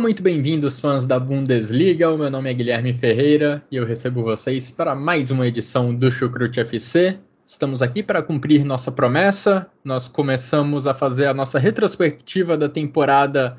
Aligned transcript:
Sejam 0.00 0.08
muito 0.08 0.22
bem-vindos, 0.22 0.80
fãs 0.80 1.04
da 1.04 1.20
Bundesliga. 1.20 2.10
O 2.10 2.16
meu 2.16 2.30
nome 2.30 2.50
é 2.50 2.54
Guilherme 2.54 2.94
Ferreira 2.94 3.62
e 3.70 3.76
eu 3.76 3.84
recebo 3.84 4.22
vocês 4.22 4.70
para 4.70 4.94
mais 4.94 5.30
uma 5.30 5.46
edição 5.46 5.94
do 5.94 6.10
Chucrute 6.10 6.58
FC. 6.58 7.18
Estamos 7.46 7.82
aqui 7.82 8.02
para 8.02 8.22
cumprir 8.22 8.64
nossa 8.64 8.90
promessa. 8.90 9.66
Nós 9.84 10.08
começamos 10.08 10.86
a 10.86 10.94
fazer 10.94 11.26
a 11.26 11.34
nossa 11.34 11.58
retrospectiva 11.58 12.56
da 12.56 12.66
temporada 12.66 13.58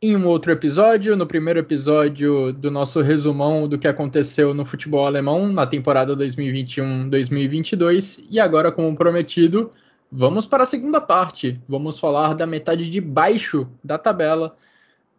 em 0.00 0.14
um 0.14 0.28
outro 0.28 0.52
episódio, 0.52 1.16
no 1.16 1.26
primeiro 1.26 1.58
episódio 1.58 2.52
do 2.52 2.70
nosso 2.70 3.00
resumão 3.00 3.66
do 3.66 3.80
que 3.80 3.88
aconteceu 3.88 4.54
no 4.54 4.64
futebol 4.64 5.06
alemão 5.06 5.48
na 5.48 5.66
temporada 5.66 6.16
2021-2022. 6.16 8.24
E 8.30 8.38
agora, 8.38 8.70
como 8.70 8.96
prometido, 8.96 9.72
vamos 10.08 10.46
para 10.46 10.62
a 10.62 10.66
segunda 10.66 11.00
parte. 11.00 11.60
Vamos 11.68 11.98
falar 11.98 12.34
da 12.34 12.46
metade 12.46 12.88
de 12.88 13.00
baixo 13.00 13.66
da 13.82 13.98
tabela 13.98 14.56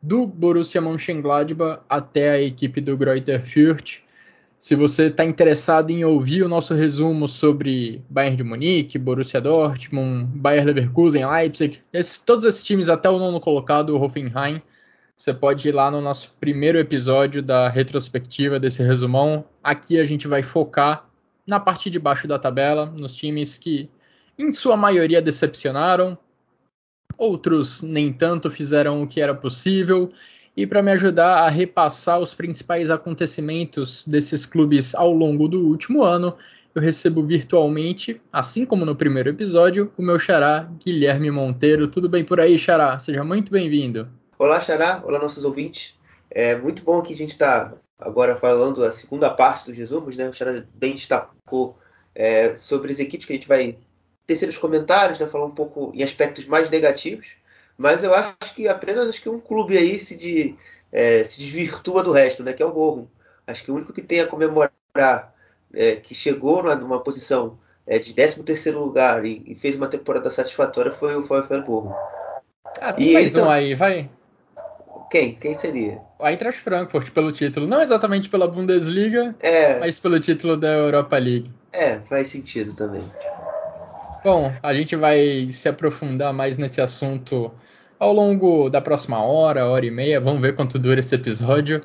do 0.01 0.25
Borussia 0.25 0.81
Mönchengladbach 0.81 1.81
até 1.89 2.31
a 2.31 2.41
equipe 2.41 2.79
do 2.81 2.97
Greuther 2.97 3.45
Fürth. 3.45 4.01
Se 4.57 4.75
você 4.75 5.05
está 5.05 5.23
interessado 5.23 5.89
em 5.91 6.03
ouvir 6.03 6.43
o 6.43 6.49
nosso 6.49 6.73
resumo 6.73 7.27
sobre 7.27 8.01
Bayern 8.09 8.35
de 8.35 8.43
Munique, 8.43 8.97
Borussia 8.97 9.39
Dortmund, 9.39 10.25
Bayern 10.35 10.65
Leverkusen, 10.65 11.25
Leipzig, 11.25 11.81
esse, 11.93 12.25
todos 12.25 12.43
esses 12.43 12.61
times 12.61 12.89
até 12.89 13.09
o 13.09 13.17
nono 13.17 13.39
colocado, 13.39 13.91
o 13.91 14.01
Hoffenheim, 14.01 14.61
você 15.15 15.33
pode 15.33 15.67
ir 15.67 15.73
lá 15.73 15.91
no 15.91 16.01
nosso 16.01 16.35
primeiro 16.39 16.77
episódio 16.77 17.41
da 17.41 17.69
retrospectiva 17.69 18.59
desse 18.59 18.81
resumão. 18.83 19.45
Aqui 19.61 19.99
a 19.99 20.03
gente 20.03 20.27
vai 20.27 20.43
focar 20.43 21.09
na 21.45 21.59
parte 21.59 21.89
de 21.89 21.99
baixo 21.99 22.27
da 22.27 22.39
tabela, 22.39 22.85
nos 22.85 23.15
times 23.15 23.57
que, 23.57 23.89
em 24.37 24.51
sua 24.51 24.77
maioria, 24.77 25.21
decepcionaram, 25.21 26.17
outros 27.17 27.81
nem 27.81 28.11
tanto 28.13 28.49
fizeram 28.49 29.01
o 29.01 29.07
que 29.07 29.21
era 29.21 29.35
possível. 29.35 30.11
E 30.55 30.67
para 30.67 30.81
me 30.81 30.91
ajudar 30.91 31.45
a 31.45 31.49
repassar 31.49 32.19
os 32.19 32.33
principais 32.33 32.89
acontecimentos 32.89 34.05
desses 34.07 34.45
clubes 34.45 34.93
ao 34.93 35.11
longo 35.11 35.47
do 35.47 35.67
último 35.67 36.03
ano, 36.03 36.35
eu 36.73 36.81
recebo 36.81 37.23
virtualmente, 37.23 38.21
assim 38.31 38.65
como 38.65 38.85
no 38.85 38.95
primeiro 38.95 39.29
episódio, 39.29 39.91
o 39.97 40.01
meu 40.01 40.19
xará 40.19 40.69
Guilherme 40.83 41.31
Monteiro. 41.31 41.87
Tudo 41.87 42.07
bem 42.07 42.23
por 42.23 42.39
aí, 42.39 42.57
xará? 42.57 42.99
Seja 42.99 43.23
muito 43.23 43.51
bem-vindo. 43.51 44.07
Olá, 44.37 44.59
xará. 44.59 45.01
Olá, 45.05 45.19
nossos 45.19 45.43
ouvintes. 45.43 45.95
É 46.29 46.55
muito 46.55 46.83
bom 46.83 47.01
que 47.01 47.13
a 47.13 47.15
gente 47.15 47.31
está 47.31 47.73
agora 47.97 48.35
falando 48.35 48.83
a 48.83 48.91
segunda 48.91 49.29
parte 49.29 49.65
dos 49.65 49.77
resumos, 49.77 50.15
né? 50.15 50.29
O 50.29 50.33
xará 50.33 50.63
bem 50.75 50.93
destacou 50.93 51.77
é, 52.13 52.55
sobre 52.55 52.91
as 52.91 52.99
equipes 52.99 53.25
que 53.25 53.33
a 53.33 53.35
gente 53.35 53.47
vai 53.47 53.77
terceiros 54.29 54.59
comentários, 54.59 55.17
né, 55.17 55.25
falar 55.25 55.45
um 55.45 55.51
pouco 55.51 55.91
em 55.95 56.03
aspectos 56.03 56.45
mais 56.45 56.69
negativos, 56.69 57.27
mas 57.75 58.03
eu 58.03 58.13
acho 58.13 58.35
que 58.55 58.67
apenas 58.67 59.09
acho 59.09 59.21
que 59.21 59.27
um 59.27 59.39
clube 59.39 59.75
aí 59.75 59.99
se, 59.99 60.15
de, 60.15 60.55
é, 60.91 61.23
se 61.23 61.39
desvirtua 61.39 62.03
do 62.03 62.11
resto, 62.11 62.43
né, 62.43 62.53
que 62.53 62.61
é 62.61 62.65
o 62.65 62.71
Bochum. 62.71 63.07
Acho 63.47 63.63
que 63.63 63.71
o 63.71 63.75
único 63.75 63.91
que 63.91 64.03
tem 64.03 64.19
a 64.19 64.27
comemorar 64.27 65.33
é, 65.73 65.95
que 65.95 66.13
chegou 66.13 66.63
numa 66.75 67.01
posição 67.01 67.57
é, 67.87 67.97
de 67.97 68.13
13 68.13 68.43
terceiro 68.43 68.79
lugar 68.79 69.25
e, 69.25 69.41
e, 69.47 69.55
fez 69.55 69.75
uma 69.75 69.87
temporada 69.87 70.29
satisfatória 70.29 70.91
foi 70.91 71.15
o 71.15 71.23
VfL 71.23 71.61
Bochum. 71.65 71.93
Ah, 72.79 72.93
e 72.99 73.13
mais 73.13 73.31
então, 73.31 73.47
um 73.47 73.49
aí, 73.49 73.73
vai. 73.73 74.07
Quem? 75.09 75.33
Quem 75.33 75.55
seria? 75.55 75.99
O 76.19 76.27
Eintracht 76.27 76.61
Frankfurt 76.61 77.09
pelo 77.09 77.31
título, 77.31 77.65
não 77.65 77.81
exatamente 77.81 78.29
pela 78.29 78.47
Bundesliga, 78.47 79.35
é... 79.39 79.79
mas 79.79 79.99
pelo 79.99 80.19
título 80.19 80.55
da 80.55 80.67
Europa 80.67 81.17
League. 81.17 81.51
É, 81.73 81.97
faz 82.01 82.27
sentido 82.27 82.75
também. 82.75 83.03
Bom, 84.23 84.53
a 84.61 84.73
gente 84.73 84.97
vai 84.97 85.47
se 85.49 85.69
aprofundar 85.69 86.33
mais 86.33 86.57
nesse 86.57 86.81
assunto 86.81 87.51
ao 87.97 88.11
longo 88.11 88.69
da 88.69 88.81
próxima 88.81 89.23
hora, 89.23 89.65
hora 89.65 89.85
e 89.85 89.91
meia. 89.91 90.19
Vamos 90.19 90.41
ver 90.41 90.55
quanto 90.55 90.77
dura 90.77 90.99
esse 90.99 91.15
episódio. 91.15 91.79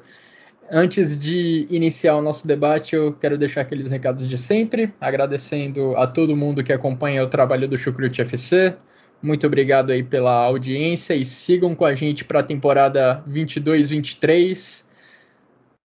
Antes 0.69 1.17
de 1.17 1.67
iniciar 1.71 2.17
o 2.17 2.23
nosso 2.23 2.47
debate, 2.47 2.97
eu 2.97 3.13
quero 3.13 3.39
deixar 3.39 3.61
aqueles 3.61 3.89
recados 3.89 4.27
de 4.27 4.37
sempre, 4.37 4.93
agradecendo 5.01 5.97
a 5.97 6.07
todo 6.07 6.35
mundo 6.35 6.65
que 6.65 6.73
acompanha 6.73 7.23
o 7.23 7.29
trabalho 7.29 7.69
do 7.69 7.79
Chucrute 7.79 8.23
FC. 8.23 8.75
Muito 9.23 9.47
obrigado 9.47 9.91
aí 9.91 10.03
pela 10.03 10.33
audiência 10.33 11.15
e 11.15 11.25
sigam 11.25 11.75
com 11.75 11.85
a 11.85 11.95
gente 11.95 12.25
para 12.25 12.41
a 12.41 12.43
temporada 12.43 13.23
22-23. 13.29 14.85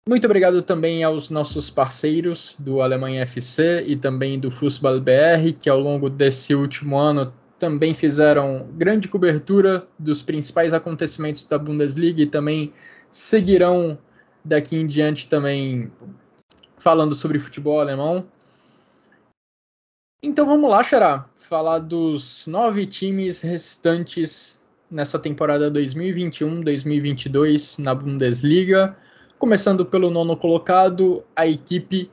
Muito 0.07 0.25
obrigado 0.25 0.61
também 0.61 1.01
aos 1.01 1.29
nossos 1.29 1.69
parceiros 1.69 2.57
do 2.59 2.81
Alemanha 2.81 3.21
FC 3.21 3.85
e 3.87 3.95
também 3.95 4.37
do 4.37 4.51
Fußball 4.51 4.99
BR, 4.99 5.53
que 5.57 5.69
ao 5.69 5.79
longo 5.79 6.09
desse 6.09 6.53
último 6.53 6.97
ano 6.97 7.33
também 7.57 7.93
fizeram 7.93 8.69
grande 8.73 9.07
cobertura 9.07 9.87
dos 9.97 10.21
principais 10.21 10.73
acontecimentos 10.73 11.45
da 11.45 11.57
Bundesliga 11.57 12.21
e 12.21 12.25
também 12.25 12.73
seguirão 13.09 13.97
daqui 14.43 14.75
em 14.75 14.85
diante 14.85 15.29
também 15.29 15.89
falando 16.77 17.15
sobre 17.15 17.39
futebol 17.39 17.79
alemão. 17.79 18.27
Então 20.21 20.45
vamos 20.45 20.69
lá, 20.69 20.83
Xará, 20.83 21.29
falar 21.37 21.79
dos 21.79 22.45
nove 22.45 22.85
times 22.85 23.39
restantes 23.39 24.69
nessa 24.91 25.17
temporada 25.17 25.71
2021-2022 25.71 27.81
na 27.81 27.95
Bundesliga. 27.95 28.97
Começando 29.39 29.85
pelo 29.85 30.09
nono 30.09 30.37
colocado, 30.37 31.23
a 31.35 31.47
equipe 31.47 32.09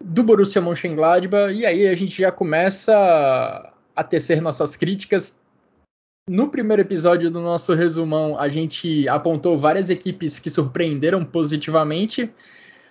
do 0.00 0.22
Borussia 0.22 0.60
Mönchengladbach. 0.60 1.52
E 1.52 1.64
aí 1.64 1.86
a 1.86 1.94
gente 1.94 2.20
já 2.20 2.32
começa 2.32 3.72
a 3.94 4.04
tecer 4.04 4.40
nossas 4.40 4.76
críticas. 4.76 5.38
No 6.28 6.48
primeiro 6.48 6.82
episódio 6.82 7.30
do 7.30 7.40
nosso 7.40 7.74
resumão, 7.74 8.38
a 8.38 8.48
gente 8.48 9.08
apontou 9.08 9.58
várias 9.58 9.88
equipes 9.88 10.38
que 10.38 10.50
surpreenderam 10.50 11.24
positivamente. 11.24 12.30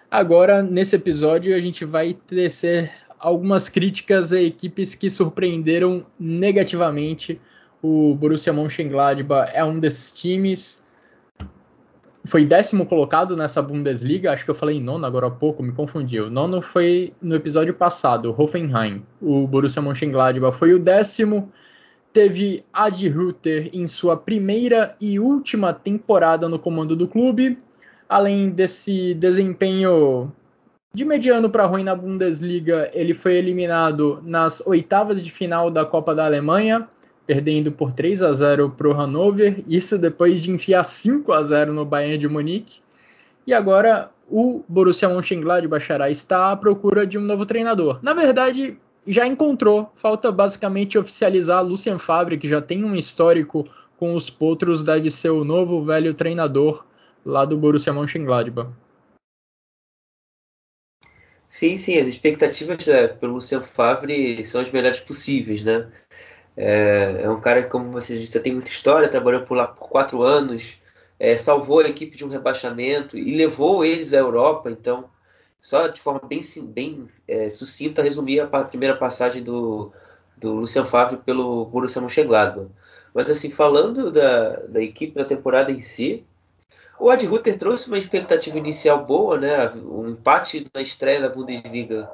Agora, 0.09 0.63
nesse 0.63 0.95
episódio, 0.95 1.55
a 1.55 1.59
gente 1.59 1.85
vai 1.85 2.13
tecer 2.13 2.91
algumas 3.19 3.69
críticas 3.69 4.33
a 4.33 4.41
equipes 4.41 4.95
que 4.95 5.09
surpreenderam 5.09 6.05
negativamente. 6.19 7.39
O 7.81 8.15
Borussia 8.15 8.51
Mönchengladbach 8.53 9.51
é 9.53 9.63
um 9.63 9.77
desses 9.77 10.11
times 10.11 10.83
foi 12.27 12.45
décimo 12.45 12.85
colocado 12.85 13.35
nessa 13.35 13.61
Bundesliga, 13.61 14.31
acho 14.31 14.43
que 14.43 14.51
eu 14.51 14.55
falei 14.55 14.81
nono 14.81 15.05
agora 15.05 15.27
há 15.27 15.31
pouco, 15.31 15.63
me 15.63 15.71
confundi. 15.71 16.19
O 16.19 16.29
nono 16.29 16.61
foi 16.61 17.13
no 17.21 17.33
episódio 17.35 17.73
passado, 17.73 18.35
Hoffenheim. 18.37 19.01
O 19.21 19.47
Borussia 19.47 19.81
Mönchengladbach 19.81 20.55
foi 20.55 20.73
o 20.73 20.79
décimo. 20.79 21.51
Teve 22.11 22.65
Adi 22.73 23.07
Ruther 23.07 23.69
em 23.71 23.87
sua 23.87 24.17
primeira 24.17 24.95
e 24.99 25.19
última 25.19 25.73
temporada 25.73 26.49
no 26.49 26.59
comando 26.59 26.95
do 26.95 27.07
clube. 27.07 27.57
Além 28.09 28.49
desse 28.49 29.13
desempenho 29.13 30.31
de 30.93 31.05
mediano 31.05 31.49
para 31.49 31.65
ruim 31.65 31.83
na 31.83 31.95
Bundesliga, 31.95 32.89
ele 32.93 33.13
foi 33.13 33.35
eliminado 33.35 34.19
nas 34.23 34.65
oitavas 34.65 35.21
de 35.21 35.31
final 35.31 35.71
da 35.71 35.85
Copa 35.85 36.13
da 36.13 36.25
Alemanha 36.25 36.87
perdendo 37.27 37.73
por 37.73 37.91
3 37.91 38.23
a 38.23 38.31
0 38.31 38.69
para 38.71 38.87
o 38.87 38.93
Hannover, 38.93 39.61
isso 39.67 39.99
depois 39.99 40.41
de 40.41 40.49
enfiar 40.49 40.83
5 40.83 41.33
a 41.33 41.43
0 41.43 41.73
no 41.73 41.83
Bayern 41.83 42.17
de 42.17 42.27
Munique. 42.27 42.79
E 43.45 43.53
agora 43.53 44.09
o 44.29 44.63
Borussia 44.67 45.09
Mönchengladbach 45.09 45.85
está 46.09 46.53
à 46.53 46.55
procura 46.55 47.05
de 47.05 47.17
um 47.17 47.21
novo 47.21 47.45
treinador. 47.45 47.99
Na 48.01 48.13
verdade, 48.13 48.77
já 49.05 49.27
encontrou, 49.27 49.91
falta 49.95 50.31
basicamente 50.31 50.97
oficializar 50.97 51.63
Lucien 51.63 51.97
Favre, 51.97 52.37
que 52.37 52.47
já 52.47 52.61
tem 52.61 52.83
um 52.83 52.95
histórico 52.95 53.67
com 53.97 54.15
os 54.15 54.29
Potros, 54.29 54.81
deve 54.81 55.11
ser 55.11 55.29
o 55.29 55.43
novo 55.43 55.83
velho 55.83 56.13
treinador 56.13 56.85
lá 57.25 57.43
do 57.43 57.57
Borussia 57.57 57.91
Mönchengladbach. 57.91 58.69
Sim, 61.49 61.77
sim, 61.77 61.97
as 61.97 62.07
expectativas 62.07 62.85
né, 62.85 63.07
pelo 63.07 63.35
Lucien 63.35 63.61
Favre 63.61 64.45
são 64.45 64.59
as 64.59 64.71
melhores 64.71 64.99
possíveis, 64.99 65.63
né? 65.63 65.89
É, 66.57 67.21
é 67.21 67.29
um 67.29 67.39
cara 67.39 67.61
que, 67.61 67.69
como 67.69 67.91
você 67.91 68.17
disse, 68.17 68.39
tem 68.39 68.53
muita 68.53 68.71
história, 68.71 69.07
trabalhou 69.07 69.43
por 69.43 69.55
lá 69.55 69.67
por 69.67 69.87
quatro 69.87 70.23
anos, 70.23 70.79
é, 71.19 71.37
salvou 71.37 71.79
a 71.79 71.87
equipe 71.87 72.17
de 72.17 72.25
um 72.25 72.29
rebaixamento 72.29 73.15
e 73.15 73.37
levou 73.37 73.85
eles 73.85 74.11
à 74.11 74.17
Europa. 74.17 74.71
Então, 74.71 75.05
só 75.61 75.87
de 75.87 76.01
forma 76.01 76.21
bem, 76.27 76.41
bem 76.63 77.07
é, 77.27 77.49
sucinta, 77.49 78.01
resumir 78.01 78.39
a 78.39 78.63
primeira 78.63 78.95
passagem 78.95 79.43
do, 79.43 79.91
do 80.35 80.53
Lucian 80.53 80.85
Favre 80.85 81.17
pelo 81.17 81.65
Borussia 81.65 82.01
Mönchengladbach. 82.01 82.69
Mas 83.13 83.29
assim, 83.29 83.49
falando 83.51 84.11
da, 84.11 84.57
da 84.67 84.81
equipe 84.81 85.15
da 85.15 85.25
temporada 85.25 85.71
em 85.71 85.79
si, 85.79 86.25
o 86.99 87.09
Ad 87.09 87.25
Ruther 87.25 87.57
trouxe 87.57 87.87
uma 87.87 87.97
expectativa 87.97 88.57
inicial 88.57 89.05
boa, 89.05 89.37
né? 89.37 89.69
Um 89.75 90.09
empate 90.09 90.67
na 90.73 90.81
estreia 90.81 91.21
da 91.21 91.29
Bundesliga 91.29 92.09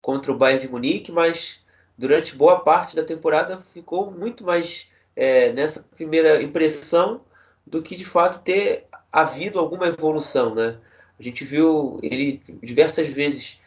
contra 0.00 0.32
o 0.32 0.36
Bayern 0.36 0.66
de 0.66 0.70
Munique, 0.70 1.12
mas 1.12 1.63
durante 1.96 2.34
boa 2.34 2.60
parte 2.60 2.96
da 2.96 3.04
temporada 3.04 3.58
ficou 3.72 4.10
muito 4.10 4.44
mais 4.44 4.88
é, 5.16 5.52
nessa 5.52 5.84
primeira 5.96 6.42
impressão 6.42 7.20
do 7.66 7.82
que 7.82 7.96
de 7.96 8.04
fato 8.04 8.42
ter 8.42 8.86
havido 9.12 9.58
alguma 9.58 9.86
evolução, 9.86 10.54
né? 10.54 10.76
A 11.18 11.22
gente 11.22 11.44
viu 11.44 11.98
ele 12.02 12.42
diversas 12.62 13.06
vezes 13.06 13.60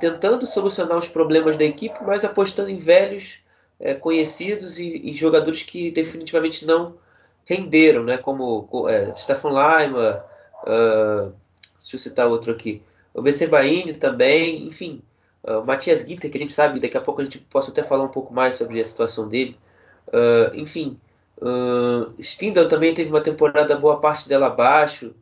tentando 0.00 0.46
solucionar 0.46 0.96
os 0.96 1.08
problemas 1.08 1.58
da 1.58 1.64
equipe, 1.64 2.02
mas 2.02 2.24
apostando 2.24 2.70
em 2.70 2.78
velhos 2.78 3.40
é, 3.78 3.94
conhecidos 3.94 4.78
e, 4.78 5.10
e, 5.10 5.12
jogadores 5.12 5.62
que 5.62 5.90
definitivamente 5.90 6.64
não 6.64 6.94
renderam, 7.44 8.04
né? 8.04 8.16
Como 8.16 8.88
é, 8.88 9.14
Stefan 9.16 9.50
Lima, 9.50 10.24
uh, 10.62 11.32
deixa 11.80 11.96
eu 11.96 11.98
citar 11.98 12.28
outro 12.28 12.52
aqui, 12.52 12.80
o 13.12 13.20
Bessebaini 13.20 13.92
também, 13.92 14.66
enfim, 14.66 15.02
uh, 15.44 15.64
Matias 15.64 16.02
Guiter, 16.02 16.30
que 16.30 16.36
a 16.36 16.40
gente 16.40 16.52
sabe, 16.52 16.80
daqui 16.80 16.96
a 16.96 17.00
pouco 17.00 17.20
a 17.20 17.24
gente 17.24 17.38
possa 17.38 17.70
até 17.70 17.82
falar 17.82 18.04
um 18.04 18.08
pouco 18.08 18.32
mais 18.32 18.56
sobre 18.56 18.80
a 18.80 18.84
situação 18.84 19.28
dele, 19.28 19.56
uh, 20.08 20.54
enfim, 20.54 20.98
uh, 21.38 22.12
Stindl 22.20 22.68
também 22.68 22.94
teve 22.94 23.10
uma 23.10 23.20
temporada 23.20 23.76
boa 23.76 24.00
parte 24.00 24.28
dela 24.28 24.46
abaixo, 24.46 25.14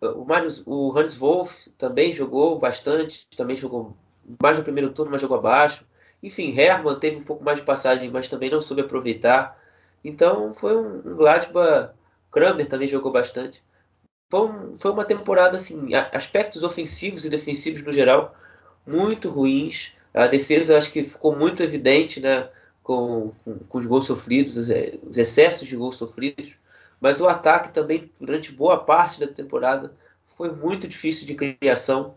o, 0.00 0.24
Marius, 0.24 0.62
o 0.66 0.96
Hans 0.96 1.14
Wolff 1.14 1.70
também 1.76 2.10
jogou 2.10 2.58
bastante, 2.58 3.28
também 3.36 3.54
jogou 3.56 3.94
mais 4.42 4.56
no 4.56 4.64
primeiro 4.64 4.90
turno, 4.92 5.10
mas 5.10 5.20
jogou 5.20 5.36
abaixo. 5.36 5.84
Enfim, 6.22 6.58
Hermann 6.58 6.98
teve 6.98 7.18
um 7.18 7.22
pouco 7.22 7.44
mais 7.44 7.58
de 7.58 7.64
passagem, 7.64 8.10
mas 8.10 8.28
também 8.28 8.50
não 8.50 8.60
soube 8.60 8.80
aproveitar. 8.80 9.58
Então 10.02 10.54
foi 10.54 10.76
um, 10.76 10.98
um 11.04 11.16
Gladbach. 11.16 11.92
Kramer 12.30 12.66
também 12.66 12.88
jogou 12.88 13.12
bastante. 13.12 13.62
Foi, 14.30 14.40
um, 14.48 14.78
foi 14.78 14.90
uma 14.90 15.04
temporada 15.04 15.56
assim, 15.56 15.94
aspectos 16.12 16.62
ofensivos 16.62 17.24
e 17.24 17.30
defensivos 17.30 17.82
no 17.82 17.92
geral 17.92 18.34
muito 18.86 19.28
ruins. 19.28 19.92
A 20.12 20.26
defesa 20.26 20.76
acho 20.76 20.92
que 20.92 21.04
ficou 21.04 21.36
muito 21.36 21.62
evidente, 21.62 22.20
né, 22.20 22.48
com, 22.82 23.32
com, 23.44 23.58
com 23.58 23.78
os 23.78 23.86
gols 23.86 24.06
sofridos, 24.06 24.56
os, 24.56 24.68
os 25.08 25.16
excessos 25.16 25.68
de 25.68 25.76
gols 25.76 25.96
sofridos. 25.96 26.54
Mas 27.00 27.20
o 27.20 27.28
ataque 27.28 27.72
também, 27.72 28.10
durante 28.20 28.52
boa 28.52 28.78
parte 28.78 29.20
da 29.20 29.26
temporada, 29.26 29.94
foi 30.36 30.52
muito 30.52 30.88
difícil 30.88 31.26
de 31.26 31.34
criação. 31.34 32.14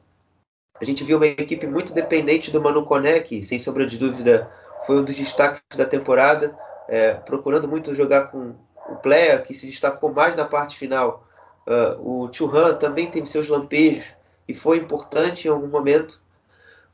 A 0.80 0.86
gente 0.86 1.04
viu 1.04 1.18
uma 1.18 1.28
equipe 1.28 1.68
muito 1.68 1.94
dependente 1.94 2.52
do 2.52 2.62
Manu 2.62 2.86
Koné, 2.86 3.20
que, 3.20 3.44
sem 3.44 3.60
sombra 3.60 3.86
de 3.86 3.98
dúvida, 3.98 4.50
foi 4.86 5.00
um 5.00 5.04
dos 5.04 5.16
destaques 5.16 5.78
da 5.78 5.86
temporada, 5.86 6.58
é, 6.90 7.14
procurando 7.14 7.68
muito 7.68 7.96
jogar 7.96 8.28
com 8.28 8.56
o 8.90 8.96
Plea, 8.96 9.40
que 9.40 9.54
se 9.54 9.68
destacou 9.68 10.14
mais 10.14 10.36
na 10.36 10.46
parte 10.46 10.78
final. 10.78 11.28
Uh, 11.66 12.26
o 12.26 12.34
Churran 12.34 12.76
também 12.76 13.10
teve 13.10 13.28
seus 13.28 13.48
lampejos 13.48 14.06
e 14.48 14.54
foi 14.54 14.78
importante 14.78 15.48
em 15.48 15.52
algum 15.52 15.68
momento. 15.68 16.22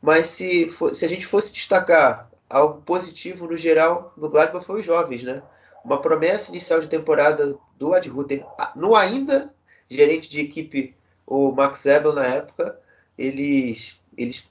Mas 0.02 0.28
se, 0.28 0.70
for, 0.70 0.94
se 0.94 1.06
a 1.06 1.08
gente 1.08 1.26
fosse 1.26 1.54
destacar 1.54 2.30
algo 2.50 2.82
positivo 2.82 3.48
no 3.48 3.58
geral, 3.58 4.14
no 4.18 4.30
Gladbach 4.30 4.66
foi 4.66 4.80
os 4.80 4.86
jovens, 4.86 5.24
né? 5.24 5.44
Uma 5.84 6.02
promessa 6.02 6.50
inicial 6.50 6.80
de 6.80 6.88
temporada 6.88 7.58
do 7.78 7.94
Ad 7.94 8.08
Ruther, 8.10 8.46
no 8.76 8.96
ainda 8.96 9.54
gerente 9.90 10.30
de 10.30 10.42
equipe, 10.42 10.96
o 11.26 11.52
Max 11.52 11.86
Ebel 11.86 12.14
na 12.14 12.26
época, 12.26 12.80
eles, 13.18 14.00
eles 14.18 14.46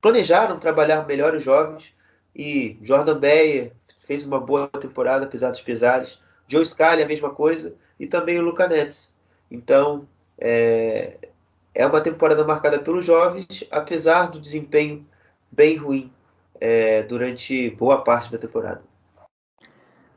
planejaram 0.00 0.58
trabalhar 0.58 1.06
melhor 1.06 1.34
os 1.34 1.42
jovens 1.42 1.94
e 2.34 2.78
Jordan 2.82 3.18
Beyer 3.18 3.72
fez 3.98 4.24
uma 4.24 4.40
boa 4.40 4.68
temporada, 4.68 5.24
apesar 5.24 5.50
dos 5.50 5.60
pesares. 5.60 6.18
Joe 6.48 6.64
Scali, 6.66 7.02
a 7.02 7.06
mesma 7.06 7.30
coisa, 7.30 7.74
e 7.98 8.06
também 8.06 8.38
o 8.38 8.42
Luca 8.42 8.66
Nets. 8.66 9.16
Então, 9.50 10.08
é, 10.36 11.16
é 11.74 11.86
uma 11.86 12.00
temporada 12.00 12.44
marcada 12.44 12.78
pelos 12.78 13.04
jovens, 13.04 13.64
apesar 13.70 14.30
do 14.30 14.40
desempenho 14.40 15.06
bem 15.50 15.76
ruim 15.76 16.10
é, 16.60 17.02
durante 17.02 17.70
boa 17.70 18.02
parte 18.02 18.30
da 18.30 18.38
temporada. 18.38 18.82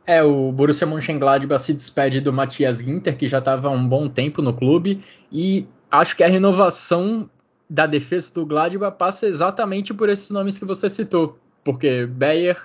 É, 0.06 0.22
o 0.22 0.52
Borussia 0.52 0.86
Mönchengladbach 0.86 1.64
se 1.64 1.74
despede 1.74 2.20
do 2.20 2.34
Matias 2.34 2.80
Ginter, 2.80 3.18
que 3.18 3.28
já 3.28 3.40
estava 3.40 3.70
há 3.70 3.72
um 3.72 3.88
bom 3.88 4.10
tempo 4.10 4.42
no 4.42 4.54
clube, 4.54 5.02
e 5.32 5.66
acho 5.90 6.16
que 6.18 6.24
a 6.24 6.28
renovação 6.28 7.30
da 7.70 7.88
defesa 7.88 8.34
do 8.34 8.46
Gladbach 8.46 8.98
passa 8.98 9.26
exatamente 9.26 9.94
por 9.94 10.10
esses 10.10 10.30
nomes 10.30 10.58
que 10.58 10.66
você 10.66 10.90
citou, 10.90 11.40
porque 11.64 12.06
Beyer, 12.06 12.62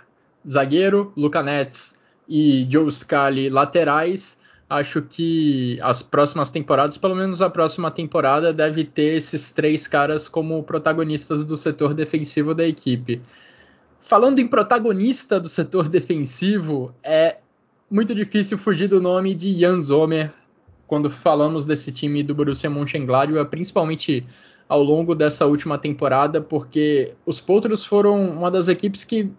zagueiro, 0.46 1.12
Luca 1.16 1.42
Netz 1.42 1.98
e 2.28 2.66
Joe 2.68 2.90
Scali, 2.90 3.48
laterais, 3.48 4.40
acho 4.68 5.02
que 5.02 5.78
as 5.80 6.02
próximas 6.02 6.50
temporadas, 6.50 6.98
pelo 6.98 7.14
menos 7.14 7.40
a 7.40 7.48
próxima 7.48 7.90
temporada, 7.90 8.52
deve 8.52 8.84
ter 8.84 9.16
esses 9.16 9.50
três 9.50 9.86
caras 9.86 10.28
como 10.28 10.62
protagonistas 10.62 11.44
do 11.44 11.56
setor 11.56 11.94
defensivo 11.94 12.54
da 12.54 12.66
equipe. 12.66 13.20
Falando 14.00 14.38
em 14.38 14.46
protagonista 14.46 15.40
do 15.40 15.48
setor 15.48 15.88
defensivo, 15.88 16.94
é 17.02 17.38
muito 17.90 18.14
difícil 18.14 18.58
fugir 18.58 18.88
do 18.88 19.00
nome 19.00 19.34
de 19.34 19.58
Jan 19.58 19.80
Sommer 19.80 20.32
quando 20.86 21.10
falamos 21.10 21.64
desse 21.64 21.92
time 21.92 22.22
do 22.22 22.34
Borussia 22.34 22.70
Mönchengladbach, 22.70 23.50
principalmente 23.50 24.26
ao 24.68 24.82
longo 24.82 25.14
dessa 25.14 25.46
última 25.46 25.78
temporada, 25.78 26.40
porque 26.40 27.14
os 27.24 27.40
Potros 27.40 27.84
foram 27.84 28.30
uma 28.30 28.50
das 28.50 28.68
equipes 28.68 29.04
que 29.04 29.30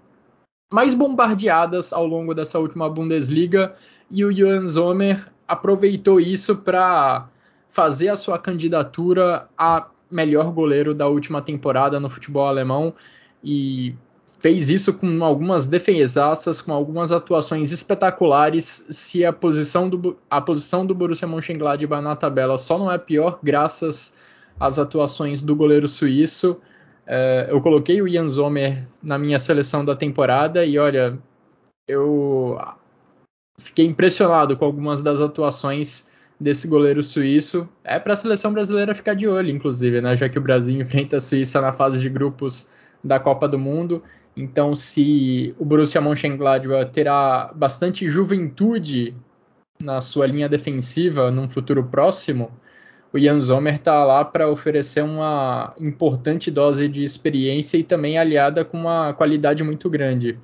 mais 0.72 0.94
bombardeadas 0.94 1.92
ao 1.94 2.06
longo 2.06 2.34
dessa 2.34 2.60
última 2.60 2.90
Bundesliga 2.90 3.76
e 4.10 4.26
o 4.26 4.32
Jan 4.32 4.68
Sommer 4.68 5.26
aproveitou 5.48 6.20
isso 6.20 6.58
para 6.58 7.28
fazer 7.68 8.10
a 8.10 8.16
sua 8.16 8.40
candidatura 8.40 9.48
a 9.58 9.88
melhor 10.10 10.52
goleiro 10.52 10.94
da 10.94 11.08
última 11.08 11.42
temporada 11.42 12.00
no 12.00 12.10
futebol 12.10 12.48
alemão 12.48 12.94
e 13.44 13.96
fez 14.40 14.70
isso 14.70 14.94
com 14.94 15.24
algumas 15.24 15.68
defesaças, 15.68 16.62
com 16.62 16.74
algumas 16.74 17.12
atuações 17.12 17.72
espetaculares. 17.72 18.88
Se 18.90 19.24
a 19.24 19.34
posição 19.34 19.90
do, 19.90 20.18
a 20.30 20.42
posição 20.42 20.86
do 20.86 20.96
Borussia 20.96 21.28
Mönchengladbach 21.28 22.02
na 22.02 22.16
tabela 22.16 22.58
só 22.58 22.78
não 22.78 22.92
é 22.92 22.98
pior 22.98 23.40
graças 23.44 24.16
às 24.60 24.80
atuações 24.80 25.42
do 25.42 25.56
goleiro 25.56 25.88
suíço. 25.88 26.60
É, 27.06 27.48
eu 27.50 27.62
coloquei 27.62 28.02
o 28.02 28.08
Ian 28.08 28.30
Zomer 28.30 28.88
na 29.04 29.18
minha 29.18 29.40
seleção 29.40 29.84
da 29.84 29.96
temporada 29.96 30.66
e 30.66 30.78
olha, 30.80 31.20
eu 31.88 32.58
fiquei 33.60 33.86
impressionado 33.86 34.58
com 34.58 34.66
algumas 34.66 35.02
das 35.02 35.20
atuações 35.20 36.10
desse 36.40 36.68
goleiro 36.68 37.04
suíço. 37.04 37.68
É 37.84 38.00
para 38.00 38.14
a 38.14 38.16
seleção 38.16 38.54
brasileira 38.54 38.96
ficar 38.96 39.14
de 39.14 39.28
olho, 39.28 39.50
inclusive, 39.50 40.02
né? 40.02 40.16
Já 40.16 40.30
que 40.30 40.40
o 40.40 40.42
Brasil 40.42 40.76
enfrenta 40.80 41.18
a 41.18 41.22
Suíça 41.22 41.60
na 41.60 41.74
fase 41.74 42.00
de 42.00 42.10
grupos 42.10 42.70
da 43.04 43.20
Copa 43.20 43.48
do 43.48 43.60
Mundo. 43.60 44.02
Então, 44.36 44.74
se 44.74 45.54
o 45.60 45.66
Borussia 45.66 46.00
Mönchengladbach 46.00 46.92
terá 46.92 47.52
bastante 47.54 48.08
juventude 48.08 49.14
na 49.80 50.00
sua 50.02 50.26
linha 50.28 50.48
defensiva 50.48 51.30
num 51.30 51.50
futuro 51.50 51.84
próximo, 51.84 52.52
o 53.12 53.20
Jan 53.20 53.40
Sommer 53.42 53.76
está 53.76 54.04
lá 54.06 54.24
para 54.24 54.50
oferecer 54.50 55.02
uma 55.02 55.72
importante 55.80 56.52
dose 56.52 56.88
de 56.88 57.04
experiência 57.04 57.78
e 57.78 57.84
também 57.84 58.18
aliada 58.18 58.64
com 58.64 58.78
uma 58.78 59.14
qualidade 59.14 59.64
muito 59.64 59.90
grande. 59.90 60.38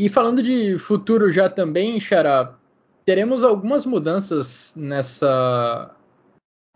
E 0.00 0.08
falando 0.08 0.40
de 0.40 0.78
futuro 0.78 1.28
já 1.28 1.50
também, 1.50 1.98
Xará, 1.98 2.56
teremos 3.04 3.42
algumas 3.42 3.84
mudanças 3.84 4.72
nessa 4.76 5.92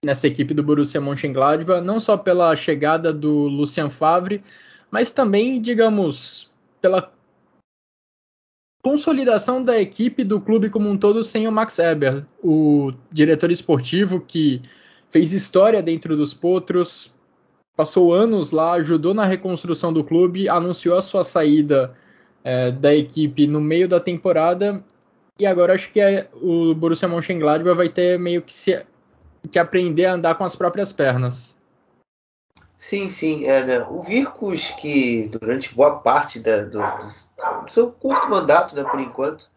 nessa 0.04 0.26
equipe 0.26 0.52
do 0.52 0.64
Borussia 0.64 1.00
Mönchengladbach, 1.00 1.86
não 1.86 2.00
só 2.00 2.16
pela 2.16 2.56
chegada 2.56 3.12
do 3.12 3.46
Lucien 3.46 3.88
Favre, 3.90 4.42
mas 4.90 5.12
também, 5.12 5.62
digamos, 5.62 6.50
pela 6.80 7.12
consolidação 8.82 9.62
da 9.62 9.80
equipe 9.80 10.24
do 10.24 10.40
clube 10.40 10.68
como 10.68 10.90
um 10.90 10.98
todo 10.98 11.22
sem 11.22 11.46
o 11.46 11.52
Max 11.52 11.78
Eber, 11.78 12.26
o 12.42 12.92
diretor 13.12 13.52
esportivo 13.52 14.20
que 14.20 14.60
fez 15.08 15.32
história 15.32 15.80
dentro 15.80 16.16
dos 16.16 16.34
Potros, 16.34 17.14
passou 17.76 18.12
anos 18.12 18.50
lá, 18.50 18.72
ajudou 18.72 19.14
na 19.14 19.24
reconstrução 19.24 19.92
do 19.92 20.02
clube, 20.02 20.48
anunciou 20.48 20.98
a 20.98 21.02
sua 21.02 21.22
saída 21.22 21.96
é, 22.44 22.70
da 22.70 22.94
equipe 22.94 23.46
no 23.46 23.60
meio 23.60 23.88
da 23.88 24.00
temporada 24.00 24.82
e 25.38 25.46
agora 25.46 25.74
acho 25.74 25.90
que 25.90 26.00
é, 26.00 26.28
o 26.34 26.74
Borussia 26.74 27.08
Mönchengladbach 27.08 27.76
vai 27.76 27.88
ter 27.88 28.18
meio 28.18 28.42
que, 28.42 28.52
se, 28.52 28.84
que 29.50 29.58
aprender 29.58 30.06
a 30.06 30.14
andar 30.14 30.34
com 30.36 30.44
as 30.44 30.54
próprias 30.54 30.92
pernas. 30.92 31.58
Sim, 32.78 33.08
sim. 33.08 33.46
É, 33.46 33.64
né? 33.64 33.86
O 33.88 34.02
Virkus, 34.02 34.70
que 34.72 35.28
durante 35.28 35.74
boa 35.74 35.98
parte 35.98 36.38
da, 36.38 36.62
do, 36.62 36.78
do, 36.78 37.70
seu 37.70 37.90
curto 37.90 38.28
mandato, 38.28 38.74
né, 38.74 38.84
por 38.84 39.00
enquanto, 39.00 39.48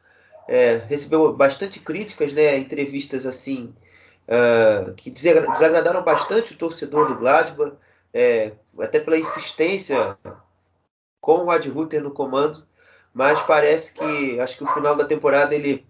é, 0.48 0.78
recebeu 0.88 1.34
bastante 1.34 1.80
críticas, 1.80 2.32
né, 2.34 2.58
entrevistas 2.58 3.26
assim 3.26 3.74
uh, 4.28 4.94
que 4.94 5.10
desagradaram 5.10 6.04
bastante 6.04 6.54
o 6.54 6.58
torcedor 6.58 7.08
do 7.08 7.18
Gladbach, 7.18 7.74
é, 8.14 8.54
até 8.80 9.00
pela 9.00 9.18
insistência 9.18 10.18
com 11.20 11.46
o 11.46 11.52
Ad 11.52 11.68
no 11.70 12.12
comando, 12.12 12.64
mas 13.16 13.42
parece 13.44 13.94
que 13.94 14.38
acho 14.42 14.58
que 14.58 14.66
o 14.66 14.74
final 14.74 14.94
da 14.94 15.06
temporada 15.06 15.56
ele 15.56 15.86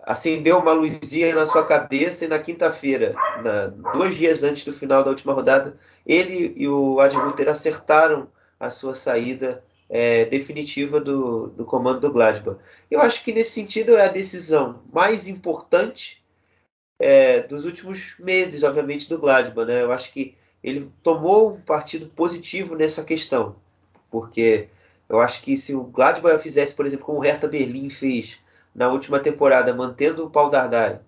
acendeu 0.00 0.58
uma 0.58 0.72
luzinha 0.72 1.34
na 1.34 1.44
sua 1.44 1.66
cabeça 1.66 2.24
e 2.24 2.28
na 2.28 2.38
quinta-feira, 2.38 3.14
dois 3.92 4.16
dias 4.16 4.42
antes 4.42 4.64
do 4.64 4.72
final 4.72 5.04
da 5.04 5.10
última 5.10 5.34
rodada, 5.34 5.78
ele 6.06 6.54
e 6.56 6.66
o 6.66 6.98
Ad 6.98 7.14
Ruther 7.14 7.50
acertaram 7.50 8.28
a 8.58 8.70
sua 8.70 8.94
saída 8.94 9.62
é, 9.90 10.24
definitiva 10.24 10.98
do, 10.98 11.48
do 11.48 11.66
comando 11.66 12.00
do 12.00 12.10
Gladbach. 12.10 12.58
Eu 12.90 13.02
acho 13.02 13.22
que 13.22 13.32
nesse 13.32 13.50
sentido 13.50 13.94
é 13.94 14.06
a 14.06 14.12
decisão 14.12 14.82
mais 14.90 15.28
importante 15.28 16.24
é, 16.98 17.40
dos 17.40 17.66
últimos 17.66 18.14
meses, 18.18 18.62
obviamente, 18.62 19.06
do 19.06 19.18
Gladbach. 19.18 19.66
Né? 19.66 19.82
Eu 19.82 19.92
acho 19.92 20.10
que 20.12 20.34
ele 20.64 20.90
tomou 21.02 21.52
um 21.52 21.60
partido 21.60 22.06
positivo 22.06 22.74
nessa 22.74 23.04
questão, 23.04 23.56
porque 24.10 24.70
eu 25.10 25.20
acho 25.20 25.42
que 25.42 25.56
se 25.56 25.74
o 25.74 25.82
Gladbach 25.82 26.40
fizesse, 26.40 26.72
por 26.72 26.86
exemplo, 26.86 27.04
como 27.04 27.18
o 27.18 27.20
Hertha 27.20 27.48
Berlim 27.48 27.90
fez 27.90 28.38
na 28.72 28.88
última 28.88 29.18
temporada, 29.18 29.74
mantendo 29.74 30.24
o 30.24 30.30
Paul 30.30 30.50
Dardai 30.50 31.00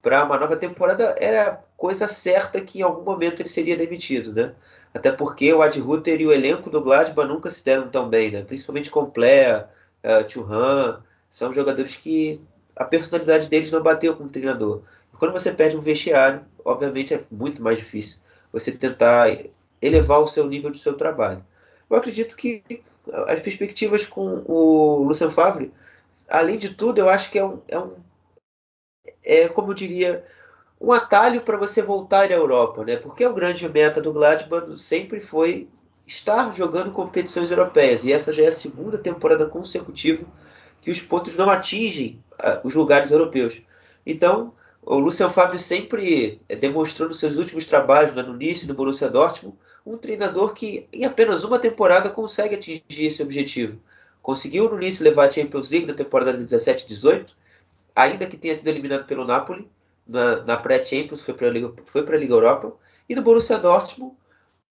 para 0.00 0.24
uma 0.24 0.38
nova 0.38 0.56
temporada, 0.56 1.14
era 1.18 1.62
coisa 1.76 2.08
certa 2.08 2.58
que 2.62 2.78
em 2.78 2.82
algum 2.82 3.02
momento 3.04 3.40
ele 3.40 3.48
seria 3.50 3.76
demitido, 3.76 4.32
né? 4.32 4.54
Até 4.94 5.12
porque 5.12 5.52
o 5.52 5.60
Ad 5.60 5.78
Ruther 5.78 6.20
e 6.22 6.26
o 6.26 6.32
elenco 6.32 6.70
do 6.70 6.80
Gladbach 6.80 7.28
nunca 7.28 7.50
se 7.50 7.62
deram 7.62 7.88
tão 7.90 8.08
bem, 8.08 8.30
né? 8.30 8.42
Principalmente 8.42 8.90
com 8.90 9.10
Plea, 9.10 9.68
uh, 10.02 10.30
Churran, 10.30 11.02
são 11.30 11.52
jogadores 11.52 11.96
que 11.96 12.40
a 12.74 12.84
personalidade 12.84 13.48
deles 13.48 13.70
não 13.70 13.82
bateu 13.82 14.16
com 14.16 14.24
o 14.24 14.28
treinador. 14.28 14.82
Quando 15.18 15.32
você 15.32 15.52
perde 15.52 15.76
um 15.76 15.80
vestiário, 15.80 16.42
obviamente 16.64 17.12
é 17.12 17.20
muito 17.30 17.62
mais 17.62 17.78
difícil 17.78 18.20
você 18.50 18.72
tentar 18.72 19.28
elevar 19.82 20.20
o 20.20 20.28
seu 20.28 20.46
nível 20.46 20.70
de 20.70 20.78
seu 20.78 20.94
trabalho. 20.94 21.44
Eu 21.90 21.96
acredito 21.96 22.36
que 22.36 22.62
as 23.26 23.40
perspectivas 23.40 24.06
com 24.06 24.42
o 24.46 25.04
Lucien 25.04 25.30
Favre, 25.30 25.72
além 26.28 26.58
de 26.58 26.70
tudo, 26.70 26.98
eu 26.98 27.08
acho 27.08 27.30
que 27.30 27.38
é 27.38 27.44
um, 27.44 27.60
é, 27.68 27.78
um, 27.78 27.92
é 29.22 29.48
como 29.48 29.70
eu 29.70 29.74
diria, 29.74 30.24
um 30.80 30.92
atalho 30.92 31.40
para 31.40 31.56
você 31.56 31.82
voltar 31.82 32.30
à 32.30 32.34
Europa, 32.34 32.84
né? 32.84 32.96
Porque 32.96 33.24
o 33.24 33.34
grande 33.34 33.68
meta 33.68 34.00
do 34.00 34.12
Gladbach 34.12 34.76
sempre 34.78 35.20
foi 35.20 35.68
estar 36.06 36.54
jogando 36.54 36.92
competições 36.92 37.50
europeias 37.50 38.04
e 38.04 38.12
essa 38.12 38.32
já 38.32 38.42
é 38.42 38.48
a 38.48 38.52
segunda 38.52 38.98
temporada 38.98 39.46
consecutiva 39.46 40.24
que 40.80 40.90
os 40.90 41.00
pontos 41.00 41.34
não 41.36 41.48
atingem 41.48 42.22
uh, 42.32 42.66
os 42.66 42.74
lugares 42.74 43.10
europeus. 43.10 43.62
Então, 44.04 44.52
o 44.82 44.98
Lucian 44.98 45.30
Favre 45.30 45.58
sempre 45.58 46.42
eh, 46.46 46.56
demonstrou 46.56 47.08
nos 47.08 47.18
seus 47.18 47.36
últimos 47.36 47.64
trabalhos 47.64 48.14
né, 48.14 48.22
no 48.22 48.40
e 48.40 48.66
no 48.66 48.74
Borussia 48.74 49.08
Dortmund 49.08 49.56
um 49.84 49.98
treinador 49.98 50.54
que 50.54 50.88
em 50.92 51.04
apenas 51.04 51.44
uma 51.44 51.58
temporada 51.58 52.10
consegue 52.10 52.54
atingir 52.54 52.82
esse 53.06 53.22
objetivo. 53.22 53.78
Conseguiu 54.22 54.68
no 54.70 54.78
Nice 54.78 55.02
levar 55.02 55.28
a 55.28 55.30
Champions 55.30 55.68
League 55.68 55.86
na 55.86 55.94
temporada 55.94 56.32
17-18, 56.36 57.26
ainda 57.94 58.26
que 58.26 58.36
tenha 58.36 58.56
sido 58.56 58.68
eliminado 58.68 59.06
pelo 59.06 59.24
Napoli, 59.24 59.68
na, 60.06 60.42
na 60.42 60.56
pré-Champions, 60.56 61.22
foi 61.22 61.34
para 61.34 61.48
a 61.48 61.50
Liga, 61.50 61.72
Liga 62.16 62.34
Europa, 62.34 62.72
e 63.08 63.14
no 63.14 63.22
Borussia 63.22 63.58
Dortmund 63.58 64.14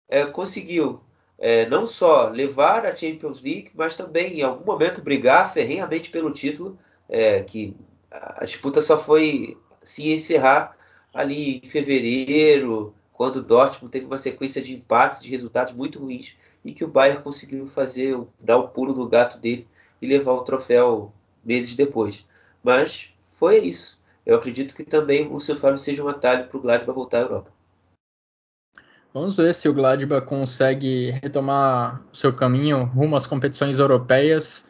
é, 0.07 0.25
conseguiu 0.25 1.01
é, 1.37 1.67
não 1.67 1.87
só 1.87 2.29
levar 2.29 2.85
a 2.85 2.95
Champions 2.95 3.41
League, 3.41 3.71
mas 3.73 3.95
também 3.95 4.39
em 4.39 4.41
algum 4.41 4.65
momento 4.65 5.01
brigar 5.01 5.53
ferrenhamente 5.53 6.09
pelo 6.09 6.31
título, 6.31 6.77
é, 7.07 7.43
que 7.43 7.75
a 8.11 8.43
disputa 8.43 8.81
só 8.81 8.99
foi 8.99 9.57
se 9.83 10.11
encerrar 10.11 10.75
ali 11.13 11.61
em 11.63 11.67
fevereiro, 11.67 12.93
quando 13.19 13.35
o 13.35 13.43
Dortmund 13.43 13.91
teve 13.91 14.07
uma 14.07 14.17
sequência 14.17 14.63
de 14.63 14.73
empates, 14.73 15.19
de 15.19 15.29
resultados 15.29 15.73
muito 15.73 15.99
ruins, 15.99 16.35
e 16.65 16.71
que 16.71 16.83
o 16.83 16.87
Bayern 16.87 17.21
conseguiu 17.21 17.67
fazer, 17.67 18.17
dar 18.39 18.57
o 18.57 18.69
pulo 18.69 18.93
do 18.93 19.07
gato 19.07 19.37
dele 19.37 19.67
e 20.01 20.07
levar 20.07 20.31
o 20.31 20.43
troféu 20.43 21.13
meses 21.43 21.75
depois. 21.75 22.25
Mas 22.63 23.13
foi 23.35 23.59
isso 23.59 23.99
eu 24.29 24.35
acredito 24.35 24.75
que 24.75 24.83
também 24.83 25.27
o 25.33 25.39
seu 25.39 25.55
Favre 25.55 25.79
seja 25.79 26.03
um 26.03 26.07
atalho 26.07 26.47
para 26.47 26.57
o 26.57 26.61
Gladbach 26.61 26.95
voltar 26.95 27.17
à 27.17 27.21
Europa. 27.21 27.51
Vamos 29.11 29.37
ver 29.37 29.55
se 29.55 29.67
o 29.67 29.73
Gladbach 29.73 30.23
consegue 30.23 31.11
retomar 31.23 32.03
seu 32.13 32.31
caminho 32.31 32.83
rumo 32.83 33.15
às 33.15 33.25
competições 33.25 33.79
europeias. 33.79 34.69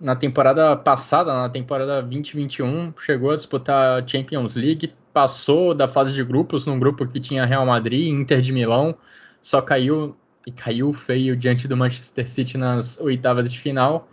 Na 0.00 0.14
temporada 0.14 0.76
passada, 0.76 1.32
na 1.32 1.48
temporada 1.48 2.00
2021, 2.00 2.94
chegou 2.96 3.32
a 3.32 3.36
disputar 3.36 4.00
a 4.00 4.06
Champions 4.06 4.54
League, 4.54 4.94
passou 5.12 5.74
da 5.74 5.86
fase 5.86 6.12
de 6.12 6.24
grupos 6.24 6.66
num 6.66 6.78
grupo 6.78 7.06
que 7.06 7.20
tinha 7.20 7.44
Real 7.44 7.66
Madrid 7.66 8.08
Inter 8.08 8.40
de 8.40 8.52
Milão, 8.52 8.96
só 9.40 9.60
caiu 9.60 10.16
e 10.46 10.50
caiu 10.50 10.92
feio 10.92 11.36
diante 11.36 11.68
do 11.68 11.76
Manchester 11.76 12.28
City 12.28 12.58
nas 12.58 13.00
oitavas 13.00 13.50
de 13.50 13.58
final. 13.58 14.08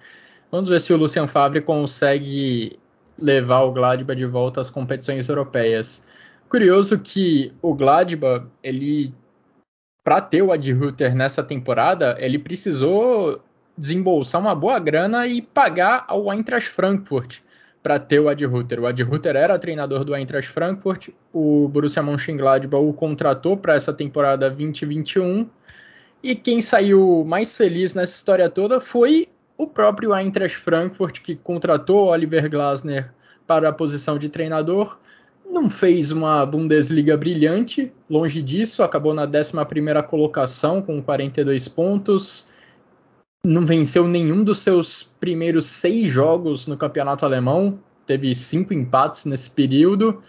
Vamos 0.51 0.70
ver 0.70 0.79
se 0.82 0.94
o 0.94 0.98
Lucian 0.98 1.27
Favre 1.27 1.62
consegue 1.62 2.77
levar 3.18 3.62
o 3.62 3.72
Gladbach 3.72 4.18
de 4.18 4.25
volta 4.25 4.62
às 4.62 4.70
competições 4.70 5.27
europeias. 5.27 6.06
Curioso 6.48 7.00
que 7.00 7.53
o 7.62 7.74
Gladbach, 7.74 8.46
ele 8.63 9.13
para 10.03 10.22
ter 10.22 10.41
o 10.41 10.51
Ad 10.51 10.72
Ruther 10.72 11.13
nessa 11.13 11.44
temporada, 11.44 12.15
ele 12.20 12.39
precisou 12.39 13.41
desembolsar 13.77 14.41
uma 14.41 14.56
boa 14.56 14.79
grana 14.79 15.27
e 15.27 15.41
pagar 15.41 16.06
ao 16.08 16.32
Eintracht 16.34 16.70
Frankfurt 16.70 17.39
para 17.81 18.00
ter 18.00 18.19
o 18.19 18.29
Ad 18.29 18.45
Ruther. 18.45 18.79
O 18.79 18.88
Ad 18.88 19.01
Ruther 19.03 19.36
era 19.36 19.57
treinador 19.57 20.03
do 20.03 20.15
Eintracht 20.15 20.51
Frankfurt, 20.51 21.09
o 21.33 21.67
Borussia 21.67 22.03
Mönchengladbach 22.03 22.83
o 22.83 22.93
contratou 22.93 23.55
para 23.55 23.74
essa 23.74 23.93
temporada 23.93 24.50
2021 24.50 25.48
e 26.21 26.36
quem 26.36 26.59
saiu 26.59 27.24
mais 27.25 27.55
feliz 27.55 27.95
nessa 27.95 28.13
história 28.13 28.50
toda 28.50 28.81
foi 28.81 29.29
o 29.57 29.65
próprio 29.65 30.13
Eintracht 30.13 30.57
Frankfurt, 30.57 31.21
que 31.21 31.36
contratou 31.36 32.07
Oliver 32.07 32.50
Glasner 32.50 33.12
para 33.48 33.69
a 33.69 33.74
posição 33.74 34.17
de 34.17 34.29
treinador, 34.29 34.98
não 35.50 35.69
fez 35.69 36.12
uma 36.12 36.45
Bundesliga 36.45 37.17
brilhante, 37.17 37.91
longe 38.09 38.41
disso, 38.41 38.83
acabou 38.83 39.13
na 39.13 39.25
11 39.25 39.53
colocação 40.07 40.81
com 40.81 41.01
42 41.01 41.67
pontos, 41.67 42.49
não 43.43 43.65
venceu 43.65 44.08
nenhum 44.08 44.43
dos 44.43 44.60
seus 44.60 45.03
primeiros 45.19 45.65
seis 45.65 46.10
jogos 46.10 46.67
no 46.67 46.77
campeonato 46.77 47.25
alemão, 47.25 47.79
teve 48.05 48.34
cinco 48.36 48.74
empates 48.74 49.25
nesse 49.25 49.50
período. 49.50 50.22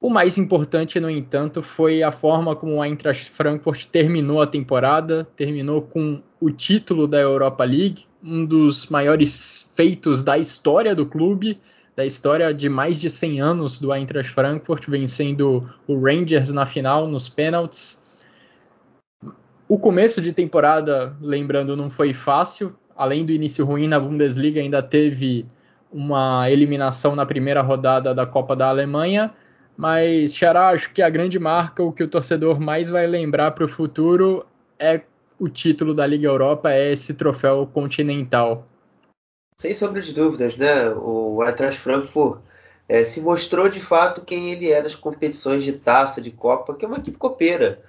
O 0.00 0.08
mais 0.08 0.38
importante, 0.38 1.00
no 1.00 1.10
entanto, 1.10 1.60
foi 1.60 2.04
a 2.04 2.12
forma 2.12 2.54
como 2.54 2.76
o 2.76 2.84
Eintracht 2.84 3.30
Frankfurt 3.30 3.86
terminou 3.86 4.40
a 4.40 4.46
temporada, 4.46 5.26
terminou 5.34 5.82
com 5.82 6.22
o 6.40 6.50
título 6.50 7.08
da 7.08 7.18
Europa 7.18 7.64
League, 7.64 8.04
um 8.22 8.44
dos 8.46 8.86
maiores 8.86 9.68
feitos 9.74 10.22
da 10.22 10.38
história 10.38 10.94
do 10.94 11.04
clube, 11.04 11.60
da 11.96 12.06
história 12.06 12.54
de 12.54 12.68
mais 12.68 13.00
de 13.00 13.10
100 13.10 13.40
anos 13.40 13.80
do 13.80 13.92
Eintracht 13.92 14.32
Frankfurt, 14.32 14.88
vencendo 14.88 15.68
o 15.84 16.00
Rangers 16.00 16.52
na 16.52 16.64
final 16.64 17.08
nos 17.08 17.28
pênaltis. 17.28 18.00
O 19.68 19.78
começo 19.78 20.20
de 20.20 20.32
temporada, 20.32 21.14
lembrando, 21.20 21.76
não 21.76 21.90
foi 21.90 22.12
fácil. 22.12 22.74
Além 22.96 23.24
do 23.24 23.32
início 23.32 23.64
ruim 23.64 23.86
na 23.86 24.00
Bundesliga, 24.00 24.60
ainda 24.60 24.82
teve 24.82 25.46
uma 25.92 26.50
eliminação 26.50 27.14
na 27.14 27.24
primeira 27.24 27.62
rodada 27.62 28.14
da 28.14 28.26
Copa 28.26 28.56
da 28.56 28.68
Alemanha 28.68 29.32
mas, 29.78 30.34
Xará, 30.34 30.70
acho 30.70 30.92
que 30.92 31.00
a 31.00 31.08
grande 31.08 31.38
marca, 31.38 31.84
o 31.84 31.92
que 31.92 32.02
o 32.02 32.08
torcedor 32.08 32.58
mais 32.58 32.90
vai 32.90 33.06
lembrar 33.06 33.52
para 33.52 33.64
o 33.64 33.68
futuro 33.68 34.44
é 34.76 35.02
o 35.38 35.48
título 35.48 35.94
da 35.94 36.04
Liga 36.04 36.26
Europa, 36.26 36.72
é 36.72 36.90
esse 36.90 37.14
troféu 37.14 37.64
continental. 37.72 38.66
Sem 39.56 39.72
sombra 39.72 40.02
de 40.02 40.12
dúvidas, 40.12 40.56
né? 40.56 40.90
O 40.90 41.44
Eintracht 41.44 41.80
Frankfurt 41.80 42.40
é, 42.88 43.04
se 43.04 43.20
mostrou 43.20 43.68
de 43.68 43.80
fato 43.80 44.22
quem 44.22 44.50
ele 44.50 44.68
é 44.68 44.82
nas 44.82 44.96
competições 44.96 45.62
de 45.62 45.74
taça, 45.74 46.20
de 46.20 46.32
Copa, 46.32 46.74
que 46.74 46.84
é 46.84 46.88
uma 46.88 46.98
equipe 46.98 47.16
copeira. 47.16 47.80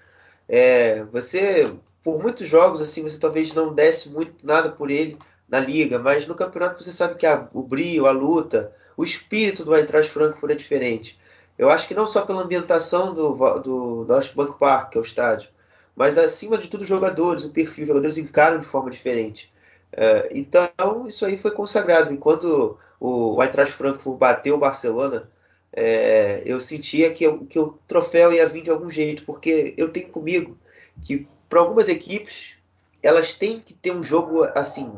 É, 0.49 1.03
você, 1.03 1.71
por 2.03 2.19
muitos 2.19 2.47
jogos, 2.47 2.81
assim, 2.81 3.03
você 3.03 3.19
talvez 3.19 3.53
não 3.53 3.71
desse 3.71 4.09
muito 4.09 4.45
nada 4.45 4.71
por 4.71 4.89
ele 4.89 5.15
na 5.47 5.59
liga, 5.59 5.99
mas 5.99 6.27
no 6.27 6.33
campeonato 6.33 6.83
você 6.83 6.91
sabe 6.91 7.15
que 7.15 7.25
a, 7.27 7.47
o 7.53 7.61
brio, 7.61 8.07
a 8.07 8.11
luta, 8.11 8.73
o 8.97 9.03
espírito 9.03 9.63
do 9.63 9.75
Eintracht 9.75 10.11
Frankfurt 10.11 10.51
é 10.51 10.55
diferente. 10.55 11.19
Eu 11.57 11.69
acho 11.69 11.87
que 11.87 11.93
não 11.93 12.07
só 12.07 12.25
pela 12.25 12.41
ambientação 12.41 13.13
do, 13.13 13.33
do, 13.59 14.05
do 14.05 14.33
Bank 14.35 14.57
Park, 14.57 14.91
que 14.91 14.97
é 14.97 15.01
o 15.01 15.03
estádio, 15.03 15.49
mas 15.95 16.17
acima 16.17 16.57
de 16.57 16.67
tudo 16.67 16.81
os 16.81 16.87
jogadores, 16.87 17.43
o 17.43 17.49
perfil, 17.49 17.83
os 17.83 17.87
jogadores 17.89 18.17
encaram 18.17 18.59
de 18.59 18.65
forma 18.65 18.89
diferente. 18.89 19.53
É, 19.91 20.29
então 20.31 21.05
isso 21.07 21.25
aí 21.25 21.37
foi 21.37 21.51
consagrado. 21.51 22.13
E 22.13 22.17
quando 22.17 22.77
o 22.99 23.41
Eintracht 23.43 23.73
Frankfurt 23.73 24.17
bateu 24.17 24.55
o 24.55 24.59
Barcelona, 24.59 25.29
é, 25.73 26.41
eu 26.45 26.59
sentia 26.59 27.13
que, 27.13 27.31
que 27.45 27.59
o 27.59 27.77
troféu 27.87 28.33
ia 28.33 28.47
vir 28.47 28.63
de 28.63 28.69
algum 28.69 28.89
jeito, 28.89 29.23
porque 29.23 29.73
eu 29.77 29.89
tenho 29.89 30.09
comigo 30.09 30.57
que 31.03 31.27
para 31.47 31.59
algumas 31.59 31.87
equipes 31.87 32.55
elas 33.01 33.33
têm 33.33 33.59
que 33.59 33.73
ter 33.73 33.91
um 33.91 34.03
jogo 34.03 34.43
assim 34.55 34.91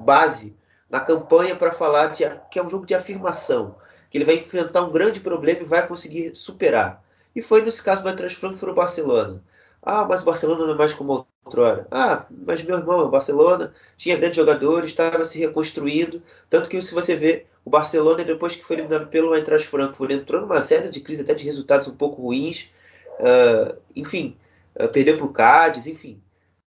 base 0.00 0.56
na 0.88 1.00
campanha 1.00 1.56
para 1.56 1.72
falar 1.72 2.08
de, 2.08 2.24
que 2.50 2.58
é 2.58 2.62
um 2.62 2.70
jogo 2.70 2.86
de 2.86 2.94
afirmação 2.94 3.74
que 4.10 4.18
ele 4.18 4.24
vai 4.24 4.34
enfrentar 4.34 4.82
um 4.82 4.90
grande 4.90 5.20
problema 5.20 5.60
e 5.60 5.64
vai 5.64 5.86
conseguir 5.86 6.34
superar. 6.34 7.02
E 7.34 7.40
foi 7.40 7.62
nesse 7.62 7.80
caso 7.80 8.02
do 8.02 8.08
Eintracht 8.08 8.36
Frankfurt 8.36 8.72
o 8.72 8.74
Barcelona. 8.74 9.42
Ah, 9.80 10.04
mas 10.04 10.22
o 10.22 10.24
Barcelona 10.24 10.66
não 10.66 10.74
é 10.74 10.76
mais 10.76 10.92
como 10.92 11.26
outrora. 11.50 11.86
Ah, 11.90 12.26
mas 12.30 12.62
meu 12.62 12.78
irmão, 12.78 13.00
o 13.00 13.10
Barcelona 13.10 13.74
tinha 13.96 14.16
grandes 14.16 14.36
jogadores, 14.36 14.90
estava 14.90 15.24
se 15.24 15.38
reconstruindo. 15.38 16.22
Tanto 16.48 16.68
que 16.68 16.80
se 16.80 16.94
você 16.94 17.16
vê, 17.16 17.46
o 17.64 17.70
Barcelona, 17.70 18.24
depois 18.24 18.54
que 18.54 18.64
foi 18.64 18.76
eliminado 18.76 19.08
pelo 19.08 19.34
Eintracht 19.34 19.66
Frankfurt, 19.66 20.12
entrou 20.12 20.40
numa 20.40 20.62
série 20.62 20.88
de 20.88 21.00
crises 21.00 21.24
até 21.24 21.34
de 21.34 21.44
resultados 21.44 21.88
um 21.88 21.96
pouco 21.96 22.22
ruins. 22.22 22.70
Uh, 23.18 23.76
enfim, 23.94 24.36
uh, 24.76 24.88
perdeu 24.88 25.18
para 25.18 25.26
o 25.26 25.32
Cádiz, 25.32 25.86
enfim. 25.86 26.22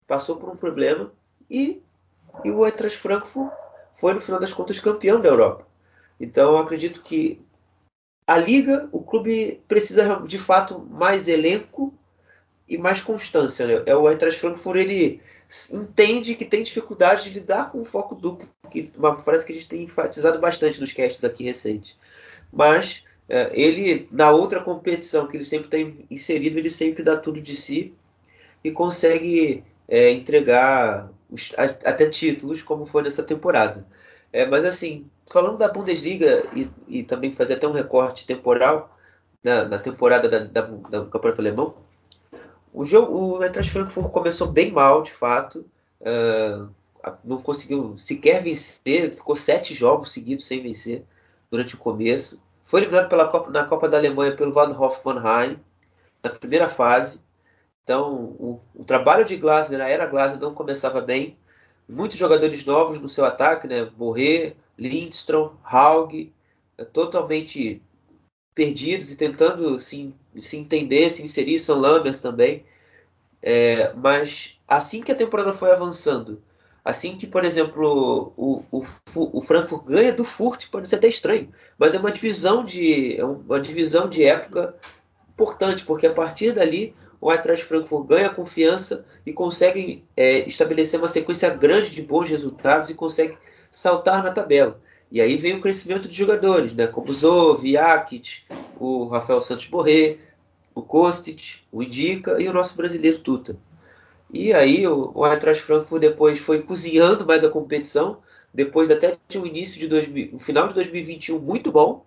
Passou 0.07 0.37
por 0.37 0.49
um 0.49 0.57
problema 0.57 1.13
e, 1.51 1.83
e 2.45 2.51
o 2.51 2.65
Eintracht 2.65 2.97
Frankfurt 2.97 3.53
foi, 3.95 4.15
no 4.15 4.21
final 4.21 4.41
das 4.41 4.53
contas, 4.53 4.79
campeão 4.79 5.21
da 5.21 5.29
Europa. 5.29 5.67
Então, 6.21 6.53
eu 6.53 6.59
acredito 6.59 7.03
que 7.03 7.41
a 8.27 8.37
Liga, 8.37 8.89
o 8.93 9.03
clube 9.03 9.61
precisa 9.67 10.23
de 10.27 10.39
fato 10.39 10.79
mais 10.91 11.29
elenco 11.29 11.98
e 12.69 12.77
mais 12.77 13.01
constância. 13.01 13.67
Né? 13.67 13.83
É 13.87 13.97
o 13.97 14.09
Eintracht 14.09 14.39
Frankfurt 14.41 14.79
ele 14.79 15.21
entende 15.73 16.35
que 16.35 16.45
tem 16.45 16.63
dificuldade 16.63 17.25
de 17.25 17.31
lidar 17.31 17.73
com 17.73 17.81
o 17.81 17.85
foco 17.85 18.15
duplo, 18.15 18.47
que 18.71 18.91
uma 18.97 19.17
frase 19.17 19.47
que 19.47 19.53
a 19.53 19.55
gente 19.55 19.69
tem 19.69 19.83
enfatizado 19.85 20.39
bastante 20.39 20.81
nos 20.81 20.93
casts 20.93 21.25
aqui 21.25 21.45
recentes. 21.45 21.97
Mas 22.53 23.03
é, 23.29 23.51
ele 23.53 24.09
na 24.11 24.31
outra 24.31 24.63
competição 24.63 25.27
que 25.27 25.37
ele 25.37 25.45
sempre 25.45 25.69
tem 25.69 26.07
inserido, 26.11 26.59
ele 26.59 26.71
sempre 26.71 27.03
dá 27.03 27.17
tudo 27.17 27.41
de 27.41 27.57
si 27.57 27.95
e 28.63 28.71
consegue 28.71 29.65
é, 29.87 30.11
entregar 30.11 31.11
os, 31.31 31.53
a, 31.57 31.65
até 31.65 32.09
títulos, 32.09 32.63
como 32.63 32.87
foi 32.87 33.03
nessa 33.03 33.23
temporada. 33.23 33.87
É, 34.33 34.45
mas 34.47 34.65
assim, 34.65 35.07
falando 35.31 35.57
da 35.57 35.69
Bundesliga 35.69 36.45
e, 36.55 36.69
e, 36.87 37.03
também 37.03 37.33
fazer 37.33 37.55
até 37.55 37.67
um 37.67 37.73
recorte 37.73 38.27
temporal 38.27 38.95
na, 39.43 39.65
na 39.65 39.79
temporada 39.79 40.29
da, 40.29 40.41
da, 40.41 40.61
do 40.61 41.07
Campeonato 41.07 41.41
Alemão, 41.41 41.75
o 42.79 42.85
jogo, 42.85 43.13
o 43.13 43.43
Eintracht 43.43 43.73
Frankfurt 43.73 44.13
começou 44.13 44.47
bem 44.47 44.71
mal, 44.71 45.03
de 45.03 45.11
fato. 45.11 45.69
Uh, 46.01 46.71
não 47.25 47.43
conseguiu 47.43 47.99
sequer 47.99 48.41
vencer, 48.41 49.13
ficou 49.15 49.35
sete 49.35 49.75
jogos 49.75 50.13
seguidos 50.13 50.47
sem 50.47 50.63
vencer 50.63 51.05
durante 51.51 51.75
o 51.75 51.79
começo. 51.79 52.41
Foi 52.65 52.81
eliminado 52.81 53.09
pela 53.09 53.27
Copa, 53.27 53.51
na 53.51 53.65
Copa 53.65 53.89
da 53.89 53.97
Alemanha 53.99 54.37
pelo 54.37 54.53
Waldhof 54.53 55.01
Mannheim 55.05 55.59
na 56.23 56.31
primeira 56.31 56.69
fase. 56.69 57.21
Então, 57.83 58.15
o, 58.15 58.61
o 58.73 58.85
trabalho 58.85 59.25
de 59.25 59.37
Glasner, 59.37 59.81
a 59.81 59.89
era 59.89 60.07
Glasner, 60.07 60.41
não 60.41 60.55
começava 60.55 61.01
bem. 61.01 61.37
Muitos 61.89 62.17
jogadores 62.17 62.65
novos 62.65 63.01
no 63.01 63.09
seu 63.09 63.25
ataque, 63.25 63.67
né? 63.67 63.87
Borré, 63.87 64.55
Lindstrom, 64.79 65.51
Haug, 65.65 66.33
totalmente 66.93 67.83
perdidos 68.59 69.13
e 69.13 69.17
tentando 69.17 69.79
se, 69.79 70.13
se 70.37 70.57
entender, 70.57 71.13
se 71.13 71.23
inserir, 71.23 71.61
Sam 71.61 71.77
Lambers 71.77 72.19
também. 72.19 72.65
É, 73.41 73.93
mas 73.95 74.59
assim 74.67 75.01
que 75.01 75.13
a 75.13 75.15
temporada 75.15 75.55
foi 75.55 75.71
avançando, 75.71 76.43
assim 76.85 77.17
que, 77.17 77.25
por 77.25 77.45
exemplo, 77.45 78.33
o, 78.37 78.65
o, 78.73 78.85
o 79.15 79.41
Frankfurt 79.41 79.85
ganha 79.85 80.13
do 80.13 80.25
Furt, 80.25 80.69
pode 80.71 80.89
ser 80.89 80.97
até 80.97 81.07
estranho, 81.07 81.49
mas 81.79 81.95
é 81.95 82.01
uma 82.01 82.11
divisão 82.11 82.65
de, 82.65 83.17
é 83.17 83.25
uma 83.25 83.61
divisão 83.61 84.09
de 84.09 84.25
época 84.25 84.75
importante, 85.33 85.85
porque 85.85 86.09
a 86.09 86.13
partir 86.13 86.51
dali 86.51 86.97
o 87.21 87.31
Eintracht 87.31 87.65
Frankfurt 87.65 88.09
ganha 88.09 88.29
confiança 88.29 89.07
e 89.25 89.33
consegue 89.33 90.05
é, 90.17 90.41
estabelecer 90.49 90.99
uma 90.99 91.09
sequência 91.09 91.49
grande 91.51 91.91
de 91.91 92.03
bons 92.03 92.29
resultados 92.29 92.91
e 92.91 92.95
consegue 92.95 93.39
saltar 93.71 94.25
na 94.25 94.33
tabela. 94.33 94.81
E 95.11 95.21
aí 95.21 95.37
vem 95.37 95.57
o 95.57 95.61
crescimento 95.61 96.09
de 96.09 96.15
jogadores, 96.15 96.75
né? 96.75 96.87
como 96.87 97.13
Zov, 97.13 97.71
Jakic, 97.71 98.43
o 98.79 99.07
Rafael 99.07 99.41
Santos 99.41 99.67
Borré, 99.67 100.19
o 100.75 100.83
Kostic, 100.83 101.61
o 101.73 101.83
Indica 101.83 102.41
e 102.41 102.49
o 102.49 102.53
nosso 102.53 102.77
brasileiro 102.77 103.19
Tuta. 103.19 103.57
E 104.33 104.53
aí 104.53 104.87
o, 104.87 105.11
o 105.15 105.27
Eintracht 105.27 105.63
Frankfurt 105.63 106.01
depois 106.01 106.39
foi 106.39 106.63
cozinhando 106.63 107.27
mais 107.27 107.43
a 107.43 107.49
competição, 107.49 108.19
depois 108.53 108.91
até 108.91 109.17
de 109.27 109.39
um 109.39 109.47
início 109.47 109.81
de 109.81 109.89
2000, 109.89 110.31
um 110.35 110.39
final 110.39 110.69
de 110.69 110.75
2021 110.75 111.39
muito 111.39 111.73
bom, 111.73 112.05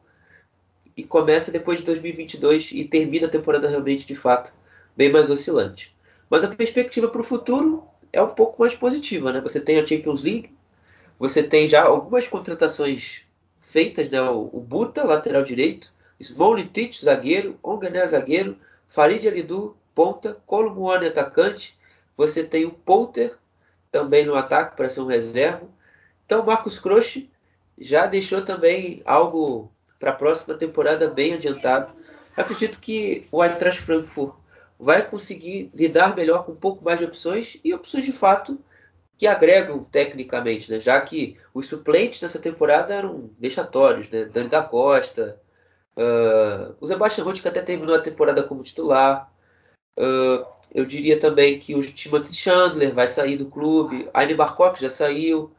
e 0.96 1.04
começa 1.04 1.52
depois 1.52 1.80
de 1.80 1.86
2022 1.86 2.72
e 2.74 2.86
termina 2.86 3.26
a 3.26 3.30
temporada 3.30 3.68
realmente 3.68 4.06
de 4.06 4.16
fato 4.16 4.54
bem 4.96 5.12
mais 5.12 5.30
oscilante. 5.30 5.96
Mas 6.30 6.44
a 6.44 6.48
perspectiva 6.48 7.08
para 7.08 7.22
o 7.22 7.24
futuro 7.24 7.84
é 8.14 8.22
um 8.22 8.30
pouco 8.30 8.62
mais 8.62 8.76
positiva, 8.76 9.32
né? 9.32 9.42
Você 9.42 9.60
tem 9.60 9.80
a 9.80 9.88
Champions 9.88 10.22
League, 10.22 10.52
você 11.22 11.44
tem 11.44 11.68
já 11.68 11.84
algumas 11.84 12.28
contratações 12.28 13.28
feitas, 13.60 14.10
né? 14.10 14.20
O, 14.24 14.60
Buta, 14.60 15.04
lateral 15.04 15.44
direito, 15.44 15.94
Smolitic, 16.20 17.00
zagueiro, 17.00 17.60
Ongané, 17.62 18.08
zagueiro, 18.08 18.58
Farid 18.90 19.28
Alidu, 19.28 19.78
ponta, 19.94 20.42
Columuane, 20.48 21.06
atacante. 21.06 21.78
Você 22.18 22.44
tem 22.44 22.66
o 22.66 22.72
Polter 22.72 23.38
também 23.92 24.26
no 24.26 24.34
ataque 24.34 24.76
para 24.76 24.90
ser 24.90 25.02
um 25.02 25.06
reserva. 25.06 25.70
Então, 26.26 26.44
Marcos 26.44 26.80
Croce 26.80 27.30
já 27.78 28.08
deixou 28.08 28.42
também 28.42 29.04
algo 29.06 29.72
para 30.00 30.10
a 30.10 30.16
próxima 30.16 30.56
temporada 30.56 31.08
bem 31.08 31.36
adiantado. 31.36 31.94
Acredito 32.36 32.80
que 32.80 33.28
o 33.32 33.44
Eintracht 33.44 33.80
Frankfurt 33.84 34.34
vai 34.80 35.08
conseguir 35.08 35.70
lidar 35.72 36.16
melhor 36.16 36.46
com 36.46 36.54
um 36.54 36.56
pouco 36.56 36.84
mais 36.84 36.98
de 36.98 37.06
opções 37.06 37.60
e 37.64 37.76
opções 37.76 38.06
de 38.06 38.12
fato 38.12 38.60
que 39.22 39.28
agregam 39.28 39.84
tecnicamente, 39.84 40.72
né? 40.72 40.80
já 40.80 41.00
que 41.00 41.38
os 41.54 41.68
suplentes 41.68 42.20
nessa 42.22 42.40
temporada 42.40 42.92
eram 42.92 43.30
vexatórios, 43.40 44.10
né? 44.10 44.26
Dani 44.26 44.50
da 44.50 44.64
Costa, 44.64 45.40
uh, 45.96 46.76
o 46.82 46.88
Sebastian 46.88 47.26
Rutt 47.26 47.40
que 47.40 47.48
até 47.48 47.62
terminou 47.62 47.96
a 47.96 48.02
temporada 48.02 48.42
como 48.42 48.64
titular, 48.64 49.32
uh, 50.00 50.44
eu 50.74 50.86
diria 50.88 51.20
também 51.20 51.60
que 51.60 51.76
o 51.76 51.84
Timothy 51.84 52.34
Chandler 52.34 52.96
vai 52.96 53.08
sair 53.08 53.38
do 53.38 53.46
clube, 53.46 54.10
Aine 54.12 54.34
Barcock 54.34 54.82
já 54.82 54.90
saiu, 54.90 55.52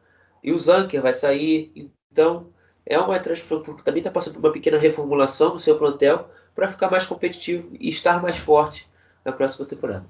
e 0.43 0.51
o 0.51 0.59
Zanker 0.59 1.01
vai 1.01 1.15
sair, 1.15 1.89
então 2.11 2.49
é 2.85 2.99
uma 2.99 3.21
transformação 3.21 3.77
que 3.77 3.85
também 3.85 4.01
está 4.01 4.11
passando 4.11 4.35
por 4.35 4.45
uma 4.45 4.53
pequena 4.53 4.77
reformulação 4.77 5.53
no 5.53 5.61
seu 5.61 5.79
plantel 5.79 6.29
para 6.53 6.67
ficar 6.67 6.91
mais 6.91 7.07
competitivo 7.07 7.69
e 7.79 7.89
estar 7.91 8.21
mais 8.21 8.37
forte 8.37 8.91
na 9.25 9.31
próxima 9.31 9.65
temporada 9.67 10.05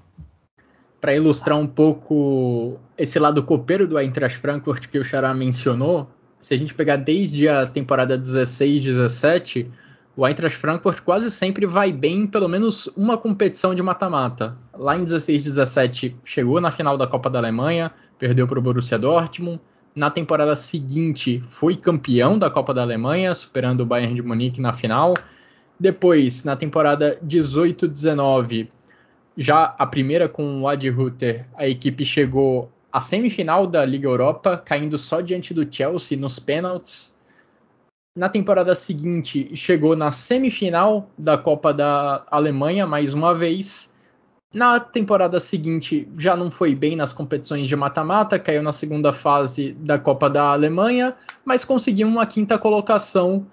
para 1.03 1.13
ilustrar 1.13 1.59
um 1.59 1.67
pouco 1.67 2.79
esse 2.97 3.19
lado 3.19 3.43
copeiro 3.43 3.85
do 3.85 3.99
Eintracht 3.99 4.37
Frankfurt 4.37 4.87
que 4.87 4.97
o 4.97 5.03
Xará 5.03 5.33
mencionou, 5.33 6.09
se 6.39 6.53
a 6.53 6.57
gente 6.57 6.73
pegar 6.73 6.95
desde 6.95 7.49
a 7.49 7.67
temporada 7.67 8.17
16-17, 8.17 9.67
o 10.15 10.25
Eintracht 10.25 10.57
Frankfurt 10.57 11.01
quase 11.01 11.29
sempre 11.29 11.65
vai 11.65 11.91
bem 11.91 12.21
em 12.21 12.27
pelo 12.27 12.47
menos 12.47 12.87
uma 12.95 13.17
competição 13.17 13.75
de 13.75 13.83
mata-mata. 13.83 14.55
Lá 14.73 14.97
em 14.97 15.03
16-17 15.03 16.15
chegou 16.23 16.61
na 16.61 16.71
final 16.71 16.97
da 16.97 17.05
Copa 17.05 17.29
da 17.29 17.37
Alemanha, 17.37 17.91
perdeu 18.17 18.47
para 18.47 18.59
o 18.59 18.61
Borussia 18.61 18.97
Dortmund. 18.97 19.59
Na 19.93 20.09
temporada 20.09 20.55
seguinte 20.55 21.43
foi 21.45 21.75
campeão 21.75 22.39
da 22.39 22.49
Copa 22.49 22.73
da 22.73 22.81
Alemanha, 22.81 23.35
superando 23.35 23.81
o 23.81 23.85
Bayern 23.85 24.15
de 24.15 24.21
Munique 24.21 24.61
na 24.61 24.71
final. 24.71 25.13
Depois, 25.77 26.45
na 26.45 26.55
temporada 26.55 27.19
18-19, 27.21 28.69
já 29.37 29.75
a 29.77 29.85
primeira 29.85 30.29
com 30.29 30.61
o 30.61 30.67
Adi 30.67 30.89
Rutter, 30.89 31.45
a 31.55 31.67
equipe 31.67 32.05
chegou 32.05 32.71
à 32.91 33.01
semifinal 33.01 33.65
da 33.65 33.83
Liga 33.83 34.07
Europa, 34.07 34.57
caindo 34.57 34.97
só 34.97 35.21
diante 35.21 35.53
do 35.53 35.67
Chelsea 35.71 36.17
nos 36.17 36.39
pênaltis. 36.39 37.17
Na 38.15 38.29
temporada 38.29 38.75
seguinte, 38.75 39.55
chegou 39.55 39.95
na 39.95 40.11
semifinal 40.11 41.09
da 41.17 41.35
Copa 41.35 41.73
da 41.73 42.23
Alemanha 42.29 42.85
mais 42.85 43.13
uma 43.13 43.33
vez. 43.33 43.91
Na 44.53 44.79
temporada 44.79 45.39
seguinte, 45.39 46.07
já 46.15 46.35
não 46.35 46.51
foi 46.51 46.75
bem 46.75 46.95
nas 46.95 47.11
competições 47.11 47.67
de 47.67 47.75
mata-mata, 47.75 48.37
caiu 48.37 48.61
na 48.61 48.71
segunda 48.71 49.11
fase 49.11 49.73
da 49.73 49.97
Copa 49.97 50.29
da 50.29 50.51
Alemanha, 50.51 51.15
mas 51.43 51.65
conseguiu 51.65 52.07
uma 52.07 52.27
quinta 52.27 52.59
colocação 52.59 53.47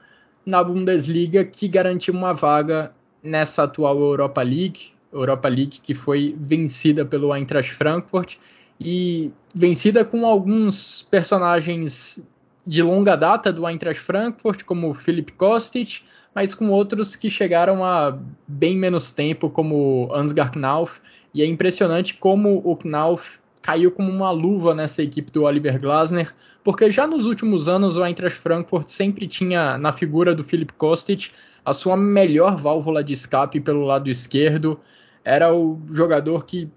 na 0.44 0.62
Bundesliga 0.62 1.42
que 1.42 1.66
garantiu 1.66 2.12
uma 2.12 2.34
vaga 2.34 2.92
nessa 3.22 3.62
atual 3.62 3.98
Europa 3.98 4.42
League, 4.42 4.92
Europa 5.12 5.48
League 5.48 5.80
que 5.82 5.94
foi 5.94 6.34
vencida 6.38 7.04
pelo 7.04 7.34
Eintracht 7.34 7.72
Frankfurt 7.72 8.36
e 8.80 9.30
vencida 9.54 10.04
com 10.04 10.24
alguns 10.24 11.02
personagens 11.10 12.24
de 12.66 12.82
longa 12.82 13.16
data 13.16 13.52
do 13.52 13.66
Eintracht 13.66 14.00
Frankfurt, 14.00 14.64
como 14.64 14.94
Philip 14.94 15.32
Kostic, 15.32 16.02
mas 16.34 16.54
com 16.54 16.70
outros 16.70 17.16
que 17.16 17.28
chegaram 17.28 17.84
a 17.84 18.16
bem 18.46 18.76
menos 18.76 19.10
tempo, 19.10 19.50
como 19.50 20.10
Ansgar 20.14 20.52
Knauf, 20.52 21.00
e 21.34 21.42
é 21.42 21.46
impressionante 21.46 22.14
como 22.14 22.60
o 22.64 22.76
Knauf 22.76 23.38
caiu 23.62 23.90
como 23.90 24.10
uma 24.10 24.30
luva 24.30 24.74
nessa 24.74 25.02
equipe 25.02 25.30
do 25.30 25.42
Oliver 25.42 25.78
Glasner, 25.78 26.32
porque 26.64 26.90
já 26.90 27.06
nos 27.06 27.26
últimos 27.26 27.68
anos 27.68 27.96
o 27.96 28.04
Eintracht 28.04 28.38
Frankfurt 28.38 28.88
sempre 28.88 29.26
tinha 29.26 29.76
na 29.76 29.92
figura 29.92 30.34
do 30.34 30.44
Philip 30.44 30.72
Kostic 30.74 31.30
a 31.64 31.72
sua 31.72 31.96
melhor 31.96 32.56
válvula 32.56 33.04
de 33.04 33.12
escape 33.12 33.60
pelo 33.60 33.84
lado 33.84 34.08
esquerdo, 34.08 34.80
era 35.24 35.54
o 35.54 35.80
jogador 35.88 36.44
que 36.44 36.70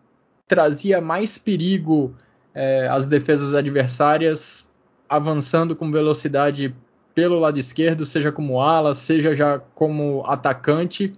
trazia 0.47 1.01
mais 1.01 1.37
perigo 1.37 2.15
é, 2.53 2.87
às 2.89 3.05
defesas 3.05 3.53
adversárias, 3.53 4.71
avançando 5.09 5.75
com 5.75 5.91
velocidade 5.91 6.75
pelo 7.13 7.39
lado 7.39 7.59
esquerdo, 7.59 8.05
seja 8.05 8.31
como 8.31 8.59
ala, 8.59 8.95
seja 8.95 9.35
já 9.35 9.59
como 9.59 10.23
atacante, 10.25 11.13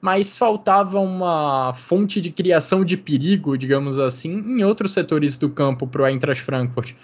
mas 0.00 0.36
faltava 0.36 0.98
uma 0.98 1.72
fonte 1.74 2.20
de 2.20 2.30
criação 2.30 2.84
de 2.84 2.96
perigo, 2.96 3.58
digamos 3.58 3.98
assim, 3.98 4.38
em 4.38 4.64
outros 4.64 4.92
setores 4.92 5.36
do 5.36 5.50
campo 5.50 5.86
para 5.86 6.02
o 6.02 6.06
Eintracht 6.06 6.42
Frankfurt, 6.42 6.94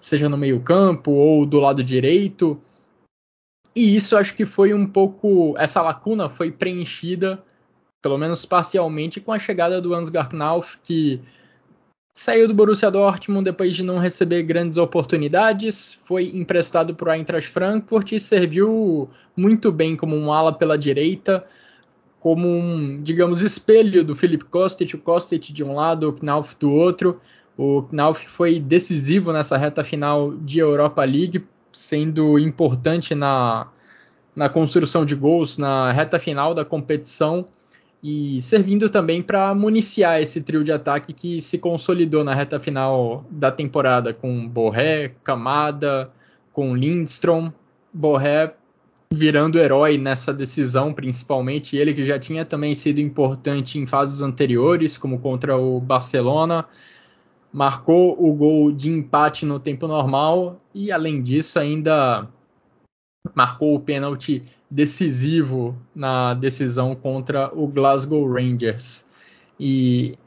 seja 0.00 0.28
no 0.28 0.36
meio-campo 0.36 1.10
ou 1.10 1.44
do 1.44 1.58
lado 1.58 1.82
direito. 1.82 2.60
E 3.74 3.94
isso 3.94 4.16
acho 4.16 4.34
que 4.34 4.46
foi 4.46 4.72
um 4.72 4.86
pouco. 4.86 5.54
Essa 5.58 5.82
lacuna 5.82 6.28
foi 6.28 6.50
preenchida, 6.50 7.42
pelo 8.02 8.18
menos 8.18 8.44
parcialmente, 8.44 9.20
com 9.20 9.32
a 9.32 9.38
chegada 9.38 9.80
do 9.80 9.94
Ansgar 9.94 10.28
Knauf, 10.28 10.78
que 10.82 11.20
Saiu 12.18 12.48
do 12.48 12.54
Borussia 12.54 12.90
Dortmund 12.90 13.44
depois 13.44 13.74
de 13.76 13.82
não 13.82 13.98
receber 13.98 14.42
grandes 14.42 14.78
oportunidades, 14.78 15.92
foi 16.02 16.34
emprestado 16.34 16.94
para 16.94 17.10
o 17.10 17.12
Eintracht 17.12 17.50
Frankfurt 17.50 18.12
e 18.12 18.18
serviu 18.18 19.10
muito 19.36 19.70
bem 19.70 19.94
como 19.94 20.16
um 20.16 20.32
ala 20.32 20.50
pela 20.50 20.78
direita, 20.78 21.44
como 22.18 22.48
um, 22.48 23.02
digamos, 23.02 23.42
espelho 23.42 24.02
do 24.02 24.16
Philip 24.16 24.46
Kostic, 24.46 24.94
o 24.94 24.98
Kostic 24.98 25.52
de 25.52 25.62
um 25.62 25.74
lado, 25.74 26.08
o 26.08 26.12
Knauf 26.14 26.56
do 26.58 26.72
outro. 26.72 27.20
O 27.54 27.82
Knauf 27.82 28.26
foi 28.26 28.60
decisivo 28.60 29.30
nessa 29.30 29.58
reta 29.58 29.84
final 29.84 30.32
de 30.38 30.58
Europa 30.58 31.04
League, 31.04 31.44
sendo 31.70 32.38
importante 32.38 33.14
na, 33.14 33.68
na 34.34 34.48
construção 34.48 35.04
de 35.04 35.14
gols 35.14 35.58
na 35.58 35.92
reta 35.92 36.18
final 36.18 36.54
da 36.54 36.64
competição 36.64 37.46
e 38.08 38.40
servindo 38.40 38.88
também 38.88 39.20
para 39.20 39.52
municiar 39.52 40.22
esse 40.22 40.40
trio 40.40 40.62
de 40.62 40.70
ataque 40.70 41.12
que 41.12 41.40
se 41.40 41.58
consolidou 41.58 42.22
na 42.22 42.36
reta 42.36 42.60
final 42.60 43.24
da 43.28 43.50
temporada 43.50 44.14
com 44.14 44.46
Borré, 44.48 45.08
Camada, 45.24 46.08
com 46.52 46.76
Lindstrom, 46.76 47.50
Borré 47.92 48.54
virando 49.12 49.58
herói 49.58 49.98
nessa 49.98 50.32
decisão, 50.32 50.94
principalmente. 50.94 51.76
Ele 51.76 51.92
que 51.92 52.04
já 52.04 52.16
tinha 52.16 52.44
também 52.44 52.76
sido 52.76 53.00
importante 53.00 53.76
em 53.76 53.86
fases 53.86 54.20
anteriores, 54.22 54.96
como 54.96 55.18
contra 55.18 55.56
o 55.56 55.80
Barcelona, 55.80 56.64
marcou 57.52 58.16
o 58.24 58.32
gol 58.32 58.70
de 58.70 58.88
empate 58.88 59.44
no 59.44 59.58
tempo 59.58 59.88
normal 59.88 60.60
e 60.72 60.92
além 60.92 61.20
disso 61.20 61.58
ainda 61.58 62.28
marcou 63.34 63.74
o 63.74 63.80
pênalti 63.80 64.44
decisivo 64.70 65.76
na 65.94 66.34
decisão 66.34 66.94
contra 66.94 67.50
o 67.54 67.66
Glasgow 67.66 68.30
Rangers. 68.30 69.06
E 69.58 70.18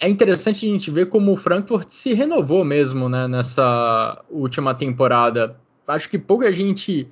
é 0.00 0.08
interessante 0.08 0.66
a 0.66 0.70
gente 0.70 0.90
ver 0.90 1.08
como 1.08 1.32
o 1.32 1.36
Frankfurt 1.36 1.90
se 1.90 2.12
renovou 2.12 2.64
mesmo 2.64 3.08
né, 3.08 3.28
nessa 3.28 4.22
última 4.30 4.74
temporada. 4.74 5.56
Acho 5.86 6.08
que 6.08 6.18
pouca 6.18 6.52
gente 6.52 7.06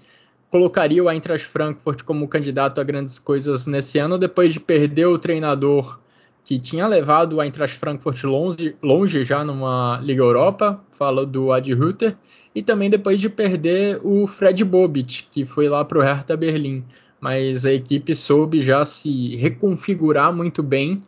colocaria 0.50 1.02
o 1.02 1.10
Eintracht 1.10 1.46
Frankfurt 1.46 2.02
como 2.02 2.28
candidato 2.28 2.80
a 2.80 2.84
grandes 2.84 3.18
coisas 3.18 3.66
nesse 3.66 3.98
ano, 3.98 4.18
depois 4.18 4.52
de 4.52 4.60
perder 4.60 5.06
o 5.06 5.18
treinador 5.18 5.98
que 6.44 6.58
tinha 6.58 6.86
levado 6.86 7.36
o 7.36 7.42
Eintracht 7.42 7.78
Frankfurt 7.78 8.22
longe, 8.24 8.76
longe 8.82 9.24
já 9.24 9.44
numa 9.44 10.00
Liga 10.02 10.22
Europa, 10.22 10.82
falo 10.90 11.24
do 11.24 11.52
Adi 11.52 11.72
Hütter, 11.72 12.16
e 12.54 12.62
também 12.62 12.90
depois 12.90 13.20
de 13.20 13.28
perder 13.28 14.00
o 14.04 14.26
Fred 14.26 14.64
Bobic, 14.64 15.24
que 15.30 15.44
foi 15.44 15.68
lá 15.68 15.84
para 15.84 15.98
o 15.98 16.02
Hertha 16.02 16.36
Berlim. 16.36 16.84
Mas 17.20 17.64
a 17.64 17.72
equipe 17.72 18.14
soube 18.14 18.60
já 18.60 18.84
se 18.84 19.36
reconfigurar 19.36 20.32
muito 20.32 20.62
bem 20.62 21.02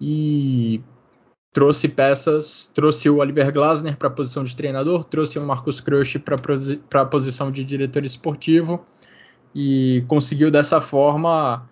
e 0.00 0.80
trouxe 1.52 1.88
peças, 1.88 2.70
trouxe 2.74 3.10
o 3.10 3.18
Oliver 3.18 3.52
Glasner 3.52 3.96
para 3.96 4.08
a 4.08 4.12
posição 4.12 4.42
de 4.42 4.56
treinador, 4.56 5.04
trouxe 5.04 5.38
o 5.38 5.46
Marcus 5.46 5.80
Crush 5.80 6.18
para 6.18 7.02
a 7.02 7.06
posição 7.06 7.50
de 7.50 7.62
diretor 7.62 8.04
esportivo 8.04 8.84
e 9.54 10.04
conseguiu 10.08 10.50
dessa 10.50 10.80
forma 10.80 11.68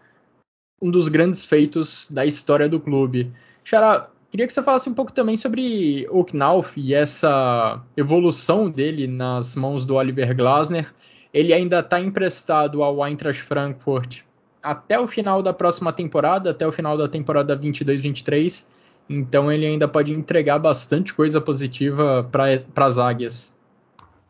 um 0.83 0.91
dos 0.91 1.09
grandes 1.09 1.45
feitos 1.45 2.07
da 2.11 2.27
história 2.27 2.69
do 2.69 2.81
clube. 2.81 3.33
Xará, 3.65 4.11
Queria 4.31 4.47
que 4.47 4.53
você 4.53 4.63
falasse 4.63 4.91
um 4.91 4.95
pouco 4.95 5.13
também 5.13 5.37
sobre 5.37 6.07
o 6.11 6.23
Knauf 6.23 6.79
e 6.79 6.93
essa 6.93 7.83
evolução 7.97 8.71
dele 8.71 9.07
nas 9.07 9.55
mãos 9.55 9.87
do 9.87 9.95
Oliver 9.95 10.37
Glasner. 10.37 10.93
Ele 11.33 11.53
ainda 11.53 11.81
está 11.81 11.99
emprestado 12.01 12.83
ao 12.83 13.07
Eintracht 13.07 13.43
Frankfurt 13.43 14.23
até 14.63 14.99
o 14.99 15.07
final 15.07 15.43
da 15.43 15.53
próxima 15.53 15.93
temporada, 15.93 16.51
até 16.51 16.67
o 16.67 16.73
final 16.73 16.97
da 16.97 17.09
temporada 17.09 17.59
22-23. 17.59 18.67
Então 19.09 19.51
ele 19.51 19.67
ainda 19.67 19.89
pode 19.89 20.13
entregar 20.13 20.59
bastante 20.59 21.15
coisa 21.15 21.41
positiva 21.41 22.29
para 22.31 22.87
as 22.87 22.99
águias. 22.99 23.57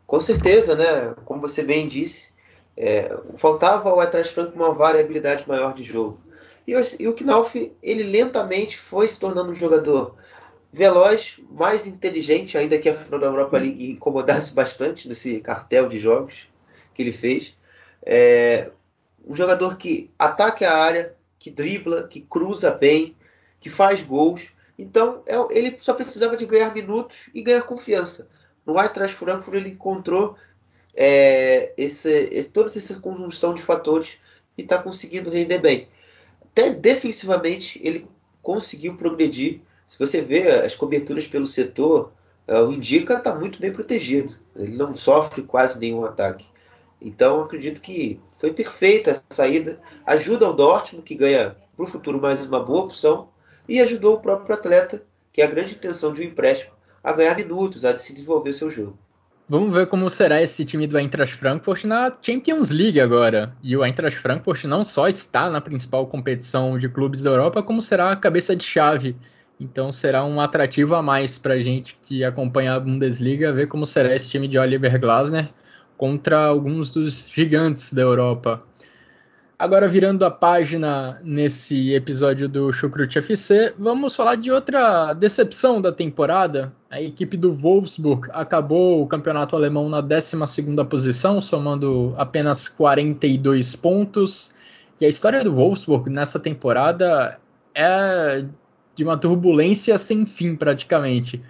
Com 0.07 0.21
certeza, 0.21 0.75
né? 0.75 1.13
Como 1.25 1.41
você 1.41 1.61
bem 1.61 1.87
disse, 1.87 2.33
é, 2.77 3.15
faltava 3.35 3.89
ao 3.89 4.01
Eintracht 4.01 4.33
Frankfurt 4.33 4.55
uma 4.55 4.73
variabilidade 4.73 5.43
maior 5.45 5.73
de 5.73 5.83
jogo. 5.83 6.19
E, 6.69 7.03
e 7.03 7.07
o 7.07 7.13
Knauf, 7.13 7.71
ele 7.81 8.03
lentamente 8.03 8.77
foi 8.77 9.07
se 9.07 9.19
tornando 9.19 9.51
um 9.51 9.55
jogador 9.55 10.15
veloz, 10.71 11.39
mais 11.49 11.87
inteligente, 11.87 12.55
ainda 12.57 12.77
que 12.77 12.87
a 12.87 12.93
final 12.93 13.19
da 13.19 13.25
Europa 13.25 13.57
League 13.57 13.91
incomodasse 13.91 14.53
bastante 14.53 15.07
nesse 15.07 15.39
cartel 15.39 15.89
de 15.89 15.97
jogos 15.97 16.47
que 16.93 17.01
ele 17.01 17.11
fez. 17.11 17.57
É, 18.05 18.69
um 19.25 19.35
jogador 19.35 19.77
que 19.77 20.11
ataca 20.17 20.69
a 20.69 20.77
área, 20.77 21.15
que 21.39 21.49
dribla, 21.49 22.07
que 22.07 22.21
cruza 22.21 22.69
bem, 22.69 23.15
que 23.59 23.69
faz 23.69 24.03
gols. 24.03 24.43
Então 24.77 25.23
é, 25.25 25.35
ele 25.49 25.75
só 25.81 25.95
precisava 25.95 26.37
de 26.37 26.45
ganhar 26.45 26.71
minutos 26.71 27.29
e 27.33 27.41
ganhar 27.41 27.63
confiança. 27.63 28.29
No 28.63 28.79
Eintracht 28.79 29.15
Frankfurt 29.15 29.57
ele 29.57 29.69
encontrou 29.69 30.35
é, 30.93 31.73
esse, 31.75 32.29
esse, 32.31 32.51
toda 32.51 32.69
essa 32.69 32.99
conjunção 32.99 33.55
de 33.55 33.61
fatores 33.63 34.17
e 34.55 34.61
está 34.61 34.77
conseguindo 34.77 35.31
render 35.31 35.57
bem 35.57 35.87
até 36.51 36.71
defensivamente 36.71 37.79
ele 37.83 38.07
conseguiu 38.41 38.95
progredir. 38.95 39.61
Se 39.87 39.97
você 39.97 40.21
vê 40.21 40.51
as 40.51 40.75
coberturas 40.75 41.25
pelo 41.25 41.47
setor, 41.47 42.11
uh, 42.47 42.65
o 42.65 42.73
Indica 42.73 43.15
está 43.15 43.33
muito 43.33 43.59
bem 43.59 43.71
protegido. 43.71 44.33
Ele 44.55 44.75
não 44.75 44.95
sofre 44.95 45.41
quase 45.41 45.79
nenhum 45.79 46.03
ataque. 46.03 46.45
Então 47.01 47.41
acredito 47.41 47.81
que 47.81 48.19
foi 48.31 48.51
perfeita 48.51 49.11
essa 49.11 49.23
saída. 49.29 49.79
Ajuda 50.05 50.49
o 50.49 50.53
Dortmund, 50.53 51.05
que 51.05 51.15
ganha 51.15 51.55
para 51.75 51.83
o 51.83 51.87
futuro 51.87 52.19
mais 52.19 52.45
uma 52.45 52.61
boa 52.61 52.85
opção, 52.85 53.29
e 53.67 53.79
ajudou 53.79 54.15
o 54.15 54.21
próprio 54.21 54.55
atleta, 54.55 55.03
que 55.31 55.41
é 55.41 55.45
a 55.45 55.49
grande 55.49 55.75
intenção 55.75 56.13
de 56.13 56.21
um 56.21 56.25
empréstimo, 56.25 56.73
a 57.03 57.13
ganhar 57.13 57.35
minutos, 57.35 57.85
a 57.85 57.95
se 57.97 58.13
desenvolver 58.13 58.49
o 58.49 58.53
seu 58.53 58.69
jogo. 58.69 58.97
Vamos 59.51 59.73
ver 59.73 59.87
como 59.87 60.07
será 60.11 60.39
esse 60.43 60.63
time 60.63 60.85
do 60.85 60.95
Eintracht 60.95 61.33
Frankfurt 61.33 61.83
na 61.85 62.15
Champions 62.21 62.69
League 62.69 62.99
agora. 62.99 63.51
E 63.63 63.75
o 63.75 63.83
Eintracht 63.83 64.19
Frankfurt 64.19 64.65
não 64.65 64.83
só 64.83 65.07
está 65.07 65.49
na 65.49 65.59
principal 65.59 66.05
competição 66.05 66.77
de 66.77 66.87
clubes 66.87 67.23
da 67.23 67.31
Europa, 67.31 67.63
como 67.63 67.81
será 67.81 68.11
a 68.11 68.15
cabeça 68.15 68.55
de 68.55 68.63
chave. 68.63 69.15
Então 69.59 69.91
será 69.91 70.23
um 70.23 70.39
atrativo 70.39 70.93
a 70.93 71.01
mais 71.01 71.39
para 71.39 71.55
a 71.55 71.61
gente 71.61 71.97
que 72.03 72.23
acompanha 72.23 72.75
a 72.75 72.79
Bundesliga 72.79 73.51
ver 73.51 73.65
como 73.65 73.87
será 73.87 74.15
esse 74.15 74.29
time 74.29 74.47
de 74.47 74.59
Oliver 74.59 74.99
Glasner 74.99 75.49
contra 75.97 76.45
alguns 76.45 76.91
dos 76.91 77.27
gigantes 77.27 77.91
da 77.91 78.03
Europa. 78.03 78.63
Agora, 79.59 79.89
virando 79.89 80.23
a 80.23 80.31
página 80.31 81.19
nesse 81.21 81.93
episódio 81.93 82.47
do 82.47 82.71
Chucrute 82.71 83.17
FC, 83.19 83.73
vamos 83.77 84.15
falar 84.15 84.35
de 84.35 84.49
outra 84.49 85.11
decepção 85.13 85.81
da 85.81 85.91
temporada. 85.91 86.71
A 86.89 87.01
equipe 87.01 87.35
do 87.35 87.51
Wolfsburg 87.51 88.29
acabou 88.31 89.01
o 89.01 89.05
campeonato 89.05 89.57
alemão 89.57 89.89
na 89.89 89.99
12 89.99 90.37
posição, 90.89 91.41
somando 91.41 92.15
apenas 92.17 92.69
42 92.69 93.75
pontos. 93.75 94.55
E 94.97 95.05
a 95.05 95.09
história 95.09 95.43
do 95.43 95.53
Wolfsburg 95.53 96.09
nessa 96.09 96.39
temporada 96.39 97.37
é 97.75 98.45
de 98.95 99.03
uma 99.03 99.17
turbulência 99.17 99.97
sem 99.97 100.25
fim, 100.25 100.55
praticamente. 100.55 101.43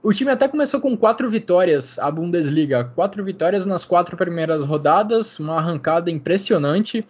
O 0.00 0.12
time 0.12 0.30
até 0.30 0.46
começou 0.46 0.80
com 0.80 0.96
quatro 0.96 1.28
vitórias, 1.28 1.98
a 1.98 2.08
Bundesliga. 2.08 2.84
Quatro 2.84 3.24
vitórias 3.24 3.66
nas 3.66 3.84
quatro 3.84 4.16
primeiras 4.16 4.64
rodadas, 4.64 5.40
uma 5.40 5.56
arrancada 5.56 6.08
impressionante 6.08 7.04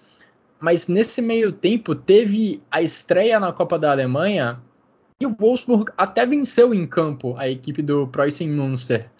mas 0.63 0.87
nesse 0.87 1.21
meio 1.21 1.53
tempo 1.53 1.93
teve 1.93 2.63
a 2.71 2.81
estreia 2.81 3.41
na 3.41 3.53
Copa 3.53 3.77
da 3.77 3.91
Alemanha 3.91 4.61
e 5.21 5.27
o 5.27 5.35
Wolfsburg 5.35 5.93
até 5.97 6.25
venceu 6.25 6.73
em 6.73 6.87
campo 6.87 7.35
a 7.37 7.49
equipe 7.49 7.83
do 7.83 8.07
Preußen 8.07 8.49
Münster. 8.49 9.11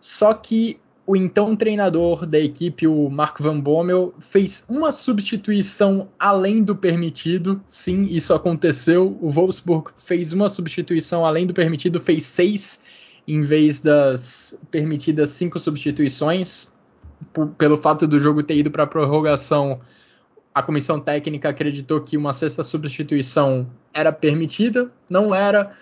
Só 0.00 0.34
que 0.34 0.80
o 1.06 1.16
então 1.16 1.54
treinador 1.54 2.26
da 2.26 2.38
equipe, 2.38 2.86
o 2.88 3.08
Mark 3.08 3.40
Van 3.40 3.60
Bommel, 3.60 4.12
fez 4.18 4.66
uma 4.68 4.90
substituição 4.90 6.08
além 6.18 6.64
do 6.64 6.74
permitido. 6.74 7.62
Sim, 7.68 8.06
isso 8.06 8.34
aconteceu. 8.34 9.16
O 9.20 9.30
Wolfsburg 9.30 9.90
fez 9.96 10.32
uma 10.32 10.48
substituição 10.48 11.24
além 11.24 11.46
do 11.46 11.54
permitido, 11.54 12.00
fez 12.00 12.24
seis 12.24 12.82
em 13.26 13.40
vez 13.40 13.80
das 13.80 14.58
permitidas 14.68 15.30
cinco 15.30 15.60
substituições. 15.60 16.72
pelo 17.56 17.76
fato 17.76 18.04
do 18.04 18.18
jogo 18.18 18.42
ter 18.42 18.56
ido 18.56 18.70
para 18.70 18.82
a 18.82 18.86
prorrogação, 18.86 19.80
a 20.54 20.62
comissão 20.62 21.00
técnica 21.00 21.48
acreditou 21.48 22.00
que 22.00 22.16
uma 22.16 22.32
sexta 22.32 22.62
substituição 22.62 23.66
era 23.92 24.12
permitida, 24.12 24.90
não 25.08 25.34
era. 25.34 25.72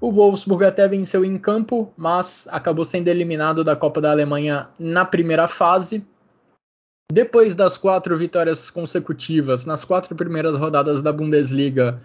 O 0.00 0.12
Wolfsburg 0.12 0.64
até 0.64 0.86
venceu 0.88 1.24
em 1.24 1.36
campo, 1.36 1.92
mas 1.96 2.48
acabou 2.50 2.84
sendo 2.84 3.08
eliminado 3.08 3.62
da 3.62 3.76
Copa 3.76 4.00
da 4.00 4.10
Alemanha 4.10 4.68
na 4.78 5.04
primeira 5.04 5.46
fase. 5.46 6.06
Depois 7.10 7.54
das 7.54 7.76
quatro 7.76 8.16
vitórias 8.16 8.70
consecutivas 8.70 9.64
nas 9.64 9.84
quatro 9.84 10.14
primeiras 10.14 10.56
rodadas 10.56 11.02
da 11.02 11.12
Bundesliga, 11.12 12.00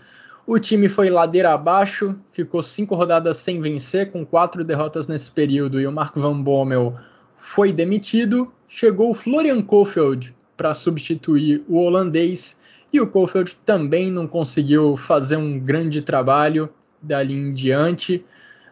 o 0.46 0.60
time 0.60 0.90
foi 0.90 1.10
ladeira 1.10 1.54
abaixo, 1.54 2.18
ficou 2.32 2.62
cinco 2.64 2.96
rodadas 2.96 3.38
sem 3.38 3.62
vencer, 3.62 4.12
com 4.12 4.26
quatro 4.26 4.64
derrotas 4.64 5.08
nesse 5.08 5.32
período, 5.32 5.80
e 5.80 5.88
o 5.88 5.92
Mark 5.92 6.16
Van 6.16 6.42
Bommel 6.42 6.98
foi 7.38 7.72
demitido. 7.72 8.52
Chegou 8.68 9.12
o 9.12 9.14
Florian 9.14 9.62
Kofeld 9.62 10.34
para 10.64 10.74
substituir 10.74 11.62
o 11.68 11.76
holandês, 11.76 12.62
e 12.94 13.02
o 13.02 13.06
Kofeld 13.06 13.54
também 13.66 14.10
não 14.10 14.26
conseguiu 14.26 14.96
fazer 14.96 15.36
um 15.36 15.60
grande 15.60 16.02
trabalho 16.02 16.70
dali 17.02 17.34
em 17.34 17.54
diante. 17.54 18.24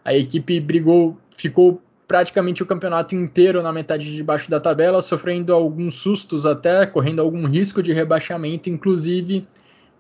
A 0.06 0.16
equipe 0.16 0.58
brigou, 0.62 1.18
ficou 1.36 1.82
praticamente 2.08 2.64
o 2.64 2.66
campeonato 2.66 3.14
inteiro 3.14 3.62
na 3.62 3.74
metade 3.74 4.16
de 4.16 4.24
baixo 4.24 4.50
da 4.50 4.58
tabela, 4.58 5.02
sofrendo 5.02 5.54
alguns 5.54 5.96
sustos 5.96 6.46
até, 6.46 6.86
correndo 6.86 7.22
algum 7.22 7.46
risco 7.46 7.84
de 7.84 7.92
rebaixamento, 7.92 8.70
inclusive 8.70 9.46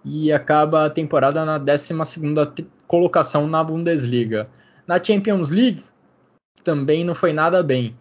e 0.06 0.32
acaba 0.32 0.86
a 0.86 0.89
temporada 0.89 1.43
na 1.43 1.58
12 1.58 1.93
colocação 2.88 3.47
na 3.47 3.62
Bundesliga. 3.62 4.47
Na 4.88 5.04
Champions 5.04 5.49
League 5.49 5.84
também 6.63 7.04
não 7.04 7.13
foi 7.13 7.34
nada 7.34 7.62
bem. 7.62 7.97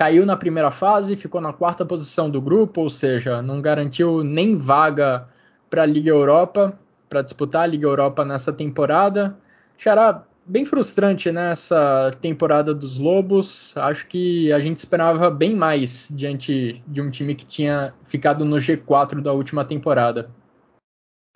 Caiu 0.00 0.24
na 0.24 0.34
primeira 0.34 0.70
fase, 0.70 1.14
ficou 1.14 1.42
na 1.42 1.52
quarta 1.52 1.84
posição 1.84 2.30
do 2.30 2.40
grupo, 2.40 2.80
ou 2.80 2.88
seja, 2.88 3.42
não 3.42 3.60
garantiu 3.60 4.24
nem 4.24 4.56
vaga 4.56 5.28
para 5.68 5.82
a 5.82 5.86
Liga 5.86 6.08
Europa, 6.08 6.72
para 7.06 7.20
disputar 7.20 7.64
a 7.64 7.66
Liga 7.66 7.86
Europa 7.86 8.24
nessa 8.24 8.50
temporada. 8.50 9.36
Xará, 9.76 10.24
bem 10.46 10.64
frustrante 10.64 11.30
nessa 11.30 12.16
temporada 12.18 12.74
dos 12.74 12.96
Lobos. 12.96 13.76
Acho 13.76 14.06
que 14.06 14.50
a 14.50 14.58
gente 14.58 14.78
esperava 14.78 15.30
bem 15.30 15.54
mais 15.54 16.08
diante 16.10 16.82
de 16.86 17.02
um 17.02 17.10
time 17.10 17.34
que 17.34 17.44
tinha 17.44 17.92
ficado 18.06 18.42
no 18.42 18.56
G4 18.56 19.20
da 19.20 19.34
última 19.34 19.66
temporada. 19.66 20.30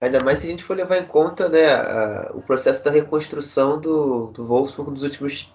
Ainda 0.01 0.25
mais 0.25 0.39
se 0.39 0.47
a 0.47 0.51
gente 0.51 0.65
for 0.65 0.75
levar 0.75 0.97
em 0.97 1.05
conta 1.05 1.51
né, 1.51 1.67
a, 1.67 2.31
o 2.33 2.41
processo 2.41 2.83
da 2.83 2.91
reconstrução 2.91 3.79
do, 3.79 4.29
do 4.29 4.47
Wolfsburg 4.47 4.91
nos 4.93 5.03
últimos 5.03 5.53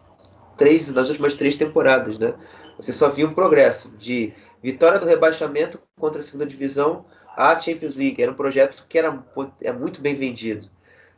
três, 0.60 0.94
nas 0.94 1.08
últimas 1.10 1.34
três 1.34 1.56
temporadas. 1.56 2.20
Né? 2.20 2.36
Você 2.80 2.94
só 2.94 3.10
viu 3.10 3.28
um 3.28 3.34
progresso 3.34 3.90
de 3.98 4.34
vitória 4.64 5.00
do 5.00 5.06
rebaixamento 5.06 5.78
contra 6.00 6.22
a 6.22 6.24
segunda 6.24 6.46
divisão 6.46 7.04
à 7.36 7.60
Champions 7.60 7.98
League. 7.98 8.24
Era 8.24 8.32
um 8.32 8.36
projeto 8.36 8.86
que 8.88 8.98
era 8.98 9.22
é 9.62 9.72
muito 9.74 10.00
bem 10.00 10.16
vendido. 10.16 10.70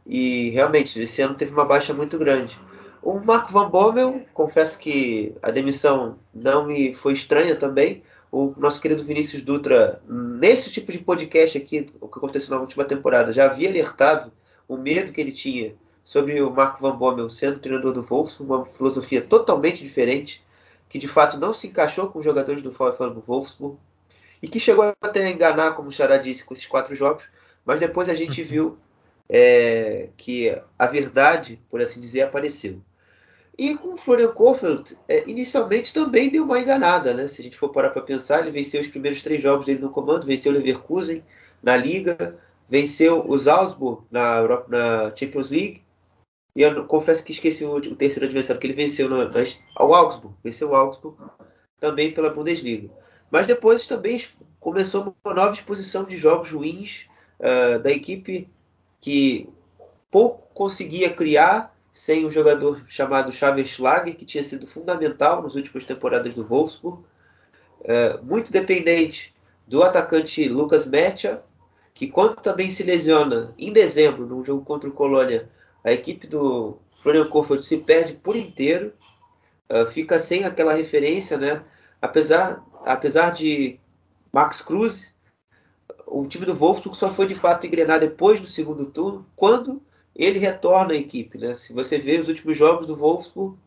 E 0.04 0.50
realmente, 0.50 1.00
esse 1.00 1.22
ano 1.22 1.36
teve 1.36 1.54
uma 1.54 1.64
baixa 1.64 1.94
muito 1.94 2.18
grande. 2.18 2.60
O 3.04 3.20
Marco 3.20 3.52
Van 3.52 3.70
Bommel, 3.70 4.24
confesso 4.34 4.78
que 4.80 5.36
a 5.40 5.52
demissão 5.52 6.18
não 6.34 6.66
me 6.66 6.96
foi 6.96 7.14
estranha 7.14 7.56
também, 7.56 8.02
o 8.32 8.56
nosso 8.58 8.82
querido 8.82 9.04
Vinícius 9.04 9.44
Dutra, 9.44 10.02
nesse 10.08 10.72
tipo 10.72 10.92
de 10.92 10.98
podcast 10.98 11.58
aqui, 11.58 11.90
o 12.00 12.08
que 12.08 12.18
aconteceu 12.18 12.56
na 12.56 12.62
última 12.62 12.86
temporada, 12.86 13.34
já 13.34 13.46
havia 13.46 13.70
alertado 13.70 14.32
o 14.68 14.78
medo 14.78 15.12
que 15.12 15.22
ele 15.22 15.32
tinha 15.32 15.76
sobre 16.04 16.42
o 16.42 16.50
Marco 16.50 16.82
Van 16.82 16.96
Bommel 16.96 17.30
sendo 17.30 17.60
treinador 17.60 17.94
do 17.94 18.02
Wolfsburg, 18.02 18.52
uma 18.52 18.66
filosofia 18.66 19.22
totalmente 19.22 19.84
diferente, 19.84 20.44
que 20.92 21.00
de 21.00 21.08
fato 21.08 21.38
não 21.38 21.54
se 21.54 21.68
encaixou 21.68 22.10
com 22.10 22.20
os 22.20 22.26
jogadores 22.26 22.62
do 22.62 22.70
VfL 22.70 23.22
Wolfsburg, 23.26 23.78
e 24.42 24.48
que 24.48 24.60
chegou 24.60 24.94
até 25.02 25.24
a 25.24 25.30
enganar, 25.30 25.74
como 25.76 25.88
o 25.88 25.92
Xará 25.92 26.18
disse, 26.18 26.44
com 26.44 26.54
esses 26.54 26.66
quatro 26.66 26.94
jogos, 26.94 27.24
mas 27.64 27.80
depois 27.80 28.10
a 28.10 28.14
gente 28.14 28.44
viu 28.44 28.78
é, 29.30 30.10
que 30.18 30.54
a 30.78 30.88
verdade, 30.88 31.62
por 31.70 31.80
assim 31.80 32.02
dizer, 32.02 32.24
apareceu. 32.24 32.82
E 33.58 33.78
com 33.78 33.94
o 33.94 33.98
Florian 33.98 34.34
Kohfeldt, 34.34 34.98
é, 35.08 35.30
inicialmente 35.30 35.94
também 35.94 36.30
deu 36.30 36.44
uma 36.44 36.60
enganada, 36.60 37.14
né? 37.14 37.28
Se 37.28 37.40
a 37.40 37.44
gente 37.44 37.58
for 37.58 37.70
parar 37.70 37.92
para 37.92 38.02
pensar, 38.02 38.42
ele 38.42 38.52
venceu 38.52 38.82
os 38.82 38.88
primeiros 38.88 39.22
três 39.22 39.42
jogos 39.42 39.68
dele 39.68 39.80
no 39.80 39.92
comando, 39.92 40.26
venceu 40.26 40.52
o 40.52 40.56
Leverkusen 40.56 41.24
na 41.64 41.78
Liga, 41.78 42.38
venceu 42.68 43.24
o 43.26 43.38
Salzburg 43.38 44.04
na, 44.12 44.38
Europa, 44.40 44.66
na 44.68 45.16
Champions 45.16 45.50
League. 45.50 45.81
E 46.56 46.62
eu 46.62 46.86
confesso 46.86 47.24
que 47.24 47.32
esqueci 47.32 47.64
o, 47.64 47.76
o 47.76 47.96
terceiro 47.96 48.26
adversário 48.26 48.60
que 48.60 48.68
ele 48.68 48.74
venceu 48.74 49.10
na, 49.10 49.30
ao 49.76 49.94
Augsburg, 49.94 50.36
venceu 50.44 50.70
o 50.70 50.76
Augsburg 50.76 51.18
também 51.80 52.14
pela 52.14 52.30
Bundesliga. 52.30 52.90
Mas 53.30 53.48
depois 53.48 53.88
também 53.88 54.22
começou 54.60 55.16
uma 55.24 55.34
nova 55.34 55.54
exposição 55.54 56.04
de 56.04 56.18
jogos 56.18 56.52
ruins 56.52 57.08
uh, 57.40 57.80
da 57.80 57.92
equipe 57.92 58.50
que 59.00 59.50
pouco 60.12 60.48
conseguia 60.54 61.10
criar 61.10 61.76
sem 61.94 62.26
um 62.26 62.32
jogador 62.32 62.84
chamado 62.88 63.32
Xavier 63.32 63.66
Schlager, 63.66 64.16
que 64.16 64.26
tinha 64.26 64.44
sido 64.44 64.68
fundamental 64.68 65.42
nas 65.42 65.56
últimas 65.56 65.86
temporadas 65.86 66.34
do 66.34 66.46
Wolfsburg. 66.46 67.04
É, 67.84 68.18
muito 68.22 68.52
dependente 68.52 69.34
do 69.68 69.84
atacante 69.84 70.48
Lucas 70.48 70.86
Mecha, 70.86 71.42
que 71.94 72.10
quando 72.10 72.36
também 72.36 72.70
se 72.70 72.84
lesiona 72.84 73.54
em 73.58 73.74
dezembro, 73.74 74.26
num 74.26 74.44
jogo 74.46 74.64
contra 74.64 74.90
o 74.90 74.94
Colônia, 74.94 75.50
a 75.84 75.92
equipe 75.92 76.28
do 76.28 76.78
Florian 76.96 77.28
Kohfeldt 77.28 77.66
se 77.66 77.78
perde 77.78 78.14
por 78.14 78.36
inteiro, 78.36 78.94
uh, 79.72 79.86
fica 79.88 80.20
sem 80.20 80.44
aquela 80.44 80.74
referência, 80.74 81.38
né? 81.38 81.64
Apesar, 82.02 82.64
apesar 82.86 83.32
de 83.32 83.80
Max 84.32 84.62
Cruz, 84.62 85.14
o 86.08 86.26
time 86.28 86.46
do 86.46 86.56
Wolfsburg 86.56 86.98
só 86.98 87.12
foi 87.12 87.26
de 87.26 87.36
fato 87.36 87.66
engrenar 87.66 88.00
depois 88.00 88.40
do 88.40 88.48
segundo 88.48 88.86
turno, 88.86 89.26
quando 89.36 89.82
ele 90.16 90.40
retorna 90.40 90.94
à 90.94 90.98
equipe. 90.98 91.38
Né? 91.38 91.56
Se 91.56 91.74
você 91.74 91.98
vê 91.98 92.20
os 92.20 92.28
últimos 92.28 92.58
jogos 92.58 92.86
do 92.86 92.96
Wolfsburg, 92.96 93.58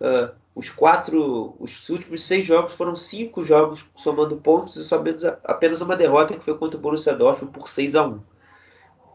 uh, 0.00 0.34
os 0.54 0.68
quatro, 0.70 1.54
os 1.58 1.88
últimos 1.88 2.22
seis 2.24 2.44
jogos 2.44 2.74
foram 2.74 2.94
cinco 2.94 3.42
jogos 3.42 3.86
somando 3.96 4.36
pontos 4.36 4.76
e 4.76 4.84
somente 4.84 5.24
apenas 5.44 5.80
uma 5.80 5.96
derrota 5.96 6.36
que 6.36 6.44
foi 6.44 6.56
contra 6.56 6.78
o 6.78 6.80
Borussia 6.80 7.14
Dortmund 7.14 7.52
por 7.52 7.68
6 7.68 7.94
a 7.94 8.06
1 8.06 8.20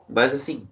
Mas 0.09 0.33
assim, 0.33 0.67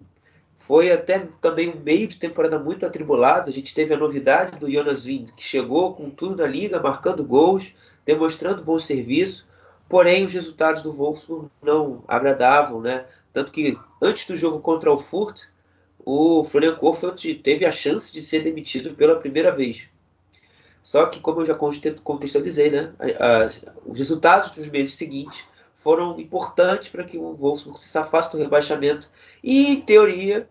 foi 0.66 0.90
até 0.90 1.20
também 1.40 1.68
um 1.70 1.80
meio 1.80 2.08
de 2.08 2.18
temporada 2.18 2.58
muito 2.58 2.84
atribulado. 2.84 3.48
A 3.48 3.52
gente 3.52 3.72
teve 3.72 3.94
a 3.94 3.96
novidade 3.96 4.58
do 4.58 4.70
Jonas 4.70 5.04
Wind, 5.04 5.30
que 5.30 5.42
chegou 5.42 5.94
com 5.94 6.10
tudo 6.10 6.36
na 6.36 6.46
liga, 6.46 6.80
marcando 6.80 7.24
gols, 7.24 7.72
demonstrando 8.04 8.64
bom 8.64 8.76
serviço. 8.76 9.46
Porém, 9.88 10.26
os 10.26 10.32
resultados 10.32 10.82
do 10.82 10.92
Wolfsburg 10.92 11.48
não 11.62 12.02
agradavam, 12.08 12.80
né? 12.80 13.04
Tanto 13.32 13.52
que 13.52 13.78
antes 14.02 14.26
do 14.26 14.36
jogo 14.36 14.58
contra 14.58 14.92
o 14.92 14.98
Furt, 14.98 15.44
o 16.04 16.42
Florian 16.42 16.74
Kohfeldt 16.74 17.34
teve 17.36 17.64
a 17.64 17.70
chance 17.70 18.12
de 18.12 18.20
ser 18.20 18.42
demitido 18.42 18.92
pela 18.94 19.14
primeira 19.16 19.52
vez. 19.52 19.88
Só 20.82 21.06
que, 21.06 21.20
como 21.20 21.42
eu 21.42 21.46
já 21.46 21.54
contextualizei, 21.54 22.70
né, 22.70 22.92
os 23.84 23.98
resultados 23.98 24.50
dos 24.50 24.68
meses 24.68 24.94
seguintes 24.94 25.44
foram 25.76 26.18
importantes 26.18 26.88
para 26.88 27.04
que 27.04 27.16
o 27.16 27.34
Wolfsburg 27.34 27.78
se 27.78 27.96
afaste 27.96 28.36
do 28.36 28.42
rebaixamento 28.42 29.08
e, 29.42 29.68
em 29.68 29.80
teoria, 29.80 30.48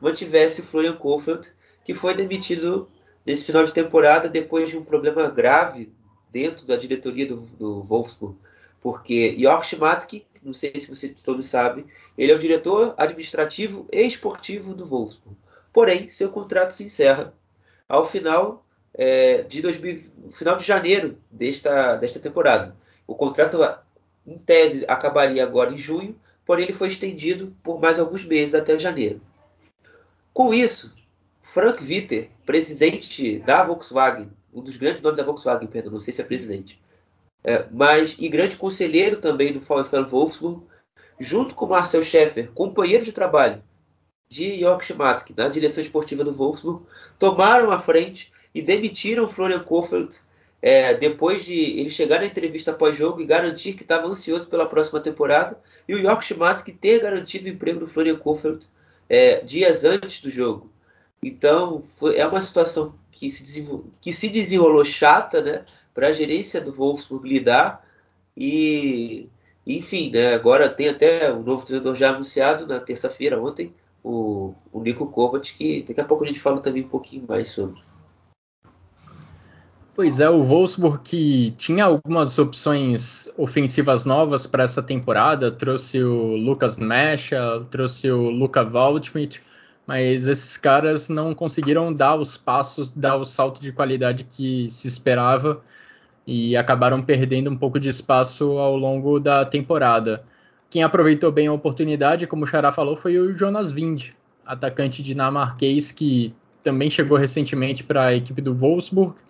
mantivesse 0.00 0.60
o 0.60 0.64
Florian 0.64 0.96
Kohfeldt, 0.96 1.52
que 1.84 1.94
foi 1.94 2.14
demitido 2.14 2.88
nesse 3.24 3.44
final 3.44 3.64
de 3.64 3.72
temporada 3.72 4.28
depois 4.28 4.70
de 4.70 4.76
um 4.76 4.84
problema 4.84 5.28
grave 5.28 5.92
dentro 6.30 6.66
da 6.66 6.76
diretoria 6.76 7.26
do, 7.26 7.40
do 7.58 7.82
Wolfsburg, 7.82 8.36
porque 8.80 9.36
Jörg 9.38 9.64
Schmatke 9.64 10.26
não 10.46 10.54
sei 10.54 10.72
se 10.76 10.88
vocês 10.88 11.20
todos 11.22 11.46
sabem, 11.48 11.84
ele 12.16 12.30
é 12.30 12.34
o 12.34 12.38
diretor 12.38 12.94
administrativo 12.96 13.86
e 13.92 14.02
esportivo 14.02 14.72
do 14.74 14.86
Wolfsburg. 14.86 15.36
Porém, 15.72 16.08
seu 16.08 16.30
contrato 16.30 16.70
se 16.70 16.84
encerra 16.84 17.34
ao 17.88 18.06
final 18.06 18.64
é, 18.94 19.42
de 19.42 19.60
2000, 19.60 20.04
final 20.32 20.56
de 20.56 20.64
janeiro 20.64 21.18
desta, 21.30 21.96
desta 21.96 22.20
temporada. 22.20 22.76
O 23.06 23.14
contrato, 23.14 23.58
em 24.26 24.38
tese, 24.38 24.84
acabaria 24.88 25.42
agora 25.42 25.72
em 25.72 25.76
junho, 25.76 26.16
porém 26.46 26.64
ele 26.64 26.72
foi 26.72 26.88
estendido 26.88 27.54
por 27.62 27.80
mais 27.80 27.98
alguns 27.98 28.24
meses 28.24 28.54
até 28.54 28.78
janeiro. 28.78 29.20
Com 30.36 30.52
isso, 30.52 30.94
Frank 31.40 31.82
Witter, 31.82 32.28
presidente 32.44 33.38
da 33.38 33.64
Volkswagen, 33.64 34.28
um 34.52 34.60
dos 34.60 34.76
grandes 34.76 35.00
nomes 35.00 35.16
da 35.16 35.24
Volkswagen, 35.24 35.66
perdão, 35.66 35.90
não 35.90 35.98
sei 35.98 36.12
se 36.12 36.20
é 36.20 36.24
presidente, 36.24 36.78
é, 37.42 37.64
mas 37.70 38.14
e 38.18 38.28
grande 38.28 38.54
conselheiro 38.54 39.18
também 39.18 39.50
do 39.50 39.60
VfL 39.60 40.04
Wolfsburg, 40.10 40.60
junto 41.18 41.54
com 41.54 41.64
Marcel 41.64 42.04
Scheffer, 42.04 42.50
companheiro 42.52 43.02
de 43.02 43.12
trabalho 43.12 43.64
de 44.28 44.60
Jörg 44.60 44.84
Schmatke 44.84 45.32
na 45.34 45.48
direção 45.48 45.82
esportiva 45.82 46.22
do 46.22 46.34
Wolfsburg, 46.34 46.84
tomaram 47.18 47.70
a 47.70 47.78
frente 47.78 48.30
e 48.54 48.60
demitiram 48.60 49.26
Florian 49.26 49.60
Kohfeldt 49.60 50.20
é, 50.60 50.92
depois 50.92 51.46
de 51.46 51.58
ele 51.58 51.88
chegar 51.88 52.20
na 52.20 52.26
entrevista 52.26 52.74
pós-jogo 52.74 53.22
e 53.22 53.24
garantir 53.24 53.72
que 53.72 53.84
estava 53.84 54.06
ansioso 54.06 54.50
pela 54.50 54.66
próxima 54.66 55.00
temporada, 55.00 55.58
e 55.88 55.94
o 55.94 55.98
Jörg 55.98 56.22
Schmatke 56.22 56.72
ter 56.72 57.00
garantido 57.00 57.46
o 57.46 57.48
emprego 57.48 57.80
do 57.80 57.88
Florian 57.88 58.18
Kohfeldt 58.18 58.68
é, 59.08 59.40
dias 59.40 59.84
antes 59.84 60.20
do 60.20 60.30
jogo. 60.30 60.70
Então, 61.22 61.82
foi, 61.96 62.16
é 62.16 62.26
uma 62.26 62.42
situação 62.42 62.94
que 63.10 63.30
se, 63.30 63.66
que 64.00 64.12
se 64.12 64.28
desenrolou 64.28 64.84
chata, 64.84 65.40
né? 65.40 65.64
para 65.96 66.08
a 66.08 66.12
gerência 66.12 66.60
do 66.60 66.72
Wolfsburg 66.72 67.26
lidar. 67.26 67.82
E, 68.36 69.30
enfim, 69.66 70.10
né, 70.10 70.34
agora 70.34 70.68
tem 70.68 70.90
até 70.90 71.32
o 71.32 71.42
novo 71.42 71.64
treinador 71.64 71.94
já 71.94 72.10
anunciado 72.10 72.66
na 72.66 72.78
terça-feira, 72.78 73.40
ontem, 73.40 73.74
o, 74.04 74.54
o 74.70 74.82
Nico 74.82 75.06
Kovac, 75.06 75.54
que 75.54 75.82
daqui 75.88 76.00
a 76.00 76.04
pouco 76.04 76.22
a 76.22 76.26
gente 76.26 76.38
fala 76.38 76.60
também 76.60 76.84
um 76.84 76.88
pouquinho 76.88 77.24
mais 77.26 77.48
sobre. 77.48 77.80
Pois 79.96 80.20
é, 80.20 80.28
o 80.28 80.42
Wolfsburg 80.42 81.00
que 81.02 81.52
tinha 81.52 81.86
algumas 81.86 82.38
opções 82.38 83.32
ofensivas 83.34 84.04
novas 84.04 84.46
para 84.46 84.62
essa 84.62 84.82
temporada, 84.82 85.50
trouxe 85.50 86.02
o 86.04 86.36
Lucas 86.36 86.76
Mecha, 86.76 87.62
trouxe 87.70 88.10
o 88.10 88.28
Luca 88.28 88.62
Waldschmidt, 88.62 89.42
mas 89.86 90.28
esses 90.28 90.58
caras 90.58 91.08
não 91.08 91.34
conseguiram 91.34 91.94
dar 91.94 92.14
os 92.14 92.36
passos, 92.36 92.92
dar 92.92 93.16
o 93.16 93.24
salto 93.24 93.58
de 93.58 93.72
qualidade 93.72 94.24
que 94.24 94.68
se 94.68 94.86
esperava 94.86 95.62
e 96.26 96.54
acabaram 96.58 97.00
perdendo 97.00 97.48
um 97.48 97.56
pouco 97.56 97.80
de 97.80 97.88
espaço 97.88 98.58
ao 98.58 98.76
longo 98.76 99.18
da 99.18 99.46
temporada. 99.46 100.22
Quem 100.68 100.82
aproveitou 100.82 101.32
bem 101.32 101.46
a 101.46 101.54
oportunidade, 101.54 102.26
como 102.26 102.44
o 102.44 102.46
Xará 102.46 102.70
falou, 102.70 102.98
foi 102.98 103.18
o 103.18 103.34
Jonas 103.34 103.72
Wind, 103.72 104.10
atacante 104.44 105.02
dinamarquês 105.02 105.90
que 105.90 106.34
também 106.62 106.90
chegou 106.90 107.16
recentemente 107.16 107.82
para 107.82 108.08
a 108.08 108.14
equipe 108.14 108.42
do 108.42 108.54
Wolfsburg 108.54 109.24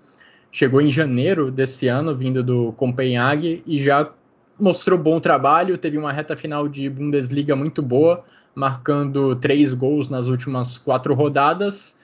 chegou 0.57 0.81
em 0.81 0.91
janeiro 0.91 1.51
desse 1.51 1.87
ano, 1.87 2.17
vindo 2.17 2.43
do 2.43 2.73
Copenhague, 2.79 3.63
e 3.67 3.79
já 3.79 4.11
mostrou 4.59 4.99
bom 4.99 5.21
trabalho, 5.21 5.77
teve 5.77 5.99
uma 5.99 6.11
reta 6.11 6.35
final 6.35 6.67
de 6.67 6.89
Bundesliga 6.89 7.55
muito 7.55 7.83
boa, 7.83 8.25
marcando 8.55 9.37
três 9.37 9.75
gols 9.75 10.09
nas 10.09 10.29
últimas 10.29 10.79
quatro 10.79 11.13
rodadas. 11.13 12.01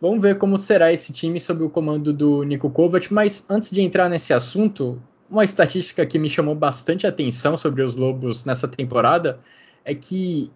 Vamos 0.00 0.20
ver 0.20 0.36
como 0.36 0.58
será 0.58 0.92
esse 0.92 1.12
time 1.12 1.38
sob 1.38 1.62
o 1.62 1.70
comando 1.70 2.12
do 2.12 2.42
Niko 2.42 2.68
Kovac, 2.70 3.14
mas 3.14 3.48
antes 3.48 3.70
de 3.70 3.80
entrar 3.80 4.08
nesse 4.08 4.34
assunto, 4.34 5.00
uma 5.30 5.44
estatística 5.44 6.04
que 6.04 6.18
me 6.18 6.28
chamou 6.28 6.56
bastante 6.56 7.06
atenção 7.06 7.56
sobre 7.56 7.84
os 7.84 7.94
Lobos 7.94 8.44
nessa 8.44 8.66
temporada 8.66 9.38
é 9.84 9.94
que 9.94 10.50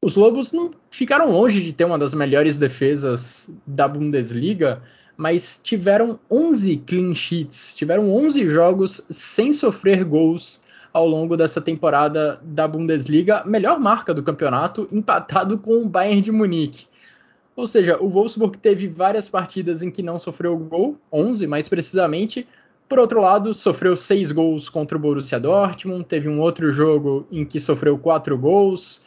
os 0.00 0.14
Lobos 0.14 0.52
não 0.52 0.70
ficaram 0.92 1.28
longe 1.28 1.60
de 1.60 1.72
ter 1.72 1.86
uma 1.86 1.98
das 1.98 2.14
melhores 2.14 2.56
defesas 2.56 3.50
da 3.66 3.88
Bundesliga, 3.88 4.80
mas 5.16 5.60
tiveram 5.62 6.18
11 6.30 6.76
clean 6.78 7.14
sheets, 7.14 7.74
tiveram 7.74 8.10
11 8.14 8.46
jogos 8.48 9.04
sem 9.08 9.52
sofrer 9.52 10.04
gols 10.04 10.60
ao 10.92 11.06
longo 11.06 11.36
dessa 11.36 11.60
temporada 11.60 12.40
da 12.42 12.66
Bundesliga, 12.66 13.44
melhor 13.44 13.78
marca 13.78 14.14
do 14.14 14.22
campeonato, 14.22 14.88
empatado 14.90 15.58
com 15.58 15.82
o 15.82 15.88
Bayern 15.88 16.22
de 16.22 16.32
Munique. 16.32 16.86
Ou 17.54 17.66
seja, 17.66 17.98
o 18.00 18.08
Wolfsburg 18.08 18.58
teve 18.58 18.88
várias 18.88 19.28
partidas 19.28 19.82
em 19.82 19.90
que 19.90 20.02
não 20.02 20.18
sofreu 20.18 20.56
gol, 20.58 20.98
11 21.12 21.46
mais 21.46 21.68
precisamente. 21.68 22.46
Por 22.88 22.98
outro 22.98 23.20
lado, 23.20 23.52
sofreu 23.52 23.96
6 23.96 24.32
gols 24.32 24.68
contra 24.68 24.96
o 24.96 25.00
Borussia 25.00 25.40
Dortmund, 25.40 26.04
teve 26.04 26.28
um 26.28 26.40
outro 26.40 26.72
jogo 26.72 27.26
em 27.32 27.44
que 27.44 27.60
sofreu 27.60 27.98
4 27.98 28.36
gols. 28.38 29.04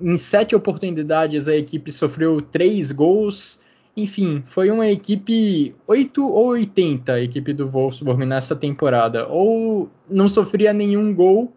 Em 0.00 0.16
sete 0.16 0.56
oportunidades, 0.56 1.46
a 1.46 1.54
equipe 1.54 1.92
sofreu 1.92 2.40
3 2.40 2.90
gols. 2.90 3.61
Enfim, 3.96 4.42
foi 4.46 4.70
uma 4.70 4.86
equipe 4.86 5.74
8 5.86 6.26
ou 6.26 6.46
80, 6.48 7.12
a 7.12 7.20
equipe 7.20 7.52
do 7.52 7.68
Wolfsburg 7.68 8.24
nessa 8.24 8.56
temporada. 8.56 9.28
Ou 9.28 9.90
não 10.08 10.28
sofria 10.28 10.72
nenhum 10.72 11.14
gol, 11.14 11.52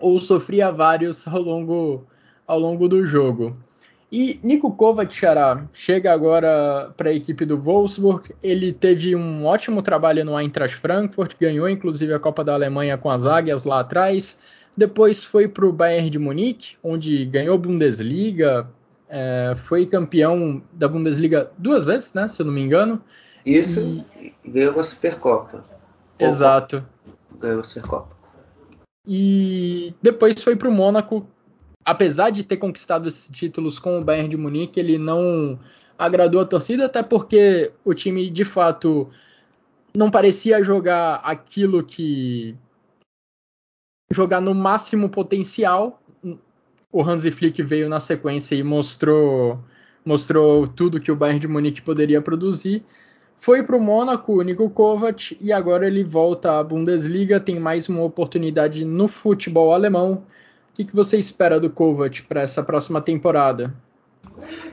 ou 0.00 0.20
sofria 0.20 0.70
vários 0.70 1.28
ao 1.28 1.42
longo, 1.42 2.06
ao 2.46 2.58
longo 2.58 2.88
do 2.88 3.06
jogo. 3.06 3.56
E 4.10 4.38
Niko 4.42 4.72
Kovac 4.72 5.12
chega 5.74 6.12
agora 6.12 6.94
para 6.96 7.10
a 7.10 7.12
equipe 7.12 7.44
do 7.44 7.58
Wolfsburg. 7.58 8.34
Ele 8.42 8.72
teve 8.72 9.14
um 9.14 9.44
ótimo 9.44 9.82
trabalho 9.82 10.24
no 10.24 10.38
Eintracht 10.38 10.76
Frankfurt, 10.76 11.34
ganhou 11.38 11.68
inclusive 11.68 12.14
a 12.14 12.18
Copa 12.18 12.44
da 12.44 12.54
Alemanha 12.54 12.96
com 12.96 13.10
as 13.10 13.26
Águias 13.26 13.64
lá 13.64 13.80
atrás. 13.80 14.40
Depois 14.76 15.24
foi 15.24 15.48
para 15.48 15.66
o 15.66 15.72
Bayern 15.72 16.08
de 16.08 16.18
Munique, 16.18 16.76
onde 16.82 17.24
ganhou 17.26 17.58
Bundesliga, 17.58 18.68
é, 19.08 19.54
foi 19.56 19.86
campeão 19.86 20.62
da 20.72 20.88
Bundesliga 20.88 21.50
duas 21.56 21.84
vezes, 21.84 22.14
né? 22.14 22.28
Se 22.28 22.42
eu 22.42 22.46
não 22.46 22.52
me 22.52 22.60
engano. 22.60 23.02
Isso, 23.44 24.04
e 24.20 24.34
ganhou 24.44 24.74
uma 24.74 24.84
Supercopa. 24.84 25.64
Exato. 26.18 26.84
Ganhou 27.38 27.58
uma 27.58 27.64
Supercopa. 27.64 28.16
E 29.06 29.94
depois 30.02 30.42
foi 30.42 30.56
para 30.56 30.68
o 30.68 30.72
Mônaco. 30.72 31.26
Apesar 31.84 32.30
de 32.30 32.42
ter 32.42 32.56
conquistado 32.56 33.08
esses 33.08 33.30
títulos 33.30 33.78
com 33.78 34.00
o 34.00 34.04
Bayern 34.04 34.28
de 34.28 34.36
Munique, 34.36 34.80
ele 34.80 34.98
não 34.98 35.56
agradou 35.96 36.40
a 36.40 36.44
torcida, 36.44 36.86
até 36.86 37.02
porque 37.02 37.72
o 37.84 37.94
time 37.94 38.28
de 38.28 38.44
fato 38.44 39.08
não 39.96 40.10
parecia 40.10 40.62
jogar 40.62 41.20
aquilo 41.22 41.84
que 41.84 42.56
jogar 44.10 44.40
no 44.40 44.54
máximo 44.54 45.08
potencial 45.08 46.02
o 46.96 47.02
Hansi 47.02 47.30
Flick 47.30 47.62
veio 47.62 47.90
na 47.90 48.00
sequência 48.00 48.54
e 48.54 48.62
mostrou, 48.62 49.58
mostrou 50.02 50.66
tudo 50.66 50.98
que 50.98 51.12
o 51.12 51.16
Bayern 51.16 51.38
de 51.38 51.46
Munique 51.46 51.82
poderia 51.82 52.22
produzir. 52.22 52.82
Foi 53.36 53.62
para 53.62 53.76
o 53.76 53.80
Mônaco, 53.80 54.32
o 54.32 54.40
Niko 54.40 54.70
Kovac, 54.70 55.36
e 55.38 55.52
agora 55.52 55.86
ele 55.86 56.02
volta 56.02 56.58
à 56.58 56.64
Bundesliga, 56.64 57.38
tem 57.38 57.60
mais 57.60 57.86
uma 57.86 58.02
oportunidade 58.02 58.82
no 58.82 59.08
futebol 59.08 59.74
alemão. 59.74 60.24
O 60.70 60.72
que, 60.72 60.86
que 60.86 60.96
você 60.96 61.18
espera 61.18 61.60
do 61.60 61.68
Kovac 61.68 62.22
para 62.22 62.40
essa 62.40 62.62
próxima 62.62 63.02
temporada? 63.02 63.74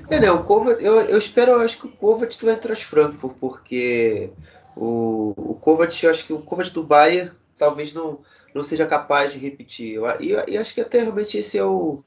É, 0.09 0.17
né, 0.17 0.31
o 0.31 0.45
Kovac, 0.45 0.81
eu, 0.81 1.01
eu 1.01 1.17
espero, 1.17 1.51
eu 1.51 1.59
acho 1.59 1.77
que 1.77 1.87
o 1.87 1.91
Kovac 1.91 2.33
vai 2.41 2.53
entrar 2.53 2.73
Frankfurt, 2.77 3.35
porque 3.37 4.29
o, 4.77 5.33
o 5.35 5.55
Kovac, 5.55 6.01
eu 6.01 6.09
acho 6.09 6.25
que 6.25 6.31
o 6.31 6.39
Kovac 6.39 6.71
do 6.71 6.85
Bayern 6.85 7.31
talvez 7.57 7.93
não, 7.93 8.19
não 8.55 8.63
seja 8.63 8.85
capaz 8.85 9.33
de 9.33 9.39
repetir. 9.39 9.99
E 10.47 10.57
acho 10.57 10.73
que 10.73 10.79
até 10.79 11.01
realmente 11.01 11.37
esse 11.37 11.57
é 11.57 11.65
o, 11.65 12.01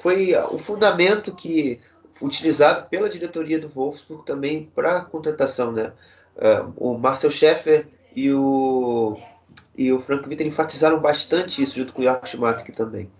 foi 0.00 0.34
o 0.50 0.58
fundamento 0.58 1.34
que 1.34 1.80
utilizado 2.20 2.88
pela 2.88 3.08
diretoria 3.08 3.58
do 3.58 3.68
Wolfsburg 3.68 4.24
também 4.24 4.70
para 4.74 4.98
a 4.98 5.04
contratação, 5.04 5.72
né? 5.72 5.92
Uh, 6.36 6.72
o 6.76 6.98
Marcel 6.98 7.30
Scheffer 7.30 7.88
e 8.14 8.32
o 8.32 9.16
e 9.76 9.92
o 9.92 10.00
Frank 10.00 10.26
Witter 10.26 10.46
enfatizaram 10.46 10.98
bastante 11.00 11.62
isso 11.62 11.76
junto 11.76 11.92
com 11.92 12.00
o 12.00 12.04
Jörg 12.04 12.26
Schmatzki 12.26 12.72
também, 12.72 13.10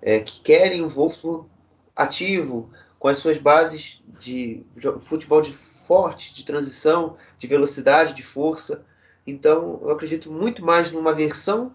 é, 0.00 0.20
que 0.20 0.40
querem 0.40 0.82
o 0.82 0.88
Wolfsburg 0.88 1.46
ativo 1.94 2.70
com 2.98 3.08
as 3.08 3.18
suas 3.18 3.36
bases 3.36 4.02
de 4.18 4.64
futebol 5.00 5.42
de 5.42 5.52
forte, 5.52 6.34
de 6.34 6.44
transição, 6.44 7.16
de 7.38 7.46
velocidade, 7.46 8.14
de 8.14 8.22
força. 8.22 8.84
Então, 9.26 9.80
eu 9.82 9.90
acredito 9.90 10.30
muito 10.30 10.64
mais 10.64 10.90
numa 10.90 11.12
versão 11.12 11.74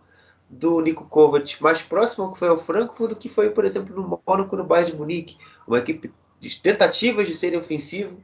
do 0.59 0.79
Nico 0.81 1.05
Kovac 1.05 1.61
mais 1.61 1.81
próximo 1.81 2.31
que 2.31 2.39
foi 2.39 2.47
ao 2.47 2.57
Frankfurt 2.57 3.09
do 3.09 3.15
que 3.15 3.29
foi, 3.29 3.49
por 3.49 3.65
exemplo, 3.65 3.95
no 3.95 4.21
Mônaco 4.25 4.55
no 4.55 4.63
Bayern 4.63 4.91
de 4.91 4.97
Munique, 4.97 5.37
uma 5.67 5.79
equipe 5.79 6.11
de 6.39 6.61
tentativas 6.61 7.27
de 7.27 7.35
serem 7.35 7.59
ofensivo, 7.59 8.17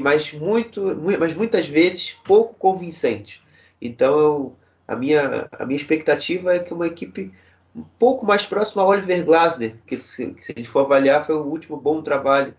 mas, 0.00 0.32
muito, 0.32 0.82
mas 1.18 1.34
muitas 1.34 1.66
vezes 1.66 2.12
pouco 2.24 2.54
convincente. 2.54 3.42
Então, 3.80 4.18
eu, 4.18 4.56
a, 4.86 4.94
minha, 4.94 5.48
a 5.52 5.66
minha 5.66 5.76
expectativa 5.76 6.54
é 6.54 6.58
que 6.58 6.72
uma 6.72 6.86
equipe 6.86 7.32
um 7.74 7.82
pouco 7.98 8.26
mais 8.26 8.44
próxima 8.44 8.82
ao 8.82 8.88
Oliver 8.88 9.24
Glasner, 9.24 9.76
que 9.86 9.96
se, 9.98 10.36
se 10.42 10.52
a 10.52 10.58
gente 10.58 10.68
for 10.68 10.80
avaliar 10.80 11.24
foi 11.24 11.34
o 11.36 11.44
último 11.44 11.76
bom 11.76 12.02
trabalho 12.02 12.54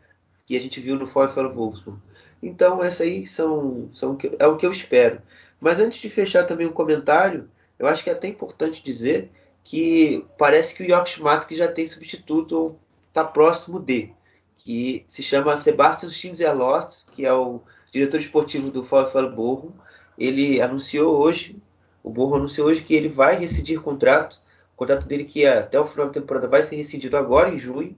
que 0.46 0.56
a 0.56 0.60
gente 0.60 0.80
viu 0.80 0.96
no 0.96 1.06
VfL 1.06 1.54
Wolfsburg. 1.54 2.00
Então, 2.42 2.84
essa 2.84 3.04
aí 3.04 3.28
são, 3.28 3.90
são, 3.94 4.18
é 4.40 4.48
o 4.48 4.58
que 4.58 4.66
eu 4.66 4.72
espero. 4.72 5.22
Mas 5.60 5.80
antes 5.80 6.02
de 6.02 6.10
fechar 6.10 6.46
também 6.46 6.66
um 6.66 6.72
comentário, 6.72 7.48
eu 7.82 7.88
acho 7.88 8.04
que 8.04 8.12
é 8.12 8.14
até 8.14 8.28
importante 8.28 8.84
dizer 8.84 9.32
que 9.64 10.24
parece 10.38 10.76
que 10.76 10.84
o 10.84 10.86
York 10.86 11.10
Schmatt 11.10 11.56
já 11.56 11.68
tem 11.68 11.84
substituto 11.88 12.52
ou 12.56 12.80
está 13.08 13.26
próximo 13.26 13.80
de, 13.80 14.14
que 14.56 15.04
se 15.08 15.24
chama 15.24 15.58
Sebastian 15.58 16.12
Schinzelotz, 16.12 17.10
que 17.12 17.26
é 17.26 17.34
o 17.34 17.60
diretor 17.92 18.20
esportivo 18.20 18.70
do 18.70 18.84
VfL 18.84 19.30
Bochum. 19.36 19.72
Ele 20.16 20.62
anunciou 20.62 21.18
hoje, 21.18 21.60
o 22.04 22.12
Bochum 22.12 22.36
anunciou 22.36 22.68
hoje 22.68 22.84
que 22.84 22.94
ele 22.94 23.10
vai 23.10 23.36
rescindir 23.36 23.82
contrato, 23.82 24.40
o 24.76 24.78
contrato 24.78 25.08
dele 25.08 25.26
que 25.26 25.44
é 25.44 25.58
até 25.58 25.80
o 25.80 25.86
final 25.86 26.06
da 26.06 26.14
temporada 26.14 26.48
vai 26.48 26.62
ser 26.62 26.76
rescindido 26.76 27.18
agora 27.18 27.50
em 27.50 27.58
junho. 27.58 27.98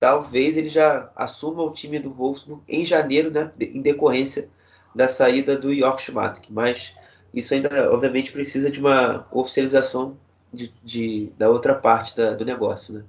Talvez 0.00 0.56
ele 0.56 0.68
já 0.68 1.12
assuma 1.14 1.62
o 1.62 1.72
time 1.72 2.00
do 2.00 2.12
Wolfsburg 2.12 2.60
em 2.68 2.84
janeiro, 2.84 3.30
né, 3.30 3.52
em 3.60 3.80
decorrência 3.80 4.50
da 4.92 5.06
saída 5.06 5.56
do 5.56 5.72
York 5.72 6.02
Schmatt, 6.02 6.42
mas 6.50 6.92
isso 7.36 7.52
ainda, 7.52 7.92
obviamente, 7.92 8.32
precisa 8.32 8.70
de 8.70 8.80
uma 8.80 9.28
oficialização 9.30 10.16
de, 10.50 10.72
de 10.82 11.30
da 11.36 11.50
outra 11.50 11.74
parte 11.74 12.16
da, 12.16 12.32
do 12.32 12.46
negócio. 12.46 12.94
Né? 12.94 13.04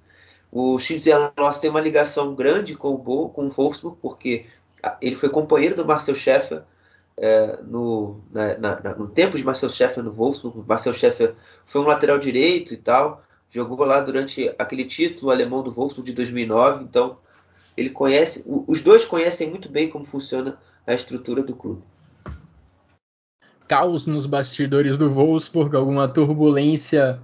O 0.51 0.77
Loss 1.37 1.59
tem 1.59 1.69
uma 1.69 1.79
ligação 1.79 2.35
grande 2.35 2.75
com 2.75 2.89
o, 2.89 2.97
Bo, 2.97 3.29
com 3.29 3.47
o 3.47 3.49
Wolfsburg, 3.49 3.97
porque 4.01 4.45
ele 5.01 5.15
foi 5.15 5.29
companheiro 5.29 5.75
do 5.75 5.85
Marcel 5.85 6.13
Schäfer 6.13 6.63
é, 7.15 7.59
no, 7.63 8.19
na, 8.29 8.57
na, 8.57 8.95
no 8.95 9.07
tempo 9.07 9.37
de 9.37 9.45
Marcel 9.45 9.69
Schäfer 9.69 10.03
no 10.03 10.11
Wolfsburg. 10.11 10.67
Marcel 10.67 10.93
Schäfer 10.93 11.33
foi 11.65 11.79
um 11.79 11.87
lateral 11.87 12.19
direito 12.19 12.73
e 12.73 12.77
tal, 12.77 13.23
jogou 13.49 13.85
lá 13.85 14.01
durante 14.01 14.53
aquele 14.59 14.83
título 14.83 15.31
alemão 15.31 15.63
do 15.63 15.71
Wolfsburg 15.71 16.09
de 16.09 16.15
2009. 16.15 16.83
Então, 16.83 17.17
ele 17.77 17.91
conhece, 17.91 18.43
os 18.45 18.81
dois 18.81 19.05
conhecem 19.05 19.49
muito 19.49 19.69
bem 19.69 19.89
como 19.89 20.03
funciona 20.03 20.57
a 20.85 20.93
estrutura 20.93 21.41
do 21.41 21.55
clube 21.55 21.81
caos 23.67 24.05
nos 24.05 24.25
bastidores 24.25 24.97
do 24.97 25.09
Wolfsburg, 25.09 25.75
alguma 25.75 26.07
turbulência 26.07 27.19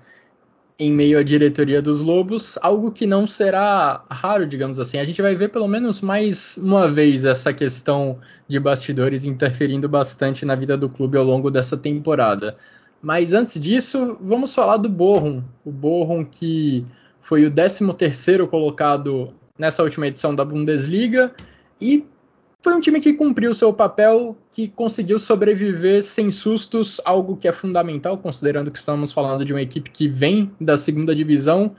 em 0.78 0.92
meio 0.92 1.20
à 1.20 1.24
diretoria 1.24 1.82
dos 1.82 2.02
Lobos, 2.02 2.58
algo 2.62 2.92
que 2.92 3.06
não 3.06 3.28
será 3.28 4.04
raro, 4.10 4.46
digamos 4.46 4.80
assim. 4.80 4.98
A 4.98 5.06
gente 5.06 5.22
vai 5.22 5.36
ver 5.36 5.50
pelo 5.50 5.68
menos 5.68 6.02
mais 6.02 6.58
uma 6.58 6.92
vez 6.92 7.24
essa 7.24 7.54
questão 7.54 8.20
de 8.48 8.60
bastidores 8.60 9.24
interferindo 9.24 9.88
bastante 9.88 10.46
na 10.46 10.56
vida 10.56 10.76
do 10.76 10.90
clube 10.90 11.18
ao 11.18 11.24
longo 11.24 11.52
dessa 11.52 11.78
temporada. 11.78 12.58
Mas 13.02 13.34
antes 13.34 13.62
disso, 13.62 14.18
vamos 14.22 14.56
falar 14.56 14.78
do 14.78 14.90
Borrom. 14.90 15.42
O 15.64 15.72
Borrom 15.72 16.26
que 16.26 16.86
foi 17.22 17.46
o 17.46 17.52
13º 17.52 18.48
colocado 18.48 19.34
nessa 19.58 19.84
última 19.84 20.08
edição 20.08 20.36
da 20.36 20.44
Bundesliga 20.44 21.32
e 21.80 22.06
foi 22.62 22.74
um 22.74 22.80
time 22.80 23.00
que 23.00 23.14
cumpriu 23.14 23.54
seu 23.54 23.74
papel, 23.74 24.38
que 24.54 24.68
conseguiu 24.68 25.18
sobreviver 25.18 26.04
sem 26.04 26.30
sustos, 26.30 27.02
algo 27.04 27.36
que 27.36 27.48
é 27.48 27.52
fundamental, 27.52 28.20
considerando 28.20 28.70
que 28.70 28.78
estamos 28.78 29.12
falando 29.12 29.44
de 29.44 29.52
uma 29.52 29.62
equipe 29.62 29.90
que 29.90 30.08
vem 30.08 30.52
da 30.62 30.78
segunda 30.78 31.16
divisão. 31.16 31.76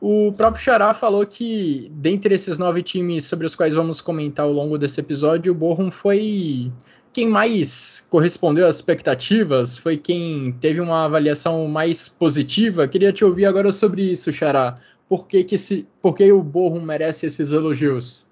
O 0.00 0.32
próprio 0.36 0.62
Xará 0.62 0.92
falou 0.92 1.24
que, 1.24 1.90
dentre 1.94 2.34
esses 2.34 2.58
nove 2.58 2.82
times 2.82 3.24
sobre 3.24 3.46
os 3.46 3.54
quais 3.54 3.74
vamos 3.74 4.00
comentar 4.00 4.46
ao 4.46 4.52
longo 4.52 4.76
desse 4.76 4.98
episódio, 5.00 5.52
o 5.52 5.54
Bochum 5.54 5.92
foi 5.92 6.72
quem 7.12 7.28
mais 7.28 8.04
correspondeu 8.10 8.66
às 8.66 8.76
expectativas, 8.76 9.78
foi 9.78 9.96
quem 9.96 10.52
teve 10.60 10.80
uma 10.80 11.04
avaliação 11.04 11.68
mais 11.68 12.08
positiva. 12.08 12.88
Queria 12.88 13.12
te 13.12 13.24
ouvir 13.24 13.46
agora 13.46 13.70
sobre 13.70 14.02
isso, 14.02 14.32
Xará. 14.32 14.76
Por 15.08 15.28
que, 15.28 15.44
que, 15.44 15.56
se, 15.56 15.86
por 16.02 16.16
que 16.16 16.32
o 16.32 16.42
Bochum 16.42 16.80
merece 16.80 17.26
esses 17.26 17.52
elogios? 17.52 18.26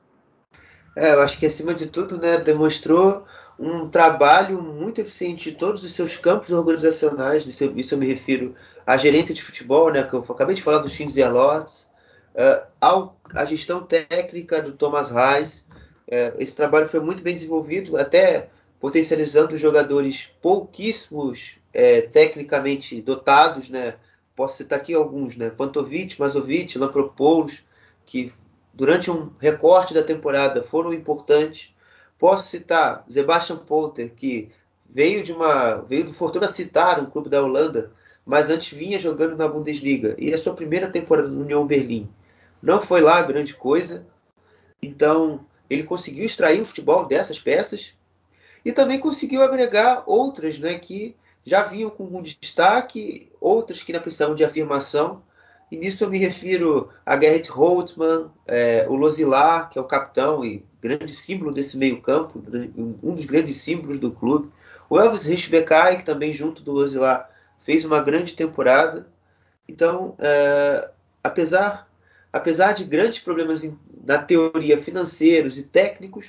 É, 0.97 1.15
eu 1.15 1.21
acho 1.21 1.39
que 1.39 1.47
acima 1.47 1.73
de 1.73 1.87
tudo, 1.87 2.19
né, 2.19 2.39
demonstrou 2.39 3.25
um 3.59 3.89
trabalho 3.89 4.61
muito 4.61 5.01
eficiente 5.01 5.51
em 5.51 5.55
todos 5.55 5.83
os 5.83 5.95
seus 5.95 6.17
campos 6.17 6.51
organizacionais, 6.51 7.47
isso, 7.47 7.65
isso 7.77 7.95
eu 7.95 7.99
me 7.99 8.07
refiro 8.07 8.55
à 8.87 8.97
gerência 8.97 9.35
de 9.35 9.43
futebol, 9.43 9.91
né, 9.91 10.03
que 10.03 10.15
eu 10.15 10.25
acabei 10.29 10.55
de 10.55 10.63
falar 10.63 10.87
Fins 10.89 11.17
e 11.17 11.25
Lords, 11.25 11.91
uh, 12.35 13.11
à 13.35 13.45
gestão 13.45 13.83
técnica 13.83 14.61
do 14.61 14.73
Thomas 14.73 15.11
Reis. 15.11 15.65
Uh, 16.07 16.37
esse 16.39 16.55
trabalho 16.55 16.89
foi 16.89 17.01
muito 17.01 17.23
bem 17.23 17.35
desenvolvido, 17.35 17.97
até 17.97 18.51
potencializando 18.79 19.57
jogadores 19.57 20.31
pouquíssimos 20.43 21.57
é, 21.73 22.03
tecnicamente 22.03 23.01
dotados, 23.03 23.69
né? 23.69 23.95
Posso 24.35 24.59
citar 24.59 24.79
aqui 24.79 24.95
alguns, 24.95 25.37
né? 25.37 25.51
Pantovic, 25.51 26.19
Mazovic, 26.19 26.79
Lampropoulos, 26.79 27.63
que 28.05 28.33
durante 28.73 29.11
um 29.11 29.31
recorte 29.39 29.93
da 29.93 30.03
temporada 30.03 30.63
foram 30.63 30.93
importantes. 30.93 31.75
Posso 32.19 32.49
citar 32.49 33.05
Sebastian 33.09 33.57
Polter, 33.59 34.13
que 34.15 34.51
veio 34.89 35.23
de 35.23 35.33
uma 35.33 35.77
veio 35.77 36.05
do 36.05 36.13
Fortuna 36.13 36.49
Citar, 36.49 37.01
um 37.01 37.07
clube 37.07 37.29
da 37.29 37.43
Holanda, 37.43 37.93
mas 38.25 38.49
antes 38.49 38.77
vinha 38.77 38.99
jogando 38.99 39.37
na 39.37 39.47
Bundesliga. 39.47 40.15
E 40.19 40.33
a 40.33 40.39
sua 40.39 40.55
primeira 40.55 40.89
temporada 40.89 41.29
no 41.29 41.43
União 41.43 41.67
Berlim 41.67 42.09
não 42.63 42.81
foi 42.81 43.01
lá 43.01 43.23
grande 43.23 43.55
coisa. 43.55 44.07
Então, 44.83 45.47
ele 45.69 45.83
conseguiu 45.83 46.25
extrair 46.25 46.61
o 46.61 46.67
futebol 46.67 47.07
dessas 47.07 47.39
peças. 47.39 47.93
E 48.65 48.73
também 48.73 48.99
conseguiu 48.99 49.43
agregar 49.43 50.03
outras, 50.07 50.59
né, 50.59 50.79
que 50.79 51.15
já 51.45 51.63
vinham 51.63 51.91
com 51.91 52.05
um 52.05 52.23
destaque, 52.23 53.31
outras 53.41 53.83
que 53.83 53.93
ainda 53.93 54.03
precisavam 54.03 54.35
de 54.35 54.45
afirmação 54.45 55.23
e 55.71 55.77
nisso 55.77 56.05
eu 56.05 56.11
me 56.11 56.19
refiro 56.19 56.91
a 57.05 57.21
Gerrit 57.21 57.49
Holtmann, 57.51 58.31
é, 58.47 58.87
o 58.89 58.95
Losilar, 58.95 59.69
que 59.69 59.79
é 59.79 59.83
o 59.83 59.87
capitão 59.87 60.45
e 60.45 60.65
grande 60.81 61.13
símbolo 61.13 61.53
desse 61.53 61.77
meio-campo, 61.77 62.41
um 63.03 63.15
dos 63.15 63.27
grandes 63.27 63.57
símbolos 63.57 63.99
do 63.99 64.13
clube. 64.13 64.51
O 64.89 64.99
Elvis 65.01 65.25
Richbekai, 65.25 65.99
que 65.99 66.05
também, 66.05 66.33
junto 66.33 66.63
do 66.63 66.71
Losilar, 66.71 67.29
fez 67.59 67.85
uma 67.85 68.01
grande 68.01 68.37
temporada. 68.37 69.09
Então, 69.69 70.15
é, 70.21 70.89
apesar, 71.23 71.89
apesar 72.33 72.73
de 72.73 72.85
grandes 72.85 73.19
problemas 73.19 73.65
em, 73.65 73.77
na 74.05 74.19
teoria 74.19 74.79
financeiros 74.79 75.59
e 75.59 75.65
técnicos, 75.65 76.27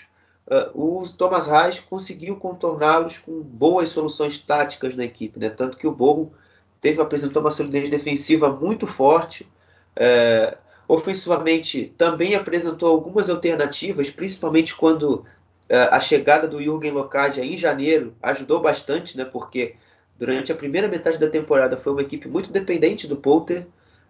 uh, 0.47 0.71
o 0.73 1.07
Thomas 1.07 1.45
Reis 1.45 1.79
conseguiu 1.79 2.37
contorná-los 2.37 3.19
com 3.19 3.39
boas 3.41 3.89
soluções 3.89 4.39
táticas 4.39 4.95
na 4.95 5.05
equipe. 5.05 5.39
Né? 5.39 5.51
Tanto 5.51 5.77
que 5.77 5.85
o 5.85 5.91
Borro 5.91 6.33
teve 6.81 7.01
apresentou 7.01 7.41
uma 7.41 7.51
solidez 7.51 7.89
defensiva 7.89 8.49
muito 8.49 8.87
forte. 8.87 9.47
É, 9.95 10.57
ofensivamente 10.87 11.93
também 11.97 12.35
apresentou 12.35 12.89
algumas 12.89 13.29
alternativas, 13.29 14.09
principalmente 14.09 14.73
quando 14.75 15.25
é, 15.67 15.77
a 15.91 15.99
chegada 15.99 16.47
do 16.47 16.61
Jürgen 16.61 16.91
Locadia 16.91 17.43
em 17.43 17.57
janeiro 17.57 18.15
ajudou 18.21 18.61
bastante, 18.61 19.17
né? 19.17 19.25
Porque 19.25 19.75
durante 20.17 20.51
a 20.51 20.55
primeira 20.55 20.87
metade 20.87 21.17
da 21.17 21.29
temporada 21.29 21.77
foi 21.77 21.91
uma 21.93 22.01
equipe 22.01 22.27
muito 22.27 22.51
dependente 22.51 23.07
do 23.07 23.17
Polter, 23.17 23.67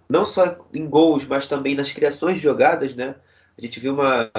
não 0.07 0.25
só 0.25 0.57
em 0.73 0.87
gols, 0.87 1.25
mas 1.25 1.47
também 1.47 1.75
nas 1.75 1.91
criações 1.91 2.37
de 2.37 2.43
jogadas, 2.43 2.95
né? 2.95 3.15
A 3.57 3.61
gente 3.61 3.79
viu 3.79 3.93
uma, 3.93 4.31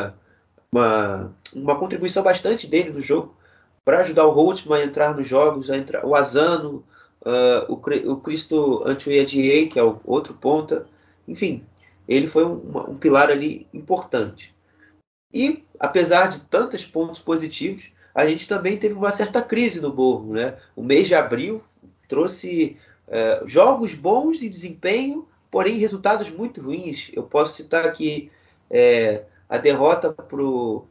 uma, 0.70 1.35
uma 1.53 1.79
contribuição 1.79 2.22
bastante 2.22 2.66
dele 2.66 2.91
no 2.91 3.01
jogo 3.01 3.37
para 3.85 4.01
ajudar 4.01 4.26
o 4.26 4.31
Holtman 4.31 4.81
a 4.81 4.85
entrar 4.85 5.14
nos 5.14 5.26
jogos, 5.26 5.70
a 5.70 5.76
entrar, 5.76 6.07
o 6.07 6.14
Azano, 6.14 6.85
uh, 7.23 7.73
o, 7.73 8.12
o 8.12 8.21
Cristo 8.21 8.83
Antioiadiei, 8.87 9.69
que 9.69 9.79
é 9.79 9.83
o 9.83 10.01
outro 10.05 10.35
ponta. 10.35 10.87
Enfim, 11.27 11.64
ele 12.07 12.27
foi 12.27 12.45
um, 12.45 12.61
um, 12.91 12.97
pilar 12.97 13.31
ali 13.31 13.66
importante. 13.73 14.55
E, 15.33 15.64
apesar 15.79 16.29
de 16.29 16.41
tantos 16.41 16.85
pontos 16.85 17.21
positivos, 17.21 17.91
a 18.14 18.27
gente 18.27 18.49
também 18.49 18.77
teve 18.79 18.95
uma 18.95 19.11
certa 19.11 19.43
crise 19.43 19.81
no 19.81 19.93
Borro. 19.93 20.33
Né? 20.33 20.57
O 20.75 20.83
mês 20.83 21.07
de 21.07 21.14
abril 21.14 21.62
trouxe 22.09 22.77
uh, 23.07 23.47
jogos 23.47 23.95
bons 23.95 24.41
de 24.41 24.49
desempenho, 24.49 25.29
porém 25.51 25.77
resultados 25.77 26.31
muito 26.31 26.62
ruins. 26.62 27.11
Eu 27.12 27.25
posso 27.25 27.55
citar 27.55 27.85
aqui 27.87 28.31
é, 28.71 29.25
a 29.49 29.59
derrota 29.59 30.12
para 30.12 30.43
o 30.43 30.85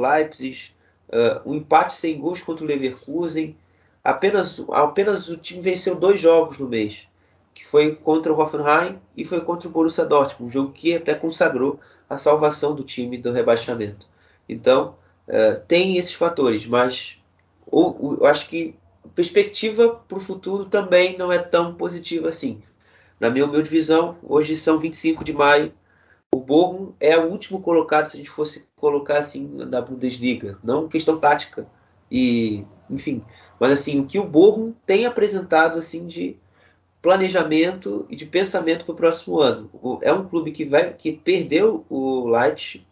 Leipzig, 0.00 0.70
uh, 1.08 1.48
um 1.48 1.54
empate 1.54 1.94
sem 1.94 2.18
gols 2.18 2.40
contra 2.40 2.64
o 2.64 2.68
Leverkusen, 2.68 3.56
apenas, 4.06 4.64
apenas 4.70 5.28
o 5.28 5.36
time 5.36 5.60
venceu 5.60 5.96
dois 5.96 6.20
jogos 6.20 6.58
no 6.58 6.68
mês, 6.68 7.08
que 7.52 7.66
foi 7.66 7.96
contra 7.96 8.32
o 8.32 8.40
Hoffenheim 8.40 9.00
e 9.16 9.24
foi 9.24 9.40
contra 9.40 9.68
o 9.68 9.70
Borussia 9.70 10.04
Dortmund, 10.04 10.44
um 10.44 10.50
jogo 10.50 10.72
que 10.72 10.94
até 10.94 11.12
consagrou 11.14 11.80
a 12.08 12.16
salvação 12.16 12.72
do 12.72 12.84
time 12.84 13.18
do 13.18 13.32
rebaixamento. 13.32 14.06
Então, 14.48 14.94
uh, 15.26 15.60
tem 15.66 15.96
esses 15.96 16.14
fatores, 16.14 16.64
mas 16.66 17.18
eu, 17.72 18.18
eu 18.20 18.26
acho 18.26 18.48
que 18.48 18.76
a 19.04 19.08
perspectiva 19.08 20.00
para 20.06 20.18
o 20.18 20.20
futuro 20.20 20.66
também 20.66 21.18
não 21.18 21.32
é 21.32 21.38
tão 21.38 21.74
positiva 21.74 22.28
assim. 22.28 22.62
Na 23.18 23.28
minha 23.28 23.44
humilde 23.44 23.68
visão, 23.68 24.16
hoje 24.22 24.56
são 24.56 24.78
25 24.78 25.24
de 25.24 25.32
maio, 25.32 25.72
o 26.32 26.38
Bochum 26.38 26.92
é 27.00 27.18
o 27.18 27.28
último 27.28 27.60
colocado 27.60 28.06
se 28.06 28.16
a 28.16 28.18
gente 28.18 28.30
fosse 28.30 28.66
colocar 28.76 29.18
assim 29.18 29.48
na 29.48 29.80
Bundesliga, 29.80 30.58
não 30.62 30.86
questão 30.86 31.18
tática. 31.18 31.66
E, 32.10 32.64
enfim, 32.88 33.24
mas 33.58 33.72
assim, 33.72 34.00
o 34.00 34.06
que 34.06 34.18
o 34.18 34.26
Borrom 34.26 34.72
tem 34.84 35.06
apresentado 35.06 35.78
assim 35.78 36.06
de 36.06 36.36
planejamento 37.00 38.04
e 38.10 38.16
de 38.16 38.26
pensamento 38.26 38.84
para 38.84 38.92
o 38.92 38.96
próximo 38.96 39.40
ano. 39.40 39.70
É 40.02 40.12
um 40.12 40.28
clube 40.28 40.52
que 40.52 40.64
vai 40.64 40.92
que 40.92 41.12
perdeu 41.12 41.86
o 41.88 42.26
Light, 42.26 42.86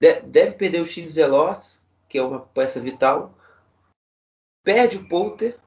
deve 0.00 0.52
perder 0.52 0.80
o 0.80 0.86
Chiles 0.86 1.16
Elorts, 1.16 1.84
que 2.08 2.18
é 2.18 2.22
uma 2.22 2.40
peça 2.40 2.80
vital, 2.80 3.34
perde 4.64 4.96
o 4.96 5.08
Polter. 5.08 5.58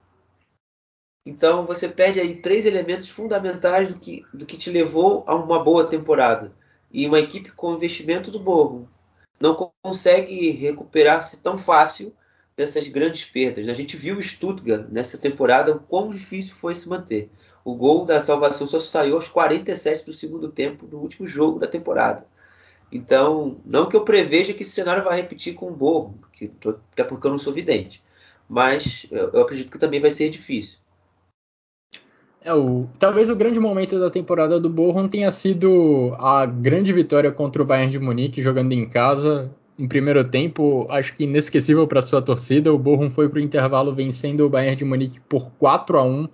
Então 1.25 1.65
você 1.65 1.87
perde 1.87 2.19
aí 2.19 2.35
três 2.35 2.65
elementos 2.65 3.09
fundamentais 3.09 3.87
do 3.87 3.99
que, 3.99 4.25
do 4.33 4.45
que 4.45 4.57
te 4.57 4.69
levou 4.69 5.23
a 5.27 5.35
uma 5.35 5.63
boa 5.63 5.85
temporada. 5.87 6.51
E 6.91 7.07
uma 7.07 7.19
equipe 7.19 7.51
com 7.51 7.75
investimento 7.75 8.31
do 8.31 8.39
Borrom 8.39 8.85
não 9.39 9.55
consegue 9.83 10.51
recuperar-se 10.51 11.41
tão 11.41 11.57
fácil 11.57 12.15
dessas 12.57 12.87
grandes 12.87 13.25
perdas. 13.25 13.67
A 13.67 13.73
gente 13.73 13.97
viu 13.97 14.17
o 14.17 14.21
Stuttgart 14.21 14.87
nessa 14.89 15.17
temporada 15.17 15.73
o 15.73 15.79
quão 15.79 16.09
difícil 16.09 16.55
foi 16.55 16.73
se 16.73 16.87
manter. 16.87 17.29
O 17.63 17.75
gol 17.75 18.05
da 18.05 18.21
salvação 18.21 18.67
só 18.67 18.79
saiu 18.79 19.15
aos 19.15 19.27
47 19.27 20.05
do 20.05 20.13
segundo 20.13 20.49
tempo 20.49 20.85
do 20.85 20.97
último 20.97 21.27
jogo 21.27 21.59
da 21.59 21.67
temporada. 21.67 22.25
Então, 22.91 23.57
não 23.65 23.89
que 23.89 23.95
eu 23.95 24.05
preveja 24.05 24.53
que 24.53 24.61
esse 24.61 24.71
cenário 24.71 25.03
vai 25.03 25.17
repetir 25.17 25.55
com 25.55 25.67
o 25.67 25.75
Borro, 25.75 26.17
que, 26.31 26.51
até 26.91 27.03
porque 27.03 27.27
eu 27.27 27.31
não 27.31 27.39
sou 27.39 27.51
vidente, 27.51 28.01
mas 28.47 29.07
eu, 29.11 29.31
eu 29.31 29.41
acredito 29.41 29.71
que 29.71 29.79
também 29.79 29.99
vai 29.99 30.11
ser 30.11 30.29
difícil. 30.29 30.77
É, 32.39 32.53
o, 32.53 32.81
talvez 32.99 33.31
o 33.31 33.35
grande 33.35 33.59
momento 33.59 33.99
da 33.99 34.11
temporada 34.11 34.59
do 34.59 34.69
Borrom 34.69 35.07
tenha 35.07 35.31
sido 35.31 36.15
a 36.19 36.45
grande 36.45 36.93
vitória 36.93 37.31
contra 37.31 37.63
o 37.63 37.65
Bayern 37.65 37.91
de 37.91 37.99
Munique 37.99 38.43
jogando 38.43 38.71
em 38.71 38.87
casa 38.87 39.51
um 39.77 39.87
primeiro 39.87 40.23
tempo, 40.23 40.87
acho 40.89 41.13
que 41.13 41.25
inesquecível 41.25 41.85
para 41.87 42.01
sua 42.01 42.21
torcida. 42.21 42.73
O 42.73 42.79
Bochum 42.79 43.09
foi 43.09 43.27
para 43.27 43.39
o 43.39 43.41
intervalo 43.41 43.93
vencendo 43.93 44.45
o 44.45 44.49
Bayern 44.49 44.77
de 44.77 44.85
Munique 44.85 45.19
por 45.19 45.51
4 45.59 45.97
a 45.97 46.03
1. 46.03 46.29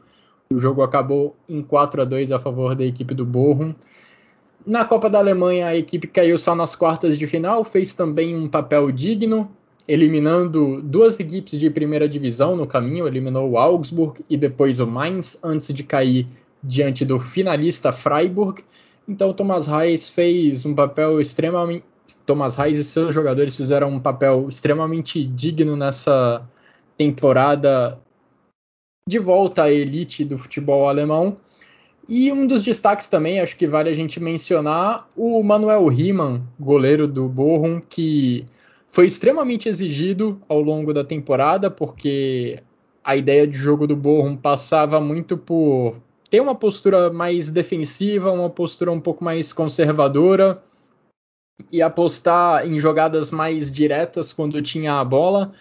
O 0.54 0.60
jogo 0.60 0.84
acabou 0.84 1.36
em 1.50 1.62
4 1.62 2.02
a 2.02 2.06
2 2.06 2.32
a 2.32 2.40
favor 2.40 2.76
da 2.76 2.86
equipe 2.86 3.14
do 3.14 3.26
Bochum. 3.26 3.74
Na 4.66 4.86
Copa 4.86 5.10
da 5.10 5.18
Alemanha, 5.18 5.68
a 5.68 5.76
equipe 5.76 6.06
caiu 6.08 6.38
só 6.38 6.54
nas 6.56 6.76
quartas 6.76 7.18
de 7.18 7.26
final, 7.26 7.64
fez 7.64 7.96
também 7.96 8.36
um 8.36 8.48
papel 8.48 8.92
digno, 8.92 9.50
eliminando 9.88 10.80
duas 10.84 11.20
equipes 11.20 11.60
de 11.60 11.68
primeira 11.72 12.08
divisão 12.08 12.56
no 12.56 12.68
caminho, 12.68 13.08
eliminou 13.08 13.50
o 13.50 13.58
Augsburg 13.58 14.24
e 14.30 14.38
depois 14.38 14.80
o 14.80 14.86
Mainz, 14.86 15.40
antes 15.44 15.74
de 15.74 15.84
cair 15.84 16.28
diante 16.64 17.04
do 17.04 17.20
finalista 17.20 17.92
Freiburg. 17.92 18.64
Então 19.08 19.34
Thomas 19.34 19.66
Reis 19.66 20.08
fez 20.08 20.64
um 20.64 20.76
papel 20.76 21.20
extremamente 21.20 21.84
Thomas 22.26 22.56
Reis 22.56 22.78
e 22.78 22.84
seus 22.84 23.14
jogadores 23.14 23.56
fizeram 23.56 23.90
um 23.90 24.00
papel 24.00 24.48
extremamente 24.50 25.24
digno 25.24 25.76
nessa 25.76 26.48
temporada 26.98 28.00
de 29.08 29.20
volta 29.20 29.64
à 29.64 29.72
elite 29.72 30.24
do 30.24 30.38
futebol 30.38 30.88
alemão. 30.88 31.38
E 32.08 32.32
um 32.32 32.46
dos 32.46 32.64
destaques 32.64 33.08
também, 33.08 33.40
acho 33.40 33.56
que 33.56 33.68
vale 33.68 33.90
a 33.90 33.94
gente 33.94 34.20
mencionar, 34.20 35.08
o 35.16 35.42
Manuel 35.42 35.88
Riemann, 35.88 36.44
goleiro 36.60 37.08
do 37.08 37.28
Bochum, 37.28 37.80
que 37.80 38.46
foi 38.90 39.06
extremamente 39.06 39.70
exigido 39.70 40.42
ao 40.50 40.62
longo 40.62 40.94
da 40.94 41.04
temporada, 41.04 41.72
porque 41.72 42.62
a 43.04 43.16
ideia 43.16 43.48
de 43.48 43.58
jogo 43.58 43.88
do 43.88 43.96
Bochum 43.96 44.36
passava 44.36 45.00
muito 45.00 45.38
por 45.38 45.96
ter 46.30 46.42
uma 46.42 46.56
postura 46.56 47.12
mais 47.12 47.50
defensiva, 47.50 48.32
uma 48.32 48.50
postura 48.50 48.92
um 48.92 49.00
pouco 49.00 49.24
mais 49.24 49.54
conservadora 49.54 50.62
e 51.72 51.82
apostar 51.82 52.66
em 52.66 52.80
jogadas 52.80 53.32
mais 53.32 53.72
diretas 53.72 54.32
quando 54.32 54.62
tinha 54.62 55.00
a 55.00 55.04
bola. 55.04 55.54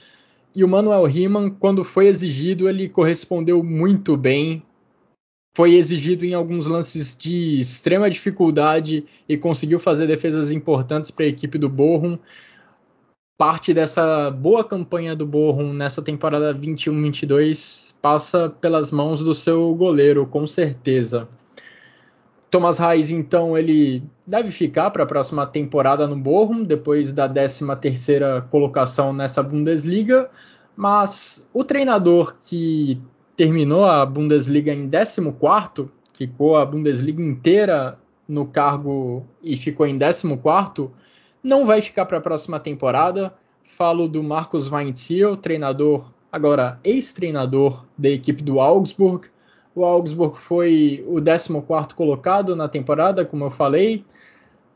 E 0.55 0.64
o 0.64 0.68
Manuel 0.68 1.05
Riemann, 1.05 1.51
quando 1.51 1.84
foi 1.84 2.07
exigido, 2.07 2.68
ele 2.68 2.88
correspondeu 2.88 3.62
muito 3.62 4.16
bem. 4.16 4.62
Foi 5.57 5.74
exigido 5.74 6.24
em 6.24 6.34
alguns 6.34 6.66
lances 6.66 7.16
de 7.16 7.59
extrema 7.59 8.09
dificuldade 8.09 9.05
e 9.28 9.36
conseguiu 9.36 9.78
fazer 9.80 10.07
defesas 10.07 10.53
importantes 10.53 11.11
para 11.11 11.24
a 11.24 11.28
equipe 11.28 11.59
do 11.59 11.68
Bochum. 11.68 12.18
Parte 13.38 13.72
dessa 13.72 14.30
boa 14.30 14.62
campanha 14.62 15.16
do 15.16 15.26
Bochum 15.26 15.72
nessa 15.72 16.03
temporada 16.03 16.55
21-22 16.55 17.90
passa 18.01 18.48
pelas 18.48 18.90
mãos 18.90 19.20
do 19.20 19.34
seu 19.34 19.74
goleiro, 19.74 20.26
com 20.26 20.46
certeza. 20.46 21.28
Thomas 22.51 22.78
Reis, 22.78 23.11
então, 23.11 23.57
ele 23.57 24.03
deve 24.26 24.51
ficar 24.51 24.90
para 24.90 25.05
a 25.05 25.07
próxima 25.07 25.46
temporada 25.46 26.07
no 26.07 26.16
Bochum, 26.16 26.64
depois 26.64 27.12
da 27.12 27.28
13ª 27.28 28.48
colocação 28.48 29.12
nessa 29.12 29.42
Bundesliga, 29.42 30.28
mas 30.76 31.48
o 31.55 31.62
treinador 31.62 32.34
que 32.42 33.01
terminou 33.36 33.84
a 33.84 34.05
Bundesliga 34.05 34.72
em 34.72 34.88
14º, 34.88 35.88
ficou 36.12 36.57
a 36.57 36.66
Bundesliga 36.66 37.22
inteira 37.22 37.96
no 38.28 38.44
cargo 38.46 39.24
e 39.42 39.57
ficou 39.57 39.86
em 39.86 39.98
14º, 39.98 40.90
não 41.42 41.64
vai 41.64 41.80
ficar 41.80 42.05
para 42.05 42.18
a 42.18 42.20
próxima 42.20 42.61
temporada. 42.61 43.32
Falo 43.62 44.09
do 44.09 44.22
Marcos 44.22 44.70
Weinziel, 44.70 45.36
treinador, 45.36 46.11
agora 46.30 46.78
ex-treinador 46.82 47.86
da 47.96 48.09
equipe 48.09 48.42
do 48.42 48.61
Augsburg, 48.61 49.28
o 49.74 49.84
Augsburg 49.84 50.36
foi 50.36 51.04
o 51.06 51.22
14 51.22 51.94
colocado 51.94 52.56
na 52.56 52.68
temporada, 52.68 53.24
como 53.24 53.44
eu 53.44 53.50
falei. 53.50 54.04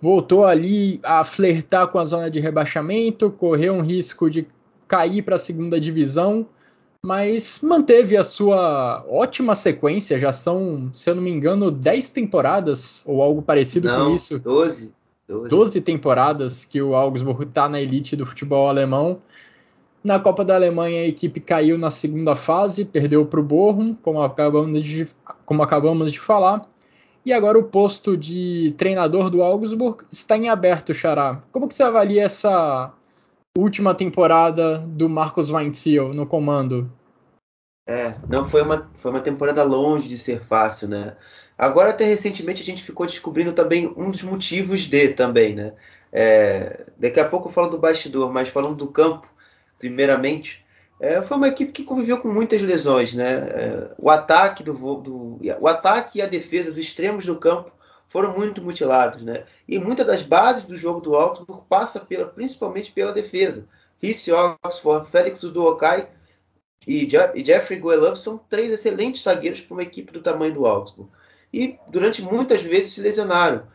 Voltou 0.00 0.44
ali 0.44 1.00
a 1.02 1.24
flertar 1.24 1.88
com 1.88 1.98
a 1.98 2.04
zona 2.04 2.30
de 2.30 2.38
rebaixamento, 2.38 3.30
correu 3.30 3.74
um 3.74 3.80
risco 3.80 4.28
de 4.28 4.46
cair 4.86 5.22
para 5.22 5.36
a 5.36 5.38
segunda 5.38 5.80
divisão, 5.80 6.46
mas 7.02 7.60
manteve 7.62 8.16
a 8.16 8.22
sua 8.22 9.04
ótima 9.08 9.54
sequência. 9.54 10.18
Já 10.18 10.32
são, 10.32 10.90
se 10.92 11.08
eu 11.08 11.14
não 11.14 11.22
me 11.22 11.30
engano, 11.30 11.70
10 11.70 12.10
temporadas 12.10 13.02
ou 13.06 13.22
algo 13.22 13.42
parecido 13.42 13.88
não, 13.88 14.06
com 14.06 14.14
isso. 14.14 14.38
12. 14.38 14.94
12. 15.26 15.48
12 15.48 15.80
temporadas 15.80 16.64
que 16.64 16.80
o 16.82 16.94
Augsburg 16.94 17.44
está 17.44 17.68
na 17.68 17.80
elite 17.80 18.14
do 18.14 18.26
futebol 18.26 18.68
alemão. 18.68 19.20
Na 20.04 20.20
Copa 20.20 20.44
da 20.44 20.54
Alemanha, 20.54 21.00
a 21.00 21.06
equipe 21.06 21.40
caiu 21.40 21.78
na 21.78 21.90
segunda 21.90 22.36
fase, 22.36 22.84
perdeu 22.84 23.24
para 23.24 23.40
o 23.40 23.42
Bochum, 23.42 23.94
como 23.94 24.22
acabamos, 24.22 24.82
de, 24.82 25.08
como 25.46 25.62
acabamos 25.62 26.12
de 26.12 26.20
falar. 26.20 26.68
E 27.24 27.32
agora 27.32 27.58
o 27.58 27.64
posto 27.64 28.14
de 28.14 28.74
treinador 28.76 29.30
do 29.30 29.42
Augsburg 29.42 30.04
está 30.12 30.36
em 30.36 30.50
aberto, 30.50 30.92
Xará. 30.92 31.42
Como 31.50 31.66
que 31.66 31.74
você 31.74 31.82
avalia 31.82 32.22
essa 32.22 32.92
última 33.56 33.94
temporada 33.94 34.78
do 34.78 35.08
Marcos 35.08 35.50
Weinziel 35.50 36.12
no 36.12 36.26
comando? 36.26 36.92
É, 37.88 38.14
não 38.28 38.46
foi 38.46 38.60
uma, 38.60 38.90
foi 38.96 39.10
uma 39.10 39.20
temporada 39.20 39.62
longe 39.62 40.06
de 40.06 40.18
ser 40.18 40.40
fácil, 40.40 40.88
né? 40.88 41.16
Agora, 41.56 41.90
até 41.90 42.04
recentemente, 42.04 42.60
a 42.60 42.64
gente 42.64 42.82
ficou 42.82 43.06
descobrindo 43.06 43.52
também 43.54 43.90
um 43.96 44.10
dos 44.10 44.22
motivos 44.22 44.80
de 44.80 45.08
também, 45.08 45.54
né? 45.54 45.72
É, 46.12 46.86
daqui 46.98 47.20
a 47.20 47.28
pouco 47.28 47.48
eu 47.48 47.52
falo 47.52 47.70
do 47.70 47.78
bastidor, 47.78 48.30
mas 48.32 48.48
falando 48.48 48.76
do 48.76 48.88
campo, 48.88 49.26
primeiramente, 49.84 50.64
é, 50.98 51.20
foi 51.20 51.36
uma 51.36 51.48
equipe 51.48 51.70
que 51.70 51.84
conviveu 51.84 52.18
com 52.18 52.28
muitas 52.28 52.62
lesões, 52.62 53.12
né? 53.12 53.32
É, 53.34 53.94
o 53.98 54.08
ataque 54.08 54.62
do, 54.62 54.72
do, 54.72 55.38
o 55.60 55.68
ataque 55.68 56.18
e 56.18 56.22
a 56.22 56.26
defesa, 56.26 56.70
os 56.70 56.78
extremos 56.78 57.26
do 57.26 57.36
campo 57.36 57.70
foram 58.08 58.34
muito 58.34 58.62
mutilados, 58.62 59.22
né? 59.22 59.44
E 59.68 59.78
muitas 59.78 60.06
das 60.06 60.22
bases 60.22 60.64
do 60.64 60.74
jogo 60.74 61.00
do 61.00 61.14
Augsburg 61.14 61.64
passa 61.68 62.00
pela, 62.00 62.24
principalmente 62.26 62.92
pela 62.92 63.12
defesa. 63.12 63.68
Rhys 64.02 64.26
Oxford, 64.64 65.10
Félix 65.10 65.42
Udokai 65.42 66.08
e, 66.86 67.06
e 67.34 67.44
Jeffrey 67.44 67.78
Goelup 67.78 68.16
são 68.16 68.38
três 68.38 68.72
excelentes 68.72 69.22
zagueiros 69.22 69.60
para 69.60 69.74
uma 69.74 69.82
equipe 69.82 70.12
do 70.12 70.22
tamanho 70.22 70.54
do 70.54 70.66
Augsburg. 70.66 71.10
E 71.52 71.78
durante 71.88 72.22
muitas 72.22 72.62
vezes 72.62 72.94
se 72.94 73.02
lesionaram. 73.02 73.66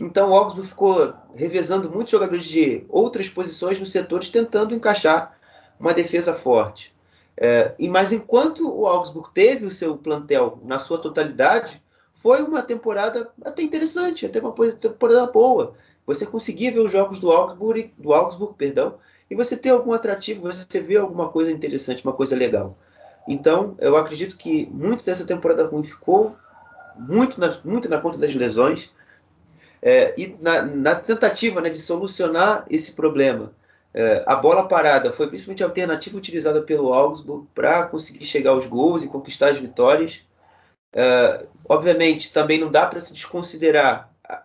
Então 0.00 0.30
o 0.30 0.34
Augsburg 0.34 0.68
ficou 0.68 1.12
revezando 1.34 1.90
muitos 1.90 2.12
jogadores 2.12 2.44
de 2.44 2.86
outras 2.88 3.28
posições 3.28 3.78
nos 3.78 3.90
setores, 3.90 4.30
tentando 4.30 4.74
encaixar 4.74 5.37
uma 5.78 5.94
defesa 5.94 6.34
forte. 6.34 6.94
É, 7.36 7.72
e 7.78 7.88
mas 7.88 8.10
enquanto 8.10 8.68
o 8.68 8.86
Augsburg 8.86 9.30
teve 9.32 9.64
o 9.64 9.70
seu 9.70 9.96
plantel 9.96 10.58
na 10.64 10.78
sua 10.78 10.98
totalidade, 10.98 11.80
foi 12.14 12.42
uma 12.42 12.62
temporada 12.62 13.30
até 13.44 13.62
interessante, 13.62 14.26
até 14.26 14.40
uma 14.40 14.52
temporada 14.72 15.26
boa. 15.26 15.74
Você 16.04 16.26
conseguia 16.26 16.72
ver 16.72 16.80
os 16.80 16.90
jogos 16.90 17.20
do 17.20 17.30
Augsburg, 17.30 17.92
do 17.96 18.12
Augsburg, 18.12 18.54
perdão, 18.56 18.98
e 19.30 19.36
você 19.36 19.56
ter 19.56 19.70
algum 19.70 19.92
atrativo, 19.92 20.42
você 20.42 20.80
vê 20.80 20.96
alguma 20.96 21.28
coisa 21.28 21.50
interessante, 21.50 22.02
uma 22.02 22.12
coisa 22.12 22.34
legal. 22.34 22.76
Então, 23.28 23.76
eu 23.78 23.96
acredito 23.96 24.36
que 24.38 24.66
muito 24.72 25.04
dessa 25.04 25.24
temporada 25.24 25.66
ruim 25.66 25.84
ficou 25.84 26.34
muito 26.96 27.38
na, 27.38 27.56
muito 27.62 27.88
na 27.88 28.00
conta 28.00 28.18
das 28.18 28.34
lesões 28.34 28.90
é, 29.80 30.14
e 30.18 30.34
na, 30.40 30.62
na 30.62 30.94
tentativa 30.96 31.60
né, 31.60 31.68
de 31.70 31.78
solucionar 31.78 32.64
esse 32.68 32.92
problema. 32.92 33.52
É, 33.92 34.22
a 34.26 34.36
bola 34.36 34.68
parada 34.68 35.12
foi 35.12 35.28
principalmente 35.28 35.62
a 35.62 35.66
alternativa 35.66 36.16
utilizada 36.16 36.60
pelo 36.62 36.92
Augsburg 36.92 37.46
para 37.54 37.86
conseguir 37.86 38.24
chegar 38.26 38.50
aos 38.50 38.66
gols 38.66 39.02
e 39.02 39.08
conquistar 39.08 39.50
as 39.50 39.58
vitórias. 39.58 40.22
É, 40.92 41.46
obviamente, 41.68 42.32
também 42.32 42.58
não 42.58 42.70
dá 42.70 42.86
para 42.86 43.00
se 43.00 43.12
desconsiderar 43.12 44.12
a, 44.24 44.42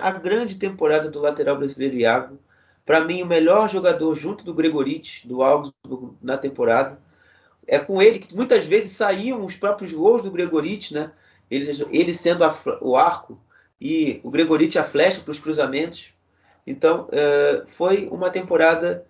a, 0.00 0.10
grande 0.12 0.56
temporada 0.56 1.10
do 1.10 1.20
lateral 1.20 1.56
brasileiro 1.56 1.96
Iago. 1.96 2.38
Para 2.84 3.04
mim, 3.04 3.22
o 3.22 3.26
melhor 3.26 3.70
jogador 3.70 4.14
junto 4.14 4.44
do 4.44 4.54
Gregorich, 4.54 5.26
do 5.26 5.42
Augsburg, 5.42 6.16
na 6.22 6.36
temporada. 6.36 6.98
É 7.66 7.78
com 7.78 8.02
ele 8.02 8.18
que 8.18 8.34
muitas 8.34 8.64
vezes 8.64 8.92
saíam 8.92 9.44
os 9.44 9.54
próprios 9.54 9.92
gols 9.92 10.22
do 10.22 10.30
Gregorich, 10.30 10.92
né? 10.92 11.12
ele, 11.50 11.70
ele 11.90 12.14
sendo 12.14 12.44
a, 12.44 12.54
o 12.80 12.96
arco 12.96 13.38
e 13.80 14.20
o 14.22 14.30
Gregorich 14.30 14.78
a 14.78 14.84
flecha 14.84 15.20
para 15.20 15.32
os 15.32 15.38
cruzamentos. 15.38 16.12
Então, 16.66 17.08
uh, 17.08 17.66
foi 17.66 18.08
uma 18.10 18.30
temporada 18.30 19.04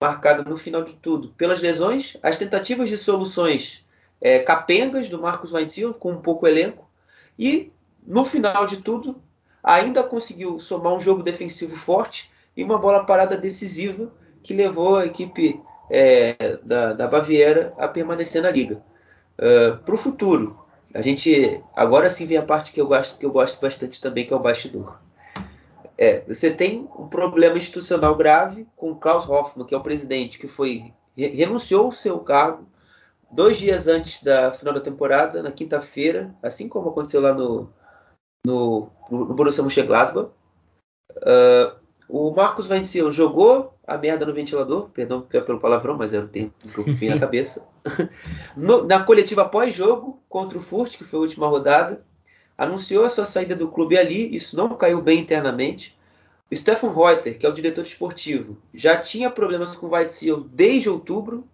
marcada 0.00 0.42
no 0.48 0.56
final 0.58 0.82
de 0.82 0.94
tudo 0.94 1.28
pelas 1.30 1.60
lesões, 1.60 2.16
as 2.22 2.36
tentativas 2.36 2.88
de 2.88 2.98
soluções 2.98 3.84
é, 4.20 4.38
capengas 4.38 5.08
do 5.08 5.20
Marcos 5.20 5.52
Weinziel 5.52 5.94
com 5.94 6.12
um 6.12 6.20
pouco 6.20 6.46
elenco 6.46 6.88
e 7.38 7.72
no 8.06 8.24
final 8.24 8.66
de 8.66 8.78
tudo 8.78 9.22
ainda 9.62 10.02
conseguiu 10.02 10.58
somar 10.58 10.94
um 10.94 11.00
jogo 11.00 11.22
defensivo 11.22 11.76
forte 11.76 12.30
e 12.56 12.62
uma 12.62 12.78
bola 12.78 13.04
parada 13.04 13.36
decisiva 13.36 14.12
que 14.42 14.54
levou 14.54 14.96
a 14.96 15.06
equipe 15.06 15.60
é, 15.90 16.58
da, 16.62 16.92
da, 16.92 17.06
Baviera 17.06 17.74
a 17.78 17.88
permanecer 17.88 18.42
na 18.42 18.50
liga. 18.50 18.82
Uh, 19.38 19.76
Para 19.78 19.94
o 19.94 19.98
futuro, 19.98 20.64
a 20.92 21.02
gente 21.02 21.62
agora 21.74 22.08
sim 22.08 22.26
vem 22.26 22.36
a 22.36 22.42
parte 22.42 22.72
que 22.72 22.80
eu 22.80 22.86
gosto 22.86 23.18
que 23.18 23.26
eu 23.26 23.32
gosto 23.32 23.60
bastante 23.60 24.00
também 24.00 24.26
que 24.26 24.32
é 24.32 24.36
o 24.36 24.40
bastidor. 24.40 25.00
É, 25.96 26.20
você 26.20 26.50
tem 26.50 26.88
um 26.98 27.08
problema 27.08 27.56
institucional 27.56 28.16
grave 28.16 28.66
com 28.76 28.94
Klaus 28.94 29.28
Hoffmann, 29.28 29.66
que 29.66 29.74
é 29.74 29.78
o 29.78 29.82
presidente, 29.82 30.38
que 30.38 30.48
foi 30.48 30.92
renunciou 31.16 31.86
ao 31.86 31.92
seu 31.92 32.18
cargo 32.18 32.66
dois 33.30 33.56
dias 33.56 33.86
antes 33.86 34.22
da 34.22 34.52
final 34.52 34.74
da 34.74 34.80
temporada, 34.80 35.42
na 35.42 35.52
quinta-feira, 35.52 36.34
assim 36.42 36.68
como 36.68 36.88
aconteceu 36.88 37.20
lá 37.20 37.32
no, 37.32 37.68
no, 38.46 38.90
no 39.10 39.34
Borussia 39.34 39.62
Mönchengladbach. 39.62 40.30
Uh, 41.18 41.84
o 42.08 42.30
Marcos 42.32 42.68
Weinziel 42.68 43.10
jogou 43.10 43.74
a 43.86 43.96
merda 43.96 44.26
no 44.26 44.34
ventilador, 44.34 44.90
perdão 44.90 45.22
pelo 45.22 45.60
palavrão, 45.60 45.96
mas 45.96 46.12
era 46.12 46.24
o 46.24 46.28
tempo 46.28 46.54
que 46.58 47.06
eu 47.06 47.10
na 47.10 47.18
cabeça. 47.20 47.66
no, 48.56 48.84
na 48.84 49.02
coletiva 49.02 49.48
pós-jogo 49.48 50.22
contra 50.28 50.58
o 50.58 50.60
Furt, 50.60 50.96
que 50.96 51.04
foi 51.04 51.18
a 51.18 51.22
última 51.22 51.46
rodada, 51.46 52.04
anunciou 52.56 53.04
a 53.04 53.10
sua 53.10 53.24
saída 53.24 53.54
do 53.54 53.68
clube 53.68 53.98
ali, 53.98 54.34
isso 54.34 54.56
não 54.56 54.76
caiu 54.76 55.00
bem 55.00 55.20
internamente. 55.20 55.96
O 56.50 56.56
Stefan 56.56 56.92
Reuter, 56.92 57.38
que 57.38 57.46
é 57.46 57.48
o 57.48 57.54
diretor 57.54 57.82
esportivo, 57.82 58.56
já 58.72 58.96
tinha 58.96 59.30
problemas 59.30 59.74
com 59.74 59.86
o 59.86 59.90
Weitziel 59.90 60.40
desde 60.40 60.88
outubro. 60.88 61.46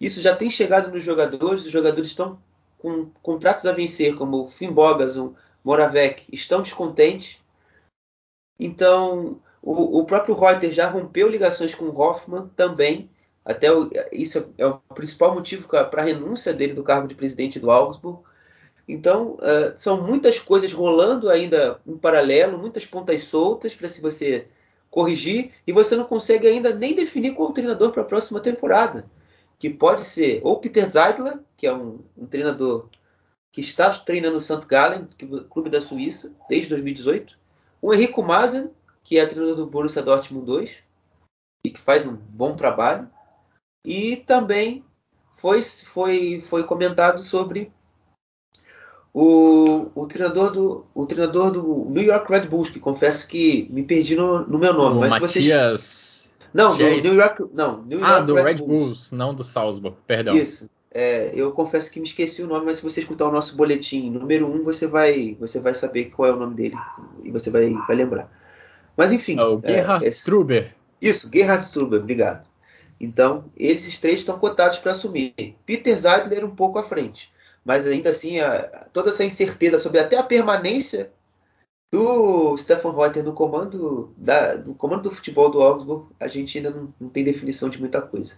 Isso 0.00 0.20
já 0.20 0.34
tem 0.34 0.48
chegado 0.48 0.90
nos 0.90 1.04
jogadores, 1.04 1.64
os 1.64 1.70
jogadores 1.70 2.08
estão 2.08 2.38
com 2.78 3.10
contratos 3.22 3.66
a 3.66 3.72
vencer, 3.72 4.14
como 4.14 4.48
Finn 4.48 4.72
Bogason, 4.72 5.34
Moravec, 5.64 6.24
estão 6.32 6.62
descontentes. 6.62 7.38
Então, 8.58 9.40
o, 9.62 10.00
o 10.00 10.04
próprio 10.04 10.34
Reuter 10.34 10.72
já 10.72 10.88
rompeu 10.88 11.28
ligações 11.28 11.74
com 11.74 11.88
Hoffman 11.88 12.48
também. 12.56 13.10
Até 13.44 13.72
o, 13.72 13.90
isso 14.12 14.52
é 14.56 14.66
o 14.66 14.78
principal 14.94 15.34
motivo 15.34 15.68
para 15.68 16.02
a 16.02 16.04
renúncia 16.04 16.52
dele 16.52 16.74
do 16.74 16.84
cargo 16.84 17.08
de 17.08 17.14
presidente 17.14 17.58
do 17.58 17.70
Augsburg. 17.70 18.22
Então, 18.88 19.32
uh, 19.34 19.76
são 19.76 20.02
muitas 20.02 20.38
coisas 20.38 20.72
rolando 20.72 21.28
ainda 21.28 21.78
em 21.86 21.98
paralelo, 21.98 22.56
muitas 22.56 22.86
pontas 22.86 23.22
soltas 23.24 23.74
para 23.74 23.88
se 23.88 24.00
você 24.00 24.48
corrigir, 24.90 25.52
e 25.66 25.72
você 25.72 25.94
não 25.94 26.04
consegue 26.04 26.48
ainda 26.48 26.74
nem 26.74 26.94
definir 26.94 27.34
qual 27.34 27.50
o 27.50 27.52
treinador 27.52 27.92
para 27.92 28.02
a 28.02 28.06
próxima 28.06 28.40
temporada. 28.40 29.04
Que 29.58 29.68
pode 29.68 30.00
ser 30.00 30.40
ou 30.42 30.58
Peter 30.58 30.88
Zeidler, 30.88 31.40
que 31.56 31.66
é 31.66 31.74
um, 31.74 32.00
um 32.16 32.26
treinador 32.26 32.88
que 33.52 33.60
está 33.60 33.90
treinando 33.90 34.38
o 34.38 34.40
St. 34.40 34.66
Gallen, 34.66 35.06
clube 35.50 35.68
da 35.68 35.80
Suíça, 35.80 36.34
desde 36.48 36.70
2018, 36.70 37.38
o 37.82 37.92
Henrico 37.92 38.22
Mazen, 38.22 38.70
que 39.04 39.18
é 39.18 39.26
treinador 39.26 39.56
do 39.56 39.66
Borussia 39.66 40.00
Dortmund 40.00 40.46
2 40.46 40.76
e 41.64 41.70
que 41.70 41.80
faz 41.80 42.06
um 42.06 42.14
bom 42.14 42.54
trabalho, 42.54 43.10
e 43.84 44.16
também 44.16 44.84
foi, 45.34 45.60
foi, 45.62 46.40
foi 46.40 46.64
comentado 46.64 47.22
sobre 47.22 47.72
o, 49.20 49.90
o, 49.96 50.06
treinador 50.06 50.52
do, 50.52 50.86
o 50.94 51.04
treinador 51.04 51.50
do 51.50 51.86
New 51.90 52.04
York 52.04 52.30
Red 52.30 52.42
Bulls, 52.42 52.70
que 52.70 52.78
confesso 52.78 53.26
que 53.26 53.68
me 53.68 53.82
perdi 53.82 54.14
no, 54.14 54.46
no 54.46 54.60
meu 54.60 54.72
nome. 54.72 54.98
O 54.98 55.00
mas 55.00 55.10
Matias... 55.10 55.32
vocês... 55.32 56.32
Não, 56.54 56.76
do 56.76 56.84
New 56.84 57.14
York. 57.14 57.44
Não, 57.52 57.82
New 57.82 58.04
ah, 58.04 58.10
York 58.12 58.26
do 58.28 58.34
Red, 58.34 58.42
Red 58.44 58.54
Bulls. 58.54 58.68
Bulls. 58.68 59.12
não 59.12 59.34
do 59.34 59.42
Salzburg, 59.42 59.96
perdão. 60.06 60.36
Isso. 60.36 60.70
É, 60.92 61.32
eu 61.34 61.50
confesso 61.50 61.90
que 61.90 61.98
me 61.98 62.06
esqueci 62.06 62.42
o 62.42 62.46
nome, 62.46 62.66
mas 62.66 62.76
se 62.76 62.84
você 62.84 63.00
escutar 63.00 63.26
o 63.26 63.32
nosso 63.32 63.56
boletim 63.56 64.08
número 64.08 64.46
1, 64.46 64.54
um, 64.54 64.62
você 64.62 64.86
vai, 64.86 65.36
você 65.38 65.58
vai 65.58 65.74
saber 65.74 66.06
qual 66.06 66.28
é 66.28 66.32
o 66.32 66.38
nome 66.38 66.54
dele 66.54 66.76
e 67.24 67.32
você 67.32 67.50
vai, 67.50 67.70
vai 67.88 67.96
lembrar. 67.96 68.30
Mas 68.96 69.10
enfim. 69.10 69.36
É 69.36 69.42
o 69.42 69.60
Gerhard 69.60 70.06
é, 70.06 70.08
Struber. 70.08 70.76
Isso, 71.02 71.28
Gerhard 71.32 71.64
Struber, 71.64 72.00
obrigado. 72.00 72.46
Então, 73.00 73.46
esses 73.56 73.98
três 73.98 74.20
estão 74.20 74.38
cotados 74.38 74.78
para 74.78 74.92
assumir. 74.92 75.34
Peter 75.66 75.98
Zeidler 75.98 76.44
um 76.44 76.54
pouco 76.54 76.78
à 76.78 76.84
frente. 76.84 77.30
Mas 77.68 77.86
ainda 77.86 78.08
assim, 78.08 78.40
a, 78.40 78.62
toda 78.94 79.10
essa 79.10 79.22
incerteza 79.22 79.78
sobre 79.78 80.00
até 80.00 80.16
a 80.16 80.22
permanência 80.22 81.12
do 81.92 82.56
Stefan 82.56 82.92
Reuter 82.92 83.22
no 83.22 83.34
comando, 83.34 84.14
da, 84.16 84.56
no 84.56 84.74
comando 84.74 85.02
do 85.02 85.10
futebol 85.10 85.50
do 85.50 85.60
Augsburg, 85.60 86.06
a 86.18 86.26
gente 86.28 86.56
ainda 86.56 86.70
não, 86.70 86.94
não 86.98 87.08
tem 87.10 87.22
definição 87.22 87.68
de 87.68 87.78
muita 87.78 88.00
coisa. 88.00 88.36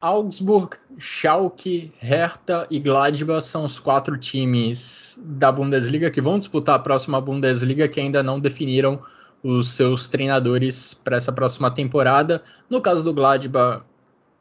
Augsburg, 0.00 0.76
Schalke, 0.96 1.92
Hertha 1.98 2.68
e 2.70 2.78
Gladbach 2.78 3.44
são 3.44 3.64
os 3.64 3.80
quatro 3.80 4.16
times 4.16 5.18
da 5.20 5.50
Bundesliga 5.50 6.08
que 6.08 6.20
vão 6.20 6.38
disputar 6.38 6.76
a 6.76 6.82
próxima 6.82 7.20
Bundesliga 7.20 7.88
que 7.88 7.98
ainda 7.98 8.22
não 8.22 8.38
definiram 8.38 9.02
os 9.42 9.72
seus 9.72 10.08
treinadores 10.08 10.94
para 10.94 11.16
essa 11.16 11.32
próxima 11.32 11.68
temporada. 11.68 12.44
No 12.70 12.80
caso 12.80 13.02
do 13.02 13.12
Gladbach, 13.12 13.84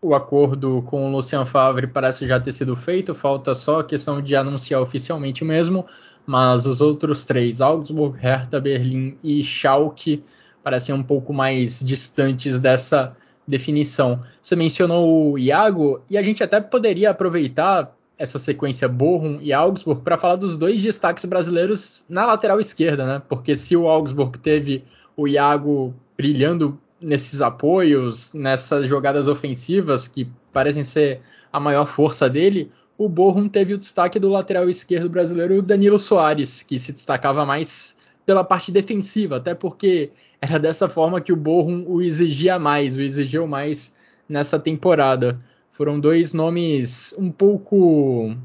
o 0.02 0.16
acordo 0.16 0.82
com 0.88 1.08
o 1.08 1.12
Lucian 1.16 1.46
Favre 1.46 1.86
parece 1.86 2.28
já 2.28 2.40
ter 2.40 2.52
sido 2.52 2.76
feito, 2.76 3.14
falta 3.14 3.54
só 3.54 3.82
a 3.82 3.84
questão 3.84 4.20
de 4.20 4.36
anunciar 4.36 4.82
oficialmente 4.82 5.46
mesmo, 5.46 5.86
mas 6.26 6.66
os 6.66 6.82
outros 6.82 7.24
três, 7.24 7.62
Augsburg, 7.62 8.18
Hertha 8.18 8.60
Berlim 8.60 9.18
e 9.24 9.44
Schalke, 9.44 10.24
parecem 10.64 10.94
um 10.94 11.04
pouco 11.04 11.32
mais 11.32 11.80
distantes 11.80 12.60
dessa 12.60 13.16
definição. 13.48 14.22
Você 14.42 14.56
mencionou 14.56 15.34
o 15.34 15.38
Iago 15.38 16.02
e 16.10 16.18
a 16.18 16.24
gente 16.24 16.44
até 16.44 16.60
poderia 16.60 17.12
aproveitar 17.12 17.96
essa 18.18 18.38
sequência 18.38 18.88
Bochum 18.88 19.40
e 19.42 19.52
Augsburg 19.52 20.02
para 20.02 20.18
falar 20.18 20.36
dos 20.36 20.58
dois 20.58 20.82
destaques 20.82 21.26
brasileiros 21.26 22.04
na 22.08 22.26
lateral 22.26 22.60
esquerda, 22.60 23.06
né? 23.06 23.22
Porque 23.28 23.56
se 23.56 23.76
o 23.76 23.88
Augsburg 23.88 24.38
teve 24.38 24.84
o 25.18 25.28
Iago 25.28 25.94
brilhando 26.16 26.80
nesses 27.02 27.42
apoios, 27.42 28.34
nessas 28.34 28.88
jogadas 28.88 29.28
ofensivas 29.28 30.08
que 30.08 30.30
parecem 30.54 30.84
ser 30.84 31.22
a 31.52 31.60
maior 31.60 31.86
força 31.86 32.30
dele, 32.30 32.72
o 32.98 33.10
Bochum 33.10 33.50
teve 33.50 33.74
o 33.74 33.78
destaque 33.78 34.20
do 34.20 34.30
lateral 34.30 34.70
esquerdo 34.70 35.10
brasileiro 35.10 35.62
Danilo 35.62 35.98
Soares, 35.98 36.62
que 36.62 36.78
se 36.78 36.92
destacava 36.92 37.46
mais 37.46 37.96
pela 38.26 38.44
parte 38.44 38.72
defensiva, 38.72 39.38
até 39.38 39.56
porque 39.56 40.12
era 40.40 40.60
dessa 40.60 40.88
forma 40.88 41.20
que 41.20 41.34
o 41.34 41.36
Bochum 41.36 41.84
o 41.88 42.02
exigia 42.02 42.60
mais, 42.60 42.96
o 42.96 43.02
exigiu 43.02 43.48
mais 43.48 43.98
nessa 44.30 44.60
temporada. 44.60 45.40
Foram 45.72 46.00
dois 46.00 46.34
nomes 46.34 47.16
um 47.18 47.32
pouco 47.32 48.36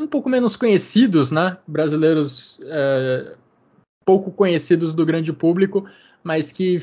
um 0.00 0.06
pouco 0.06 0.28
menos 0.28 0.56
conhecidos, 0.56 1.30
né? 1.30 1.58
Brasileiros 1.66 2.60
é, 2.64 3.34
pouco 4.04 4.30
conhecidos 4.30 4.94
do 4.94 5.04
grande 5.04 5.32
público, 5.32 5.86
mas 6.22 6.52
que 6.52 6.78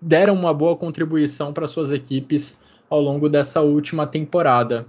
deram 0.00 0.34
uma 0.34 0.52
boa 0.52 0.76
contribuição 0.76 1.52
para 1.52 1.66
suas 1.66 1.90
equipes 1.90 2.60
ao 2.90 3.00
longo 3.00 3.28
dessa 3.28 3.60
última 3.60 4.06
temporada. 4.06 4.86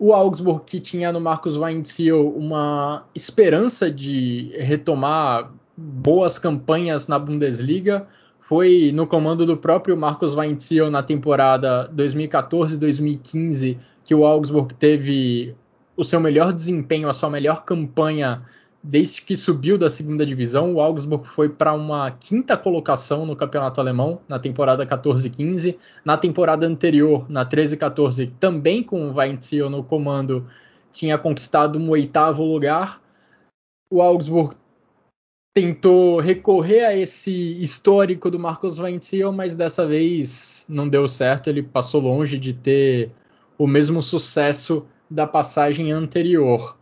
O 0.00 0.12
Augsburg, 0.12 0.64
que 0.64 0.80
tinha 0.80 1.12
no 1.12 1.20
Marcos 1.20 1.56
Weinziel 1.56 2.28
uma 2.36 3.04
esperança 3.14 3.90
de 3.90 4.52
retomar 4.56 5.50
boas 5.76 6.38
campanhas 6.38 7.08
na 7.08 7.18
Bundesliga, 7.18 8.06
foi 8.40 8.92
no 8.94 9.06
comando 9.06 9.44
do 9.44 9.56
próprio 9.56 9.96
Marcos 9.96 10.34
Weinziel 10.34 10.90
na 10.90 11.02
temporada 11.02 11.90
2014-2015 11.94 13.78
que 14.04 14.14
o 14.14 14.24
Augsburg 14.24 14.72
teve 14.74 15.54
o 15.94 16.02
seu 16.02 16.18
melhor 16.18 16.52
desempenho, 16.52 17.10
a 17.10 17.12
sua 17.12 17.28
melhor 17.28 17.64
campanha 17.64 18.42
desde 18.88 19.20
que 19.20 19.36
subiu 19.36 19.76
da 19.76 19.90
segunda 19.90 20.24
divisão. 20.24 20.72
O 20.72 20.80
Augsburg 20.80 21.28
foi 21.28 21.46
para 21.46 21.74
uma 21.74 22.10
quinta 22.10 22.56
colocação 22.56 23.26
no 23.26 23.36
campeonato 23.36 23.78
alemão 23.78 24.22
na 24.26 24.38
temporada 24.38 24.86
14-15. 24.86 25.76
Na 26.02 26.16
temporada 26.16 26.66
anterior, 26.66 27.28
na 27.28 27.44
13-14, 27.44 28.32
também 28.40 28.82
com 28.82 29.06
o 29.06 29.14
Weinziel 29.14 29.68
no 29.68 29.84
comando, 29.84 30.48
tinha 30.90 31.18
conquistado 31.18 31.78
um 31.78 31.90
oitavo 31.90 32.42
lugar. 32.42 32.98
O 33.92 34.00
Augsburg 34.00 34.56
tentou 35.54 36.18
recorrer 36.18 36.86
a 36.86 36.96
esse 36.96 37.60
histórico 37.60 38.30
do 38.30 38.38
Marcos 38.38 38.78
Weinziel, 38.78 39.32
mas 39.32 39.54
dessa 39.54 39.86
vez 39.86 40.64
não 40.66 40.88
deu 40.88 41.06
certo. 41.06 41.50
Ele 41.50 41.62
passou 41.62 42.00
longe 42.00 42.38
de 42.38 42.54
ter 42.54 43.10
o 43.58 43.66
mesmo 43.66 44.02
sucesso 44.02 44.86
da 45.10 45.26
passagem 45.26 45.92
anterior. 45.92 46.77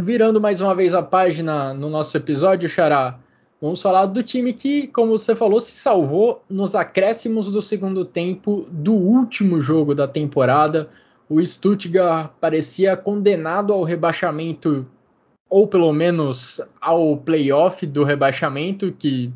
Virando 0.00 0.40
mais 0.40 0.60
uma 0.60 0.76
vez 0.76 0.94
a 0.94 1.02
página 1.02 1.74
no 1.74 1.90
nosso 1.90 2.16
episódio, 2.16 2.68
Xará, 2.68 3.18
vamos 3.60 3.82
falar 3.82 4.06
do 4.06 4.22
time 4.22 4.52
que, 4.52 4.86
como 4.86 5.18
você 5.18 5.34
falou, 5.34 5.60
se 5.60 5.72
salvou 5.72 6.44
nos 6.48 6.76
acréscimos 6.76 7.48
do 7.48 7.60
segundo 7.60 8.04
tempo 8.04 8.64
do 8.70 8.94
último 8.94 9.60
jogo 9.60 9.96
da 9.96 10.06
temporada. 10.06 10.88
O 11.28 11.44
Stuttgart 11.44 12.30
parecia 12.40 12.96
condenado 12.96 13.72
ao 13.72 13.82
rebaixamento 13.82 14.86
ou 15.50 15.66
pelo 15.66 15.92
menos 15.92 16.60
ao 16.80 17.16
playoff 17.16 17.84
do 17.84 18.04
rebaixamento, 18.04 18.92
que 18.92 19.32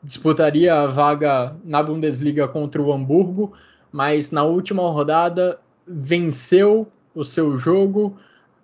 disputaria 0.00 0.72
a 0.72 0.86
vaga 0.86 1.56
na 1.64 1.82
Bundesliga 1.82 2.46
contra 2.46 2.80
o 2.80 2.92
Hamburgo, 2.92 3.54
mas 3.90 4.30
na 4.30 4.44
última 4.44 4.88
rodada 4.88 5.58
venceu 5.84 6.86
o 7.12 7.24
seu 7.24 7.56
jogo, 7.56 8.16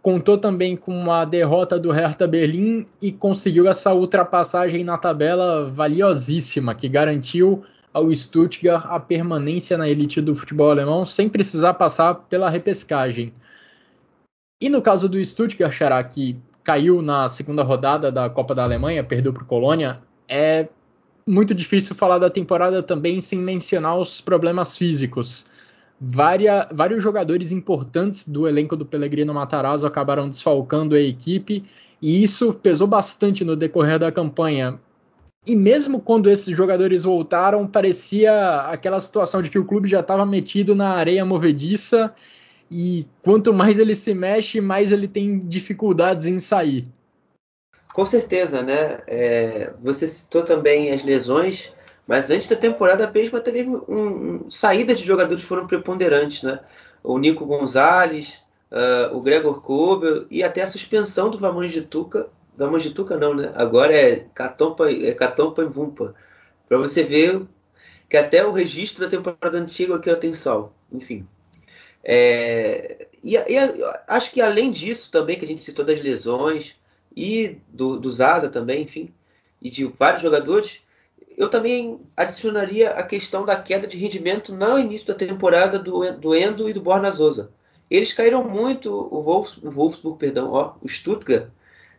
contou 0.07 0.39
também 0.39 0.77
com 0.77 0.97
uma 0.97 1.25
derrota 1.25 1.81
do 1.81 1.91
Hertha 1.91 2.29
Berlim 2.29 2.87
e 3.03 3.11
conseguiu 3.11 3.67
essa 3.67 3.93
ultrapassagem 3.93 4.85
na 4.85 4.97
tabela 4.97 5.69
valiosíssima 5.69 6.77
que 6.77 6.89
garantiu 6.89 7.65
ao 7.93 8.15
Stuttgart 8.15 8.87
a 8.89 9.01
permanência 9.01 9.77
na 9.77 9.89
elite 9.89 10.21
do 10.21 10.33
futebol 10.33 10.71
alemão 10.71 11.05
sem 11.05 11.29
precisar 11.29 11.75
passar 11.75 12.15
pela 12.15 12.49
repescagem. 12.49 13.33
E 14.63 14.69
no 14.69 14.81
caso 14.81 15.09
do 15.09 15.25
Stuttgart, 15.25 15.73
Xará, 15.73 16.05
que 16.05 16.39
caiu 16.63 17.03
na 17.03 17.29
segunda 17.29 17.65
rodada 17.65 18.13
da 18.13 18.31
Copa 18.31 18.55
da 18.55 18.63
Alemanha, 18.63 19.03
perdeu 19.03 19.33
para 19.33 19.43
o 19.43 19.47
Colônia, 19.47 20.01
é 20.29 20.69
muito 21.27 21.53
difícil 21.53 21.97
falar 21.97 22.19
da 22.19 22.31
temporada 22.31 22.81
também 22.81 23.21
sem 23.21 23.41
mencionar 23.41 23.99
os 23.99 24.21
problemas 24.21 24.77
físicos. 24.77 25.49
Vária, 26.01 26.69
vários 26.73 27.03
jogadores 27.03 27.53
importantes 27.53 28.29
do 28.29 28.47
elenco 28.47 28.77
do 28.77 28.85
Pellegrino 28.85 29.33
Matarazzo 29.33 29.87
acabaram 29.87 30.29
desfalcando 30.29 30.95
a 30.95 31.01
equipe 31.01 31.65
e 32.03 32.23
isso 32.23 32.53
pesou 32.53 32.87
bastante 32.87 33.45
no 33.45 33.57
decorrer 33.57 33.99
da 33.99 34.13
campanha. 34.13 34.79
E 35.47 35.57
mesmo 35.57 36.01
quando 36.01 36.29
esses 36.29 36.55
jogadores 36.55 37.05
voltaram, 37.05 37.67
parecia 37.67 38.63
aquela 38.63 39.01
situação 39.01 39.41
de 39.41 39.49
que 39.49 39.59
o 39.59 39.65
clube 39.65 39.89
já 39.89 40.01
estava 40.01 40.27
metido 40.27 40.75
na 40.75 40.91
areia 40.91 41.25
movediça 41.25 42.15
e 42.71 43.07
quanto 43.23 43.55
mais 43.55 43.79
ele 43.79 43.95
se 43.95 44.13
mexe, 44.13 44.61
mais 44.61 44.91
ele 44.91 45.07
tem 45.07 45.39
dificuldades 45.39 46.27
em 46.27 46.39
sair. 46.39 46.87
Com 47.95 48.05
certeza, 48.05 48.63
né? 48.63 49.01
É, 49.07 49.73
você 49.83 50.07
citou 50.07 50.43
também 50.43 50.91
as 50.91 51.03
lesões, 51.03 51.73
mas 52.07 52.31
antes 52.31 52.49
da 52.49 52.57
temporada 52.57 53.11
mesmo 53.11 53.37
até 53.37 53.51
mesmo 53.51 53.85
um, 53.89 54.45
um, 54.47 54.51
saídas 54.51 54.99
de 54.99 55.05
jogadores 55.05 55.43
foram 55.43 55.67
preponderantes, 55.67 56.43
né? 56.43 56.61
O 57.03 57.19
Nico 57.19 57.45
Gonzalez, 57.45 58.43
uh, 58.71 59.17
o 59.17 59.21
Gregor 59.21 59.61
Kobel 59.61 60.27
e 60.31 60.43
até 60.43 60.63
a 60.63 60.67
suspensão 60.67 61.31
do 61.31 61.39
Vamanjituka. 61.39 62.29
Vamanjituka 62.57 63.17
não, 63.17 63.35
né? 63.35 63.53
Agora 63.55 63.93
é 63.93 64.27
Catompa, 64.35 64.91
é 64.91 65.13
Catompa 65.13 65.63
e 65.63 65.67
Vumpa. 65.67 66.15
Para 66.69 66.79
você 66.79 67.03
ver 67.03 67.43
que 68.09 68.17
até 68.17 68.47
o 68.47 68.53
registro 68.53 69.05
da 69.05 69.11
temporada 69.11 69.59
antiga 69.59 69.97
aqui 69.97 70.15
tem 70.17 70.35
sal. 70.35 70.73
Enfim. 70.93 71.27
É, 72.05 73.09
e, 73.23 73.35
e, 73.35 73.59
acho 74.07 74.31
que 74.31 74.41
além 74.41 74.71
disso 74.71 75.11
também, 75.11 75.37
que 75.37 75.45
a 75.45 75.49
gente 75.49 75.63
citou 75.63 75.85
das 75.85 76.01
lesões 76.01 76.77
e 77.17 77.59
do, 77.69 77.99
do 77.99 78.11
Zaza 78.11 78.49
também, 78.49 78.83
enfim, 78.83 79.13
e 79.61 79.69
de 79.69 79.85
vários 79.85 80.23
jogadores, 80.23 80.81
eu 81.37 81.51
também 81.51 82.01
adicionaria 82.17 82.91
a 82.91 83.03
questão 83.03 83.45
da 83.45 83.61
queda 83.61 83.87
de 83.87 83.99
rendimento 83.99 84.55
no 84.55 84.79
início 84.79 85.07
da 85.07 85.15
temporada 85.15 85.79
do, 85.79 86.11
do 86.13 86.35
Endo 86.35 86.69
e 86.69 86.73
do 86.73 86.81
Borna 86.81 87.11
Zosa. 87.11 87.51
Eles 87.91 88.13
caíram 88.13 88.43
muito, 88.43 88.91
o, 88.91 89.23
Wolfs, 89.23 89.59
o 89.59 89.71
Wolfsburg, 89.71 90.19
perdão, 90.19 90.51
ó, 90.51 90.75
o 90.81 90.89
Stuttgart, 90.89 91.49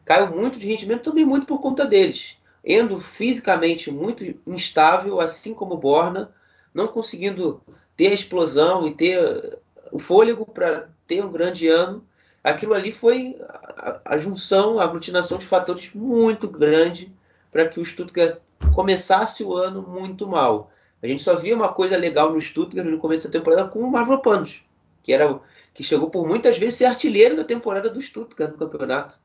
caiu 0.03 0.27
muito 0.35 0.57
de 0.57 0.67
rendimento 0.67 1.03
também 1.03 1.23
muito 1.23 1.45
por 1.45 1.61
conta 1.61 1.85
deles. 1.85 2.37
Endo 2.65 2.99
fisicamente 2.99 3.91
muito 3.91 4.23
instável, 4.45 5.21
assim 5.21 5.53
como 5.53 5.75
o 5.75 5.77
Borna, 5.77 6.33
não 6.73 6.87
conseguindo 6.87 7.61
ter 7.95 8.07
a 8.07 8.13
explosão 8.13 8.87
e 8.87 8.93
ter 8.93 9.59
o 9.91 9.99
fôlego 9.99 10.45
para 10.45 10.89
ter 11.05 11.23
um 11.23 11.31
grande 11.31 11.67
ano. 11.67 12.03
Aquilo 12.43 12.73
ali 12.73 12.91
foi 12.91 13.37
a, 13.47 14.01
a 14.03 14.17
junção, 14.17 14.79
a 14.79 14.83
aglutinação 14.83 15.37
de 15.37 15.45
fatores 15.45 15.91
muito 15.93 16.47
grande 16.47 17.11
para 17.51 17.67
que 17.67 17.79
o 17.79 17.85
Stuttgart 17.85 18.39
começasse 18.73 19.43
o 19.43 19.55
ano 19.55 19.81
muito 19.81 20.27
mal. 20.27 20.71
A 21.01 21.07
gente 21.07 21.23
só 21.23 21.35
via 21.35 21.55
uma 21.55 21.69
coisa 21.69 21.95
legal 21.95 22.31
no 22.31 22.41
Stuttgart 22.41 22.87
no 22.87 22.97
começo 22.97 23.27
da 23.27 23.39
temporada 23.39 23.67
com 23.67 23.79
o 23.79 23.91
Mavropanos, 23.91 24.61
que 25.03 25.13
era 25.13 25.39
que 25.73 25.83
chegou 25.83 26.09
por 26.09 26.27
muitas 26.27 26.57
vezes 26.57 26.75
ser 26.75 26.85
artilheiro 26.85 27.35
da 27.35 27.43
temporada 27.43 27.87
do 27.87 28.01
Stuttgart 28.01 28.51
no 28.51 28.57
campeonato. 28.57 29.19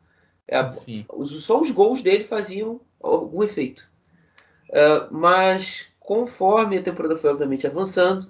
É, 0.47 0.62
só 0.68 1.61
os 1.61 1.70
gols 1.70 2.03
dele 2.03 2.24
faziam 2.24 2.80
algum 3.01 3.43
efeito. 3.43 3.89
Uh, 4.68 5.09
mas 5.11 5.87
conforme 5.99 6.76
a 6.76 6.83
temporada 6.83 7.16
foi 7.16 7.30
obviamente 7.30 7.66
avançando, 7.66 8.26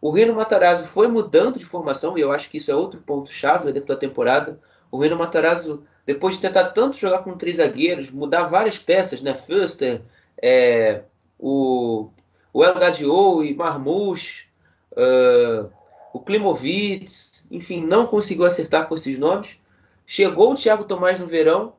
o 0.00 0.10
Reno 0.10 0.34
Matarazzo 0.34 0.84
foi 0.86 1.06
mudando 1.06 1.58
de 1.58 1.64
formação, 1.64 2.18
e 2.18 2.20
eu 2.20 2.32
acho 2.32 2.50
que 2.50 2.56
isso 2.56 2.70
é 2.70 2.74
outro 2.74 3.00
ponto-chave 3.00 3.72
dentro 3.72 3.88
da 3.88 3.96
temporada. 3.96 4.60
O 4.90 4.98
Reno 4.98 5.16
Matarazzo, 5.16 5.84
depois 6.04 6.34
de 6.34 6.40
tentar 6.40 6.70
tanto 6.70 6.96
jogar 6.96 7.20
com 7.20 7.38
três 7.38 7.56
zagueiros, 7.56 8.10
mudar 8.10 8.48
várias 8.48 8.76
peças, 8.76 9.22
né? 9.22 9.34
Fuster, 9.34 10.02
é, 10.42 11.02
o, 11.38 12.10
o 12.52 12.64
El 12.64 13.44
e 13.44 13.54
Marmouche, 13.54 14.46
uh, 14.92 15.70
o 16.12 16.20
Klimovitz, 16.20 17.46
enfim, 17.50 17.84
não 17.84 18.06
conseguiu 18.06 18.44
acertar 18.44 18.88
com 18.88 18.94
esses 18.94 19.18
nomes. 19.18 19.58
Chegou 20.06 20.52
o 20.52 20.56
Thiago 20.56 20.84
Tomás 20.84 21.18
no 21.18 21.26
verão, 21.26 21.74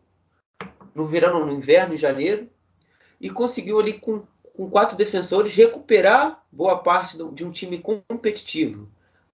no 0.94 1.06
verão, 1.06 1.46
no 1.46 1.54
inverno, 1.54 1.94
em 1.94 1.98
janeiro, 1.98 2.50
e 3.20 3.30
conseguiu 3.30 3.80
ali 3.80 3.94
com, 3.94 4.22
com 4.56 4.70
quatro 4.70 4.98
defensores 4.98 5.54
recuperar 5.54 6.44
boa 6.52 6.78
parte 6.80 7.18
do, 7.18 7.32
de 7.32 7.46
um 7.46 7.52
time 7.52 7.80
competitivo. 7.80 8.90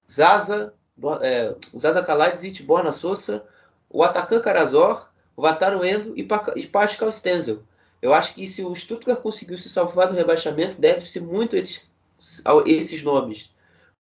Zaza, 0.09 0.74
é, 1.22 1.55
Zaza 1.78 2.03
Kaladzic, 2.03 2.61
Borna 2.63 2.91
Sosa, 2.91 3.45
o 3.89 4.03
Atacan 4.03 4.41
Karazor, 4.41 5.09
o 5.36 5.43
Wataru 5.43 5.86
Endo 5.86 6.13
e, 6.17 6.28
e 6.55 6.67
Pascal 6.67 7.11
Stenzel. 7.11 7.63
Eu 8.02 8.14
acho 8.14 8.34
que 8.34 8.47
se 8.47 8.64
o 8.64 8.74
Stuttgart 8.76 9.22
conseguiu 9.22 9.58
se 9.58 9.70
salvar 9.70 10.08
do 10.08 10.16
rebaixamento, 10.16 10.82
deve-se 10.82 11.20
muito 11.20 11.56
a 11.56 11.60
esses, 11.60 11.88
a 12.43 12.54
esses 12.66 13.04
nomes. 13.04 13.52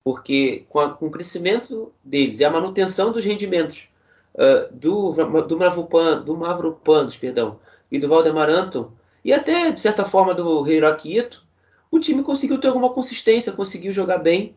Porque 0.02 0.64
com, 0.68 0.80
a, 0.80 0.90
com, 0.90 1.06
o 1.06 1.10
crescimento 1.10 1.92
deles 2.02 2.40
e 2.40 2.44
a 2.44 2.50
manutenção 2.50 3.12
dos 3.12 3.24
rendimentos 3.24 3.88
uh, 4.34 4.72
do, 4.74 5.12
do, 5.42 5.58
Mavropan, 5.58 6.22
do 6.22 7.18
perdão, 7.20 7.60
e 7.92 7.98
do 7.98 8.08
Valdemar 8.08 8.48
Anton, 8.48 8.90
e 9.22 9.32
até, 9.32 9.70
de 9.70 9.78
certa 9.78 10.04
forma, 10.04 10.34
do 10.34 10.66
Hiroki 10.66 11.18
Ito, 11.18 11.44
o 11.90 11.98
time 11.98 12.22
conseguiu 12.22 12.58
ter 12.58 12.68
alguma 12.68 12.90
consistência, 12.90 13.52
conseguiu 13.52 13.92
jogar 13.92 14.18
bem 14.18 14.56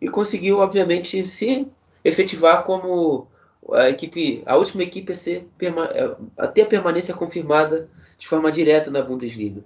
e 0.00 0.08
conseguiu, 0.08 0.60
obviamente, 0.60 1.26
se 1.26 1.68
efetivar 2.02 2.64
como 2.64 3.28
a 3.72 3.90
equipe, 3.90 4.42
a 4.46 4.56
última 4.56 4.82
equipe 4.82 5.12
a 5.12 5.16
ser 5.16 5.48
a 6.36 6.46
ter 6.46 6.62
a 6.62 6.66
permanência 6.66 7.14
confirmada 7.14 7.88
de 8.18 8.26
forma 8.26 8.50
direta 8.50 8.90
na 8.90 9.02
Bundesliga. 9.02 9.62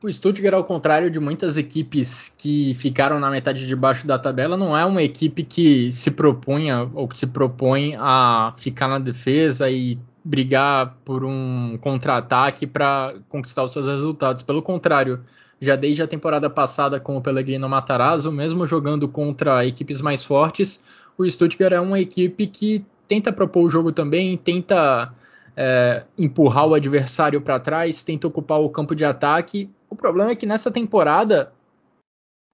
O 0.00 0.12
Stuttgart, 0.12 0.54
ao 0.54 0.62
contrário 0.62 1.10
de 1.10 1.18
muitas 1.18 1.56
equipes 1.56 2.32
que 2.38 2.72
ficaram 2.74 3.18
na 3.18 3.28
metade 3.28 3.66
de 3.66 3.74
baixo 3.74 4.06
da 4.06 4.16
tabela, 4.16 4.56
não 4.56 4.76
é 4.76 4.84
uma 4.84 5.02
equipe 5.02 5.42
que 5.42 5.90
se 5.90 6.12
propunha 6.12 6.88
ou 6.94 7.08
que 7.08 7.18
se 7.18 7.26
propõe 7.26 7.96
a 7.98 8.54
ficar 8.56 8.86
na 8.86 9.00
defesa 9.00 9.68
e 9.68 9.98
brigar 10.24 10.96
por 11.04 11.24
um 11.24 11.76
contra-ataque 11.80 12.64
para 12.64 13.14
conquistar 13.28 13.64
os 13.64 13.72
seus 13.72 13.88
resultados. 13.88 14.42
Pelo 14.42 14.62
contrário, 14.62 15.20
já 15.60 15.74
desde 15.74 16.02
a 16.02 16.06
temporada 16.06 16.48
passada 16.48 17.00
com 17.00 17.16
o 17.16 17.20
Pellegrino 17.20 17.68
Matarazzo, 17.68 18.30
mesmo 18.30 18.66
jogando 18.66 19.08
contra 19.08 19.66
equipes 19.66 20.00
mais 20.00 20.22
fortes, 20.22 20.80
o 21.16 21.28
Stuttgart 21.28 21.72
é 21.72 21.80
uma 21.80 21.98
equipe 21.98 22.46
que 22.46 22.84
tenta 23.08 23.32
propor 23.32 23.64
o 23.64 23.70
jogo 23.70 23.90
também, 23.90 24.36
tenta 24.36 25.12
é, 25.60 26.04
empurrar 26.16 26.68
o 26.68 26.74
adversário 26.74 27.40
para 27.40 27.58
trás, 27.58 28.00
tenta 28.00 28.28
ocupar 28.28 28.60
o 28.60 28.70
campo 28.70 28.94
de 28.94 29.04
ataque. 29.04 29.68
O 29.90 29.96
problema 29.96 30.30
é 30.30 30.36
que 30.36 30.46
nessa 30.46 30.70
temporada 30.70 31.52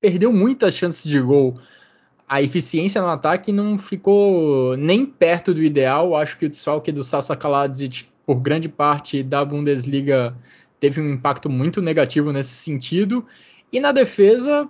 perdeu 0.00 0.32
muitas 0.32 0.74
chances 0.74 1.04
de 1.04 1.20
gol. 1.20 1.54
A 2.26 2.40
eficiência 2.40 3.02
no 3.02 3.08
ataque 3.08 3.52
não 3.52 3.76
ficou 3.76 4.74
nem 4.78 5.04
perto 5.04 5.52
do 5.52 5.62
ideal. 5.62 6.16
Acho 6.16 6.38
que 6.38 6.46
o 6.46 6.48
desfalque 6.48 6.90
do 6.90 7.04
Sasa 7.04 7.36
Kaladzic, 7.36 8.06
por 8.24 8.36
grande 8.36 8.70
parte 8.70 9.22
da 9.22 9.44
Bundesliga, 9.44 10.34
teve 10.80 10.98
um 11.02 11.12
impacto 11.12 11.50
muito 11.50 11.82
negativo 11.82 12.32
nesse 12.32 12.54
sentido. 12.54 13.26
E 13.70 13.80
na 13.80 13.92
defesa, 13.92 14.66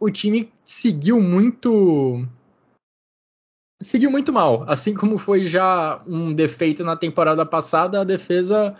o 0.00 0.10
time 0.10 0.50
seguiu 0.64 1.20
muito 1.20 2.26
seguiu 3.84 4.10
muito 4.10 4.32
mal. 4.32 4.64
Assim 4.66 4.94
como 4.94 5.18
foi 5.18 5.46
já 5.46 6.00
um 6.06 6.32
defeito 6.32 6.82
na 6.82 6.96
temporada 6.96 7.44
passada, 7.44 8.00
a 8.00 8.04
defesa 8.04 8.74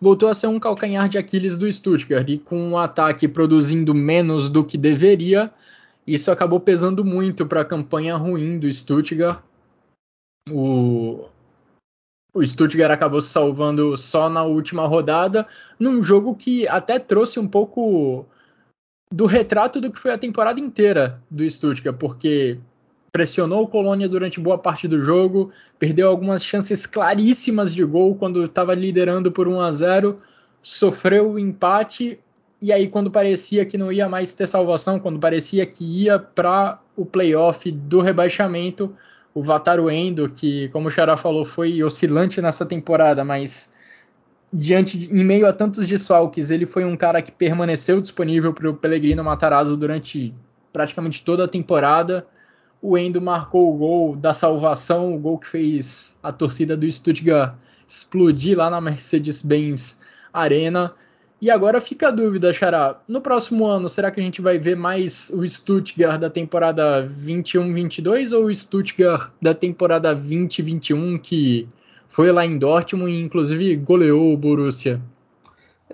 voltou 0.00 0.28
a 0.28 0.34
ser 0.34 0.48
um 0.48 0.60
calcanhar 0.60 1.08
de 1.08 1.18
Aquiles 1.18 1.56
do 1.56 1.70
Stuttgart. 1.70 2.28
E 2.28 2.38
com 2.38 2.72
o 2.72 2.78
ataque 2.78 3.26
produzindo 3.26 3.94
menos 3.94 4.48
do 4.50 4.64
que 4.64 4.76
deveria, 4.76 5.52
isso 6.06 6.30
acabou 6.30 6.60
pesando 6.60 7.04
muito 7.04 7.46
para 7.46 7.62
a 7.62 7.64
campanha 7.64 8.16
ruim 8.16 8.58
do 8.58 8.72
Stuttgart. 8.72 9.40
O, 10.50 11.24
o 12.34 12.44
Stuttgart 12.44 12.90
acabou 12.90 13.20
se 13.20 13.30
salvando 13.30 13.96
só 13.96 14.28
na 14.28 14.42
última 14.42 14.86
rodada, 14.86 15.46
num 15.78 16.02
jogo 16.02 16.34
que 16.34 16.66
até 16.68 16.98
trouxe 16.98 17.38
um 17.38 17.46
pouco 17.46 18.26
do 19.12 19.26
retrato 19.26 19.80
do 19.80 19.90
que 19.90 20.00
foi 20.00 20.10
a 20.10 20.18
temporada 20.18 20.58
inteira 20.58 21.22
do 21.30 21.48
Stuttgart, 21.48 21.96
porque 21.96 22.58
pressionou 23.12 23.64
o 23.64 23.68
Colônia 23.68 24.08
durante 24.08 24.40
boa 24.40 24.56
parte 24.56 24.88
do 24.88 24.98
jogo, 24.98 25.52
perdeu 25.78 26.08
algumas 26.08 26.42
chances 26.42 26.86
claríssimas 26.86 27.74
de 27.74 27.84
gol 27.84 28.14
quando 28.14 28.42
estava 28.44 28.74
liderando 28.74 29.30
por 29.30 29.46
1 29.46 29.60
a 29.60 29.70
0, 29.70 30.18
sofreu 30.62 31.32
o 31.32 31.38
empate 31.38 32.18
e 32.60 32.72
aí 32.72 32.88
quando 32.88 33.10
parecia 33.10 33.66
que 33.66 33.76
não 33.76 33.92
ia 33.92 34.08
mais 34.08 34.32
ter 34.32 34.46
salvação, 34.46 34.98
quando 34.98 35.18
parecia 35.20 35.66
que 35.66 35.84
ia 35.84 36.18
para 36.18 36.80
o 36.96 37.04
playoff 37.04 37.70
do 37.70 38.00
rebaixamento, 38.00 38.96
o 39.34 39.42
Vataru 39.42 39.90
Endo, 39.90 40.30
que, 40.30 40.68
como 40.68 40.88
o 40.88 40.90
Xará 40.90 41.16
falou, 41.16 41.44
foi 41.44 41.82
oscilante 41.82 42.40
nessa 42.40 42.64
temporada, 42.64 43.24
mas 43.24 43.72
diante 44.52 44.96
de, 44.98 45.06
em 45.10 45.24
meio 45.24 45.46
a 45.46 45.52
tantos 45.52 45.86
desfalques, 45.86 46.50
ele 46.50 46.66
foi 46.66 46.84
um 46.84 46.96
cara 46.96 47.20
que 47.22 47.32
permaneceu 47.32 48.00
disponível 48.00 48.52
para 48.52 48.70
o 48.70 48.74
Pellegrino 48.74 49.24
Matarazzo 49.24 49.76
durante 49.76 50.34
praticamente 50.72 51.24
toda 51.24 51.44
a 51.44 51.48
temporada. 51.48 52.26
O 52.84 52.98
Endo 52.98 53.22
marcou 53.22 53.72
o 53.72 53.78
gol 53.78 54.16
da 54.16 54.34
salvação, 54.34 55.14
o 55.14 55.18
gol 55.18 55.38
que 55.38 55.46
fez 55.46 56.16
a 56.20 56.32
torcida 56.32 56.76
do 56.76 56.90
Stuttgart 56.90 57.54
explodir 57.86 58.58
lá 58.58 58.68
na 58.68 58.80
Mercedes-Benz 58.80 60.00
Arena. 60.32 60.92
E 61.40 61.48
agora 61.48 61.80
fica 61.80 62.08
a 62.08 62.10
dúvida, 62.10 62.52
Xará. 62.52 63.00
No 63.06 63.20
próximo 63.20 63.66
ano, 63.66 63.88
será 63.88 64.10
que 64.10 64.20
a 64.20 64.22
gente 64.22 64.40
vai 64.40 64.58
ver 64.58 64.76
mais 64.76 65.30
o 65.30 65.46
Stuttgart 65.46 66.20
da 66.20 66.28
temporada 66.28 67.08
21-22 67.08 68.36
ou 68.36 68.46
o 68.46 68.54
Stuttgart 68.54 69.30
da 69.40 69.54
temporada 69.54 70.16
20-21 70.16 71.20
que 71.20 71.68
foi 72.08 72.32
lá 72.32 72.44
em 72.44 72.58
Dortmund 72.58 73.12
e 73.12 73.20
inclusive 73.20 73.76
goleou 73.76 74.32
o 74.32 74.36
Borussia? 74.36 75.00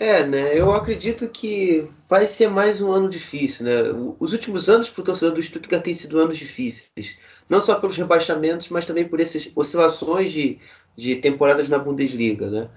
É, 0.01 0.25
né? 0.25 0.57
Eu 0.57 0.73
acredito 0.73 1.29
que 1.29 1.91
vai 2.09 2.25
ser 2.27 2.49
mais 2.49 2.81
um 2.81 2.93
ano 2.93 3.09
difícil, 3.11 3.65
né? 3.67 3.83
Os 4.21 4.33
últimos 4.33 4.69
anos 4.69 4.89
para 4.89 5.03
o 5.03 5.05
torcedor 5.05 5.35
do 5.35 5.43
Stuttgart 5.43 5.83
têm 5.83 5.93
sido 5.93 6.21
anos 6.21 6.39
difíceis. 6.39 7.19
Não 7.49 7.61
só 7.61 7.75
pelos 7.75 7.97
rebaixamentos, 7.97 8.69
mas 8.69 8.87
também 8.87 9.09
por 9.09 9.19
essas 9.19 9.51
oscilações 9.57 10.31
de, 10.31 10.61
de 10.97 11.17
temporadas 11.17 11.69
na 11.69 11.79
Bundesliga, 11.81 12.49
né? 12.49 12.71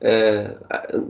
É, 0.00 0.56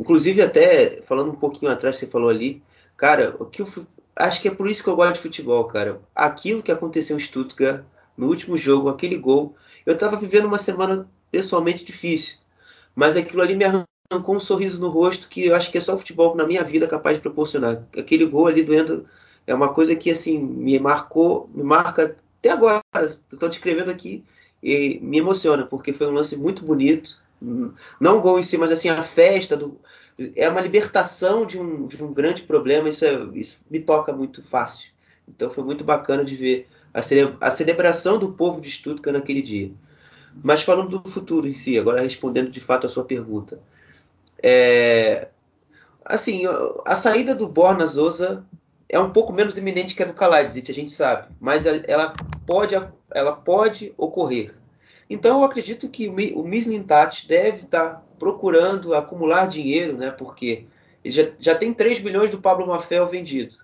inclusive, 0.01 0.43
até 0.43 1.01
falando 1.03 1.31
um 1.31 1.37
pouquinho 1.37 1.73
atrás, 1.73 1.97
você 1.97 2.07
falou 2.07 2.29
ali, 2.29 2.63
cara, 2.95 3.35
o 3.39 3.47
que 3.47 3.63
eu, 3.63 3.87
acho 4.17 4.43
que 4.43 4.49
é 4.49 4.55
por 4.55 4.69
isso 4.69 4.83
que 4.83 4.89
eu 4.91 4.97
gosto 4.97 5.15
de 5.15 5.21
futebol, 5.21 5.65
cara. 5.65 5.99
Aquilo 6.15 6.63
que 6.63 6.73
aconteceu 6.73 7.17
em 7.17 7.21
Stuttgart, 7.21 7.85
no 8.19 8.29
último 8.29 8.59
jogo, 8.59 8.91
aquele 8.91 9.17
gol, 9.17 9.57
Eu 9.87 9.95
estava 9.95 10.17
vivendo 10.19 10.47
uma 10.47 10.59
semana 10.59 11.09
pessoalmente 11.31 11.85
difícil, 11.85 12.39
mas 12.95 13.17
aquilo 13.17 13.43
ali 13.43 13.55
me 13.57 13.65
arrancou 13.65 13.94
um 14.13 14.41
sorriso 14.41 14.81
no 14.81 14.89
rosto 14.89 15.29
que 15.29 15.47
eu 15.47 15.55
acho 15.55 15.71
que 15.71 15.79
é 15.79 15.81
só 15.81 15.95
o 15.95 15.99
futebol 15.99 16.35
na 16.35 16.47
minha 16.47 16.63
vida 16.63 16.87
capaz 16.87 17.17
de 17.17 17.23
proporcionar. 17.23 17.85
Aquele 17.97 18.27
gol 18.27 18.47
ali 18.47 18.63
doendo 18.63 19.07
é 19.47 19.55
uma 19.55 19.73
coisa 19.73 19.97
que 19.97 20.11
assim 20.11 20.39
me 20.39 20.79
marcou, 20.79 21.49
me 21.55 21.63
marca 21.63 22.17
até 22.39 22.51
agora. 22.51 22.83
Estou 23.33 23.49
descrevendo 23.49 23.91
aqui 23.91 24.25
e 24.63 24.99
me 25.03 25.19
emociona 25.19 25.65
porque 25.67 25.93
foi 25.93 26.07
um 26.07 26.13
lance 26.13 26.37
muito 26.37 26.65
bonito. 26.65 27.23
Não 28.01 28.19
o 28.19 28.21
gol 28.21 28.39
em 28.39 28.43
si, 28.43 28.57
mas 28.57 28.71
assim 28.71 28.89
a 28.89 29.03
festa 29.03 29.57
do 29.57 29.79
é 30.37 30.49
uma 30.49 30.61
libertação 30.61 31.45
de 31.45 31.59
um, 31.59 31.87
de 31.87 32.03
um 32.03 32.13
grande 32.13 32.43
problema. 32.43 32.89
Isso, 32.89 33.05
é, 33.05 33.29
isso 33.35 33.61
me 33.71 33.81
toca 33.81 34.13
muito 34.13 34.43
fácil. 34.43 34.93
Então 35.29 35.51
foi 35.51 35.65
muito 35.65 35.83
bacana 35.83 36.25
de 36.25 36.37
ver 36.37 36.69
a, 36.93 37.03
cele, 37.03 37.35
a 37.41 37.51
celebração 37.51 38.19
do 38.19 38.33
povo 38.33 38.61
de 38.61 38.71
Stuttgart 38.71 39.17
naquele 39.17 39.43
dia. 39.43 39.73
Mas 40.43 40.63
falando 40.63 40.99
do 40.99 41.11
futuro 41.11 41.47
em 41.47 41.53
si, 41.53 41.79
agora 41.79 42.03
respondendo 42.03 42.51
de 42.51 42.61
fato 42.61 42.87
a 42.87 42.91
sua 42.91 43.05
pergunta. 43.05 43.61
É, 44.43 45.29
assim, 46.05 46.43
a 46.85 46.97
saída 46.97 47.35
do 47.35 47.49
Borna 47.49 47.87
Zosa 47.87 48.45
é 48.89 48.99
um 48.99 49.11
pouco 49.11 49.33
menos 49.33 49.57
iminente 49.57 49.95
que 49.95 50.03
a 50.03 50.07
do 50.07 50.13
Kaladzic, 50.13 50.71
a 50.71 50.75
gente 50.75 50.91
sabe, 50.91 51.29
mas 51.41 51.65
ela 51.67 52.15
pode, 52.47 52.75
ela 53.11 53.33
pode 53.33 53.93
ocorrer. 53.97 54.55
Então 55.09 55.39
eu 55.39 55.45
acredito 55.45 55.89
que 55.89 56.09
o 56.09 56.43
Mislintat 56.45 57.27
deve 57.27 57.65
estar 57.65 58.05
procurando 58.19 58.95
acumular 58.95 59.47
dinheiro, 59.47 59.97
né? 59.97 60.11
Porque 60.11 60.67
ele 61.05 61.15
já, 61.15 61.31
já 61.39 61.55
tem 61.55 61.75
3 61.75 62.01
milhões 62.01 62.31
do 62.31 62.41
Pablo 62.41 62.67
Mafel 62.67 63.07
vendido. 63.09 63.57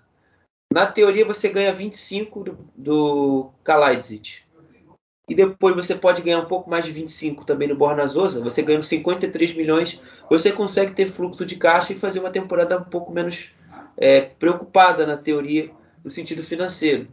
Na 0.71 0.85
teoria 0.85 1.25
você 1.25 1.49
ganha 1.49 1.73
25 1.73 2.43
do, 2.43 2.57
do 2.75 3.49
Kalaidzic. 3.63 4.41
E 5.27 5.35
depois 5.35 5.75
você 5.75 5.95
pode 5.95 6.21
ganhar 6.21 6.39
um 6.39 6.45
pouco 6.45 6.69
mais 6.69 6.85
de 6.85 6.91
25 6.91 7.45
também 7.45 7.67
no 7.67 7.75
Bornazosa. 7.75 8.41
Você 8.41 8.61
ganhando 8.61 8.83
53 8.83 9.53
milhões, 9.55 9.99
você 10.31 10.49
consegue 10.49 10.93
ter 10.93 11.09
fluxo 11.09 11.45
de 11.45 11.57
caixa 11.57 11.91
e 11.91 11.99
fazer 11.99 12.21
uma 12.21 12.29
temporada 12.29 12.77
um 12.77 12.85
pouco 12.85 13.11
menos 13.11 13.49
é, 13.97 14.21
preocupada 14.21 15.05
na 15.05 15.17
teoria, 15.17 15.69
no 16.01 16.09
sentido 16.09 16.41
financeiro. 16.41 17.09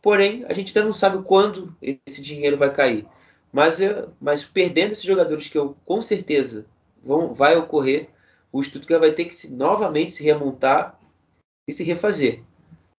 Porém, 0.00 0.46
a 0.48 0.54
gente 0.54 0.68
ainda 0.68 0.86
não 0.86 0.94
sabe 0.94 1.22
quando 1.22 1.76
esse 1.82 2.22
dinheiro 2.22 2.56
vai 2.56 2.72
cair. 2.72 3.06
Mas, 3.52 3.78
eu, 3.78 4.14
mas 4.18 4.42
perdendo 4.42 4.92
esses 4.92 5.04
jogadores 5.04 5.48
que 5.48 5.58
eu 5.58 5.76
com 5.84 6.00
certeza 6.00 6.64
vão, 7.04 7.34
vai 7.34 7.54
ocorrer, 7.58 8.08
o 8.50 8.62
Stuttgart 8.62 9.02
vai 9.02 9.12
ter 9.12 9.26
que 9.26 9.34
se, 9.34 9.52
novamente 9.52 10.14
se 10.14 10.24
remontar 10.24 10.98
e 11.68 11.74
se 11.74 11.84
refazer. 11.84 12.42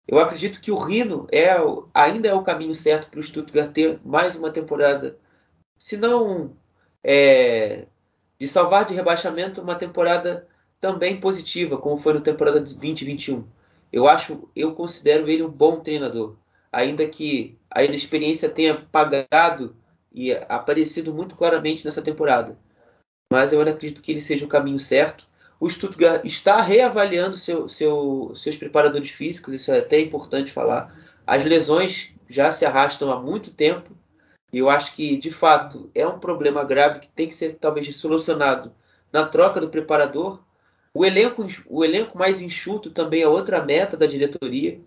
Eu 0.07 0.19
acredito 0.19 0.61
que 0.61 0.71
o 0.71 0.77
Rino 0.77 1.27
é, 1.31 1.47
ainda 1.91 2.29
é 2.29 2.33
o 2.35 2.43
caminho 2.43 2.75
certo 2.75 3.09
para 3.09 3.19
o 3.19 3.23
Stuttgart 3.23 3.71
ter 3.71 3.99
mais 4.05 4.35
uma 4.35 4.51
temporada, 4.51 5.17
se 5.79 5.97
não 5.97 6.55
é, 7.03 7.87
de 8.43 8.49
salvar 8.49 8.83
de 8.83 8.93
rebaixamento, 8.93 9.61
uma 9.61 9.73
temporada 9.73 10.45
também 10.77 11.17
positiva, 11.17 11.77
como 11.77 11.95
foi 11.95 12.13
na 12.13 12.19
temporada 12.19 12.59
de 12.59 12.73
2021. 12.73 13.47
Eu 13.89 14.05
acho, 14.05 14.49
eu 14.53 14.75
considero 14.75 15.29
ele 15.29 15.43
um 15.43 15.49
bom 15.49 15.79
treinador, 15.79 16.35
ainda 16.69 17.07
que 17.07 17.57
a 17.71 17.85
inexperiência 17.85 18.49
tenha 18.49 18.75
pagado 18.75 19.77
e 20.11 20.33
aparecido 20.33 21.13
muito 21.13 21.37
claramente 21.37 21.85
nessa 21.85 22.01
temporada. 22.01 22.57
Mas 23.31 23.53
eu 23.53 23.61
acredito 23.61 24.01
que 24.01 24.11
ele 24.11 24.19
seja 24.19 24.43
o 24.43 24.49
caminho 24.49 24.77
certo. 24.77 25.25
O 25.57 25.69
Stuttgart 25.69 26.25
está 26.25 26.59
reavaliando 26.61 27.37
seu, 27.37 27.69
seu, 27.69 28.33
seus 28.35 28.57
preparadores 28.57 29.09
físicos, 29.09 29.53
isso 29.53 29.71
é 29.71 29.79
até 29.79 30.01
importante 30.01 30.51
falar. 30.51 30.93
As 31.25 31.45
lesões 31.45 32.11
já 32.29 32.51
se 32.51 32.65
arrastam 32.65 33.09
há 33.09 33.21
muito 33.21 33.51
tempo 33.51 33.95
e 34.53 34.59
eu 34.59 34.69
acho 34.69 34.95
que, 34.95 35.17
de 35.17 35.31
fato, 35.31 35.89
é 35.95 36.07
um 36.07 36.19
problema 36.19 36.63
grave 36.63 36.99
que 36.99 37.09
tem 37.09 37.27
que 37.27 37.33
ser 37.33 37.57
talvez 37.59 37.93
solucionado 37.95 38.71
na 39.11 39.25
troca 39.25 39.59
do 39.59 39.67
preparador. 39.67 40.39
O 40.93 41.03
elenco, 41.03 41.43
o 41.67 41.83
elenco 41.83 42.15
mais 42.15 42.39
enxuto 42.39 42.91
também 42.91 43.23
é 43.23 43.27
outra 43.27 43.65
meta 43.65 43.97
da 43.97 44.05
diretoria. 44.05 44.79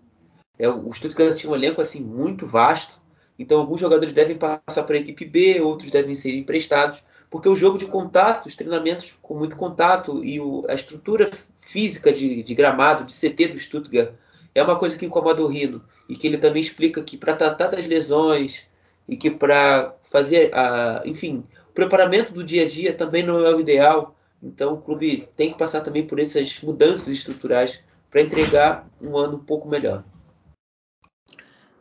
É, 0.57 0.69
o 0.69 0.91
Stuttgart 0.93 1.35
tinha 1.35 1.51
um 1.51 1.55
elenco 1.55 1.81
assim 1.81 2.01
muito 2.01 2.47
vasto, 2.47 2.97
então 3.37 3.59
alguns 3.59 3.81
jogadores 3.81 4.13
devem 4.13 4.37
passar 4.37 4.83
para 4.83 4.95
a 4.95 4.99
equipe 4.99 5.25
B, 5.25 5.59
outros 5.59 5.91
devem 5.91 6.15
ser 6.15 6.33
emprestados, 6.35 7.03
porque 7.29 7.49
o 7.49 7.55
jogo 7.55 7.77
de 7.77 7.85
contato, 7.85 8.45
os 8.45 8.55
treinamentos 8.55 9.13
com 9.21 9.37
muito 9.37 9.57
contato 9.57 10.23
e 10.23 10.39
o, 10.39 10.65
a 10.69 10.73
estrutura 10.73 11.29
física 11.59 12.11
de, 12.11 12.41
de, 12.41 12.55
gramado, 12.55 13.03
de 13.03 13.13
CT 13.13 13.49
do 13.49 13.59
Stuttgart, 13.59 14.13
é 14.55 14.63
uma 14.63 14.79
coisa 14.79 14.97
que 14.97 15.05
incomoda 15.05 15.41
o 15.41 15.47
Rino. 15.47 15.83
E 16.07 16.15
que 16.15 16.25
ele 16.25 16.37
também 16.37 16.61
explica 16.61 17.03
que 17.03 17.17
para 17.17 17.35
tratar 17.35 17.67
das 17.67 17.85
lesões 17.85 18.65
e 19.07 19.15
que 19.15 19.31
para 19.31 19.93
fazer, 20.03 20.53
a, 20.53 21.01
enfim, 21.05 21.43
o 21.69 21.73
preparamento 21.73 22.33
do 22.33 22.43
dia 22.43 22.63
a 22.63 22.67
dia 22.67 22.93
também 22.93 23.23
não 23.23 23.45
é 23.45 23.53
o 23.53 23.59
ideal. 23.59 24.15
Então 24.41 24.73
o 24.73 24.81
clube 24.81 25.27
tem 25.35 25.51
que 25.51 25.57
passar 25.57 25.81
também 25.81 26.05
por 26.05 26.19
essas 26.19 26.61
mudanças 26.61 27.07
estruturais 27.07 27.79
para 28.09 28.21
entregar 28.21 28.87
um 29.01 29.17
ano 29.17 29.37
um 29.37 29.43
pouco 29.43 29.67
melhor. 29.67 30.03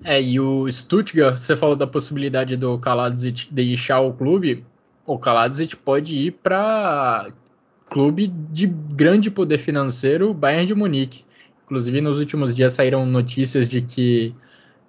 É, 0.05 0.20
e 0.20 0.39
o 0.39 0.70
Stuttgart, 0.70 1.39
você 1.39 1.57
falou 1.57 1.74
da 1.74 1.87
possibilidade 1.87 2.57
do 2.57 2.79
Kaladzic 2.79 3.53
deixar 3.53 4.01
o 4.01 4.12
clube. 4.12 4.64
O 5.07 5.18
Kaladzic 5.18 5.77
pode 5.77 6.14
ir 6.14 6.33
para 6.33 7.31
clube 7.89 8.27
de 8.27 8.66
grande 8.66 9.31
poder 9.31 9.59
financeiro, 9.59 10.35
Bayern 10.35 10.66
de 10.66 10.74
Munique. 10.74 11.24
Inclusive, 11.64 12.01
nos 12.01 12.18
últimos 12.18 12.55
dias 12.55 12.74
saíram 12.74 13.07
notícias 13.07 13.68
de 13.68 13.81
que 13.81 14.35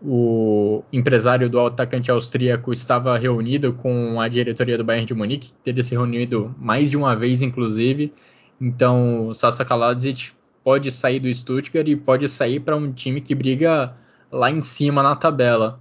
o 0.01 0.83
empresário 0.93 1.49
do 1.49 1.59
atacante 1.59 2.11
austríaco 2.11 2.71
estava 2.71 3.17
reunido 3.17 3.73
com 3.73 4.21
a 4.21 4.27
diretoria 4.27 4.77
do 4.77 4.83
Bayern 4.83 5.07
de 5.07 5.13
Munique, 5.13 5.53
teria 5.63 5.83
se 5.83 5.95
reunido 5.95 6.53
mais 6.57 6.91
de 6.91 6.97
uma 6.97 7.15
vez, 7.15 7.41
inclusive. 7.41 8.13
Então, 8.59 9.33
Sasa 9.33 9.65
Kaladzic 9.65 10.31
pode 10.63 10.91
sair 10.91 11.19
do 11.19 11.33
Stuttgart 11.33 11.87
e 11.87 11.95
pode 11.95 12.27
sair 12.27 12.59
para 12.59 12.75
um 12.75 12.91
time 12.91 13.21
que 13.21 13.33
briga 13.33 13.93
lá 14.31 14.51
em 14.51 14.61
cima 14.61 15.01
na 15.01 15.15
tabela. 15.15 15.79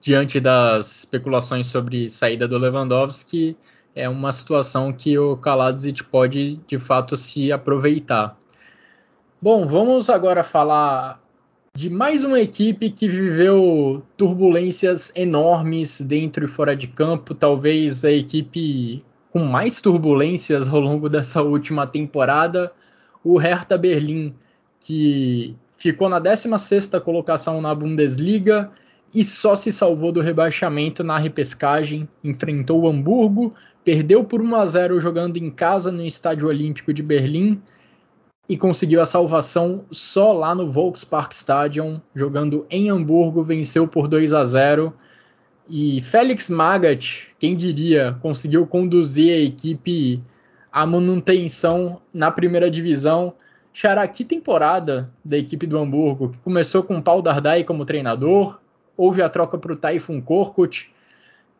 Diante 0.00 0.38
das 0.38 0.98
especulações 0.98 1.66
sobre 1.66 2.08
saída 2.08 2.46
do 2.46 2.58
Lewandowski, 2.58 3.56
é 3.94 4.08
uma 4.08 4.32
situação 4.32 4.92
que 4.92 5.18
o 5.18 5.36
Kaladzic 5.36 6.04
pode 6.04 6.60
de 6.68 6.78
fato 6.78 7.16
se 7.16 7.50
aproveitar. 7.50 8.38
Bom, 9.42 9.66
vamos 9.66 10.08
agora 10.08 10.44
falar 10.44 11.20
de 11.76 11.90
mais 11.90 12.24
uma 12.24 12.40
equipe 12.40 12.88
que 12.88 13.06
viveu 13.06 14.02
turbulências 14.16 15.12
enormes 15.14 16.00
dentro 16.00 16.46
e 16.46 16.48
fora 16.48 16.74
de 16.74 16.86
campo, 16.86 17.34
talvez 17.34 18.02
a 18.02 18.10
equipe 18.10 19.04
com 19.30 19.40
mais 19.40 19.78
turbulências 19.78 20.66
ao 20.66 20.80
longo 20.80 21.06
dessa 21.10 21.42
última 21.42 21.86
temporada, 21.86 22.72
o 23.22 23.36
Hertha 23.36 23.76
Berlim, 23.76 24.34
que 24.80 25.54
ficou 25.76 26.08
na 26.08 26.18
16ª 26.18 26.98
colocação 27.02 27.60
na 27.60 27.74
Bundesliga 27.74 28.70
e 29.14 29.22
só 29.22 29.54
se 29.54 29.70
salvou 29.70 30.10
do 30.10 30.22
rebaixamento 30.22 31.04
na 31.04 31.18
repescagem, 31.18 32.08
enfrentou 32.24 32.84
o 32.84 32.88
Hamburgo, 32.88 33.52
perdeu 33.84 34.24
por 34.24 34.40
1 34.40 34.54
a 34.54 34.64
0 34.64 34.98
jogando 34.98 35.36
em 35.36 35.50
casa 35.50 35.92
no 35.92 36.06
Estádio 36.06 36.48
Olímpico 36.48 36.94
de 36.94 37.02
Berlim 37.02 37.60
e 38.48 38.56
conseguiu 38.56 39.00
a 39.00 39.06
salvação 39.06 39.84
só 39.90 40.32
lá 40.32 40.54
no 40.54 40.70
Volkspark 40.70 41.32
Stadium, 41.32 42.00
jogando 42.14 42.64
em 42.70 42.90
Hamburgo, 42.90 43.42
venceu 43.42 43.88
por 43.88 44.06
2 44.06 44.32
a 44.32 44.44
0. 44.44 44.92
E 45.68 46.00
Félix 46.00 46.48
Magath, 46.48 47.26
quem 47.38 47.56
diria, 47.56 48.16
conseguiu 48.22 48.66
conduzir 48.66 49.34
a 49.34 49.38
equipe 49.38 50.22
à 50.70 50.86
manutenção 50.86 52.00
na 52.14 52.30
primeira 52.30 52.70
divisão. 52.70 53.34
Xará, 53.72 54.06
que 54.06 54.24
temporada 54.24 55.12
da 55.24 55.36
equipe 55.36 55.66
do 55.66 55.76
Hamburgo, 55.76 56.30
que 56.30 56.40
começou 56.40 56.84
com 56.84 57.02
Paul 57.02 57.22
Dardai 57.22 57.64
como 57.64 57.84
treinador, 57.84 58.60
houve 58.96 59.22
a 59.22 59.28
troca 59.28 59.58
para 59.58 59.72
o 59.72 59.76
Taifun 59.76 60.20
Korkut, 60.20 60.92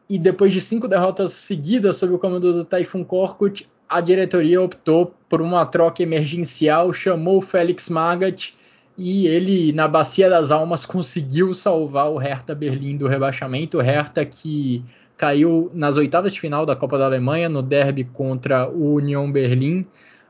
e 0.08 0.18
depois 0.18 0.52
de 0.52 0.60
cinco 0.60 0.86
derrotas 0.86 1.32
seguidas 1.32 1.96
sob 1.96 2.14
o 2.14 2.18
comando 2.18 2.52
do 2.52 2.64
Taifun 2.64 3.04
Korkut, 3.04 3.68
a 3.88 4.00
diretoria 4.00 4.60
optou 4.60 5.14
por 5.28 5.40
uma 5.40 5.64
troca 5.66 6.02
emergencial, 6.02 6.92
chamou 6.92 7.38
o 7.38 7.42
Félix 7.42 7.88
Magath 7.88 8.52
e 8.98 9.26
ele, 9.26 9.72
na 9.72 9.86
Bacia 9.86 10.28
das 10.28 10.50
Almas, 10.50 10.86
conseguiu 10.86 11.54
salvar 11.54 12.10
o 12.10 12.16
Hertha 12.16 12.54
Berlim 12.54 12.96
do 12.96 13.06
rebaixamento. 13.06 13.78
O 13.78 13.82
Hertha 13.82 14.24
que 14.24 14.82
caiu 15.16 15.70
nas 15.74 15.96
oitavas 15.96 16.32
de 16.32 16.40
final 16.40 16.64
da 16.64 16.74
Copa 16.74 16.98
da 16.98 17.04
Alemanha, 17.04 17.48
no 17.48 17.62
derby 17.62 18.04
contra 18.04 18.68
o 18.68 18.94
Union 18.94 19.30
Berlim. 19.30 19.86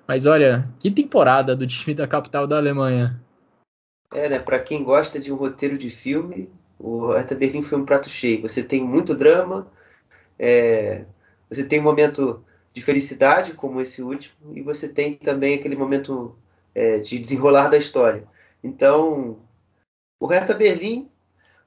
Mas 0.06 0.26
olha, 0.26 0.68
que 0.78 0.90
temporada 0.90 1.54
do 1.54 1.66
time 1.66 1.94
da 1.94 2.06
capital 2.06 2.46
da 2.46 2.56
Alemanha. 2.56 3.20
É, 4.12 4.28
né? 4.28 4.38
Para 4.38 4.58
quem 4.58 4.84
gosta 4.84 5.18
de 5.18 5.32
um 5.32 5.36
roteiro 5.36 5.78
de 5.78 5.90
filme, 5.90 6.48
o 6.78 7.12
Hertha 7.12 7.34
Berlim 7.34 7.62
foi 7.62 7.78
um 7.78 7.84
prato 7.84 8.08
cheio. 8.08 8.42
Você 8.42 8.62
tem 8.62 8.82
muito 8.82 9.14
drama, 9.14 9.66
é... 10.38 11.04
você 11.48 11.64
tem 11.64 11.80
um 11.80 11.84
momento 11.84 12.44
de 12.76 12.82
felicidade, 12.82 13.54
como 13.54 13.80
esse 13.80 14.02
último, 14.02 14.54
e 14.54 14.60
você 14.60 14.86
tem 14.86 15.14
também 15.14 15.54
aquele 15.54 15.74
momento 15.74 16.36
é, 16.74 16.98
de 16.98 17.18
desenrolar 17.18 17.68
da 17.68 17.78
história. 17.78 18.24
Então, 18.62 19.38
o 20.20 20.26
Hertha 20.26 20.52
Berlim 20.52 21.08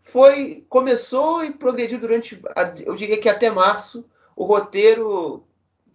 foi 0.03 0.63
começou 0.69 1.43
e 1.43 1.49
progrediu 1.49 1.99
durante, 1.99 2.39
eu 2.85 2.95
diria 2.95 3.17
que 3.17 3.27
até 3.27 3.49
março, 3.49 4.05
o 4.35 4.45
roteiro 4.45 5.43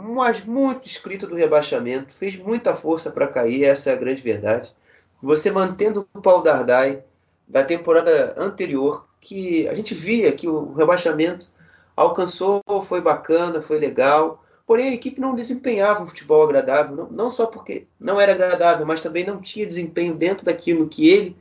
mas 0.03 0.45
muito 0.45 0.89
escrito 0.89 1.29
do 1.29 1.37
rebaixamento, 1.37 2.13
fez 2.13 2.35
muita 2.35 2.75
força 2.75 3.09
para 3.09 3.29
cair, 3.29 3.63
essa 3.63 3.91
é 3.91 3.93
a 3.93 3.97
grande 3.97 4.21
verdade. 4.21 4.75
Você 5.23 5.49
mantendo 5.49 6.09
o 6.13 6.21
pau 6.21 6.43
Dardai 6.43 7.05
da 7.47 7.63
temporada 7.63 8.35
anterior, 8.37 9.07
que 9.21 9.69
a 9.69 9.75
gente 9.75 9.95
via 9.95 10.33
que 10.33 10.49
o 10.49 10.73
rebaixamento 10.73 11.49
alcançou, 11.97 12.61
foi 12.85 13.01
bacana, 13.01 13.63
foi 13.63 13.79
legal, 13.79 14.44
porém 14.67 14.89
a 14.89 14.95
equipe 14.95 15.21
não 15.21 15.35
desempenhava 15.35 16.03
um 16.03 16.07
futebol 16.07 16.43
agradável, 16.43 16.97
não, 16.97 17.11
não 17.11 17.31
só 17.31 17.47
porque 17.47 17.87
não 17.99 18.21
era 18.21 18.33
agradável, 18.33 18.87
mas 18.87 19.01
também 19.01 19.27
não 19.27 19.41
tinha 19.41 19.67
desempenho 19.67 20.15
dentro 20.15 20.45
daquilo 20.45 20.89
que 20.89 21.09
ele 21.09 21.37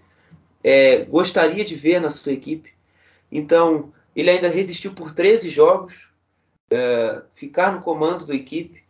é, 0.64 1.04
gostaria 1.06 1.66
de 1.66 1.76
ver 1.76 2.00
na 2.00 2.10
sua 2.10 2.32
equipe. 2.32 2.74
Então, 3.32 3.92
ele 4.16 4.30
ainda 4.30 4.48
resistiu 4.48 4.94
por 4.94 5.14
13 5.14 5.50
jogos, 5.50 6.08
é, 6.70 7.22
ficar 7.32 7.72
no 7.74 7.82
comando 7.82 8.26
da 8.26 8.34
equipe. 8.34 8.84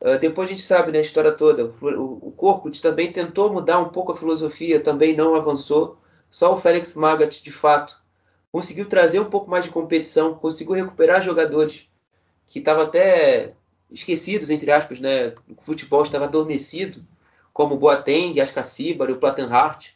Uh, 0.00 0.18
depois 0.18 0.48
a 0.48 0.52
gente 0.52 0.62
sabe 0.62 0.92
né, 0.92 0.98
a 0.98 1.02
história 1.02 1.32
toda. 1.32 1.64
O, 1.64 2.34
o 2.36 2.70
também 2.82 3.10
tentou 3.10 3.52
mudar 3.52 3.78
um 3.78 3.88
pouco 3.88 4.12
a 4.12 4.16
filosofia, 4.16 4.80
também 4.80 5.16
não 5.16 5.34
avançou. 5.34 5.98
Só 6.28 6.52
o 6.52 6.60
Félix 6.60 6.94
Magath, 6.94 7.42
de 7.42 7.50
fato, 7.50 7.96
conseguiu 8.52 8.86
trazer 8.86 9.20
um 9.20 9.30
pouco 9.30 9.50
mais 9.50 9.64
de 9.64 9.70
competição, 9.70 10.34
conseguiu 10.34 10.74
recuperar 10.74 11.22
jogadores 11.22 11.88
que 12.46 12.58
estavam 12.58 12.82
até 12.84 13.54
esquecidos, 13.94 14.50
entre 14.50 14.70
aspas, 14.70 15.00
né? 15.00 15.34
O 15.48 15.62
futebol 15.62 16.02
estava 16.02 16.24
adormecido, 16.24 17.00
como 17.52 17.74
o 17.74 17.78
Boateng, 17.78 18.38
Ascacibar 18.40 19.08
e 19.08 19.12
o 19.12 19.18
Plattenhart. 19.18 19.92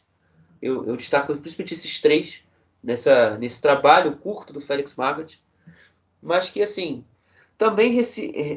Eu, 0.61 0.85
eu 0.85 0.95
destaco 0.95 1.35
principalmente 1.35 1.73
esses 1.73 1.99
três 2.01 2.41
nessa, 2.83 3.37
nesse 3.37 3.61
trabalho 3.61 4.17
curto 4.17 4.53
do 4.53 4.61
Félix 4.61 4.95
Magath, 4.95 5.33
mas 6.21 6.49
que 6.49 6.61
assim 6.61 7.03
também 7.57 8.01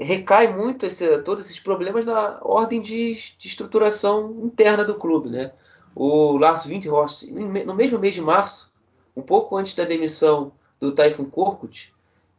recai 0.04 0.56
muito 0.56 0.86
esse, 0.86 1.18
todos 1.22 1.46
esses 1.46 1.58
problemas 1.58 2.04
na 2.04 2.38
ordem 2.40 2.80
de, 2.80 3.14
de, 3.36 3.48
estruturação 3.48 4.30
interna 4.44 4.84
do 4.84 4.94
clube. 4.94 5.28
Né? 5.28 5.52
O 5.92 6.38
Lars 6.38 6.64
Windhorst, 6.64 7.24
no 7.24 7.74
mesmo 7.74 7.98
mês 7.98 8.14
de 8.14 8.20
março, 8.20 8.72
um 9.16 9.20
pouco 9.20 9.56
antes 9.56 9.74
da 9.74 9.84
demissão 9.84 10.52
do 10.78 10.92
Typhoon 10.92 11.24
Korkut, 11.24 11.91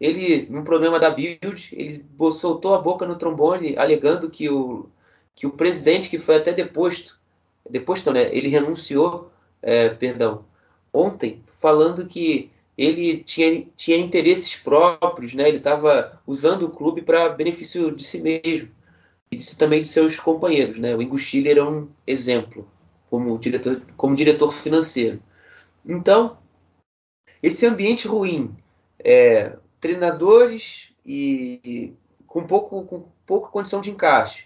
ele, 0.03 0.47
num 0.49 0.65
programa 0.65 0.99
da 0.99 1.09
Bild, 1.09 1.69
ele 1.71 2.05
soltou 2.33 2.73
a 2.75 2.81
boca 2.81 3.05
no 3.05 3.15
trombone, 3.15 3.77
alegando 3.77 4.29
que 4.29 4.49
o, 4.49 4.89
que 5.33 5.47
o 5.47 5.51
presidente, 5.51 6.09
que 6.09 6.19
foi 6.19 6.35
até 6.35 6.51
deposto, 6.51 7.17
deposto, 7.69 8.11
né, 8.11 8.35
ele 8.35 8.49
renunciou, 8.49 9.31
é, 9.61 9.87
perdão, 9.87 10.43
ontem, 10.91 11.41
falando 11.61 12.05
que 12.05 12.51
ele 12.77 13.23
tinha, 13.23 13.65
tinha 13.77 13.97
interesses 13.97 14.57
próprios, 14.57 15.33
né? 15.33 15.47
ele 15.47 15.59
estava 15.59 16.19
usando 16.27 16.63
o 16.63 16.71
clube 16.71 17.01
para 17.01 17.29
benefício 17.29 17.95
de 17.95 18.03
si 18.03 18.21
mesmo 18.21 18.69
e 19.31 19.37
também 19.55 19.81
de 19.81 19.87
seus 19.87 20.19
companheiros. 20.19 20.79
Né? 20.79 20.93
O 20.93 21.01
Ingo 21.01 21.17
Schiller 21.17 21.59
é 21.59 21.63
um 21.63 21.87
exemplo 22.05 22.67
como 23.09 23.37
diretor, 23.37 23.81
como 23.95 24.15
diretor 24.17 24.53
financeiro. 24.53 25.21
Então, 25.85 26.37
esse 27.41 27.65
ambiente 27.65 28.05
ruim, 28.05 28.53
é, 28.99 29.57
treinadores 29.83 30.93
e, 31.05 31.93
com, 32.25 32.47
pouco, 32.47 32.85
com 32.85 33.05
pouca 33.25 33.49
condição 33.49 33.81
de 33.81 33.91
encaixe, 33.91 34.45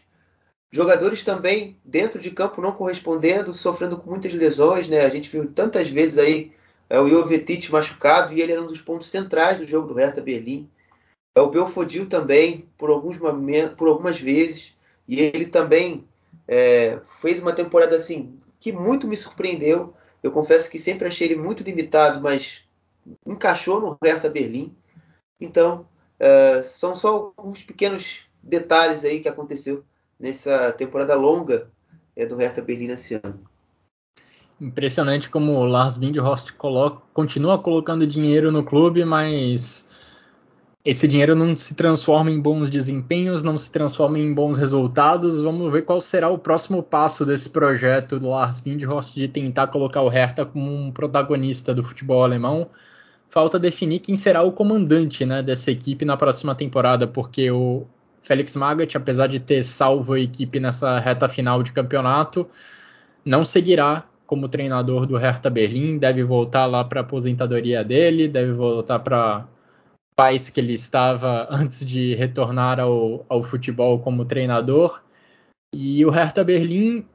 jogadores 0.72 1.24
também 1.24 1.78
dentro 1.86 2.20
de 2.20 2.32
campo 2.32 2.60
não 2.60 2.72
correspondendo, 2.72 3.54
sofrendo 3.54 3.98
com 3.98 4.10
muitas 4.10 4.34
lesões, 4.34 4.88
né? 4.88 5.06
A 5.06 5.10
gente 5.10 5.30
viu 5.30 5.48
tantas 5.52 5.88
vezes 5.88 6.18
aí 6.18 6.52
é 6.90 7.00
o 7.00 7.08
Jovetic 7.08 7.70
machucado 7.70 8.34
e 8.34 8.42
ele 8.42 8.54
era 8.54 8.62
um 8.62 8.68
dos 8.68 8.82
pontos 8.82 9.12
centrais 9.12 9.60
do 9.60 9.68
jogo 9.68 9.90
do 9.90 9.94
Hertha 9.94 10.22
Berlim. 10.22 10.68
É 11.36 11.42
o 11.42 11.50
Belfodil 11.50 12.08
também, 12.08 12.68
por, 12.78 12.90
alguns 12.90 13.20
momentos, 13.20 13.76
por 13.76 13.88
algumas 13.88 14.20
vezes, 14.20 14.74
e 15.08 15.22
ele 15.22 15.46
também 15.46 16.04
é, 16.48 17.00
fez 17.22 17.40
uma 17.40 17.54
temporada 17.54 17.96
assim 17.96 18.40
que 18.60 18.72
muito 18.72 19.08
me 19.08 19.16
surpreendeu. 19.16 19.94
Eu 20.24 20.32
confesso 20.32 20.72
que 20.72 20.80
sempre 20.80 21.08
achei 21.08 21.28
ele 21.28 21.40
muito 21.40 21.62
limitado, 21.62 22.20
mas 22.22 22.64
encaixou 23.26 23.80
no 23.80 23.98
Hertha 24.02 24.30
Berlim. 24.30 24.76
Então, 25.40 25.86
é, 26.20 26.62
são 26.64 26.96
só 26.96 27.34
alguns 27.38 27.62
pequenos 27.64 28.22
detalhes 28.42 29.04
aí 29.04 29.20
que 29.20 29.30
aconteceu 29.30 29.84
nessa 30.20 30.72
temporada 30.72 31.16
longa 31.16 31.70
é, 32.16 32.26
do 32.26 32.36
Hertha 32.36 32.62
Berlim 32.62 32.92
esse 32.92 33.16
ano. 33.16 33.40
Impressionante 34.60 35.30
como 35.30 35.54
o 35.54 35.66
Lars 35.66 35.98
Windhorst 35.98 36.54
continua 37.14 37.60
colocando 37.60 38.08
dinheiro 38.08 38.52
no 38.52 38.64
clube, 38.64 39.06
mas 39.06 39.88
esse 40.84 41.08
dinheiro 41.08 41.36
não 41.36 41.56
se 41.56 41.76
transforma 41.76 42.32
em 42.32 42.42
bons 42.42 42.70
desempenhos, 42.70 43.44
não 43.44 43.56
se 43.58 43.72
transforma 43.72 44.18
em 44.18 44.34
bons 44.34 44.58
resultados. 44.58 45.42
Vamos 45.44 45.72
ver 45.72 45.84
qual 45.84 46.02
será 46.02 46.30
o 46.30 46.40
próximo 46.40 46.82
passo 46.82 47.24
desse 47.24 47.50
projeto 47.50 48.20
do 48.20 48.30
Lars 48.30 48.64
Windhorst 48.66 49.14
de 49.14 49.28
tentar 49.28 49.68
colocar 49.68 50.02
o 50.02 50.10
Hertha 50.10 50.44
como 50.44 50.74
um 50.74 50.92
protagonista 50.92 51.76
do 51.76 51.84
futebol 51.84 52.24
alemão. 52.24 52.70
Falta 53.38 53.60
definir 53.60 54.00
quem 54.00 54.16
será 54.16 54.42
o 54.42 54.52
comandante 54.52 55.24
né, 55.24 55.44
dessa 55.44 55.70
equipe 55.70 56.04
na 56.04 56.18
próxima 56.18 56.56
temporada, 56.56 57.06
porque 57.06 57.52
o 57.52 57.86
Felix 58.24 58.56
Magath, 58.56 58.96
apesar 58.96 59.28
de 59.28 59.40
ter 59.40 59.62
salvo 59.62 60.14
a 60.14 60.20
equipe 60.20 60.60
nessa 60.60 60.98
reta 60.98 61.30
final 61.30 61.62
de 61.62 61.72
campeonato, 61.72 62.50
não 63.24 63.46
seguirá 63.46 64.08
como 64.26 64.50
treinador 64.50 65.06
do 65.06 65.16
Hertha 65.18 65.52
Berlim, 65.52 66.00
deve 66.00 66.24
voltar 66.24 66.66
lá 66.66 66.84
para 66.84 67.02
a 67.02 67.04
aposentadoria 67.04 67.84
dele, 67.84 68.28
deve 68.28 68.54
voltar 68.54 68.98
para 68.98 69.48
país 70.16 70.50
que 70.50 70.60
ele 70.60 70.74
estava 70.74 71.48
antes 71.54 71.86
de 71.86 72.16
retornar 72.16 72.80
ao, 72.80 73.24
ao 73.30 73.44
futebol 73.44 74.00
como 74.00 74.26
treinador. 74.26 75.04
E 75.72 76.04
o 76.04 76.10
Hertha 76.10 76.44
Berlim, 76.44 77.06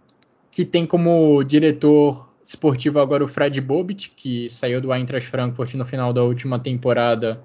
que 0.53 0.65
tem 0.65 0.87
como 0.87 1.43
diretor 1.43 2.32
esportivo 2.45 3.01
agora 3.01 3.25
o 3.25 3.29
Fred 3.29 3.61
Bobit, 3.61 4.13
que 4.17 4.51
saiu 4.51 4.81
do 4.81 4.93
Eintracht 4.93 5.29
Frankfurt 5.29 5.75
no 5.75 5.85
final 5.85 6.13
da 6.13 6.23
última 6.23 6.59
temporada 6.59 7.41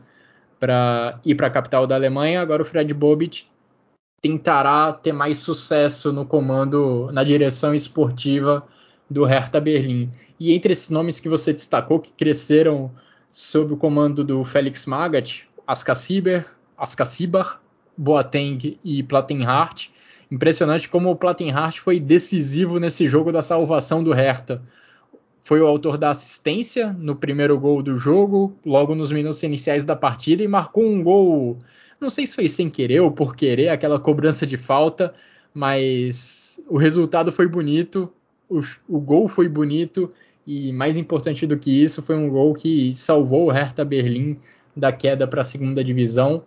para 0.60 1.20
ir 1.26 1.36
para 1.36 1.48
a 1.48 1.52
capital 1.52 1.86
da 1.86 1.96
Alemanha. 1.96 2.42
Agora 2.42 2.62
o 2.62 2.66
Fred 2.66 2.94
Bobit 2.94 3.50
tentará 4.22 4.92
ter 4.92 5.12
mais 5.12 5.38
sucesso 5.38 6.12
no 6.12 6.26
comando, 6.26 7.10
na 7.12 7.24
direção 7.24 7.74
esportiva 7.74 8.68
do 9.10 9.24
Hertha 9.24 9.62
Berlim. 9.62 10.12
E 10.40 10.54
entre 10.54 10.74
esses 10.74 10.90
nomes 10.90 11.20
que 11.20 11.30
você 11.30 11.54
destacou, 11.54 12.00
que 12.00 12.12
cresceram 12.12 12.92
sob 13.32 13.74
o 13.74 13.78
comando 13.78 14.24
do 14.24 14.44
Felix 14.44 14.86
Magath, 14.86 15.44
Askaciber, 15.66 16.46
Askacibar, 16.78 17.62
Boateng 17.96 18.80
e 18.84 19.02
Plattenhardt, 19.04 19.92
impressionante 20.32 20.90
como 20.90 21.10
o 21.10 21.16
Plattenhardt 21.16 21.82
foi 21.82 22.00
decisivo 22.00 22.80
nesse 22.80 23.08
jogo 23.08 23.32
da 23.32 23.42
salvação 23.42 24.04
do 24.04 24.12
Hertha. 24.12 24.62
Foi 25.48 25.62
o 25.62 25.66
autor 25.66 25.98
da 25.98 26.10
assistência 26.10 26.92
no 26.92 27.16
primeiro 27.16 27.58
gol 27.58 27.82
do 27.82 27.96
jogo, 27.96 28.54
logo 28.66 28.94
nos 28.94 29.12
minutos 29.12 29.42
iniciais 29.44 29.86
da 29.86 29.96
partida, 29.96 30.44
e 30.44 30.48
marcou 30.48 30.84
um 30.84 31.02
gol, 31.02 31.58
não 32.02 32.10
sei 32.10 32.28
se 32.28 32.36
foi 32.36 32.50
sem 32.50 32.70
querer 32.70 33.00
ou 33.00 33.12
por 33.12 33.36
querer, 33.36 33.70
aquela 33.70 34.00
cobrança 34.00 34.46
de 34.46 34.58
falta, 34.58 35.14
mas 35.54 36.62
o 36.68 36.78
resultado 36.78 37.32
foi 37.32 37.48
bonito 37.48 38.12
o, 38.50 38.62
o 38.88 39.00
gol 39.00 39.28
foi 39.28 39.48
bonito 39.48 40.12
e 40.46 40.72
mais 40.72 40.98
importante 40.98 41.46
do 41.46 41.58
que 41.58 41.84
isso, 41.84 42.02
foi 42.02 42.16
um 42.16 42.30
gol 42.30 42.54
que 42.54 42.94
salvou 42.96 43.48
o 43.48 43.52
Hertha 43.52 43.84
Berlim 43.84 44.40
da 44.76 44.92
queda 44.92 45.28
para 45.28 45.42
a 45.42 45.46
segunda 45.46 45.84
divisão. 45.84 46.44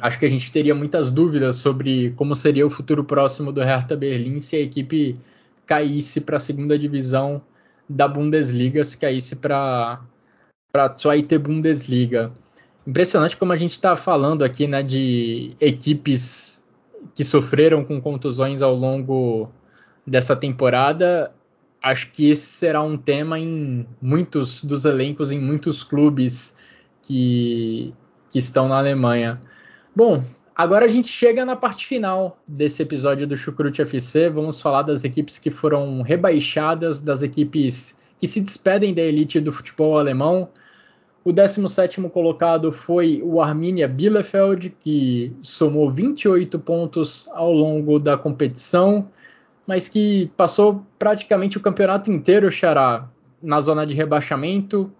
Acho 0.00 0.18
que 0.18 0.26
a 0.26 0.28
gente 0.28 0.50
teria 0.52 0.74
muitas 0.74 1.10
dúvidas 1.10 1.56
sobre 1.56 2.12
como 2.12 2.34
seria 2.34 2.66
o 2.66 2.70
futuro 2.70 3.04
próximo 3.04 3.52
do 3.52 3.62
Hertha 3.62 3.96
Berlim 3.96 4.40
se 4.40 4.56
a 4.56 4.60
equipe 4.60 5.16
caísse 5.64 6.20
para 6.20 6.36
a 6.36 6.40
segunda 6.40 6.78
divisão 6.78 7.40
da 7.88 8.08
Bundesliga, 8.08 8.84
se 8.84 8.96
caísse 8.96 9.36
para 9.36 10.00
a 10.74 10.94
Zweite 10.96 11.38
Bundesliga. 11.38 12.32
Impressionante 12.86 13.36
como 13.36 13.52
a 13.52 13.56
gente 13.56 13.72
está 13.72 13.96
falando 13.96 14.42
aqui 14.42 14.66
né, 14.66 14.82
de 14.82 15.56
equipes 15.60 16.62
que 17.14 17.24
sofreram 17.24 17.84
com 17.84 18.00
contusões 18.00 18.62
ao 18.62 18.74
longo 18.74 19.50
dessa 20.06 20.34
temporada, 20.36 21.32
acho 21.82 22.10
que 22.10 22.30
esse 22.30 22.46
será 22.46 22.82
um 22.82 22.96
tema 22.96 23.38
em 23.38 23.86
muitos 24.00 24.64
dos 24.64 24.84
elencos, 24.84 25.30
em 25.30 25.38
muitos 25.38 25.82
clubes 25.82 26.56
que, 27.02 27.94
que 28.30 28.38
estão 28.38 28.68
na 28.68 28.78
Alemanha. 28.78 29.40
Bom, 29.94 30.24
agora 30.54 30.84
a 30.84 30.88
gente 30.88 31.08
chega 31.08 31.44
na 31.44 31.56
parte 31.56 31.86
final 31.86 32.38
desse 32.48 32.82
episódio 32.82 33.26
do 33.26 33.36
Chucrute 33.36 33.82
FC. 33.82 34.30
Vamos 34.30 34.60
falar 34.60 34.82
das 34.82 35.04
equipes 35.04 35.38
que 35.38 35.50
foram 35.50 36.02
rebaixadas, 36.02 37.00
das 37.00 37.22
equipes 37.22 37.98
que 38.18 38.26
se 38.26 38.40
despedem 38.40 38.94
da 38.94 39.02
elite 39.02 39.40
do 39.40 39.52
futebol 39.52 39.98
alemão. 39.98 40.48
O 41.24 41.32
17 41.32 42.00
colocado 42.10 42.70
foi 42.70 43.20
o 43.24 43.40
Arminia 43.40 43.88
Bielefeld, 43.88 44.74
que 44.78 45.34
somou 45.42 45.90
28 45.90 46.58
pontos 46.58 47.28
ao 47.32 47.52
longo 47.52 47.98
da 47.98 48.16
competição 48.16 49.08
mas 49.66 49.88
que 49.88 50.30
passou 50.36 50.84
praticamente 50.98 51.56
o 51.56 51.60
campeonato 51.60 52.10
inteiro, 52.10 52.50
Xará, 52.50 53.08
na 53.42 53.60
zona 53.60 53.86
de 53.86 53.94
rebaixamento, 53.94 54.90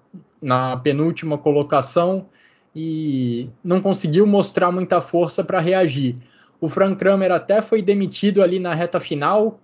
na 0.40 0.76
penúltima 0.76 1.38
colocação 1.38 2.26
e 2.74 3.48
não 3.62 3.80
conseguiu 3.80 4.26
mostrar 4.26 4.72
muita 4.72 5.00
força 5.00 5.44
para 5.44 5.60
reagir. 5.60 6.16
O 6.60 6.68
Frank 6.68 6.96
Kramer 6.96 7.30
até 7.30 7.62
foi 7.62 7.82
demitido 7.82 8.42
ali 8.42 8.58
na 8.58 8.74
reta 8.74 8.98
final, 8.98 9.60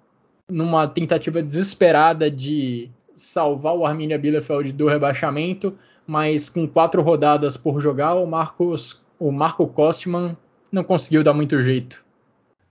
numa 0.48 0.86
tentativa 0.86 1.42
desesperada 1.42 2.30
de 2.30 2.90
salvar 3.16 3.74
o 3.74 3.84
Arminia 3.84 4.18
Bielefeld 4.18 4.72
do 4.72 4.88
rebaixamento, 4.88 5.76
mas 6.06 6.48
com 6.48 6.66
quatro 6.66 7.02
rodadas 7.02 7.56
por 7.56 7.80
jogar, 7.80 8.14
o 8.14 8.26
Marcos, 8.26 9.02
o 9.18 9.30
Marco 9.30 9.66
Kostman 9.66 10.36
não 10.70 10.84
conseguiu 10.84 11.22
dar 11.22 11.34
muito 11.34 11.60
jeito. 11.60 12.04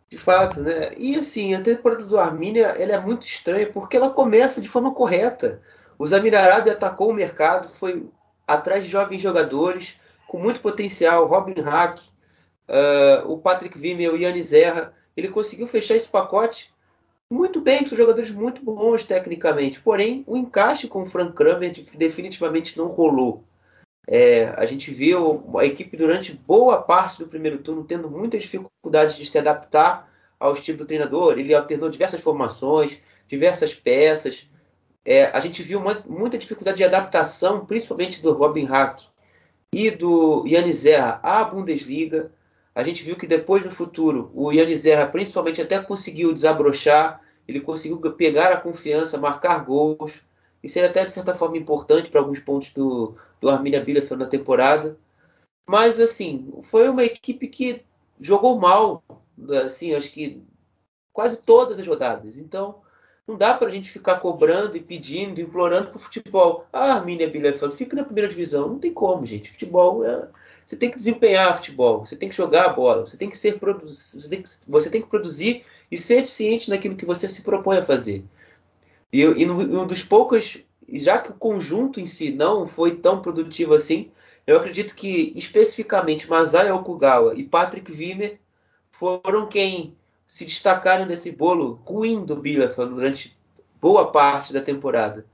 De 0.09 0.17
fato, 0.17 0.59
né? 0.61 0.91
E 0.97 1.15
assim, 1.15 1.53
a 1.53 1.61
temporada 1.61 2.03
do 2.03 2.17
Arminia 2.17 2.67
ela 2.67 2.93
é 2.93 2.99
muito 2.99 3.27
estranha 3.27 3.69
porque 3.71 3.95
ela 3.95 4.09
começa 4.09 4.59
de 4.59 4.67
forma 4.67 4.93
correta. 4.93 5.61
O 5.99 6.07
Zamir 6.07 6.33
Arabi 6.33 6.69
atacou 6.69 7.11
o 7.11 7.13
mercado, 7.13 7.69
foi 7.73 8.05
atrás 8.47 8.83
de 8.83 8.89
jovens 8.89 9.21
jogadores 9.21 9.98
com 10.29 10.37
muito 10.37 10.61
potencial, 10.61 11.25
Robin 11.25 11.59
Hack, 11.59 11.99
uh, 12.69 13.27
o 13.27 13.39
Patrick 13.39 13.77
Vimeo, 13.77 14.13
o 14.13 14.17
Yannis 14.17 14.45
Zerra. 14.45 14.93
Ele 15.17 15.27
conseguiu 15.27 15.67
fechar 15.67 15.95
esse 15.95 16.07
pacote 16.07 16.71
muito 17.27 17.59
bem, 17.59 17.85
são 17.85 17.97
jogadores 17.97 18.29
muito 18.29 18.63
bons 18.63 19.03
tecnicamente. 19.03 19.81
Porém, 19.81 20.23
o 20.27 20.37
encaixe 20.37 20.87
com 20.87 21.01
o 21.01 21.05
Frank 21.05 21.33
Kramer 21.33 21.73
definitivamente 21.95 22.77
não 22.77 22.87
rolou. 22.87 23.43
É, 24.07 24.53
a 24.55 24.67
gente 24.67 24.91
viu 24.91 25.43
a 25.57 25.65
equipe 25.65 25.97
durante 25.97 26.31
boa 26.31 26.79
parte 26.79 27.17
do 27.19 27.27
primeiro 27.27 27.57
turno 27.57 27.83
tendo 27.83 28.09
muitas 28.09 28.43
dificuldades 28.43 29.15
de 29.15 29.25
se 29.25 29.37
adaptar 29.37 30.11
ao 30.39 30.53
estilo 30.53 30.77
do 30.77 30.85
treinador. 30.85 31.39
Ele 31.39 31.55
alternou 31.55 31.89
diversas 31.89 32.21
formações, 32.21 32.99
diversas 33.27 33.73
peças. 33.73 34.47
É, 35.03 35.25
a 35.25 35.39
gente 35.39 35.63
viu 35.63 35.79
uma, 35.79 36.03
muita 36.07 36.37
dificuldade 36.37 36.77
de 36.77 36.83
adaptação, 36.83 37.65
principalmente 37.65 38.21
do 38.21 38.31
Robin 38.31 38.65
Hack 38.65 39.09
e 39.71 39.91
do 39.91 40.45
Yannis 40.47 40.77
Zerra 40.77 41.19
à 41.23 41.43
Bundesliga. 41.43 42.31
A 42.73 42.83
gente 42.83 43.03
viu 43.03 43.15
que 43.15 43.27
depois 43.27 43.63
no 43.63 43.71
futuro 43.71 44.31
o 44.33 44.51
Yannis 44.51 44.81
Zerra 44.81 45.07
principalmente 45.07 45.61
até 45.61 45.79
conseguiu 45.79 46.33
desabrochar, 46.33 47.21
ele 47.47 47.59
conseguiu 47.59 47.99
pegar 48.13 48.51
a 48.51 48.57
confiança, 48.61 49.17
marcar 49.17 49.63
gols. 49.65 50.21
Isso 50.63 50.77
era 50.77 50.87
até 50.87 51.05
de 51.05 51.11
certa 51.11 51.33
forma 51.33 51.57
importante 51.57 52.09
para 52.09 52.21
alguns 52.21 52.39
pontos 52.39 52.71
do, 52.73 53.15
do 53.39 53.49
Arminia 53.49 53.83
Bielefeld 53.83 54.23
na 54.23 54.29
temporada. 54.29 54.97
Mas 55.67 55.99
assim, 55.99 56.51
foi 56.63 56.89
uma 56.89 57.03
equipe 57.03 57.47
que 57.47 57.83
jogou 58.19 58.59
mal, 58.59 59.03
assim, 59.65 59.93
acho 59.93 60.11
que 60.11 60.43
quase 61.13 61.37
todas 61.37 61.79
as 61.79 61.87
rodadas. 61.87 62.37
Então, 62.37 62.81
não 63.29 63.37
dá 63.37 63.53
para 63.53 63.67
a 63.67 63.71
gente 63.71 63.91
ficar 63.91 64.19
cobrando 64.19 64.75
e 64.75 64.79
pedindo, 64.79 65.39
implorando 65.39 65.89
para 65.89 65.97
o 65.97 65.99
futebol. 65.99 66.65
Ah, 66.73 66.95
Arminia 66.95 67.29
Bielefeld, 67.29 67.75
fica 67.75 67.95
na 67.95 68.03
primeira 68.03 68.27
divisão. 68.27 68.67
Não 68.67 68.79
tem 68.79 68.91
como, 68.91 69.23
gente. 69.23 69.51
Futebol 69.51 70.03
é... 70.03 70.27
Você 70.65 70.75
tem 70.75 70.89
que 70.91 70.97
desempenhar 70.97 71.55
futebol, 71.55 72.05
você 72.05 72.15
tem 72.15 72.29
que 72.29 72.35
jogar 72.35 72.65
a 72.65 72.73
bola, 72.73 73.07
você 73.07 73.17
tem 73.17 73.27
que 73.27 73.35
ser 73.35 73.59
você 73.59 74.29
tem 74.29 74.43
que, 74.43 74.49
você 74.67 74.89
tem 74.89 75.01
que 75.01 75.07
produzir 75.07 75.63
e 75.89 75.97
ser 75.97 76.19
eficiente 76.19 76.69
naquilo 76.69 76.95
que 76.95 77.07
você 77.07 77.27
se 77.27 77.41
propõe 77.41 77.77
a 77.77 77.85
fazer. 77.85 78.23
E, 79.11 79.21
e 79.21 79.49
um 79.49 79.87
dos 79.87 80.03
poucos, 80.03 80.59
já 80.93 81.17
que 81.17 81.31
o 81.31 81.33
conjunto 81.33 81.99
em 81.99 82.05
si 82.05 82.29
não 82.29 82.67
foi 82.67 82.97
tão 82.97 83.19
produtivo 83.19 83.73
assim, 83.73 84.11
eu 84.45 84.57
acredito 84.57 84.93
que 84.93 85.33
especificamente 85.35 86.29
Masaya 86.29 86.75
Okugawa 86.75 87.33
e 87.35 87.43
Patrick 87.43 87.91
Wimmer 87.91 88.39
foram 88.91 89.47
quem 89.47 89.95
se 90.29 90.45
destacaram 90.45 91.07
nesse 91.07 91.31
bolo 91.31 91.81
ruim 91.83 92.23
do 92.23 92.35
Bielefeld 92.35 92.93
durante 92.93 93.35
boa 93.81 94.11
parte 94.11 94.53
da 94.53 94.61
temporada. 94.61 95.25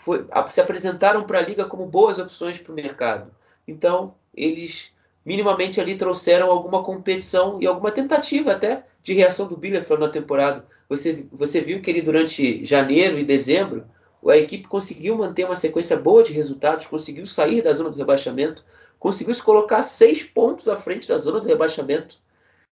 Foi, 0.00 0.26
se 0.48 0.60
apresentaram 0.62 1.24
para 1.24 1.38
a 1.38 1.42
liga 1.42 1.66
como 1.66 1.86
boas 1.86 2.18
opções 2.18 2.56
para 2.56 2.72
o 2.72 2.74
mercado. 2.74 3.30
Então, 3.68 4.14
eles 4.34 4.90
minimamente 5.24 5.78
ali 5.78 5.94
trouxeram 5.94 6.50
alguma 6.50 6.82
competição 6.82 7.60
e 7.60 7.66
alguma 7.66 7.90
tentativa 7.90 8.52
até 8.52 8.86
de 9.02 9.12
reação 9.12 9.46
do 9.46 9.58
Bielefeld 9.58 10.00
na 10.02 10.08
temporada. 10.08 10.64
Você, 10.88 11.26
você 11.30 11.60
viu 11.60 11.82
que 11.82 11.90
ele 11.90 12.00
durante 12.00 12.64
janeiro 12.64 13.18
e 13.18 13.24
dezembro 13.24 13.84
a 14.26 14.38
equipe 14.38 14.66
conseguiu 14.66 15.18
manter 15.18 15.44
uma 15.44 15.54
sequência 15.54 15.98
boa 15.98 16.22
de 16.22 16.32
resultados, 16.32 16.86
conseguiu 16.86 17.26
sair 17.26 17.60
da 17.60 17.74
zona 17.74 17.90
do 17.90 17.98
rebaixamento, 17.98 18.64
conseguiu 18.98 19.34
se 19.34 19.42
colocar 19.42 19.82
seis 19.82 20.22
pontos 20.22 20.66
à 20.66 20.76
frente 20.78 21.06
da 21.06 21.18
zona 21.18 21.40
do 21.40 21.46
rebaixamento. 21.46 22.18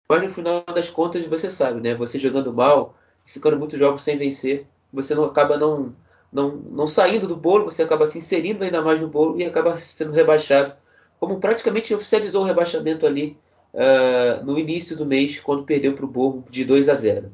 Mas 0.08 0.22
no 0.22 0.30
final 0.30 0.62
das 0.74 0.88
contas, 0.88 1.24
você 1.26 1.50
sabe, 1.50 1.80
né? 1.80 1.94
Você 1.94 2.18
jogando 2.18 2.52
mal, 2.52 2.94
ficando 3.24 3.58
muitos 3.58 3.78
jogos 3.78 4.02
sem 4.02 4.18
vencer, 4.18 4.66
você 4.92 5.14
não 5.14 5.24
acaba 5.24 5.56
não, 5.56 5.94
não, 6.32 6.50
não 6.50 6.86
saindo 6.86 7.26
do 7.26 7.36
bolo, 7.36 7.64
você 7.64 7.82
acaba 7.82 8.06
se 8.06 8.18
inserindo 8.18 8.64
ainda 8.64 8.82
mais 8.82 9.00
no 9.00 9.08
bolo 9.08 9.40
e 9.40 9.44
acaba 9.44 9.76
sendo 9.76 10.12
rebaixado. 10.12 10.74
Como 11.18 11.38
praticamente 11.38 11.94
oficializou 11.94 12.42
o 12.42 12.46
rebaixamento 12.46 13.06
ali 13.06 13.38
uh, 13.72 14.44
no 14.44 14.58
início 14.58 14.96
do 14.96 15.06
mês, 15.06 15.38
quando 15.38 15.64
perdeu 15.64 15.94
para 15.94 16.04
o 16.04 16.08
Borro 16.08 16.44
de 16.50 16.64
2 16.64 16.88
a 16.88 16.94
0. 16.94 17.32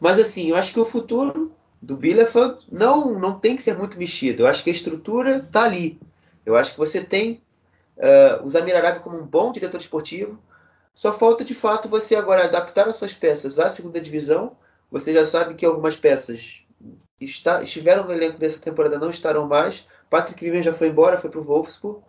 Mas 0.00 0.18
assim, 0.18 0.50
eu 0.50 0.56
acho 0.56 0.72
que 0.72 0.80
o 0.80 0.84
futuro 0.84 1.52
do 1.80 1.96
Bielefeld 1.96 2.58
não, 2.70 3.18
não 3.18 3.38
tem 3.38 3.56
que 3.56 3.62
ser 3.62 3.76
muito 3.76 3.98
mexido. 3.98 4.42
Eu 4.42 4.46
acho 4.46 4.62
que 4.62 4.70
a 4.70 4.72
estrutura 4.72 5.38
está 5.38 5.64
ali. 5.64 5.98
Eu 6.44 6.56
acho 6.56 6.72
que 6.72 6.78
você 6.78 7.02
tem 7.02 7.40
uh, 7.96 8.44
o 8.44 8.50
Zamir 8.50 8.76
Arabi 8.76 9.00
como 9.00 9.18
um 9.18 9.26
bom 9.26 9.52
diretor 9.52 9.78
esportivo. 9.78 10.38
Só 10.94 11.12
falta 11.12 11.44
de 11.44 11.54
fato 11.54 11.88
você 11.88 12.14
agora 12.14 12.44
adaptar 12.44 12.88
as 12.88 12.96
suas 12.96 13.12
peças 13.12 13.58
à 13.58 13.68
segunda 13.68 14.00
divisão. 14.00 14.56
Você 14.90 15.12
já 15.12 15.24
sabe 15.24 15.54
que 15.54 15.64
algumas 15.64 15.96
peças 15.96 16.62
está, 17.20 17.62
estiveram 17.62 18.04
no 18.04 18.12
elenco 18.12 18.38
dessa 18.38 18.58
temporada 18.58 18.98
não 18.98 19.10
estarão 19.10 19.46
mais. 19.46 19.86
Patrick 20.08 20.44
Wimmer 20.44 20.62
já 20.62 20.72
foi 20.72 20.88
embora, 20.88 21.18
foi 21.18 21.30
para 21.30 21.40
o 21.40 21.44
Wolfsburg. 21.44 22.02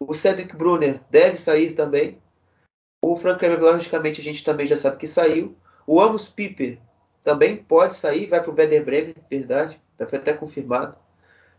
O 0.00 0.12
Cedric 0.12 0.56
Brunner 0.56 1.00
deve 1.10 1.36
sair 1.36 1.72
também. 1.72 2.20
O 3.00 3.16
Frank 3.16 3.38
Kramer, 3.38 3.60
logicamente, 3.60 4.20
a 4.20 4.24
gente 4.24 4.42
também 4.42 4.66
já 4.66 4.76
sabe 4.76 4.96
que 4.96 5.06
saiu. 5.06 5.56
O 5.86 6.00
Amos 6.00 6.28
Piper 6.28 6.78
também 7.22 7.56
pode 7.56 7.94
sair, 7.94 8.26
vai 8.26 8.42
para 8.42 8.50
o 8.50 8.54
Werder 8.54 8.84
Bremen, 8.84 9.14
verdade, 9.30 9.80
já 9.98 10.06
foi 10.06 10.18
até 10.18 10.32
confirmado. 10.32 10.96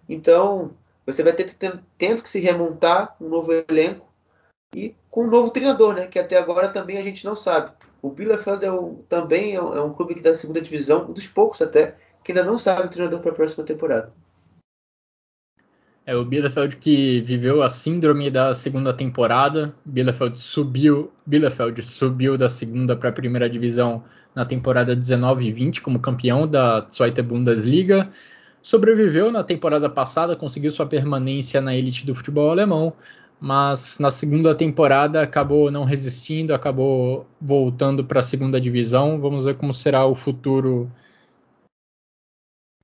Então, 0.10 0.76
você 1.06 1.24
vai 1.24 1.34
ter 1.34 1.56
tendo 1.98 2.22
que 2.22 2.30
se 2.30 2.40
remontar 2.40 3.16
um 3.22 3.30
novo 3.30 3.52
elenco 3.52 4.06
e 4.74 4.96
com 5.10 5.26
um 5.26 5.30
novo 5.30 5.50
treinador, 5.50 5.94
né? 5.94 6.08
Que 6.08 6.20
até 6.20 6.38
agora 6.38 6.70
também 6.70 6.98
a 6.98 7.02
gente 7.02 7.26
não 7.26 7.36
sabe. 7.36 7.72
O 8.02 8.10
Bielefeld 8.10 8.64
é 8.64 8.72
um, 8.72 8.96
também 9.10 9.56
é 9.56 9.62
um, 9.62 9.76
é 9.76 9.82
um 9.82 9.94
clube 9.94 10.16
que 10.16 10.22
da 10.22 10.36
segunda 10.36 10.62
divisão, 10.62 11.10
um 11.10 11.14
dos 11.14 11.28
poucos 11.28 11.62
até, 11.62 11.96
que 12.24 12.32
ainda 12.32 12.44
não 12.44 12.58
sabe 12.58 12.88
o 12.88 12.90
treinador 12.90 13.20
para 13.20 13.32
a 13.32 13.36
próxima 13.36 13.64
temporada. 13.64 14.14
É 16.06 16.16
o 16.16 16.24
Bielefeld 16.24 16.76
que 16.76 17.20
viveu 17.22 17.64
a 17.64 17.70
síndrome 17.70 18.30
da 18.30 18.54
segunda 18.54 18.94
temporada. 18.94 19.74
Bielefeld 19.84 20.40
subiu, 20.40 21.12
Bielefeld 21.26 21.82
subiu 21.82 22.38
da 22.38 22.48
segunda 22.48 22.96
para 22.96 23.10
a 23.10 23.14
primeira 23.14 23.50
divisão 23.50 24.04
na 24.36 24.46
temporada 24.46 24.96
19 24.96 25.46
e 25.48 25.52
20 25.52 25.82
como 25.82 26.00
campeão 26.00 26.48
da 26.48 26.86
Zweite 26.94 27.24
Bundesliga. 27.24 28.12
Sobreviveu 28.62 29.32
na 29.32 29.44
temporada 29.44 29.90
passada, 29.90 30.36
conseguiu 30.36 30.70
sua 30.72 30.86
permanência 30.86 31.60
na 31.60 31.76
elite 31.76 32.06
do 32.06 32.14
futebol 32.14 32.52
alemão, 32.52 32.94
mas 33.46 34.00
na 34.00 34.10
segunda 34.10 34.56
temporada 34.56 35.22
acabou 35.22 35.70
não 35.70 35.84
resistindo, 35.84 36.52
acabou 36.52 37.28
voltando 37.40 38.04
para 38.04 38.20
a 38.20 38.24
segunda 38.24 38.60
divisão. 38.60 39.22
Vamos 39.22 39.46
ver 39.46 39.56
como 39.56 39.72
será 39.72 40.04
o 40.04 40.16
futuro 40.16 40.92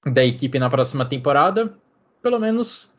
da 0.06 0.24
equipe 0.24 0.60
na 0.60 0.70
próxima 0.70 1.04
temporada. 1.04 1.74
Pelo 2.22 2.38
menos 2.38 2.92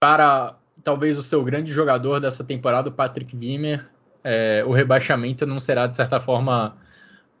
para 0.00 0.56
talvez 0.84 1.18
o 1.18 1.22
seu 1.24 1.42
grande 1.42 1.72
jogador 1.72 2.20
dessa 2.20 2.44
temporada, 2.44 2.90
o 2.90 2.92
Patrick 2.92 3.36
Wimmer, 3.36 3.90
é, 4.22 4.62
o 4.64 4.70
rebaixamento 4.70 5.44
não 5.44 5.58
será 5.58 5.88
de 5.88 5.96
certa 5.96 6.20
forma 6.20 6.76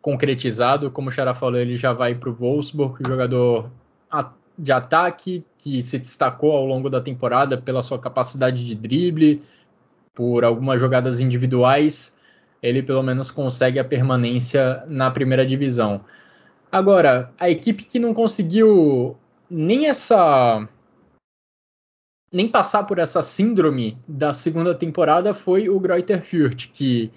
concretizado. 0.02 0.90
Como 0.90 1.10
o 1.10 1.12
Xará 1.12 1.32
falou, 1.32 1.60
ele 1.60 1.76
já 1.76 1.92
vai 1.92 2.12
para 2.12 2.28
o 2.28 2.34
Wolfsburg, 2.34 3.06
jogador 3.06 3.70
de 4.58 4.72
ataque 4.72 5.46
que 5.68 5.82
se 5.82 5.98
destacou 5.98 6.52
ao 6.52 6.64
longo 6.64 6.88
da 6.88 7.00
temporada 7.00 7.58
pela 7.58 7.82
sua 7.82 7.98
capacidade 7.98 8.64
de 8.64 8.74
drible, 8.74 9.42
por 10.14 10.44
algumas 10.44 10.80
jogadas 10.80 11.20
individuais. 11.20 12.18
Ele 12.62 12.82
pelo 12.82 13.02
menos 13.02 13.30
consegue 13.30 13.78
a 13.78 13.84
permanência 13.84 14.84
na 14.90 15.10
primeira 15.10 15.46
divisão. 15.46 16.00
Agora, 16.72 17.30
a 17.38 17.48
equipe 17.48 17.84
que 17.84 17.98
não 17.98 18.12
conseguiu 18.12 19.16
nem 19.48 19.86
essa 19.86 20.66
nem 22.30 22.46
passar 22.46 22.84
por 22.84 22.98
essa 22.98 23.22
síndrome 23.22 23.96
da 24.06 24.34
segunda 24.34 24.74
temporada 24.74 25.32
foi 25.32 25.68
o 25.70 25.80
Greuther 25.80 26.22
Fürth, 26.22 26.70
que 26.72 27.10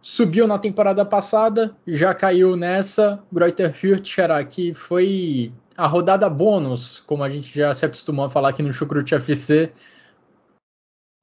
subiu 0.00 0.46
na 0.46 0.56
temporada 0.56 1.04
passada, 1.04 1.74
já 1.84 2.14
caiu 2.14 2.56
nessa. 2.56 3.20
Greuther 3.32 3.72
Fürth, 3.72 4.06
será 4.06 4.44
que 4.44 4.72
foi 4.72 5.52
a 5.76 5.86
rodada 5.86 6.28
bônus, 6.28 7.00
como 7.00 7.22
a 7.22 7.30
gente 7.30 7.56
já 7.56 7.72
se 7.72 7.84
acostumou 7.84 8.24
a 8.24 8.30
falar 8.30 8.50
aqui 8.50 8.62
no 8.62 8.72
Chucrute 8.72 9.14
FC. 9.14 9.72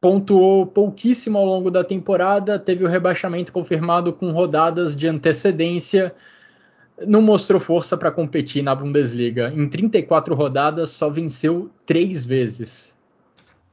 Pontuou 0.02 0.66
pouquíssimo 0.66 1.38
ao 1.38 1.46
longo 1.46 1.70
da 1.70 1.84
temporada, 1.84 2.58
teve 2.58 2.84
o 2.84 2.88
rebaixamento 2.88 3.52
confirmado 3.52 4.14
com 4.14 4.32
rodadas 4.32 4.96
de 4.96 5.08
antecedência. 5.08 6.16
Não 7.06 7.22
mostrou 7.22 7.60
força 7.60 7.98
para 7.98 8.12
competir 8.12 8.64
na 8.64 8.74
Bundesliga. 8.74 9.52
Em 9.56 9.68
34 9.68 10.34
rodadas, 10.36 10.92
só 10.92 11.10
venceu 11.10 11.70
três 11.86 12.26
vezes. 12.26 12.98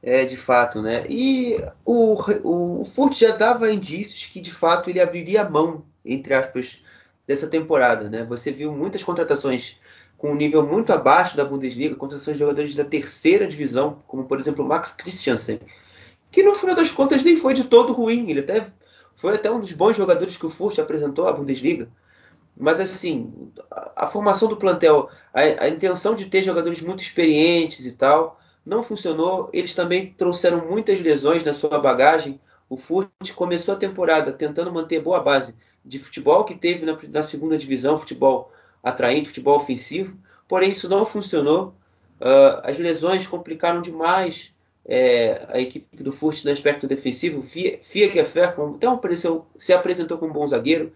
É, 0.01 0.25
de 0.25 0.37
fato, 0.37 0.81
né? 0.81 1.05
E 1.09 1.57
o, 1.83 2.15
o, 2.43 2.81
o 2.81 2.85
Furt 2.85 3.17
já 3.17 3.35
dava 3.35 3.71
indícios 3.71 4.25
que, 4.25 4.39
de 4.39 4.51
fato, 4.51 4.89
ele 4.89 5.01
abriria 5.01 5.49
mão, 5.49 5.83
entre 6.05 6.33
aspas, 6.33 6.77
dessa 7.25 7.47
temporada, 7.47 8.09
né? 8.09 8.23
Você 8.25 8.51
viu 8.51 8.71
muitas 8.71 9.03
contratações 9.03 9.77
com 10.17 10.31
um 10.31 10.35
nível 10.35 10.65
muito 10.65 10.91
abaixo 10.91 11.37
da 11.37 11.45
Bundesliga, 11.45 11.95
contratações 11.95 12.37
de 12.37 12.39
jogadores 12.39 12.73
da 12.73 12.83
terceira 12.83 13.47
divisão, 13.47 14.01
como, 14.07 14.25
por 14.25 14.39
exemplo, 14.39 14.65
o 14.65 14.67
Max 14.67 14.91
Christiansen, 14.91 15.59
que 16.31 16.41
no 16.41 16.55
final 16.55 16.75
das 16.75 16.89
contas 16.89 17.23
nem 17.23 17.37
foi 17.37 17.53
de 17.53 17.65
todo 17.65 17.93
ruim. 17.93 18.29
Ele 18.29 18.39
até 18.39 18.71
foi 19.15 19.35
até 19.35 19.49
um 19.51 19.59
dos 19.59 19.71
bons 19.73 19.95
jogadores 19.95 20.35
que 20.35 20.45
o 20.45 20.49
Furt 20.49 20.79
apresentou 20.79 21.27
à 21.27 21.31
Bundesliga. 21.31 21.87
Mas 22.59 22.79
assim, 22.79 23.31
a, 23.69 24.05
a 24.05 24.07
formação 24.07 24.47
do 24.47 24.57
plantel, 24.57 25.09
a, 25.33 25.65
a, 25.65 25.69
intenção 25.69 26.15
de 26.15 26.25
ter 26.25 26.43
jogadores 26.43 26.81
muito 26.81 27.01
experientes 27.01 27.85
e 27.85 27.91
tal, 27.91 28.39
não 28.65 28.81
funcionou. 28.81 29.49
Eles 29.53 29.75
também 29.75 30.13
trouxeram 30.17 30.67
muitas 30.67 30.99
lesões 30.99 31.43
na 31.43 31.53
sua 31.53 31.77
bagagem. 31.77 32.39
O 32.67 32.75
Furt 32.75 33.09
começou 33.35 33.75
a 33.75 33.77
temporada 33.77 34.31
tentando 34.31 34.71
manter 34.71 34.99
boa 34.99 35.19
base 35.19 35.55
de 35.85 35.99
futebol 35.99 36.43
que 36.43 36.55
teve 36.55 36.85
na, 36.85 36.97
na 37.09 37.23
segunda 37.23 37.57
divisão, 37.57 37.97
futebol 37.97 38.51
atraente, 38.83 39.27
futebol 39.27 39.57
ofensivo. 39.57 40.17
Porém, 40.47 40.71
isso 40.71 40.89
não 40.89 41.05
funcionou. 41.05 41.75
Uh, 42.19 42.61
as 42.63 42.77
lesões 42.77 43.27
complicaram 43.27 43.81
demais 43.81 44.51
é, 44.87 45.45
a 45.49 45.59
equipe 45.59 46.01
do 46.01 46.11
Furt 46.11 46.43
no 46.45 46.51
aspecto 46.51 46.87
defensivo. 46.87 47.43
Fia 47.43 47.77
Keffer 47.81 48.55
então 48.75 48.93
apareceu, 48.93 49.45
se 49.57 49.73
apresentou 49.73 50.17
como 50.17 50.31
um 50.31 50.33
bom 50.33 50.47
zagueiro. 50.47 50.95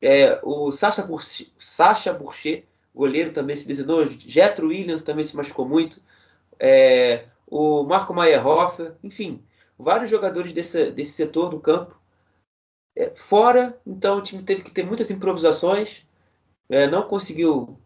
É, 0.00 0.38
o 0.42 0.70
Sacha 0.70 1.02
Burchet, 1.02 1.52
Sacha 1.58 2.16
goleiro, 2.94 3.32
também 3.32 3.56
se 3.56 3.66
designou. 3.66 4.06
Jetro 4.06 4.68
Williams 4.68 5.02
também 5.02 5.24
se 5.24 5.36
machucou 5.36 5.66
muito. 5.66 6.00
É, 6.58 7.24
o 7.46 7.82
Marco 7.82 8.14
Meyerhofer, 8.14 8.94
enfim, 9.02 9.42
vários 9.78 10.08
jogadores 10.08 10.52
desse, 10.52 10.90
desse 10.92 11.12
setor 11.12 11.50
do 11.50 11.60
campo. 11.60 11.98
É, 12.96 13.10
fora, 13.14 13.78
então 13.86 14.18
o 14.18 14.22
time 14.22 14.42
teve 14.42 14.62
que 14.62 14.70
ter 14.70 14.84
muitas 14.84 15.10
improvisações, 15.10 16.05
é, 16.68 16.86
não 16.86 17.02
conseguiu 17.02 17.78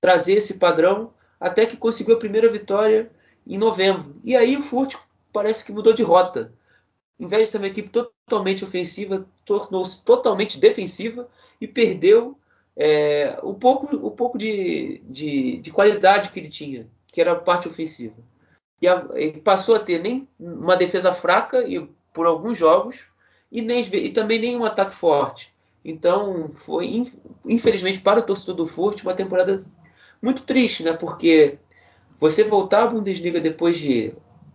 trazer 0.00 0.34
esse 0.34 0.58
padrão, 0.58 1.12
até 1.38 1.66
que 1.66 1.76
conseguiu 1.76 2.14
a 2.14 2.18
primeira 2.18 2.50
vitória 2.50 3.10
em 3.46 3.58
novembro. 3.58 4.16
E 4.24 4.36
aí 4.36 4.56
o 4.56 4.62
Furt 4.62 4.96
parece 5.32 5.64
que 5.64 5.72
mudou 5.72 5.92
de 5.92 6.02
rota. 6.02 6.52
Em 7.18 7.26
vez 7.26 7.44
de 7.44 7.50
ser 7.50 7.58
uma 7.58 7.66
equipe 7.66 7.88
totalmente 7.88 8.64
ofensiva, 8.64 9.26
tornou-se 9.44 10.02
totalmente 10.04 10.58
defensiva 10.58 11.28
e 11.60 11.66
perdeu 11.66 12.38
é, 12.76 13.38
um 13.42 13.54
pouco, 13.54 13.94
um 13.96 14.10
pouco 14.10 14.36
de, 14.36 15.00
de, 15.04 15.58
de, 15.58 15.70
qualidade 15.70 16.30
que 16.30 16.38
ele 16.38 16.50
tinha, 16.50 16.86
que 17.08 17.20
era 17.20 17.32
a 17.32 17.36
parte 17.36 17.68
ofensiva. 17.68 18.16
E, 18.80 18.86
a, 18.86 19.06
e 19.14 19.32
passou 19.32 19.74
a 19.74 19.78
ter 19.78 19.98
nem 19.98 20.28
uma 20.38 20.76
defesa 20.76 21.12
fraca 21.12 21.66
e, 21.66 21.88
por 22.12 22.26
alguns 22.26 22.58
jogos 22.58 23.06
e, 23.50 23.62
nem, 23.62 23.82
e 23.94 24.10
também 24.10 24.38
nem 24.38 24.56
um 24.56 24.64
ataque 24.64 24.94
forte. 24.94 25.54
Então, 25.88 26.50
foi, 26.52 27.06
infelizmente, 27.44 28.00
para 28.00 28.18
o 28.18 28.22
torcedor 28.22 28.56
do 28.56 28.66
Furt, 28.66 29.02
uma 29.04 29.14
temporada 29.14 29.64
muito 30.20 30.42
triste, 30.42 30.82
né? 30.82 30.92
Porque 30.92 31.58
você 32.18 32.42
voltar 32.42 32.82
à 32.82 32.86
Bundesliga 32.88 33.40
depois 33.40 33.78
de, 33.78 34.12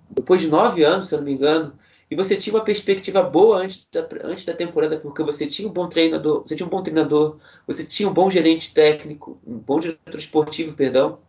depois 0.10 0.42
de 0.42 0.50
nove 0.50 0.84
anos, 0.84 1.08
se 1.08 1.16
eu 1.16 1.20
não 1.20 1.26
me 1.26 1.32
engano, 1.32 1.74
e 2.10 2.16
você 2.18 2.36
tinha 2.36 2.54
uma 2.54 2.66
perspectiva 2.66 3.24
boa 3.24 3.60
antes 3.60 3.88
da, 3.90 4.06
antes 4.26 4.44
da 4.44 4.54
temporada, 4.54 4.98
porque 4.98 5.24
você 5.24 5.48
tinha 5.48 5.70
um 5.70 5.72
bom 5.72 5.88
treinador, 5.88 6.42
você 6.42 6.54
tinha 6.54 6.68
um 6.68 6.70
bom 6.70 6.84
treinador, 6.84 7.38
você 7.66 7.86
tinha 7.86 8.10
um 8.10 8.14
bom 8.14 8.30
gerente 8.30 8.74
técnico, 8.74 9.40
um 9.48 9.58
bom 9.58 9.80
diretor 9.80 10.20
esportivo, 10.20 10.76
perdão. 10.76 11.20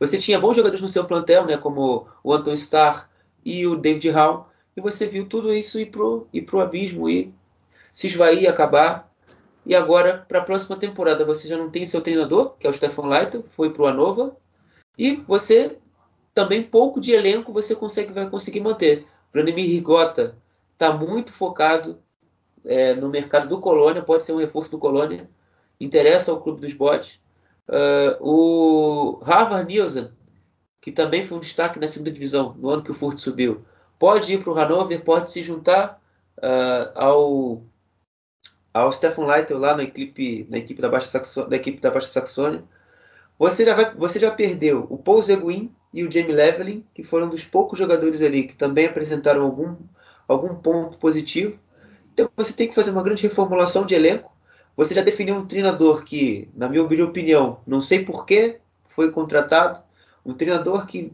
Você 0.00 0.18
tinha 0.18 0.40
bons 0.40 0.56
jogadores 0.56 0.82
no 0.82 0.88
seu 0.88 1.04
plantel, 1.04 1.46
né, 1.46 1.56
como 1.56 2.08
o 2.24 2.32
Anton 2.32 2.54
Starr 2.54 3.08
e 3.44 3.64
o 3.64 3.76
David 3.76 4.10
Hall, 4.10 4.48
e 4.76 4.80
você 4.80 5.06
viu 5.06 5.26
tudo 5.26 5.54
isso 5.54 5.78
ir 5.78 5.86
pro, 5.86 6.26
ir 6.32 6.44
abismo 6.60 7.08
e 7.08 7.32
se 7.92 8.08
esvair 8.08 8.50
acabar. 8.50 9.09
E 9.64 9.74
agora, 9.74 10.24
para 10.26 10.38
a 10.38 10.44
próxima 10.44 10.76
temporada, 10.76 11.24
você 11.24 11.46
já 11.46 11.56
não 11.56 11.70
tem 11.70 11.86
seu 11.86 12.00
treinador, 12.00 12.54
que 12.58 12.66
é 12.66 12.70
o 12.70 12.72
Stefan 12.72 13.08
Leiter, 13.08 13.42
foi 13.42 13.70
para 13.70 13.82
o 13.82 13.86
Anova, 13.86 14.36
e 14.98 15.16
você 15.16 15.76
também 16.34 16.62
pouco 16.62 17.00
de 17.00 17.12
elenco 17.12 17.52
você 17.52 17.74
consegue 17.74 18.12
vai 18.12 18.28
conseguir 18.28 18.60
manter. 18.60 19.06
Branimir 19.32 19.66
Rigota 19.66 20.36
está 20.72 20.92
muito 20.92 21.32
focado 21.32 21.98
é, 22.64 22.94
no 22.94 23.08
mercado 23.08 23.48
do 23.48 23.60
Colônia, 23.60 24.02
pode 24.02 24.22
ser 24.22 24.32
um 24.32 24.38
reforço 24.38 24.70
do 24.70 24.78
Colônia, 24.78 25.28
interessa 25.78 26.30
ao 26.30 26.40
clube 26.40 26.60
dos 26.60 26.72
botes. 26.72 27.18
Uh, 27.68 28.16
o 28.20 29.22
Harvard 29.22 29.66
Nielsen, 29.66 30.10
que 30.80 30.90
também 30.90 31.24
foi 31.24 31.36
um 31.36 31.40
destaque 31.40 31.78
na 31.78 31.86
segunda 31.86 32.10
divisão 32.10 32.54
no 32.58 32.68
ano 32.70 32.82
que 32.82 32.90
o 32.90 32.94
Furt 32.94 33.18
subiu, 33.18 33.64
pode 33.98 34.32
ir 34.32 34.42
para 34.42 34.50
o 34.50 34.54
Hannover, 34.54 35.04
pode 35.04 35.30
se 35.30 35.42
juntar 35.42 36.02
uh, 36.38 36.98
ao 36.98 37.62
ao 38.72 38.92
Stefan 38.92 39.26
Leiter 39.26 39.56
lá 39.56 39.76
na 39.76 39.82
equipe, 39.82 40.46
na 40.48 40.58
equipe 40.58 40.80
da 40.80 40.88
Baixa 40.88 41.08
Saxônia, 41.08 41.50
da 41.50 41.56
equipe 41.56 41.80
da 41.80 41.90
Baixa 41.90 42.08
Saxônia. 42.08 42.62
Você 43.38 43.64
já, 43.64 43.74
vai, 43.74 43.94
você 43.94 44.18
já 44.18 44.30
perdeu 44.30 44.86
o 44.90 44.98
Paul 44.98 45.22
Seguin 45.22 45.72
e 45.92 46.04
o 46.04 46.10
Jamie 46.10 46.32
Leveling, 46.32 46.84
que 46.94 47.02
foram 47.02 47.28
dos 47.28 47.42
poucos 47.42 47.78
jogadores 47.78 48.20
ali 48.20 48.44
que 48.44 48.54
também 48.54 48.86
apresentaram 48.86 49.42
algum, 49.42 49.76
algum 50.28 50.54
ponto 50.54 50.98
positivo. 50.98 51.58
Então 52.12 52.28
você 52.36 52.52
tem 52.52 52.68
que 52.68 52.74
fazer 52.74 52.90
uma 52.90 53.02
grande 53.02 53.22
reformulação 53.22 53.86
de 53.86 53.94
elenco. 53.94 54.30
Você 54.76 54.94
já 54.94 55.02
definiu 55.02 55.34
um 55.34 55.46
treinador 55.46 56.04
que, 56.04 56.48
na 56.54 56.68
minha 56.68 56.84
opinião, 56.84 57.60
não 57.66 57.82
sei 57.82 58.04
porquê, 58.04 58.60
foi 58.88 59.10
contratado. 59.10 59.82
Um 60.24 60.34
treinador 60.34 60.86
que 60.86 61.12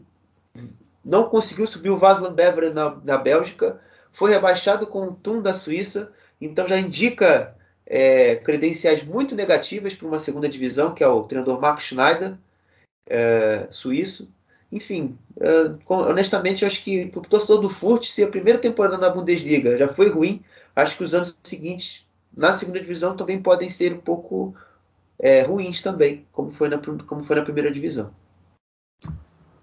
não 1.03 1.29
conseguiu 1.29 1.65
subir 1.65 1.89
o 1.89 1.97
Vaslan 1.97 2.33
Beveren 2.33 2.73
na, 2.73 2.97
na 3.03 3.17
Bélgica, 3.17 3.79
foi 4.11 4.31
rebaixado 4.31 4.85
com 4.87 5.07
o 5.07 5.13
Thun 5.13 5.41
da 5.41 5.53
Suíça, 5.53 6.11
então 6.39 6.67
já 6.67 6.77
indica 6.77 7.55
é, 7.85 8.35
credenciais 8.35 9.03
muito 9.03 9.35
negativas 9.35 9.93
para 9.93 10.07
uma 10.07 10.19
segunda 10.19 10.49
divisão, 10.49 10.93
que 10.93 11.03
é 11.03 11.07
o 11.07 11.23
treinador 11.23 11.59
Mark 11.59 11.79
Schneider, 11.79 12.35
é, 13.07 13.67
suíço. 13.69 14.29
Enfim, 14.71 15.17
é, 15.39 15.75
honestamente, 15.87 16.65
acho 16.65 16.83
que 16.83 17.05
para 17.07 17.19
o 17.19 17.23
torcedor 17.23 17.61
do 17.61 17.69
Furt, 17.69 18.05
se 18.05 18.23
a 18.23 18.27
primeira 18.27 18.59
temporada 18.59 18.97
na 18.97 19.09
Bundesliga 19.09 19.77
já 19.77 19.87
foi 19.87 20.09
ruim, 20.09 20.43
acho 20.75 20.97
que 20.97 21.03
os 21.03 21.13
anos 21.13 21.35
seguintes 21.43 22.05
na 22.35 22.53
segunda 22.53 22.79
divisão 22.79 23.15
também 23.15 23.41
podem 23.41 23.69
ser 23.69 23.93
um 23.93 23.99
pouco 23.99 24.53
é, 25.17 25.41
ruins 25.41 25.81
também, 25.81 26.25
como 26.31 26.51
foi, 26.51 26.69
na, 26.69 26.77
como 26.77 27.23
foi 27.23 27.35
na 27.37 27.41
primeira 27.41 27.71
divisão 27.71 28.13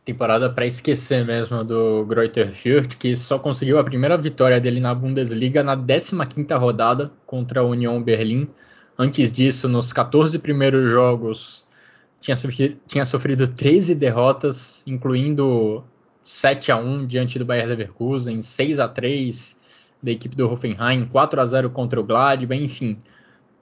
temporada 0.04 0.50
para 0.50 0.66
esquecer 0.66 1.26
mesmo 1.26 1.64
do 1.64 2.04
Greuther 2.04 2.52
Fürth, 2.52 2.96
que 2.98 3.16
só 3.16 3.38
conseguiu 3.38 3.78
a 3.78 3.84
primeira 3.84 4.18
vitória 4.18 4.60
dele 4.60 4.78
na 4.78 4.94
Bundesliga 4.94 5.62
na 5.62 5.76
15ª 5.76 6.58
rodada 6.58 7.10
contra 7.26 7.60
a 7.60 7.64
Union 7.64 8.02
Berlim. 8.02 8.46
Antes 8.98 9.32
disso, 9.32 9.66
nos 9.66 9.92
14 9.92 10.38
primeiros 10.38 10.90
jogos, 10.90 11.64
tinha 12.20 12.36
sofrido, 12.36 12.76
tinha 12.86 13.06
sofrido 13.06 13.48
13 13.48 13.94
derrotas, 13.94 14.82
incluindo 14.86 15.82
7 16.22 16.70
a 16.70 16.76
1 16.76 17.06
diante 17.06 17.38
do 17.38 17.44
Bayer 17.44 17.66
Leverkusen, 17.66 18.42
6 18.42 18.78
a 18.78 18.88
3 18.88 19.58
da 20.02 20.10
equipe 20.10 20.36
do 20.36 20.46
Hoffenheim, 20.48 21.06
4 21.06 21.40
a 21.40 21.46
0 21.46 21.70
contra 21.70 21.98
o 21.98 22.04
Gladbach, 22.04 22.62
enfim 22.62 22.98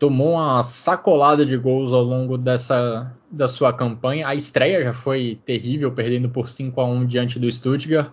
tomou 0.02 0.32
uma 0.32 0.64
sacolada 0.64 1.46
de 1.46 1.56
gols 1.56 1.92
ao 1.92 2.02
longo 2.02 2.36
dessa 2.36 3.14
da 3.30 3.46
sua 3.46 3.72
campanha. 3.72 4.26
A 4.26 4.34
estreia 4.34 4.82
já 4.82 4.92
foi 4.92 5.38
terrível, 5.44 5.92
perdendo 5.92 6.28
por 6.28 6.50
5 6.50 6.80
a 6.80 6.84
1 6.84 7.06
diante 7.06 7.38
do 7.38 7.50
Stuttgart. 7.50 8.10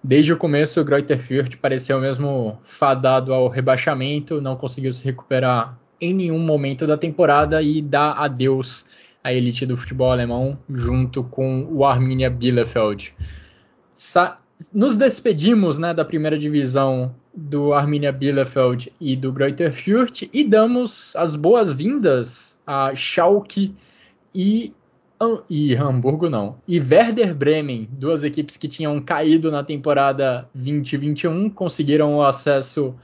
Desde 0.00 0.32
o 0.32 0.36
começo, 0.36 0.80
o 0.80 0.84
Greuther 0.84 1.18
Fürth 1.18 1.56
pareceu 1.56 1.98
mesmo 1.98 2.60
fadado 2.62 3.34
ao 3.34 3.48
rebaixamento, 3.48 4.40
não 4.40 4.54
conseguiu 4.54 4.92
se 4.92 5.04
recuperar 5.04 5.76
em 6.00 6.14
nenhum 6.14 6.38
momento 6.38 6.86
da 6.86 6.96
temporada 6.96 7.60
e 7.60 7.82
dá 7.82 8.12
adeus 8.12 8.84
à 9.22 9.32
elite 9.32 9.66
do 9.66 9.76
futebol 9.76 10.12
alemão 10.12 10.56
junto 10.70 11.24
com 11.24 11.66
o 11.68 11.84
Arminia 11.84 12.30
Bielefeld. 12.30 13.12
Sa 13.92 14.36
nos 14.72 14.96
despedimos 14.96 15.78
né, 15.78 15.92
da 15.92 16.04
primeira 16.04 16.38
divisão 16.38 17.12
do 17.34 17.72
Arminia 17.72 18.12
Bielefeld 18.12 18.92
e 19.00 19.14
do 19.14 19.32
Greuther 19.32 19.72
Fürth 19.72 20.28
e 20.32 20.44
damos 20.44 21.14
as 21.16 21.36
boas-vindas 21.36 22.60
a 22.66 22.94
Schalke 22.94 23.74
e, 24.34 24.72
e 25.48 25.74
Hamburgo 25.74 26.28
não, 26.28 26.56
e 26.66 26.78
Werder 26.78 27.34
Bremen, 27.34 27.88
duas 27.92 28.24
equipes 28.24 28.56
que 28.56 28.68
tinham 28.68 29.00
caído 29.00 29.50
na 29.50 29.64
temporada 29.64 30.48
2021, 30.54 31.50
conseguiram 31.50 32.16
o 32.16 32.22
acesso 32.22 32.94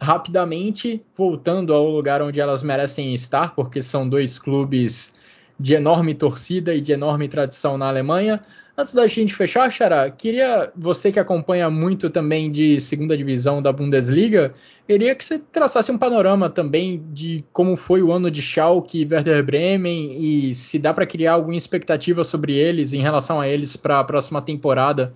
rapidamente, 0.00 1.02
voltando 1.16 1.72
ao 1.72 1.88
lugar 1.88 2.20
onde 2.20 2.40
elas 2.40 2.62
merecem 2.62 3.14
estar, 3.14 3.54
porque 3.54 3.80
são 3.82 4.08
dois 4.08 4.38
clubes 4.38 5.14
de 5.58 5.74
enorme 5.74 6.14
torcida 6.14 6.74
e 6.74 6.80
de 6.80 6.92
enorme 6.92 7.28
tradição 7.28 7.78
na 7.78 7.88
Alemanha. 7.88 8.40
Antes 8.76 8.92
da 8.92 9.06
gente 9.06 9.34
fechar, 9.34 9.70
Xará, 9.70 10.10
queria 10.10 10.72
você 10.74 11.12
que 11.12 11.20
acompanha 11.20 11.70
muito 11.70 12.10
também 12.10 12.50
de 12.50 12.80
segunda 12.80 13.16
divisão 13.16 13.62
da 13.62 13.72
Bundesliga, 13.72 14.52
queria 14.84 15.14
que 15.14 15.24
você 15.24 15.38
traçasse 15.38 15.92
um 15.92 15.98
panorama 15.98 16.50
também 16.50 17.00
de 17.12 17.44
como 17.52 17.76
foi 17.76 18.02
o 18.02 18.10
ano 18.10 18.28
de 18.32 18.42
Schalke 18.42 19.06
Werder 19.08 19.44
Bremen 19.44 20.20
e 20.20 20.52
se 20.54 20.80
dá 20.80 20.92
para 20.92 21.06
criar 21.06 21.34
alguma 21.34 21.56
expectativa 21.56 22.24
sobre 22.24 22.54
eles 22.54 22.92
em 22.92 23.00
relação 23.00 23.40
a 23.40 23.46
eles 23.46 23.76
para 23.76 24.00
a 24.00 24.04
próxima 24.04 24.42
temporada. 24.42 25.14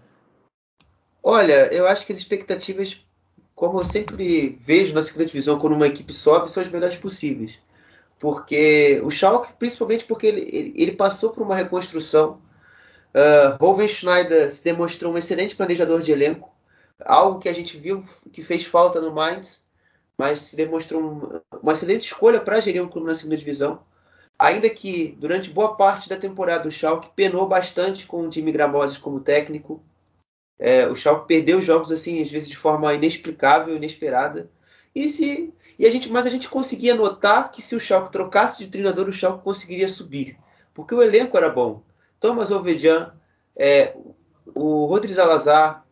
Olha, 1.21 1.67
eu 1.75 1.89
acho 1.89 2.07
que 2.07 2.13
as 2.13 2.19
expectativas, 2.19 3.05
como 3.57 3.81
eu 3.81 3.85
sempre 3.85 4.57
vejo 4.65 4.95
na 4.95 5.03
segunda 5.03 5.27
divisão, 5.27 5.59
quando 5.59 5.75
uma 5.75 5.89
equipe 5.89 6.15
sobe, 6.15 6.49
são 6.49 6.63
as 6.63 6.71
melhores 6.71 6.97
possíveis. 6.97 7.59
Porque 8.19 9.01
o 9.05 9.11
Schalke, 9.11 9.53
principalmente 9.59 10.05
porque 10.05 10.27
ele, 10.27 10.41
ele, 10.53 10.75
ele 10.77 10.93
passou 10.93 11.31
por 11.31 11.43
uma 11.43 11.55
reconstrução. 11.55 12.41
Uh, 13.15 13.89
Schneider 13.89 14.53
se 14.53 14.63
demonstrou 14.63 15.13
um 15.13 15.19
excelente 15.19 15.57
planejador 15.57 16.03
de 16.03 16.13
elenco, 16.13 16.51
algo 17.05 17.39
que 17.39 17.49
a 17.49 17.53
gente 17.53 17.77
viu 17.79 18.05
que 18.33 18.43
fez 18.43 18.65
falta 18.65 19.01
no 19.01 19.13
Mainz, 19.13 19.67
mas 20.17 20.41
se 20.41 20.57
demonstrou 20.57 21.01
um, 21.01 21.41
uma 21.63 21.73
excelente 21.73 22.07
escolha 22.07 22.41
para 22.41 22.61
gerir 22.61 22.83
um 22.83 22.89
clube 22.89 23.07
na 23.07 23.15
segunda 23.15 23.37
divisão. 23.37 23.81
Ainda 24.39 24.69
que 24.69 25.17
durante 25.19 25.51
boa 25.51 25.77
parte 25.77 26.09
da 26.09 26.17
temporada 26.17 26.69
o 26.69 26.71
Schalke 26.71 27.11
penou 27.15 27.49
bastante 27.49 28.07
com 28.07 28.23
o 28.23 28.31
time 28.31 28.53
Gramozes 28.53 28.99
como 28.99 29.21
técnico, 29.21 29.83
é, 30.59 30.87
o 30.89 30.97
Schalke 30.97 31.29
perdeu 31.29 31.63
jogos 31.63 31.91
assim 31.93 32.21
às 32.21 32.31
vezes 32.31 32.49
de 32.49 32.57
forma 32.57 32.93
inexplicável, 32.95 33.77
inesperada. 33.77 34.51
E 34.95 35.09
se 35.09 35.53
e 35.79 35.87
a 35.87 35.91
gente, 35.91 36.11
mas 36.11 36.27
a 36.27 36.31
gente 36.31 36.49
conseguia 36.49 36.95
notar 36.95 37.53
que 37.53 37.63
se 37.63 37.77
o 37.77 37.81
Schalke 37.81 38.11
trocasse 38.11 38.59
de 38.59 38.67
treinador, 38.71 39.09
o 39.09 39.13
Schalke 39.13 39.45
conseguiria 39.45 39.89
subir, 39.89 40.37
porque 40.75 40.95
o 40.95 41.03
elenco 41.03 41.37
era 41.37 41.49
bom. 41.49 41.83
Thomas 42.19 42.51
Ovedian, 42.51 43.13
é, 43.57 43.95
o 44.55 44.87
Rodrigo 44.87 45.15
Salazar, 45.15 45.85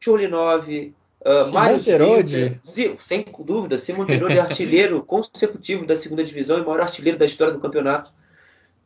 Churlinov, 0.00 0.94
uh, 1.20 1.52
Mário 1.52 1.82
Terode. 1.82 2.60
sem 2.98 3.26
dúvida, 3.40 3.78
Simon 3.78 4.06
Terode 4.06 4.38
artilheiro 4.40 5.02
consecutivo 5.02 5.84
da 5.84 5.96
segunda 5.96 6.24
divisão 6.24 6.58
e 6.58 6.62
maior 6.62 6.80
artilheiro 6.80 7.18
da 7.18 7.26
história 7.26 7.52
do 7.52 7.60
campeonato. 7.60 8.10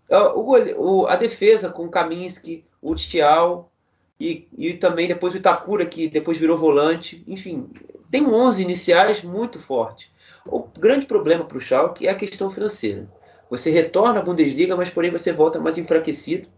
Uh, 0.08 0.36
o, 0.36 1.02
o, 1.02 1.06
a 1.06 1.14
defesa 1.14 1.70
com 1.70 1.84
o 1.84 1.90
Kaminski, 1.90 2.64
o 2.82 2.96
Tial, 2.96 3.70
e, 4.18 4.48
e 4.58 4.74
também 4.74 5.06
depois 5.06 5.32
o 5.32 5.36
Itakura, 5.36 5.86
que 5.86 6.08
depois 6.08 6.36
virou 6.36 6.58
volante. 6.58 7.22
Enfim, 7.26 7.70
tem 8.10 8.26
11 8.26 8.60
iniciais 8.62 9.22
muito 9.22 9.60
forte. 9.60 10.10
O 10.46 10.60
grande 10.78 11.06
problema 11.06 11.44
para 11.44 11.56
o 11.56 11.60
Schalke 11.60 12.06
é 12.06 12.10
a 12.10 12.14
questão 12.14 12.50
financeira. 12.50 13.08
Você 13.48 13.70
retorna 13.70 14.20
à 14.20 14.22
Bundesliga, 14.22 14.76
mas 14.76 14.88
porém 14.88 15.10
você 15.10 15.32
volta 15.32 15.58
mais 15.58 15.78
enfraquecido. 15.78 16.48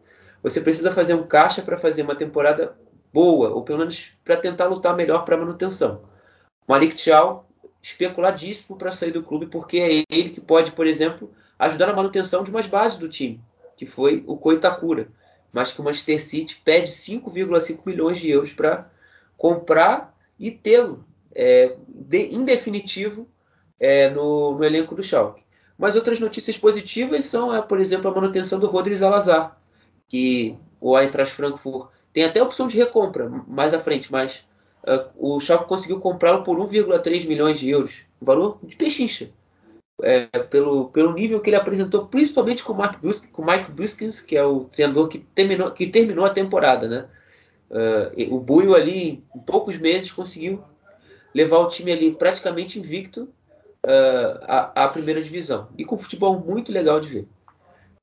Você 0.43 0.61
precisa 0.61 0.93
fazer 0.93 1.15
um 1.15 1.27
caixa 1.27 1.63
para 1.63 1.79
fazer 1.79 2.03
uma 2.03 2.15
temporada 2.15 2.77
boa, 3.13 3.51
ou 3.51 3.63
pelo 3.63 3.79
menos 3.79 4.13
para 4.25 4.37
tentar 4.37 4.67
lutar 4.67 4.95
melhor 4.95 5.25
para 5.25 5.37
manutenção. 5.37 6.03
Malik 6.67 6.97
Tchau, 6.97 7.49
especuladíssimo 7.83 8.77
para 8.77 8.93
sair 8.93 9.13
do 9.13 9.23
clube, 9.23 9.47
porque 9.47 9.79
é 9.79 10.05
ele 10.15 10.31
que 10.31 10.41
pode, 10.41 10.73
por 10.73 10.87
exemplo, 10.87 11.31
ajudar 11.59 11.87
na 11.87 11.93
manutenção 11.93 12.45
de 12.45 12.51
umas 12.51 12.67
bases 12.67 12.99
do 12.99 13.09
time, 13.09 13.41
que 13.77 13.87
foi 13.87 14.23
o 14.27 14.37
Koitakura 14.37 15.09
mas 15.53 15.71
que 15.71 15.81
o 15.81 15.85
Manchester 15.85 16.25
City 16.25 16.61
pede 16.65 16.91
5,5 16.91 17.81
milhões 17.85 18.19
de 18.19 18.31
euros 18.31 18.53
para 18.53 18.91
comprar 19.37 20.17
e 20.39 20.51
tê-lo 20.51 21.05
é, 21.35 21.77
em 22.11 22.45
definitivo 22.45 23.29
é, 23.83 24.09
no, 24.09 24.57
no, 24.57 24.65
elenco 24.65 24.95
do 24.95 25.03
Schalke. 25.03 25.43
Mas 25.77 25.97
outras 25.97 26.21
notícias 26.21 26.57
positivas 26.57 27.25
são, 27.25 27.53
é, 27.53 27.61
por 27.61 27.81
exemplo, 27.81 28.09
a 28.09 28.15
manutenção 28.15 28.61
do 28.61 28.69
Rodrigo 28.69 29.01
Salazar, 29.01 29.59
que 30.09 30.55
o 30.81 30.97
Eintracht 30.97 31.35
Frankfurt 31.35 31.89
tem 32.13 32.23
até 32.23 32.39
a 32.39 32.45
opção 32.45 32.69
de 32.69 32.77
recompra 32.77 33.29
mais 33.49 33.75
à 33.75 33.81
frente, 33.81 34.13
mas 34.13 34.45
uh, 34.85 35.09
o 35.17 35.41
Schalke 35.41 35.67
conseguiu 35.67 35.99
comprá-lo 35.99 36.45
por 36.45 36.57
1,3 36.59 37.27
milhões 37.27 37.59
de 37.59 37.71
euros, 37.71 38.03
valor 38.21 38.59
de 38.63 38.77
pechincha 38.77 39.31
é, 40.01 40.27
pelo, 40.27 40.91
pelo 40.91 41.13
nível 41.13 41.41
que 41.41 41.51
ele 41.51 41.57
apresentou, 41.57 42.07
principalmente 42.07 42.63
com 42.63 42.73
o, 42.73 42.77
Mark 42.77 43.01
Bus 43.01 43.29
com 43.33 43.45
Mike 43.45 43.73
Buskins, 43.73 44.21
que 44.21 44.37
é 44.37 44.45
o 44.45 44.65
treinador 44.65 45.09
que 45.09 45.19
terminou, 45.19 45.71
que 45.73 45.89
terminou 45.89 46.25
a 46.25 46.31
temporada. 46.31 46.87
Né? 46.87 47.07
Uh, 47.71 48.35
o 48.35 48.39
Buio 48.39 48.77
ali, 48.77 49.25
em 49.35 49.41
poucos 49.41 49.77
meses, 49.77 50.13
conseguiu 50.13 50.63
levar 51.35 51.59
o 51.59 51.69
time 51.69 51.91
ali 51.91 52.13
praticamente 52.13 52.79
invicto 52.79 53.29
uh, 53.87 54.39
à, 54.43 54.85
à, 54.85 54.89
primeira 54.89 55.23
divisão. 55.23 55.69
E 55.77 55.85
com 55.85 55.97
futebol 55.97 56.39
muito 56.39 56.73
legal 56.73 57.01
de 57.01 57.09
ver. 57.09 57.29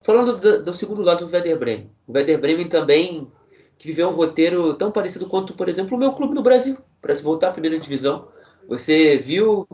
Falando 0.02 0.38
do, 0.38 0.64
do 0.64 0.74
segundo 0.74 1.02
lado 1.02 1.26
do 1.26 1.32
Werder 1.32 1.58
Bremen. 1.58 1.92
O 2.08 2.14
Werder 2.14 2.40
Bremen 2.40 2.68
também 2.68 3.32
que 3.80 3.88
viveu 3.88 4.10
um 4.10 4.14
roteiro 4.14 4.74
tão 4.74 4.92
parecido 4.92 5.26
quanto, 5.28 5.54
por 5.54 5.70
exemplo, 5.70 5.96
o 5.96 6.00
meu 6.00 6.12
clube 6.12 6.36
no 6.36 6.44
Brasil, 6.44 6.78
para 7.02 7.16
se 7.16 7.24
voltar 7.24 7.48
à 7.48 7.52
primeira 7.52 7.80
divisão. 7.80 8.28
Você 8.68 9.18
viu 9.18 9.66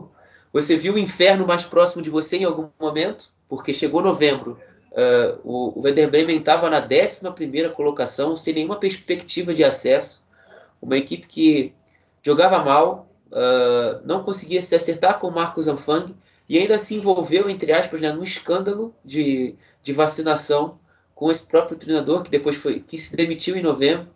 você 0.52 0.76
viu 0.76 0.94
o 0.94 0.98
inferno 0.98 1.46
mais 1.46 1.64
próximo 1.64 2.00
de 2.00 2.08
você 2.08 2.38
em 2.38 2.44
algum 2.44 2.68
momento? 2.80 3.30
Porque 3.48 3.74
chegou 3.74 4.00
novembro, 4.00 4.58
uh, 4.92 5.38
o, 5.44 5.78
o 5.78 5.82
Werder 5.82 6.08
Bremen 6.08 6.38
estava 6.38 6.70
na 6.70 6.80
11 6.80 7.68
colocação, 7.74 8.36
sem 8.36 8.54
nenhuma 8.54 8.76
perspectiva 8.76 9.52
de 9.52 9.62
acesso. 9.62 10.24
Uma 10.80 10.96
equipe 10.96 11.26
que 11.26 11.74
jogava 12.22 12.64
mal, 12.64 13.06
uh, 13.28 14.00
não 14.04 14.22
conseguia 14.22 14.60
se 14.62 14.74
acertar 14.74 15.18
com 15.18 15.28
o 15.28 15.34
Marcos 15.34 15.68
Anfang 15.68 16.14
e 16.48 16.58
ainda 16.58 16.78
se 16.78 16.94
envolveu, 16.94 17.48
entre 17.50 17.72
aspas, 17.72 18.00
né, 18.00 18.12
num 18.12 18.22
escândalo 18.22 18.94
de, 19.04 19.54
de 19.82 19.92
vacinação 19.92 20.78
com 21.14 21.30
esse 21.30 21.46
próprio 21.46 21.76
treinador, 21.76 22.22
que 22.22 22.30
depois 22.30 22.56
foi 22.56 22.80
que 22.80 22.98
se 22.98 23.16
demitiu 23.16 23.56
em 23.56 23.62
novembro. 23.62 24.08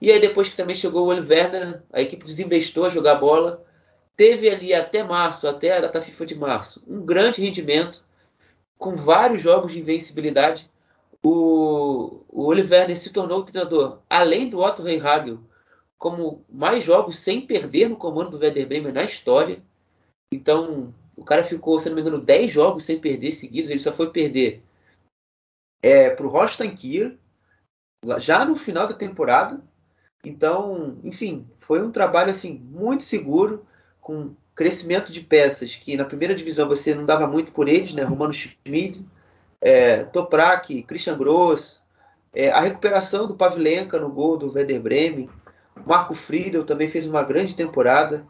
E 0.00 0.10
aí, 0.10 0.20
depois 0.20 0.48
que 0.48 0.56
também 0.56 0.74
chegou 0.74 1.04
o 1.04 1.08
Oliver, 1.08 1.82
a 1.92 2.00
equipe 2.00 2.24
desinvestou 2.24 2.84
a 2.84 2.90
jogar 2.90 3.16
bola 3.16 3.64
teve 4.16 4.48
ali 4.48 4.72
até 4.72 5.02
março, 5.04 5.46
até 5.46 5.76
a 5.76 5.80
data 5.80 6.00
FIFA 6.00 6.26
de 6.26 6.34
março, 6.34 6.82
um 6.88 7.04
grande 7.04 7.42
rendimento, 7.42 8.02
com 8.78 8.96
vários 8.96 9.42
jogos 9.42 9.72
de 9.72 9.80
invencibilidade. 9.80 10.68
O, 11.22 12.24
o 12.28 12.46
Oliver 12.46 12.96
se 12.96 13.12
tornou 13.12 13.40
o 13.40 13.44
treinador, 13.44 13.98
além 14.08 14.48
do 14.48 14.60
Otto 14.60 14.82
Rehagel, 14.82 15.38
como 15.98 16.44
mais 16.48 16.84
jogos 16.84 17.18
sem 17.18 17.46
perder 17.46 17.88
no 17.88 17.96
comando 17.96 18.30
do 18.30 18.38
Werder 18.38 18.66
Bremen 18.66 18.92
na 18.92 19.04
história. 19.04 19.62
Então, 20.32 20.94
o 21.16 21.24
cara 21.24 21.44
ficou, 21.44 21.80
se 21.80 21.88
não 21.88 21.96
me 21.96 22.02
engano, 22.02 22.20
10 22.20 22.50
jogos 22.50 22.84
sem 22.84 22.98
perder 22.98 23.32
seguidos. 23.32 23.70
Ele 23.70 23.78
só 23.78 23.92
foi 23.92 24.10
perder 24.10 24.62
é, 25.82 26.10
para 26.10 26.26
o 26.26 26.30
Holstein 26.30 26.74
Kiel, 26.74 27.16
já 28.18 28.44
no 28.44 28.56
final 28.56 28.86
da 28.86 28.94
temporada. 28.94 29.60
Então, 30.24 30.98
enfim, 31.04 31.48
foi 31.60 31.82
um 31.82 31.90
trabalho 31.90 32.30
assim 32.30 32.58
muito 32.58 33.04
seguro 33.04 33.64
com 34.00 34.34
crescimento 34.54 35.12
de 35.12 35.20
peças 35.20 35.76
que 35.76 35.96
na 35.96 36.04
primeira 36.04 36.34
divisão 36.34 36.66
você 36.68 36.94
não 36.94 37.04
dava 37.04 37.26
muito 37.26 37.52
por 37.52 37.68
eles, 37.68 37.92
né? 37.92 38.02
Romano 38.02 38.32
Schmid, 38.32 39.06
é, 39.60 40.04
Toprak, 40.04 40.82
Christian 40.82 41.16
Gross, 41.16 41.82
é, 42.32 42.50
a 42.50 42.60
recuperação 42.60 43.26
do 43.26 43.36
Pavlenka 43.36 43.98
no 43.98 44.10
gol 44.10 44.36
do 44.36 44.52
Werder 44.52 44.80
Bremen, 44.80 45.30
Marco 45.84 46.14
Friedel 46.14 46.64
também 46.64 46.88
fez 46.88 47.06
uma 47.06 47.22
grande 47.22 47.54
temporada, 47.54 48.26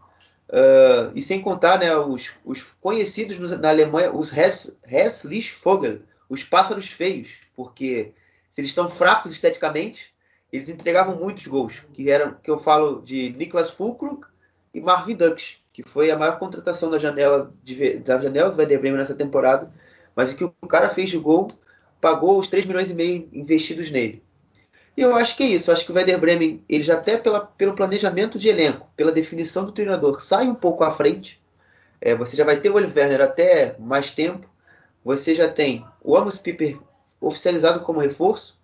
uh, 0.49 1.13
e 1.15 1.23
sem 1.23 1.41
contar 1.41 1.79
né, 1.79 1.95
os, 1.97 2.31
os 2.45 2.63
conhecidos 2.81 3.39
na 3.59 3.69
Alemanha, 3.69 4.13
os 4.13 4.33
Hässlich 4.33 5.55
Vogel, 5.63 6.01
os 6.29 6.43
pássaros 6.43 6.89
feios, 6.89 7.31
porque 7.55 8.13
se 8.51 8.61
eles 8.61 8.71
estão 8.71 8.89
fracos 8.89 9.33
esteticamente, 9.33 10.15
eles 10.53 10.69
entregavam 10.69 11.17
muitos 11.17 11.47
gols, 11.47 11.83
que 11.93 12.11
eram 12.11 12.35
que 12.35 12.51
eu 12.51 12.59
falo 12.59 13.03
de 13.03 13.31
Niklas 13.31 13.71
Fulkrug 13.71 14.27
e 14.73 14.81
Marvin 14.81 15.15
Dux, 15.15 15.59
que 15.73 15.83
foi 15.83 16.11
a 16.11 16.17
maior 16.17 16.39
contratação 16.39 16.91
da 16.91 16.99
janela, 16.99 17.53
de, 17.63 17.99
da 17.99 18.19
janela 18.19 18.51
do 18.51 18.59
Werder 18.59 18.81
Bremen 18.81 18.99
nessa 18.99 19.15
temporada, 19.15 19.71
mas 20.15 20.33
que 20.33 20.45
o 20.45 20.51
cara 20.67 20.89
fez 20.89 21.11
de 21.11 21.19
gol, 21.19 21.49
pagou 22.01 22.39
os 22.39 22.49
3 22.49 22.65
milhões 22.65 22.91
e 22.91 22.95
meio 22.95 23.29
investidos 23.33 23.91
nele. 23.91 24.23
E 24.97 25.03
eu 25.03 25.15
acho 25.15 25.37
que 25.37 25.43
é 25.43 25.47
isso. 25.47 25.71
Eu 25.71 25.75
acho 25.75 25.85
que 25.85 25.93
o 25.93 25.95
Werder 25.95 26.19
Bremen, 26.19 26.65
ele 26.69 26.83
já 26.83 26.95
até 26.95 27.19
pela, 27.19 27.41
pelo 27.41 27.75
planejamento 27.75 28.39
de 28.39 28.49
elenco, 28.49 28.89
pela 28.97 29.13
definição 29.13 29.65
do 29.65 29.73
treinador, 29.73 30.21
sai 30.23 30.49
um 30.49 30.55
pouco 30.55 30.85
à 30.85 30.91
frente. 30.91 31.41
É, 32.01 32.15
você 32.15 32.37
já 32.37 32.45
vai 32.45 32.57
ter 32.57 32.71
o 32.71 32.75
Oliver 32.75 33.21
até 33.21 33.77
mais 33.79 34.11
tempo. 34.13 34.49
Você 35.05 35.35
já 35.35 35.49
tem 35.49 35.85
o 36.03 36.17
Amos 36.17 36.39
Piper 36.39 36.79
oficializado 37.21 37.81
como 37.81 38.01
reforço. 38.01 38.59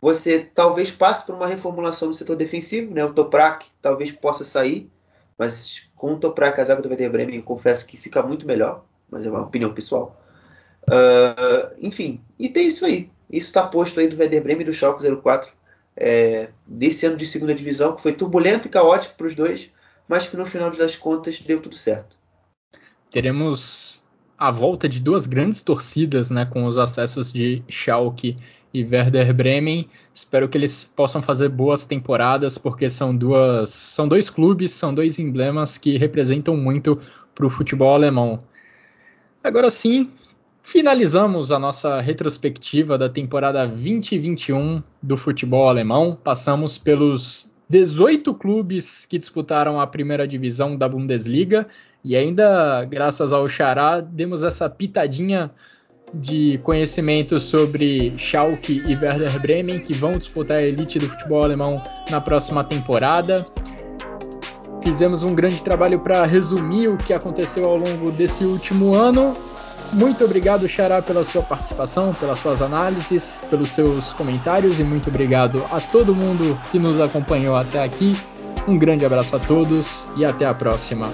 Você 0.00 0.38
talvez 0.38 0.90
passe 0.90 1.26
por 1.26 1.34
uma 1.34 1.46
reformulação 1.46 2.08
no 2.08 2.14
setor 2.14 2.36
defensivo, 2.36 2.94
né? 2.94 3.04
O 3.04 3.12
Toprak 3.12 3.66
talvez 3.82 4.12
possa 4.12 4.44
sair, 4.44 4.88
mas 5.36 5.82
com 5.96 6.14
o 6.14 6.18
Toprak, 6.18 6.60
a 6.60 6.64
zaga 6.64 6.80
do 6.80 6.88
Werder 6.88 7.10
Bremen, 7.10 7.42
confesso 7.42 7.84
que 7.84 7.96
fica 7.96 8.22
muito 8.22 8.46
melhor, 8.46 8.84
mas 9.10 9.26
é 9.26 9.30
uma 9.30 9.42
opinião 9.42 9.74
pessoal. 9.74 10.16
Uh, 10.88 11.74
enfim, 11.82 12.22
e 12.38 12.48
tem 12.48 12.68
isso 12.68 12.86
aí. 12.86 13.10
Isso 13.30 13.48
está 13.48 13.66
posto 13.66 14.00
aí 14.00 14.08
do 14.08 14.16
Werder 14.16 14.42
Bremen 14.42 14.62
e 14.62 14.64
do 14.64 14.72
Schalke 14.72 15.04
04 15.16 15.50
é, 15.96 16.48
desse 16.66 17.06
ano 17.06 17.16
de 17.16 17.26
segunda 17.26 17.54
divisão, 17.54 17.94
que 17.94 18.02
foi 18.02 18.12
turbulento 18.12 18.68
e 18.68 18.70
caótico 18.70 19.16
para 19.16 19.26
os 19.26 19.34
dois, 19.34 19.68
mas 20.08 20.26
que 20.26 20.36
no 20.36 20.46
final 20.46 20.70
das 20.70 20.96
contas 20.96 21.40
deu 21.40 21.60
tudo 21.60 21.74
certo. 21.74 22.16
Teremos 23.10 24.02
a 24.38 24.50
volta 24.50 24.88
de 24.88 25.00
duas 25.00 25.26
grandes 25.26 25.62
torcidas, 25.62 26.30
né, 26.30 26.46
com 26.46 26.64
os 26.64 26.78
acessos 26.78 27.32
de 27.32 27.62
Schalke 27.68 28.36
e 28.72 28.84
Werder 28.84 29.34
Bremen. 29.34 29.88
Espero 30.14 30.48
que 30.48 30.56
eles 30.56 30.84
possam 30.84 31.20
fazer 31.20 31.48
boas 31.48 31.84
temporadas, 31.84 32.56
porque 32.56 32.88
são 32.88 33.16
duas, 33.16 33.70
são 33.70 34.06
dois 34.06 34.30
clubes, 34.30 34.72
são 34.72 34.94
dois 34.94 35.18
emblemas 35.18 35.76
que 35.76 35.98
representam 35.98 36.56
muito 36.56 37.00
para 37.34 37.46
o 37.46 37.50
futebol 37.50 37.94
alemão. 37.94 38.38
Agora 39.42 39.70
sim, 39.70 40.10
finalizamos 40.68 41.50
a 41.50 41.58
nossa 41.58 41.98
retrospectiva 41.98 42.98
da 42.98 43.08
temporada 43.08 43.66
2021 43.66 44.82
do 45.02 45.16
futebol 45.16 45.66
alemão. 45.66 46.16
Passamos 46.22 46.76
pelos 46.76 47.50
18 47.70 48.34
clubes 48.34 49.06
que 49.06 49.18
disputaram 49.18 49.80
a 49.80 49.86
primeira 49.86 50.28
divisão 50.28 50.76
da 50.76 50.86
Bundesliga 50.86 51.66
e 52.04 52.14
ainda, 52.14 52.84
graças 52.84 53.32
ao 53.32 53.48
Xará, 53.48 54.00
demos 54.00 54.42
essa 54.42 54.68
pitadinha 54.68 55.50
de 56.12 56.58
conhecimento 56.58 57.40
sobre 57.40 58.12
Schalke 58.18 58.82
e 58.86 58.94
Werder 58.94 59.40
Bremen, 59.40 59.80
que 59.80 59.94
vão 59.94 60.18
disputar 60.18 60.58
a 60.58 60.62
elite 60.62 60.98
do 60.98 61.08
futebol 61.08 61.44
alemão 61.44 61.82
na 62.10 62.20
próxima 62.20 62.62
temporada. 62.62 63.42
Fizemos 64.84 65.22
um 65.22 65.34
grande 65.34 65.62
trabalho 65.62 66.00
para 66.00 66.26
resumir 66.26 66.88
o 66.88 66.98
que 66.98 67.14
aconteceu 67.14 67.64
ao 67.64 67.78
longo 67.78 68.12
desse 68.12 68.44
último 68.44 68.94
ano. 68.94 69.34
Muito 69.92 70.24
obrigado, 70.24 70.68
Xará, 70.68 71.00
pela 71.00 71.24
sua 71.24 71.42
participação, 71.42 72.12
pelas 72.14 72.38
suas 72.38 72.60
análises, 72.60 73.40
pelos 73.48 73.70
seus 73.70 74.12
comentários 74.12 74.78
e 74.78 74.84
muito 74.84 75.08
obrigado 75.08 75.64
a 75.70 75.80
todo 75.80 76.14
mundo 76.14 76.60
que 76.70 76.78
nos 76.78 77.00
acompanhou 77.00 77.56
até 77.56 77.82
aqui. 77.82 78.16
Um 78.66 78.78
grande 78.78 79.04
abraço 79.04 79.34
a 79.34 79.38
todos 79.38 80.06
e 80.16 80.24
até 80.24 80.44
a 80.44 80.52
próxima. 80.52 81.10